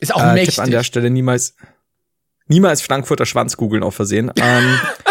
Ist 0.00 0.14
auch 0.14 0.22
äh, 0.22 0.32
mächtig. 0.32 0.54
Tipp 0.56 0.64
an 0.64 0.70
der 0.70 0.82
Stelle 0.82 1.10
niemals, 1.10 1.54
niemals 2.46 2.82
Frankfurter 2.82 3.26
Schwanz 3.26 3.56
googeln 3.56 3.82
auf 3.82 3.94
Versehen. 3.94 4.32
Ähm, 4.36 4.80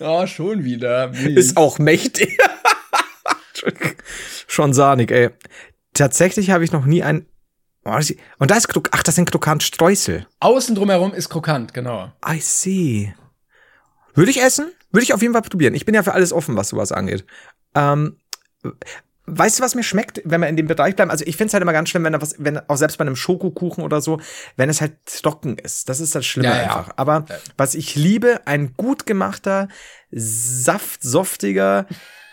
Ja, 0.00 0.26
schon 0.26 0.64
wieder. 0.64 1.08
Mies. 1.08 1.36
Ist 1.36 1.56
auch 1.58 1.78
mächtig. 1.78 2.38
Schon 4.46 4.72
sahnig, 4.72 5.10
ey. 5.10 5.30
Tatsächlich 5.92 6.50
habe 6.50 6.64
ich 6.64 6.72
noch 6.72 6.86
nie 6.86 7.02
ein. 7.02 7.26
Oh, 7.84 7.98
und 8.38 8.50
da 8.50 8.56
ist 8.56 8.68
Krok 8.68 8.88
Ach, 8.92 9.02
das 9.02 9.14
sind 9.14 9.30
Krokant-Streusel. 9.30 10.26
Außen 10.40 10.74
drumherum 10.74 11.12
ist 11.12 11.28
Krokant, 11.28 11.74
genau. 11.74 12.12
I 12.26 12.40
see. 12.40 13.14
Würde 14.14 14.30
ich 14.30 14.42
essen? 14.42 14.72
Würde 14.90 15.04
ich 15.04 15.12
auf 15.12 15.20
jeden 15.20 15.34
Fall 15.34 15.42
probieren. 15.42 15.74
Ich 15.74 15.84
bin 15.84 15.94
ja 15.94 16.02
für 16.02 16.14
alles 16.14 16.32
offen, 16.32 16.56
was 16.56 16.70
sowas 16.70 16.92
angeht. 16.92 17.26
Ähm, 17.74 18.16
weißt 19.30 19.58
du, 19.58 19.62
was 19.62 19.74
mir 19.74 19.82
schmeckt, 19.82 20.20
wenn 20.24 20.40
wir 20.40 20.48
in 20.48 20.56
dem 20.56 20.66
Bereich 20.66 20.96
bleiben? 20.96 21.10
Also 21.10 21.24
ich 21.26 21.36
finde 21.36 21.48
es 21.48 21.54
halt 21.54 21.62
immer 21.62 21.72
ganz 21.72 21.88
schlimm, 21.88 22.04
wenn 22.04 22.12
da 22.12 22.20
was, 22.20 22.34
wenn 22.38 22.58
auch 22.68 22.76
selbst 22.76 22.98
bei 22.98 23.02
einem 23.02 23.16
Schokokuchen 23.16 23.84
oder 23.84 24.00
so, 24.00 24.20
wenn 24.56 24.68
es 24.68 24.80
halt 24.80 24.92
trocken 25.22 25.56
ist. 25.58 25.88
Das 25.88 26.00
ist 26.00 26.14
das 26.14 26.26
Schlimme 26.26 26.48
Ja, 26.48 26.56
ja. 26.56 26.62
einfach. 26.64 26.90
Aber 26.96 27.24
Ja. 27.28 27.36
was 27.56 27.74
ich 27.74 27.94
liebe, 27.96 28.40
ein 28.46 28.74
gut 28.76 29.06
gemachter, 29.06 29.68
saftsoftiger 30.10 31.86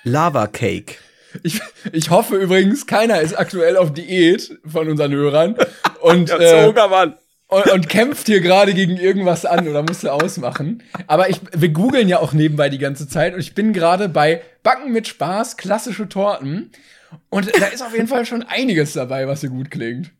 Lava 0.03 0.47
Cake. 0.47 0.95
Ich, 1.43 1.61
ich 1.91 2.09
hoffe 2.09 2.35
übrigens, 2.37 2.87
keiner 2.87 3.19
ist 3.21 3.37
aktuell 3.37 3.77
auf 3.77 3.93
Diät 3.93 4.57
von 4.65 4.87
unseren 4.89 5.11
Hörern 5.11 5.55
und, 6.01 6.29
Ja, 6.29 6.37
äh, 6.39 6.65
Hunger, 6.67 6.87
Mann. 6.87 7.15
Und, 7.47 7.67
und 7.71 7.89
kämpft 7.89 8.27
hier 8.27 8.41
gerade 8.41 8.73
gegen 8.73 8.97
irgendwas 8.97 9.45
an 9.45 9.67
oder 9.67 9.81
musste 9.83 10.11
ausmachen. 10.13 10.83
Aber 11.07 11.29
ich, 11.29 11.39
wir 11.53 11.69
googeln 11.69 12.07
ja 12.09 12.19
auch 12.19 12.33
nebenbei 12.33 12.69
die 12.69 12.77
ganze 12.77 13.07
Zeit 13.07 13.33
und 13.33 13.39
ich 13.39 13.55
bin 13.55 13.73
gerade 13.73 14.09
bei 14.09 14.41
Backen 14.63 14.91
mit 14.91 15.07
Spaß, 15.07 15.57
klassische 15.57 16.09
Torten. 16.09 16.71
Und 17.29 17.49
da 17.59 17.67
ist 17.67 17.81
auf 17.81 17.93
jeden 17.93 18.07
Fall 18.07 18.25
schon 18.25 18.43
einiges 18.43 18.93
dabei, 18.93 19.27
was 19.27 19.41
so 19.41 19.47
gut 19.47 19.71
klingt. 19.71 20.11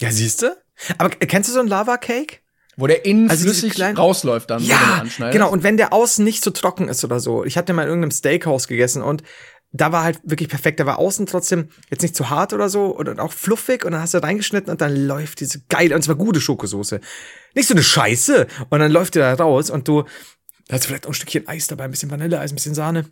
Ja, 0.00 0.10
siehst 0.10 0.42
du? 0.42 0.56
Aber 0.98 1.10
kennst 1.10 1.48
du 1.48 1.54
so 1.54 1.60
einen 1.60 1.68
Lava 1.68 1.96
Cake? 1.98 2.38
Wo 2.76 2.86
der 2.86 3.06
innen 3.06 3.30
Also 3.30 3.44
flüssig 3.44 3.72
kleinen- 3.72 3.96
rausläuft 3.96 4.50
dann, 4.50 4.60
wenn 4.60 4.68
du 4.68 4.72
Ja, 4.74 4.98
anschneidest. 5.00 5.32
genau. 5.32 5.50
Und 5.50 5.62
wenn 5.62 5.78
der 5.78 5.94
außen 5.94 6.22
nicht 6.22 6.44
so 6.44 6.50
trocken 6.50 6.88
ist 6.88 7.02
oder 7.04 7.20
so. 7.20 7.44
Ich 7.44 7.56
hatte 7.56 7.72
mal 7.72 7.82
in 7.84 7.88
irgendeinem 7.88 8.10
Steakhouse 8.10 8.68
gegessen 8.68 9.02
und 9.02 9.22
da 9.72 9.92
war 9.92 10.04
halt 10.04 10.20
wirklich 10.22 10.48
perfekt. 10.48 10.78
Der 10.78 10.86
war 10.86 10.98
außen 10.98 11.26
trotzdem 11.26 11.68
jetzt 11.90 12.02
nicht 12.02 12.16
zu 12.16 12.30
hart 12.30 12.52
oder 12.52 12.68
so 12.68 12.86
und 12.86 13.20
auch 13.20 13.32
fluffig 13.32 13.84
und 13.84 13.92
dann 13.92 14.00
hast 14.00 14.14
du 14.14 14.22
reingeschnitten 14.22 14.70
und 14.70 14.80
dann 14.80 14.94
läuft 14.96 15.40
diese 15.40 15.60
geile, 15.68 15.94
und 15.94 16.02
zwar 16.02 16.14
gute 16.14 16.40
Schokosoße. 16.40 17.00
Nicht 17.54 17.68
so 17.68 17.74
eine 17.74 17.82
Scheiße. 17.82 18.46
Und 18.70 18.78
dann 18.80 18.90
läuft 18.90 19.14
der 19.16 19.36
da 19.36 19.44
raus 19.44 19.68
und 19.70 19.86
du, 19.88 20.02
da 20.68 20.74
hast 20.76 20.84
du 20.84 20.88
vielleicht 20.88 21.06
auch 21.06 21.10
ein 21.10 21.14
Stückchen 21.14 21.46
Eis 21.48 21.66
dabei, 21.66 21.84
ein 21.84 21.90
bisschen 21.90 22.10
Vanilleeis, 22.10 22.52
ein 22.52 22.54
bisschen 22.54 22.74
Sahne. 22.74 23.04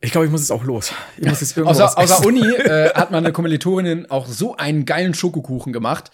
Ich 0.00 0.10
glaube, 0.12 0.26
ich 0.26 0.30
muss 0.30 0.42
jetzt 0.42 0.52
auch 0.52 0.64
los. 0.64 0.92
Ich 1.16 1.26
muss 1.26 1.40
jetzt 1.40 1.58
Außer, 1.58 1.96
außer. 1.98 2.26
Uni 2.26 2.40
äh, 2.56 2.90
hat 2.94 3.10
meine 3.10 3.32
Kommilitonin 3.32 4.10
auch 4.10 4.26
so 4.26 4.56
einen 4.56 4.84
geilen 4.84 5.14
Schokokuchen 5.14 5.72
gemacht. 5.72 6.10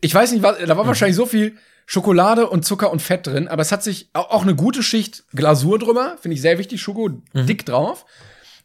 Ich 0.00 0.14
weiß 0.14 0.32
nicht, 0.32 0.42
was, 0.42 0.58
da 0.58 0.74
Mhm. 0.74 0.78
war 0.78 0.86
wahrscheinlich 0.86 1.16
so 1.16 1.26
viel 1.26 1.56
Schokolade 1.86 2.48
und 2.48 2.64
Zucker 2.64 2.90
und 2.92 3.02
Fett 3.02 3.26
drin, 3.26 3.48
aber 3.48 3.62
es 3.62 3.72
hat 3.72 3.82
sich 3.82 4.08
auch, 4.12 4.42
eine 4.42 4.54
gute 4.54 4.82
Schicht 4.82 5.24
Glasur 5.34 5.78
drüber, 5.78 6.16
finde 6.20 6.34
ich 6.36 6.40
sehr 6.40 6.58
wichtig, 6.58 6.80
Schoko 6.80 7.08
Mhm. 7.32 7.46
dick 7.46 7.66
drauf. 7.66 8.04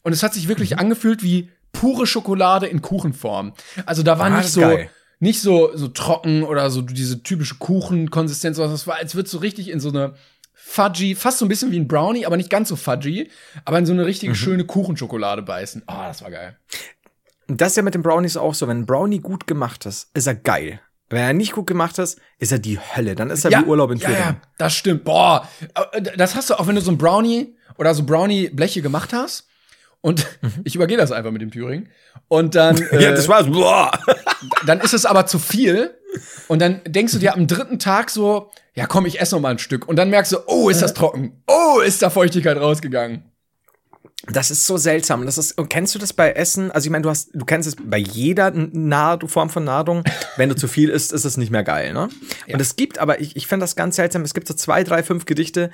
Und 0.03 0.13
es 0.13 0.24
hat 0.24 0.34
sich 0.34 0.47
wirklich 0.47 0.80
angefühlt 0.80 1.24
wie 1.24 1.49
pure 1.74 2.07
Schokolade 2.07 2.68
in 2.68 2.82
Kuchenform. 2.82 3.53
Also 3.86 4.03
da 4.03 4.18
war 4.20 4.28
Ah, 4.28 4.30
das 4.38 4.45
nicht 4.45 4.53
so 4.53 4.61
geil. 4.61 4.89
nicht 5.20 5.41
so 5.41 5.72
so 5.76 5.88
trocken 5.89 6.43
oder 6.43 6.70
so 6.70 6.82
diese 6.82 7.22
typische 7.24 7.55
Kuchenkonsistenz, 7.55 8.55
sondern 8.57 8.76
es 8.76 8.88
war, 8.88 8.95
als 8.97 9.15
würde 9.15 9.30
so 9.30 9.39
richtig 9.39 9.70
in 9.70 9.80
so 9.80 9.89
eine 9.89 10.13
Fudgy, 10.53 11.15
fast 11.15 11.38
so 11.39 11.45
ein 11.45 11.49
bisschen 11.49 11.72
wie 11.72 11.80
ein 11.80 11.88
Brownie, 11.88 12.26
aber 12.26 12.36
nicht 12.38 12.49
ganz 12.49 12.70
so 12.70 12.76
fudgy, 12.76 13.30
aber 13.65 13.80
in 13.80 13.86
so 13.86 13.93
eine 13.93 14.01
Mhm. 14.01 14.07
richtige 14.07 14.36
schöne 14.36 14.65
Kuchenschokolade 14.65 15.41
beißen. 15.41 15.84
Oh, 15.88 15.93
das 16.07 16.22
war 16.22 16.32
geil. 16.32 16.57
Das 17.47 17.70
ist 17.70 17.76
ja 17.78 17.84
mit 17.84 17.93
den 17.95 18.01
Brownies 18.01 18.36
auch 18.38 18.53
so. 18.53 18.68
Wenn 18.68 18.80
ein 18.80 18.86
Brownie 18.86 19.20
gut 19.20 19.47
gemacht 19.47 19.86
ist, 19.86 20.09
ist 20.13 20.28
er 20.28 20.36
geil. 20.36 20.82
Wenn 21.10 21.22
er 21.22 21.34
nicht 21.34 21.53
gut 21.53 21.68
gemacht 21.68 21.97
ist, 21.99 22.20
ist 22.38 22.51
er 22.51 22.60
die 22.60 22.80
Hölle. 22.80 23.16
Dann 23.16 23.30
ist 23.30 23.45
er 23.45 23.51
wie 23.51 23.66
Urlaub 23.66 23.91
in 23.91 23.97
ja, 23.97 24.08
Thüringen. 24.08 24.26
ja, 24.26 24.41
das 24.58 24.74
stimmt. 24.76 25.03
Boah, 25.05 25.47
äh, 25.93 26.01
das 26.18 26.36
hast 26.36 26.49
du 26.49 26.55
auch, 26.60 26.68
wenn 26.68 26.76
du 26.76 26.82
so 26.82 26.91
ein 26.91 26.97
Brownie 26.97 27.55
oder 27.78 27.93
so 27.93 28.03
Brownie-Bleche 28.03 28.82
gemacht 28.82 29.14
hast. 29.14 29.47
Und 30.01 30.28
ich 30.64 30.76
übergehe 30.76 30.97
das 30.97 31.12
einfach 31.12 31.32
mit 31.32 31.41
dem 31.41 31.51
Thüringen. 31.51 31.89
Und 32.28 32.55
dann, 32.55 32.78
äh, 32.78 32.82
Mhm. 32.95 33.01
Ja, 33.01 33.12
das 33.12 33.28
war's. 33.28 33.47
Boah. 33.47 33.91
dann 34.66 34.82
ist 34.82 34.93
es 34.93 35.05
aber 35.05 35.26
zu 35.26 35.39
viel. 35.39 35.95
Und 36.47 36.62
dann 36.62 36.82
denkst 36.86 37.14
du 37.14 37.20
dir 37.20 37.34
am 37.36 37.47
dritten 37.47 37.80
Tag 37.80 38.10
so, 38.10 38.51
ja 38.74 38.86
komm, 38.86 39.05
ich 39.05 39.20
esse 39.20 39.36
noch 39.36 39.41
mal 39.41 39.49
ein 39.51 39.60
Stück. 39.60 39.88
Und 39.88 39.95
dann 39.95 40.10
merkst 40.10 40.34
du, 40.34 40.38
oh, 40.47 40.70
ist 40.70 40.82
das 40.82 40.93
trocken. 40.93 41.41
Oh, 41.47 41.80
ist 41.80 42.01
da 42.01 42.10
Feuchtigkeit 42.10 42.58
rausgegangen. 42.58 43.26
Das 44.32 44.51
ist 44.51 44.65
so 44.65 44.78
seltsam. 44.78 45.25
Das 45.25 45.38
ist, 45.38 45.57
und 45.57 45.69
kennst 45.69 45.95
du 45.95 45.99
das 45.99 46.13
bei 46.13 46.32
Essen? 46.32 46.71
Also 46.71 46.88
ich 46.88 46.91
meine, 46.91 47.03
du 47.03 47.09
hast, 47.09 47.30
du 47.34 47.45
kennst 47.45 47.67
es 47.67 47.75
bei 47.75 47.97
jeder 47.97 48.51
Nahr 48.51 49.19
Form 49.28 49.49
von 49.49 49.63
Nahrung. 49.63 50.03
Wenn 50.36 50.49
du 50.49 50.55
zu 50.55 50.67
viel 50.67 50.89
isst, 50.89 51.13
ist 51.13 51.25
es 51.25 51.38
nicht 51.38 51.51
mehr 51.51 51.63
geil, 51.63 51.93
ne? 51.93 52.09
Und 52.51 52.61
es 52.61 52.75
gibt 52.75 52.99
aber, 52.99 53.21
ich, 53.21 53.36
ich 53.36 53.47
finde 53.47 53.63
das 53.63 53.75
ganz 53.75 53.95
seltsam, 53.95 54.23
es 54.23 54.34
gibt 54.34 54.47
so 54.47 54.53
zwei, 54.53 54.84
drei, 54.84 55.01
fünf 55.03 55.25
Gedichte, 55.25 55.71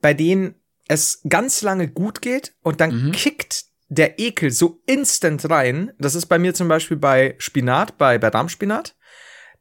bei 0.00 0.14
denen 0.14 0.56
es 0.88 1.22
ganz 1.28 1.62
lange 1.62 1.88
gut 1.88 2.20
geht 2.20 2.54
und 2.62 2.80
dann 2.80 3.12
kickt 3.12 3.64
der 3.88 4.18
Ekel 4.18 4.50
so 4.50 4.80
instant 4.86 5.48
rein. 5.50 5.92
Das 5.98 6.14
ist 6.14 6.26
bei 6.26 6.38
mir 6.38 6.54
zum 6.54 6.68
Beispiel 6.68 6.96
bei 6.96 7.34
Spinat, 7.38 7.98
bei, 7.98 8.18
bei 8.18 8.28
Rahmspinat. 8.28 8.96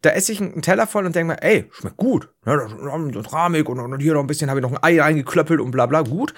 Da 0.01 0.09
esse 0.11 0.31
ich 0.31 0.41
einen 0.41 0.63
Teller 0.63 0.87
voll 0.87 1.05
und 1.05 1.15
denke 1.15 1.33
mir, 1.33 1.43
ey, 1.43 1.69
schmeckt 1.71 1.97
gut. 1.97 2.29
Ja, 2.45 2.55
ist 2.65 3.33
rahmig 3.33 3.69
und, 3.69 3.79
und 3.79 3.99
hier 3.99 4.13
noch 4.13 4.21
ein 4.21 4.27
bisschen 4.27 4.49
habe 4.49 4.59
ich 4.59 4.63
noch 4.63 4.71
ein 4.71 4.83
Ei 4.83 4.99
reingeklöppelt 4.99 5.59
und 5.59 5.71
bla 5.71 5.85
bla, 5.85 6.01
gut. 6.01 6.33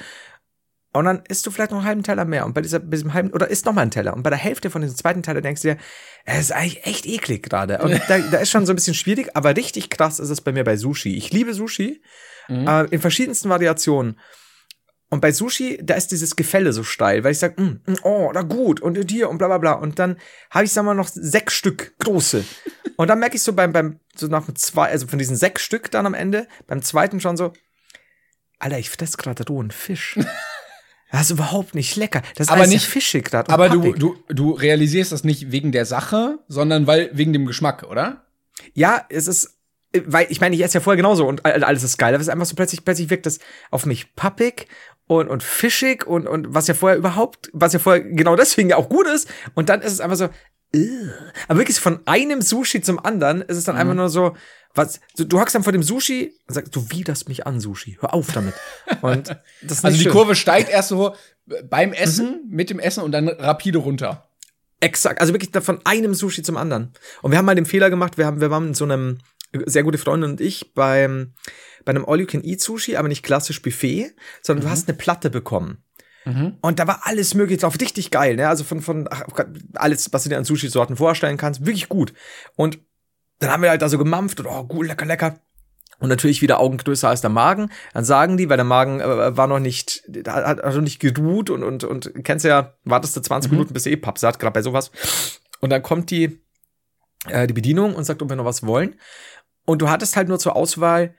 Und 0.93 1.05
dann 1.05 1.23
isst 1.27 1.45
du 1.45 1.51
vielleicht 1.51 1.71
noch 1.71 1.79
einen 1.79 1.87
halben 1.87 2.03
Teller 2.03 2.23
mehr. 2.23 2.45
Und 2.45 2.53
bei 2.53 2.61
dieser, 2.61 2.79
bei 2.79 2.91
diesem 2.91 3.13
halben, 3.13 3.31
oder 3.31 3.49
isst 3.49 3.65
noch 3.65 3.73
mal 3.73 3.81
einen 3.81 3.91
Teller. 3.91 4.13
Und 4.13 4.21
bei 4.21 4.29
der 4.29 4.37
Hälfte 4.37 4.69
von 4.69 4.83
diesem 4.83 4.95
zweiten 4.95 5.23
Teller 5.23 5.41
denkst 5.41 5.63
du 5.63 5.69
dir, 5.69 5.77
es 6.25 6.39
ist 6.39 6.51
eigentlich 6.51 6.85
echt 6.85 7.07
eklig 7.07 7.41
gerade. 7.41 7.79
Und 7.79 7.99
da, 8.07 8.19
da 8.19 8.37
ist 8.37 8.51
schon 8.51 8.67
so 8.67 8.73
ein 8.73 8.75
bisschen 8.75 8.93
schwierig, 8.93 9.35
aber 9.35 9.55
richtig 9.55 9.89
krass 9.89 10.19
ist 10.19 10.29
es 10.29 10.41
bei 10.41 10.51
mir 10.51 10.63
bei 10.63 10.77
Sushi. 10.77 11.15
Ich 11.17 11.31
liebe 11.31 11.55
Sushi, 11.55 12.01
äh, 12.47 12.87
in 12.91 13.01
verschiedensten 13.01 13.49
Variationen. 13.49 14.19
Und 15.09 15.21
bei 15.21 15.31
Sushi, 15.31 15.79
da 15.81 15.95
ist 15.95 16.07
dieses 16.07 16.35
Gefälle 16.35 16.73
so 16.73 16.83
steil, 16.83 17.23
weil 17.23 17.33
ich 17.33 17.39
sage, 17.39 17.61
mm, 17.61 17.81
mm, 17.85 17.95
oh, 18.03 18.31
da 18.33 18.41
gut 18.41 18.79
und 18.79 18.97
hier 19.11 19.29
und 19.29 19.37
bla 19.37 19.47
bla 19.47 19.59
bla. 19.59 19.73
Und 19.73 19.99
dann 19.99 20.17
habe 20.49 20.65
ich, 20.65 20.73
sag 20.73 20.85
mal, 20.85 20.95
noch 20.95 21.07
sechs 21.07 21.53
Stück 21.53 21.93
große. 21.99 22.43
Und 22.95 23.07
dann 23.07 23.17
merke 23.17 23.35
ich 23.35 23.41
so 23.41 23.53
beim, 23.53 23.73
beim, 23.73 23.99
so 24.15 24.27
nach 24.27 24.51
zwei, 24.53 24.89
also 24.89 25.07
von 25.07 25.17
diesen 25.17 25.35
sechs 25.35 25.63
Stück 25.63 25.89
dann 25.89 26.05
am 26.05 26.13
Ende, 26.13 26.47
beim 26.67 26.83
zweiten 26.83 27.19
schon 27.19 27.37
so, 27.37 27.51
Alter, 28.59 28.77
ich 28.77 28.91
fress 28.91 29.17
gerade 29.17 29.47
rohen 29.47 29.71
Fisch. 29.71 30.19
Das 31.13 31.21
ist 31.27 31.31
überhaupt 31.31 31.75
nicht 31.75 31.95
lecker. 31.95 32.23
Das 32.35 32.47
ist 32.47 32.51
Aber 32.51 32.65
nicht- 32.65 32.87
fischig 32.87 33.23
gerade. 33.25 33.51
Aber 33.53 33.69
du, 33.69 33.93
du, 33.93 34.15
du 34.29 34.51
realisierst 34.51 35.11
das 35.11 35.23
nicht 35.23 35.51
wegen 35.51 35.71
der 35.71 35.85
Sache, 35.85 36.39
sondern 36.47 36.87
weil 36.87 37.11
wegen 37.13 37.33
dem 37.33 37.45
Geschmack, 37.45 37.83
oder? 37.83 38.23
Ja, 38.73 39.05
es 39.09 39.27
ist, 39.27 39.59
weil 40.05 40.25
ich 40.29 40.41
meine, 40.41 40.55
ich 40.55 40.63
esse 40.63 40.79
ja 40.79 40.81
vorher 40.81 40.97
genauso 40.97 41.27
und 41.27 41.45
all- 41.45 41.63
alles 41.63 41.83
ist 41.83 41.97
geil. 41.99 42.15
Aber 42.15 42.21
es 42.21 42.27
ist 42.27 42.33
einfach 42.33 42.47
so 42.47 42.55
plötzlich, 42.55 42.83
plötzlich 42.83 43.11
wirkt 43.11 43.27
das 43.27 43.37
auf 43.69 43.85
mich 43.85 44.15
pappig 44.15 44.67
und, 45.05 45.27
und 45.27 45.43
fischig 45.43 46.07
und, 46.07 46.25
und 46.27 46.53
was 46.55 46.65
ja 46.67 46.73
vorher 46.73 46.97
überhaupt, 46.97 47.49
was 47.53 47.73
ja 47.73 47.79
vorher 47.79 48.01
genau 48.01 48.35
deswegen 48.35 48.69
ja 48.69 48.77
auch 48.77 48.89
gut 48.89 49.05
ist. 49.07 49.29
Und 49.53 49.69
dann 49.69 49.81
ist 49.81 49.91
es 49.93 49.99
einfach 50.01 50.17
so, 50.17 50.29
Ugh. 50.75 51.11
aber 51.47 51.59
wirklich 51.59 51.79
von 51.79 51.99
einem 52.07 52.41
Sushi 52.41 52.81
zum 52.81 52.97
anderen 52.97 53.43
ist 53.43 53.57
es 53.57 53.65
dann 53.65 53.75
Mhm. 53.75 53.81
einfach 53.81 53.93
nur 53.95 54.09
so, 54.09 54.35
was, 54.73 54.99
du, 55.15 55.25
du 55.25 55.39
hockst 55.39 55.55
dann 55.55 55.63
vor 55.63 55.73
dem 55.73 55.83
Sushi 55.83 56.33
und 56.47 56.53
sagst, 56.53 56.75
du 56.75 56.89
widerst 56.89 57.27
mich 57.27 57.45
an, 57.45 57.59
Sushi. 57.59 57.97
Hör 57.99 58.13
auf 58.13 58.31
damit. 58.31 58.53
Und 59.01 59.29
das 59.61 59.77
ist 59.79 59.85
Also 59.85 59.97
die 59.97 60.03
schön. 60.03 60.11
Kurve 60.11 60.35
steigt 60.35 60.69
erst 60.69 60.89
so 60.89 61.15
beim 61.69 61.93
Essen, 61.93 62.43
mit 62.49 62.69
dem 62.69 62.79
Essen 62.79 63.03
und 63.03 63.11
dann 63.11 63.27
rapide 63.27 63.79
runter. 63.79 64.29
Exakt, 64.79 65.21
also 65.21 65.33
wirklich 65.33 65.51
von 65.63 65.79
einem 65.85 66.13
Sushi 66.13 66.41
zum 66.43 66.57
anderen. 66.57 66.91
Und 67.21 67.31
wir 67.31 67.37
haben 67.37 67.45
mal 67.45 67.55
den 67.55 67.65
Fehler 67.65 67.89
gemacht, 67.89 68.17
wir 68.17 68.25
haben, 68.25 68.41
wir 68.41 68.49
waren 68.51 68.69
in 68.69 68.73
so 68.73 68.83
einem, 68.83 69.19
sehr 69.65 69.83
gute 69.83 69.97
Freundin 69.97 70.31
und 70.31 70.41
ich, 70.41 70.73
beim, 70.73 71.33
bei 71.85 71.91
einem 71.91 72.05
All-You-Can-Eat-Sushi, 72.05 72.95
aber 72.97 73.07
nicht 73.07 73.23
klassisch 73.23 73.61
Buffet, 73.61 74.11
sondern 74.41 74.65
du 74.65 74.71
hast 74.71 74.89
eine 74.89 74.97
Platte 74.97 75.29
bekommen. 75.29 75.83
Und 76.61 76.79
da 76.79 76.87
war 76.87 77.01
alles 77.03 77.33
mögliche 77.33 77.61
drauf, 77.61 77.79
richtig 77.81 78.09
geil, 78.09 78.37
ne? 78.37 78.47
Also 78.47 78.63
von, 78.63 78.81
von 78.81 79.07
ach, 79.11 79.23
alles, 79.73 80.11
was 80.13 80.23
du 80.23 80.29
dir 80.29 80.37
an 80.37 80.45
Sushi-Sorten 80.45 80.95
vorstellen 80.95 81.35
kannst, 81.35 81.65
wirklich 81.65 81.89
gut. 81.89 82.13
Und 82.55 82.79
dann 83.43 83.51
haben 83.51 83.63
wir 83.63 83.69
halt 83.69 83.81
da 83.81 83.89
so 83.89 83.97
gemampft 83.97 84.39
und 84.39 84.47
oh, 84.47 84.63
gut, 84.63 84.87
lecker, 84.87 85.05
lecker. 85.05 85.39
Und 85.99 86.09
natürlich 86.09 86.41
wieder 86.41 86.59
Augen 86.59 86.77
größer 86.77 87.07
als 87.07 87.21
der 87.21 87.29
Magen. 87.29 87.69
Dann 87.93 88.03
sagen 88.03 88.35
die, 88.35 88.49
weil 88.49 88.57
der 88.57 88.65
Magen 88.65 88.99
äh, 88.99 89.37
war 89.37 89.47
noch 89.47 89.59
nicht, 89.59 90.03
hat, 90.27 90.61
hat 90.63 90.75
noch 90.75 90.81
nicht 90.81 90.99
geruht 90.99 91.49
und, 91.49 91.63
und, 91.63 91.83
und 91.83 92.11
kennst 92.23 92.45
ja, 92.45 92.73
wartest 92.83 93.15
du 93.15 93.21
20 93.21 93.51
Minuten, 93.51 93.73
bis 93.73 93.85
eh 93.85 93.95
Paps 93.95 94.23
hat, 94.23 94.39
gerade 94.39 94.53
bei 94.53 94.61
sowas. 94.61 94.91
Und 95.61 95.69
dann 95.69 95.81
kommt 95.81 96.11
die, 96.11 96.41
äh, 97.27 97.47
die 97.47 97.53
Bedienung 97.53 97.95
und 97.95 98.03
sagt, 98.03 98.21
ob 98.21 98.29
wir 98.29 98.35
noch 98.35 98.45
was 98.45 98.65
wollen. 98.65 98.95
Und 99.65 99.81
du 99.81 99.89
hattest 99.89 100.17
halt 100.17 100.27
nur 100.27 100.39
zur 100.39 100.55
Auswahl 100.55 101.15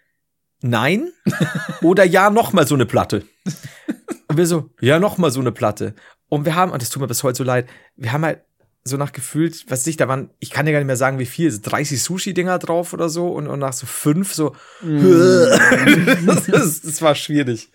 Nein 0.60 1.12
oder 1.82 2.04
ja, 2.04 2.30
noch 2.30 2.52
mal 2.52 2.66
so 2.66 2.74
eine 2.74 2.86
Platte. 2.86 3.24
Und 4.28 4.38
wir 4.38 4.46
so, 4.46 4.70
ja, 4.80 4.98
noch 4.98 5.18
mal 5.18 5.30
so 5.30 5.40
eine 5.40 5.52
Platte. 5.52 5.94
Und 6.28 6.44
wir 6.46 6.54
haben, 6.54 6.72
und 6.72 6.82
das 6.82 6.88
tut 6.88 7.00
mir 7.00 7.06
bis 7.06 7.22
heute 7.22 7.36
so 7.36 7.44
leid, 7.44 7.68
wir 7.96 8.12
haben 8.12 8.24
halt 8.24 8.40
so 8.86 8.98
nach 8.98 9.12
gefühlt, 9.12 9.64
was 9.68 9.80
weiß 9.80 9.86
ich, 9.86 9.96
da 9.96 10.08
waren, 10.08 10.28
ich 10.40 10.50
kann 10.50 10.66
dir 10.66 10.72
gar 10.72 10.78
nicht 10.78 10.86
mehr 10.86 10.96
sagen, 10.96 11.18
wie 11.18 11.24
viel, 11.26 11.50
so 11.50 11.58
30 11.62 12.02
Sushi-Dinger 12.02 12.58
drauf 12.58 12.92
oder 12.92 13.08
so 13.08 13.28
und, 13.28 13.48
und 13.48 13.58
nach 13.58 13.72
so 13.72 13.86
fünf 13.86 14.34
so, 14.34 14.54
das, 14.82 16.48
ist, 16.48 16.86
das 16.86 17.00
war 17.00 17.14
schwierig. 17.14 17.70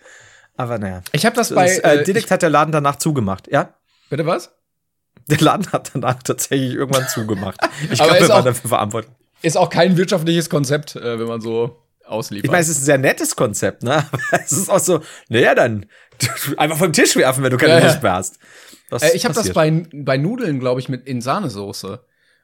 Aber 0.56 0.78
naja. 0.78 1.02
Ich 1.12 1.26
habe 1.26 1.34
das 1.34 1.48
Das, 1.48 1.56
bei 1.56 1.68
äh, 1.68 2.00
äh, 2.00 2.04
direkt 2.04 2.30
hat 2.30 2.42
der 2.42 2.50
Laden 2.50 2.70
danach 2.70 2.96
zugemacht, 2.96 3.48
ja? 3.50 3.74
ich, 4.04 4.10
bitte 4.10 4.24
was? 4.24 4.52
Der 5.26 5.38
Laden 5.38 5.70
hat 5.72 5.90
danach 5.94 6.22
tatsächlich 6.22 6.74
irgendwann 6.74 7.08
zugemacht. 7.08 7.58
Ich 7.90 7.98
glaube, 7.98 8.20
wir 8.20 8.28
waren 8.28 8.44
dafür 8.44 8.68
verantwortlich. 8.68 9.12
Ist 9.42 9.56
auch 9.56 9.70
kein 9.70 9.96
wirtschaftliches 9.96 10.48
Konzept, 10.48 10.94
äh, 10.96 11.18
wenn 11.18 11.26
man 11.26 11.40
so 11.40 11.82
ausliefert. 12.04 12.44
Ich 12.44 12.50
meine, 12.50 12.62
es 12.62 12.68
ist 12.68 12.82
ein 12.82 12.84
sehr 12.84 12.98
nettes 12.98 13.34
Konzept, 13.34 13.82
ne? 13.82 14.04
Aber 14.12 14.42
es 14.44 14.52
ist 14.52 14.70
auch 14.70 14.78
so, 14.78 15.00
naja, 15.28 15.54
dann 15.54 15.86
einfach 16.56 16.76
vom 16.76 16.92
Tisch 16.92 17.16
werfen, 17.16 17.42
wenn 17.42 17.50
du 17.50 17.56
keine 17.56 17.74
Ja, 17.74 17.78
ja. 17.80 17.86
Lust 17.86 18.02
mehr 18.02 18.12
hast. 18.12 18.38
Was 18.38 18.69
äh, 18.90 19.12
ich 19.14 19.24
habe 19.24 19.34
das 19.34 19.52
bei, 19.52 19.86
bei 19.92 20.16
Nudeln, 20.16 20.60
glaube 20.60 20.80
ich, 20.80 20.88
mit 20.88 21.06
in 21.06 21.20
Sahnesoße. 21.20 22.00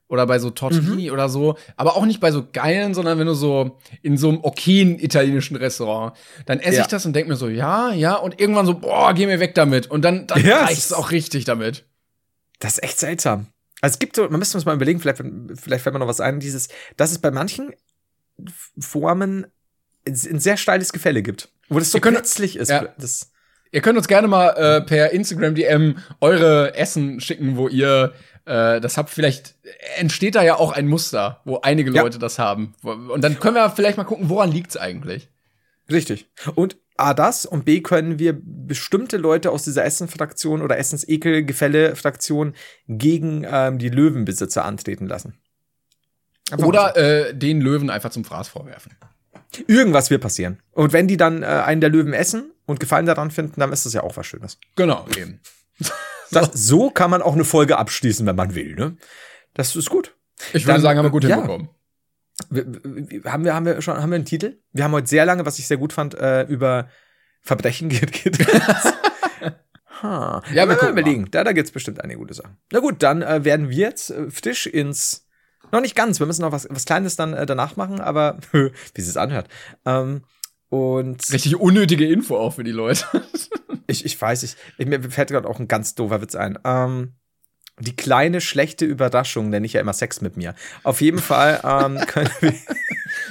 oder 0.09 0.27
bei 0.27 0.39
so 0.39 0.51
Tortellini 0.51 1.09
mhm. 1.09 1.13
oder 1.13 1.29
so, 1.29 1.57
aber 1.77 1.97
auch 1.97 2.07
nicht 2.07 2.21
bei 2.21 2.31
so 2.31 2.47
geilen, 2.53 2.95
sondern 2.95 3.19
wenn 3.19 3.27
du 3.27 3.35
so 3.35 3.79
in 4.03 4.17
so 4.17 4.29
einem 4.29 4.39
okayen 4.43 4.99
italienischen 5.01 5.57
Restaurant, 5.57 6.17
dann 6.47 6.61
esse 6.61 6.77
ja. 6.77 6.83
ich 6.83 6.87
das 6.87 7.05
und 7.07 7.13
denke 7.13 7.31
mir 7.31 7.37
so, 7.37 7.49
ja, 7.49 7.93
ja, 7.93 8.15
und 8.15 8.41
irgendwann 8.41 8.67
so, 8.67 8.79
boah, 8.79 9.13
geh 9.15 9.27
mir 9.27 9.41
weg 9.41 9.55
damit. 9.55 9.89
Und 9.91 10.03
dann, 10.03 10.27
dann 10.27 10.45
ja, 10.45 10.63
reicht 10.65 10.79
es 10.79 10.93
auch 10.93 11.11
richtig 11.11 11.45
damit. 11.45 11.85
Das 12.61 12.75
ist 12.75 12.85
echt 12.85 12.99
seltsam. 13.01 13.49
Also 13.81 13.95
es 13.95 13.99
gibt 13.99 14.17
so, 14.17 14.29
man 14.29 14.39
müsste 14.39 14.57
uns 14.57 14.65
mal 14.65 14.75
überlegen, 14.75 15.01
vielleicht, 15.01 15.19
vielleicht 15.19 15.83
fällt 15.83 15.93
mir 15.93 15.99
noch 15.99 16.09
was 16.09 16.21
ein, 16.21 16.41
dieses, 16.41 16.69
dass 16.97 17.11
es 17.11 17.19
bei 17.19 17.31
manchen 17.31 17.73
Formen 18.79 19.47
ein 20.07 20.39
sehr 20.39 20.57
steiles 20.57 20.93
Gefälle 20.93 21.23
gibt. 21.23 21.51
Wo 21.69 21.79
das 21.79 21.91
so 21.91 21.99
könnt, 21.99 22.17
plötzlich 22.17 22.57
ist. 22.57 22.69
Ja. 22.69 22.95
Das 22.97 23.33
ihr 23.77 23.83
könnt 23.83 23.99
uns 23.99 24.09
gerne 24.09 24.27
mal 24.27 24.49
äh, 24.57 24.81
per 24.81 25.11
Instagram 25.11 25.55
DM 25.55 25.99
eure 26.21 26.75
Essen 26.75 27.21
schicken, 27.21 27.59
wo 27.59 27.69
ihr 27.69 28.15
äh, 28.47 28.81
das 28.81 28.97
habt. 28.97 29.11
Vielleicht 29.11 29.55
entsteht 29.99 30.35
da 30.35 30.43
ja 30.43 30.57
auch 30.57 30.73
ein 30.73 30.89
Muster, 30.89 31.43
wo 31.45 31.61
einige 31.61 31.93
ja. 31.93 32.03
Leute 32.03 32.19
das 32.19 32.39
haben. 32.39 32.75
Und 32.83 33.23
dann 33.23 33.39
können 33.39 33.55
wir 33.55 33.69
vielleicht 33.69 33.99
mal 33.99 34.05
gucken, 34.05 34.31
woran 34.31 34.51
liegt's 34.51 34.79
eigentlich. 34.79 35.29
Richtig. 35.91 36.27
Und 36.55 36.79
A, 36.97 37.13
das 37.13 37.45
und 37.45 37.67
B, 37.67 37.83
können 37.83 38.19
wir 38.19 38.35
bestimmte 38.43 39.19
Leute 39.19 39.51
aus 39.51 39.65
dieser 39.65 39.85
Essenfraktion 39.85 40.63
oder 40.63 40.79
Essensekel-Gefälle-Fraktion 40.79 42.55
gegen 42.89 43.47
ähm, 43.47 43.79
die 43.79 43.91
Löwenbesitzer 43.91 44.65
antreten 44.65 45.07
lassen. 45.07 45.35
Einfach 46.51 46.67
oder 46.67 46.97
äh, 46.97 47.35
den 47.35 47.61
Löwen 47.61 47.91
einfach 47.91 48.09
zum 48.09 48.25
Fraß 48.25 48.49
vorwerfen. 48.49 48.93
Irgendwas 49.67 50.11
wird 50.11 50.23
passieren. 50.23 50.61
Und 50.73 50.93
wenn 50.93 51.09
die 51.09 51.17
dann 51.17 51.43
äh, 51.43 51.47
einen 51.47 51.81
der 51.81 51.91
Löwen 51.91 52.13
essen 52.13 52.53
und 52.67 52.81
Gefallen 52.81 53.07
daran 53.07 53.31
finden, 53.31 53.61
dann 53.61 53.73
ist 53.73 53.87
das 53.87 53.93
ja 53.93 54.03
auch 54.03 54.17
was 54.17 54.27
Schönes. 54.27 54.59
Genau, 54.77 55.07
eben. 55.17 55.41
Das, 56.33 56.51
so 56.55 56.91
kann 56.91 57.09
man 57.09 57.23
auch 57.23 57.35
eine 57.35 57.45
Folge 57.45 57.79
abschließen, 57.79 58.27
wenn 58.27 58.35
man 58.35 58.57
will, 58.57 58.75
ne? 58.75 58.97
Das 59.55 59.77
ist 59.77 59.89
gut. 59.89 60.17
Ich 60.53 60.65
würde 60.65 60.73
dann, 60.73 60.81
sagen, 60.83 60.99
haben 60.99 61.07
wir 61.07 61.11
gut 61.11 61.23
ja. 61.23 61.37
hinbekommen. 61.37 61.69
haben 63.25 63.45
wir, 63.45 63.55
haben 63.55 63.65
wir 63.65 63.81
schon, 63.81 63.97
haben 63.97 64.11
wir 64.11 64.17
einen 64.17 64.25
Titel? 64.25 64.59
Wir 64.73 64.83
haben 64.83 64.93
heute 64.93 65.07
sehr 65.07 65.25
lange, 65.25 65.47
was 65.47 65.61
ich 65.61 65.69
sehr 65.69 65.77
gut 65.77 65.93
fand, 65.93 66.15
äh, 66.15 66.43
über 66.43 66.89
Verbrechen 67.43 67.89
geredet. 67.91 68.45
ha. 70.03 70.43
Ja, 70.53 70.69
wir 70.69 70.77
können 70.77 70.93
überlegen. 70.93 71.29
Da, 71.31 71.45
da 71.45 71.53
gibt's 71.53 71.71
bestimmt 71.71 72.03
einige 72.03 72.19
gute 72.19 72.35
Sachen. 72.35 72.57
Na 72.73 72.81
gut, 72.81 73.03
dann 73.05 73.23
äh, 73.23 73.45
werden 73.45 73.71
wir 73.71 73.77
jetzt 73.77 74.11
äh, 74.11 74.27
Tisch 74.29 74.67
ins 74.67 75.26
noch 75.73 75.81
nicht 75.81 75.95
ganz. 75.95 76.19
Wir 76.21 76.27
müssen 76.27 76.43
noch 76.43 76.53
was, 76.53 76.67
was 76.71 76.85
Kleines 76.85 77.17
dann 77.17 77.35
äh, 77.35 77.47
danach 77.47 77.77
machen, 77.77 78.01
aber 78.01 78.39
wie 78.53 78.71
es 78.97 79.07
sich 79.07 79.17
anhört. 79.17 79.49
Ähm, 79.85 80.23
und 80.69 81.33
Richtig 81.33 81.57
unnötige 81.57 82.07
Info 82.09 82.37
auch 82.37 82.55
für 82.55 82.65
die 82.65 82.73
Leute. 82.73 83.05
ich, 83.87 84.05
ich 84.05 84.21
weiß, 84.21 84.43
ich, 84.43 84.57
ich 84.79 84.87
mir 84.87 85.03
fällt 85.03 85.31
gerade 85.31 85.49
auch 85.49 85.61
ein 85.61 85.69
ganz 85.69 85.95
doofer 85.95 86.21
Witz 86.21 86.35
ein. 86.35 86.59
Ähm, 86.65 87.15
die 87.79 87.95
kleine 87.95 88.41
schlechte 88.41 88.85
Überraschung 88.87 89.51
nenne 89.51 89.67
ich 89.67 89.75
ja 89.75 89.81
immer 89.81 89.93
Sex 89.93 90.21
mit 90.21 90.37
mir. 90.37 90.55
Auf 90.83 91.01
jeden 91.01 91.19
Fall 91.19 91.61
ähm, 91.63 91.99
können 92.07 92.31
wir 92.41 92.55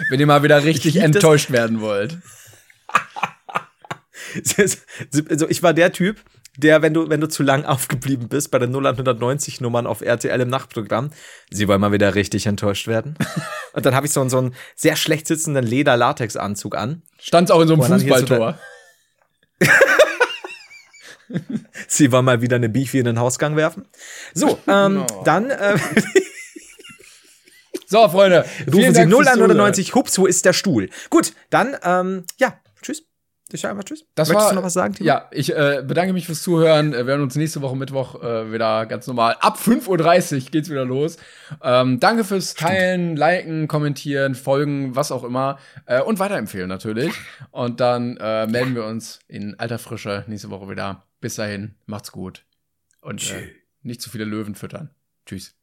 Wenn 0.10 0.20
ihr 0.20 0.28
mal 0.28 0.44
wieder 0.44 0.64
richtig 0.64 0.98
enttäuscht 0.98 1.52
werden 1.52 1.82
wollt. 1.82 2.20
also 5.30 5.50
ich 5.50 5.64
war 5.64 5.74
der 5.74 5.92
Typ, 5.92 6.22
der, 6.58 6.82
wenn 6.82 6.94
du, 6.94 7.10
wenn 7.10 7.22
du 7.22 7.28
zu 7.28 7.44
lang 7.44 7.66
aufgeblieben 7.66 8.28
bist 8.28 8.52
bei 8.52 8.60
den 8.60 8.70
0190 8.70 9.62
Nummern 9.62 9.88
auf 9.88 10.02
RTL 10.02 10.40
im 10.42 10.50
Nachtprogramm, 10.50 11.12
sie 11.50 11.68
wollen 11.68 11.82
mal 11.82 11.92
wieder 11.92 12.16
richtig 12.16 12.46
enttäuscht 12.48 12.88
werden. 12.88 13.16
und 13.74 13.86
dann 13.86 13.96
habe 13.96 14.08
ich 14.08 14.14
so, 14.14 14.28
so 14.30 14.38
einen 14.38 14.56
sehr 14.76 14.96
schlecht 14.96 15.28
sitzenden 15.28 15.66
Leder-Latex-Anzug 15.66 16.76
an. 16.76 17.04
Stand 17.20 17.52
auch 17.52 17.62
in 17.62 17.68
so 17.68 17.76
einem 17.76 18.00
Fußballtor. 18.00 18.60
sie 21.88 22.12
wollen 22.12 22.26
mal 22.26 22.42
wieder 22.42 22.58
eine 22.58 22.70
Beefy 22.70 23.00
in 23.00 23.06
den 23.06 23.20
Hausgang 23.20 23.56
werfen. 23.56 23.88
So, 24.34 24.60
ähm, 24.68 24.96
no. 24.96 25.22
dann. 25.24 25.50
Äh, 25.50 25.78
so, 27.88 28.10
Freunde. 28.10 28.46
Rufen 28.68 28.94
Sie 28.94 29.02
0190, 29.02 29.96
hups, 29.96 30.18
wo 30.18 30.26
ist 30.26 30.46
der 30.46 30.54
Stuhl? 30.54 30.90
Gut, 31.10 31.34
dann, 31.50 31.78
ähm, 31.84 32.26
ja, 32.38 32.60
tschüss. 32.82 33.04
Ich 33.52 33.62
sage 33.62 33.74
einfach 33.74 33.84
Tschüss. 33.84 34.06
Das 34.16 34.30
Möchtest 34.30 34.46
war, 34.46 34.54
du 34.54 34.56
noch 34.56 34.64
was 34.64 34.74
sagen, 34.74 34.96
Timo? 34.96 35.08
Ja, 35.08 35.30
ich 35.32 35.56
äh, 35.56 35.84
bedanke 35.86 36.14
mich 36.14 36.26
fürs 36.26 36.42
Zuhören. 36.42 36.94
Wir 36.94 37.04
hören 37.06 37.22
uns 37.22 37.36
nächste 37.36 37.62
Woche 37.62 37.76
Mittwoch 37.76 38.22
äh, 38.24 38.52
wieder 38.52 38.88
ganz 38.88 39.06
normal. 39.06 39.36
Ab 39.40 39.60
5.30 39.60 40.46
Uhr 40.46 40.50
geht's 40.50 40.70
wieder 40.70 40.84
los. 40.84 41.18
Ähm, 41.62 42.00
danke 42.00 42.24
fürs 42.24 42.56
Teilen, 42.56 43.10
Stimmt. 43.10 43.20
Liken, 43.20 43.68
Kommentieren, 43.68 44.34
Folgen, 44.34 44.96
was 44.96 45.12
auch 45.12 45.24
immer. 45.24 45.60
Äh, 45.86 46.02
und 46.02 46.18
weiterempfehlen 46.18 46.68
natürlich. 46.68 47.14
Und 47.52 47.80
dann 47.82 48.18
äh, 48.18 48.48
melden 48.48 48.74
wir 48.74 48.86
uns 48.86 49.20
in 49.28 49.60
alter 49.60 49.78
Frische 49.78 50.24
nächste 50.28 50.50
Woche 50.50 50.68
wieder. 50.68 51.04
Bis 51.22 51.36
dahin, 51.36 51.76
macht's 51.86 52.12
gut. 52.12 52.46
Und 53.02 53.32
äh, 53.32 53.52
nicht 53.84 54.02
zu 54.02 54.10
viele 54.10 54.26
Löwen 54.26 54.56
füttern. 54.56 54.90
Tschüss. 55.28 55.56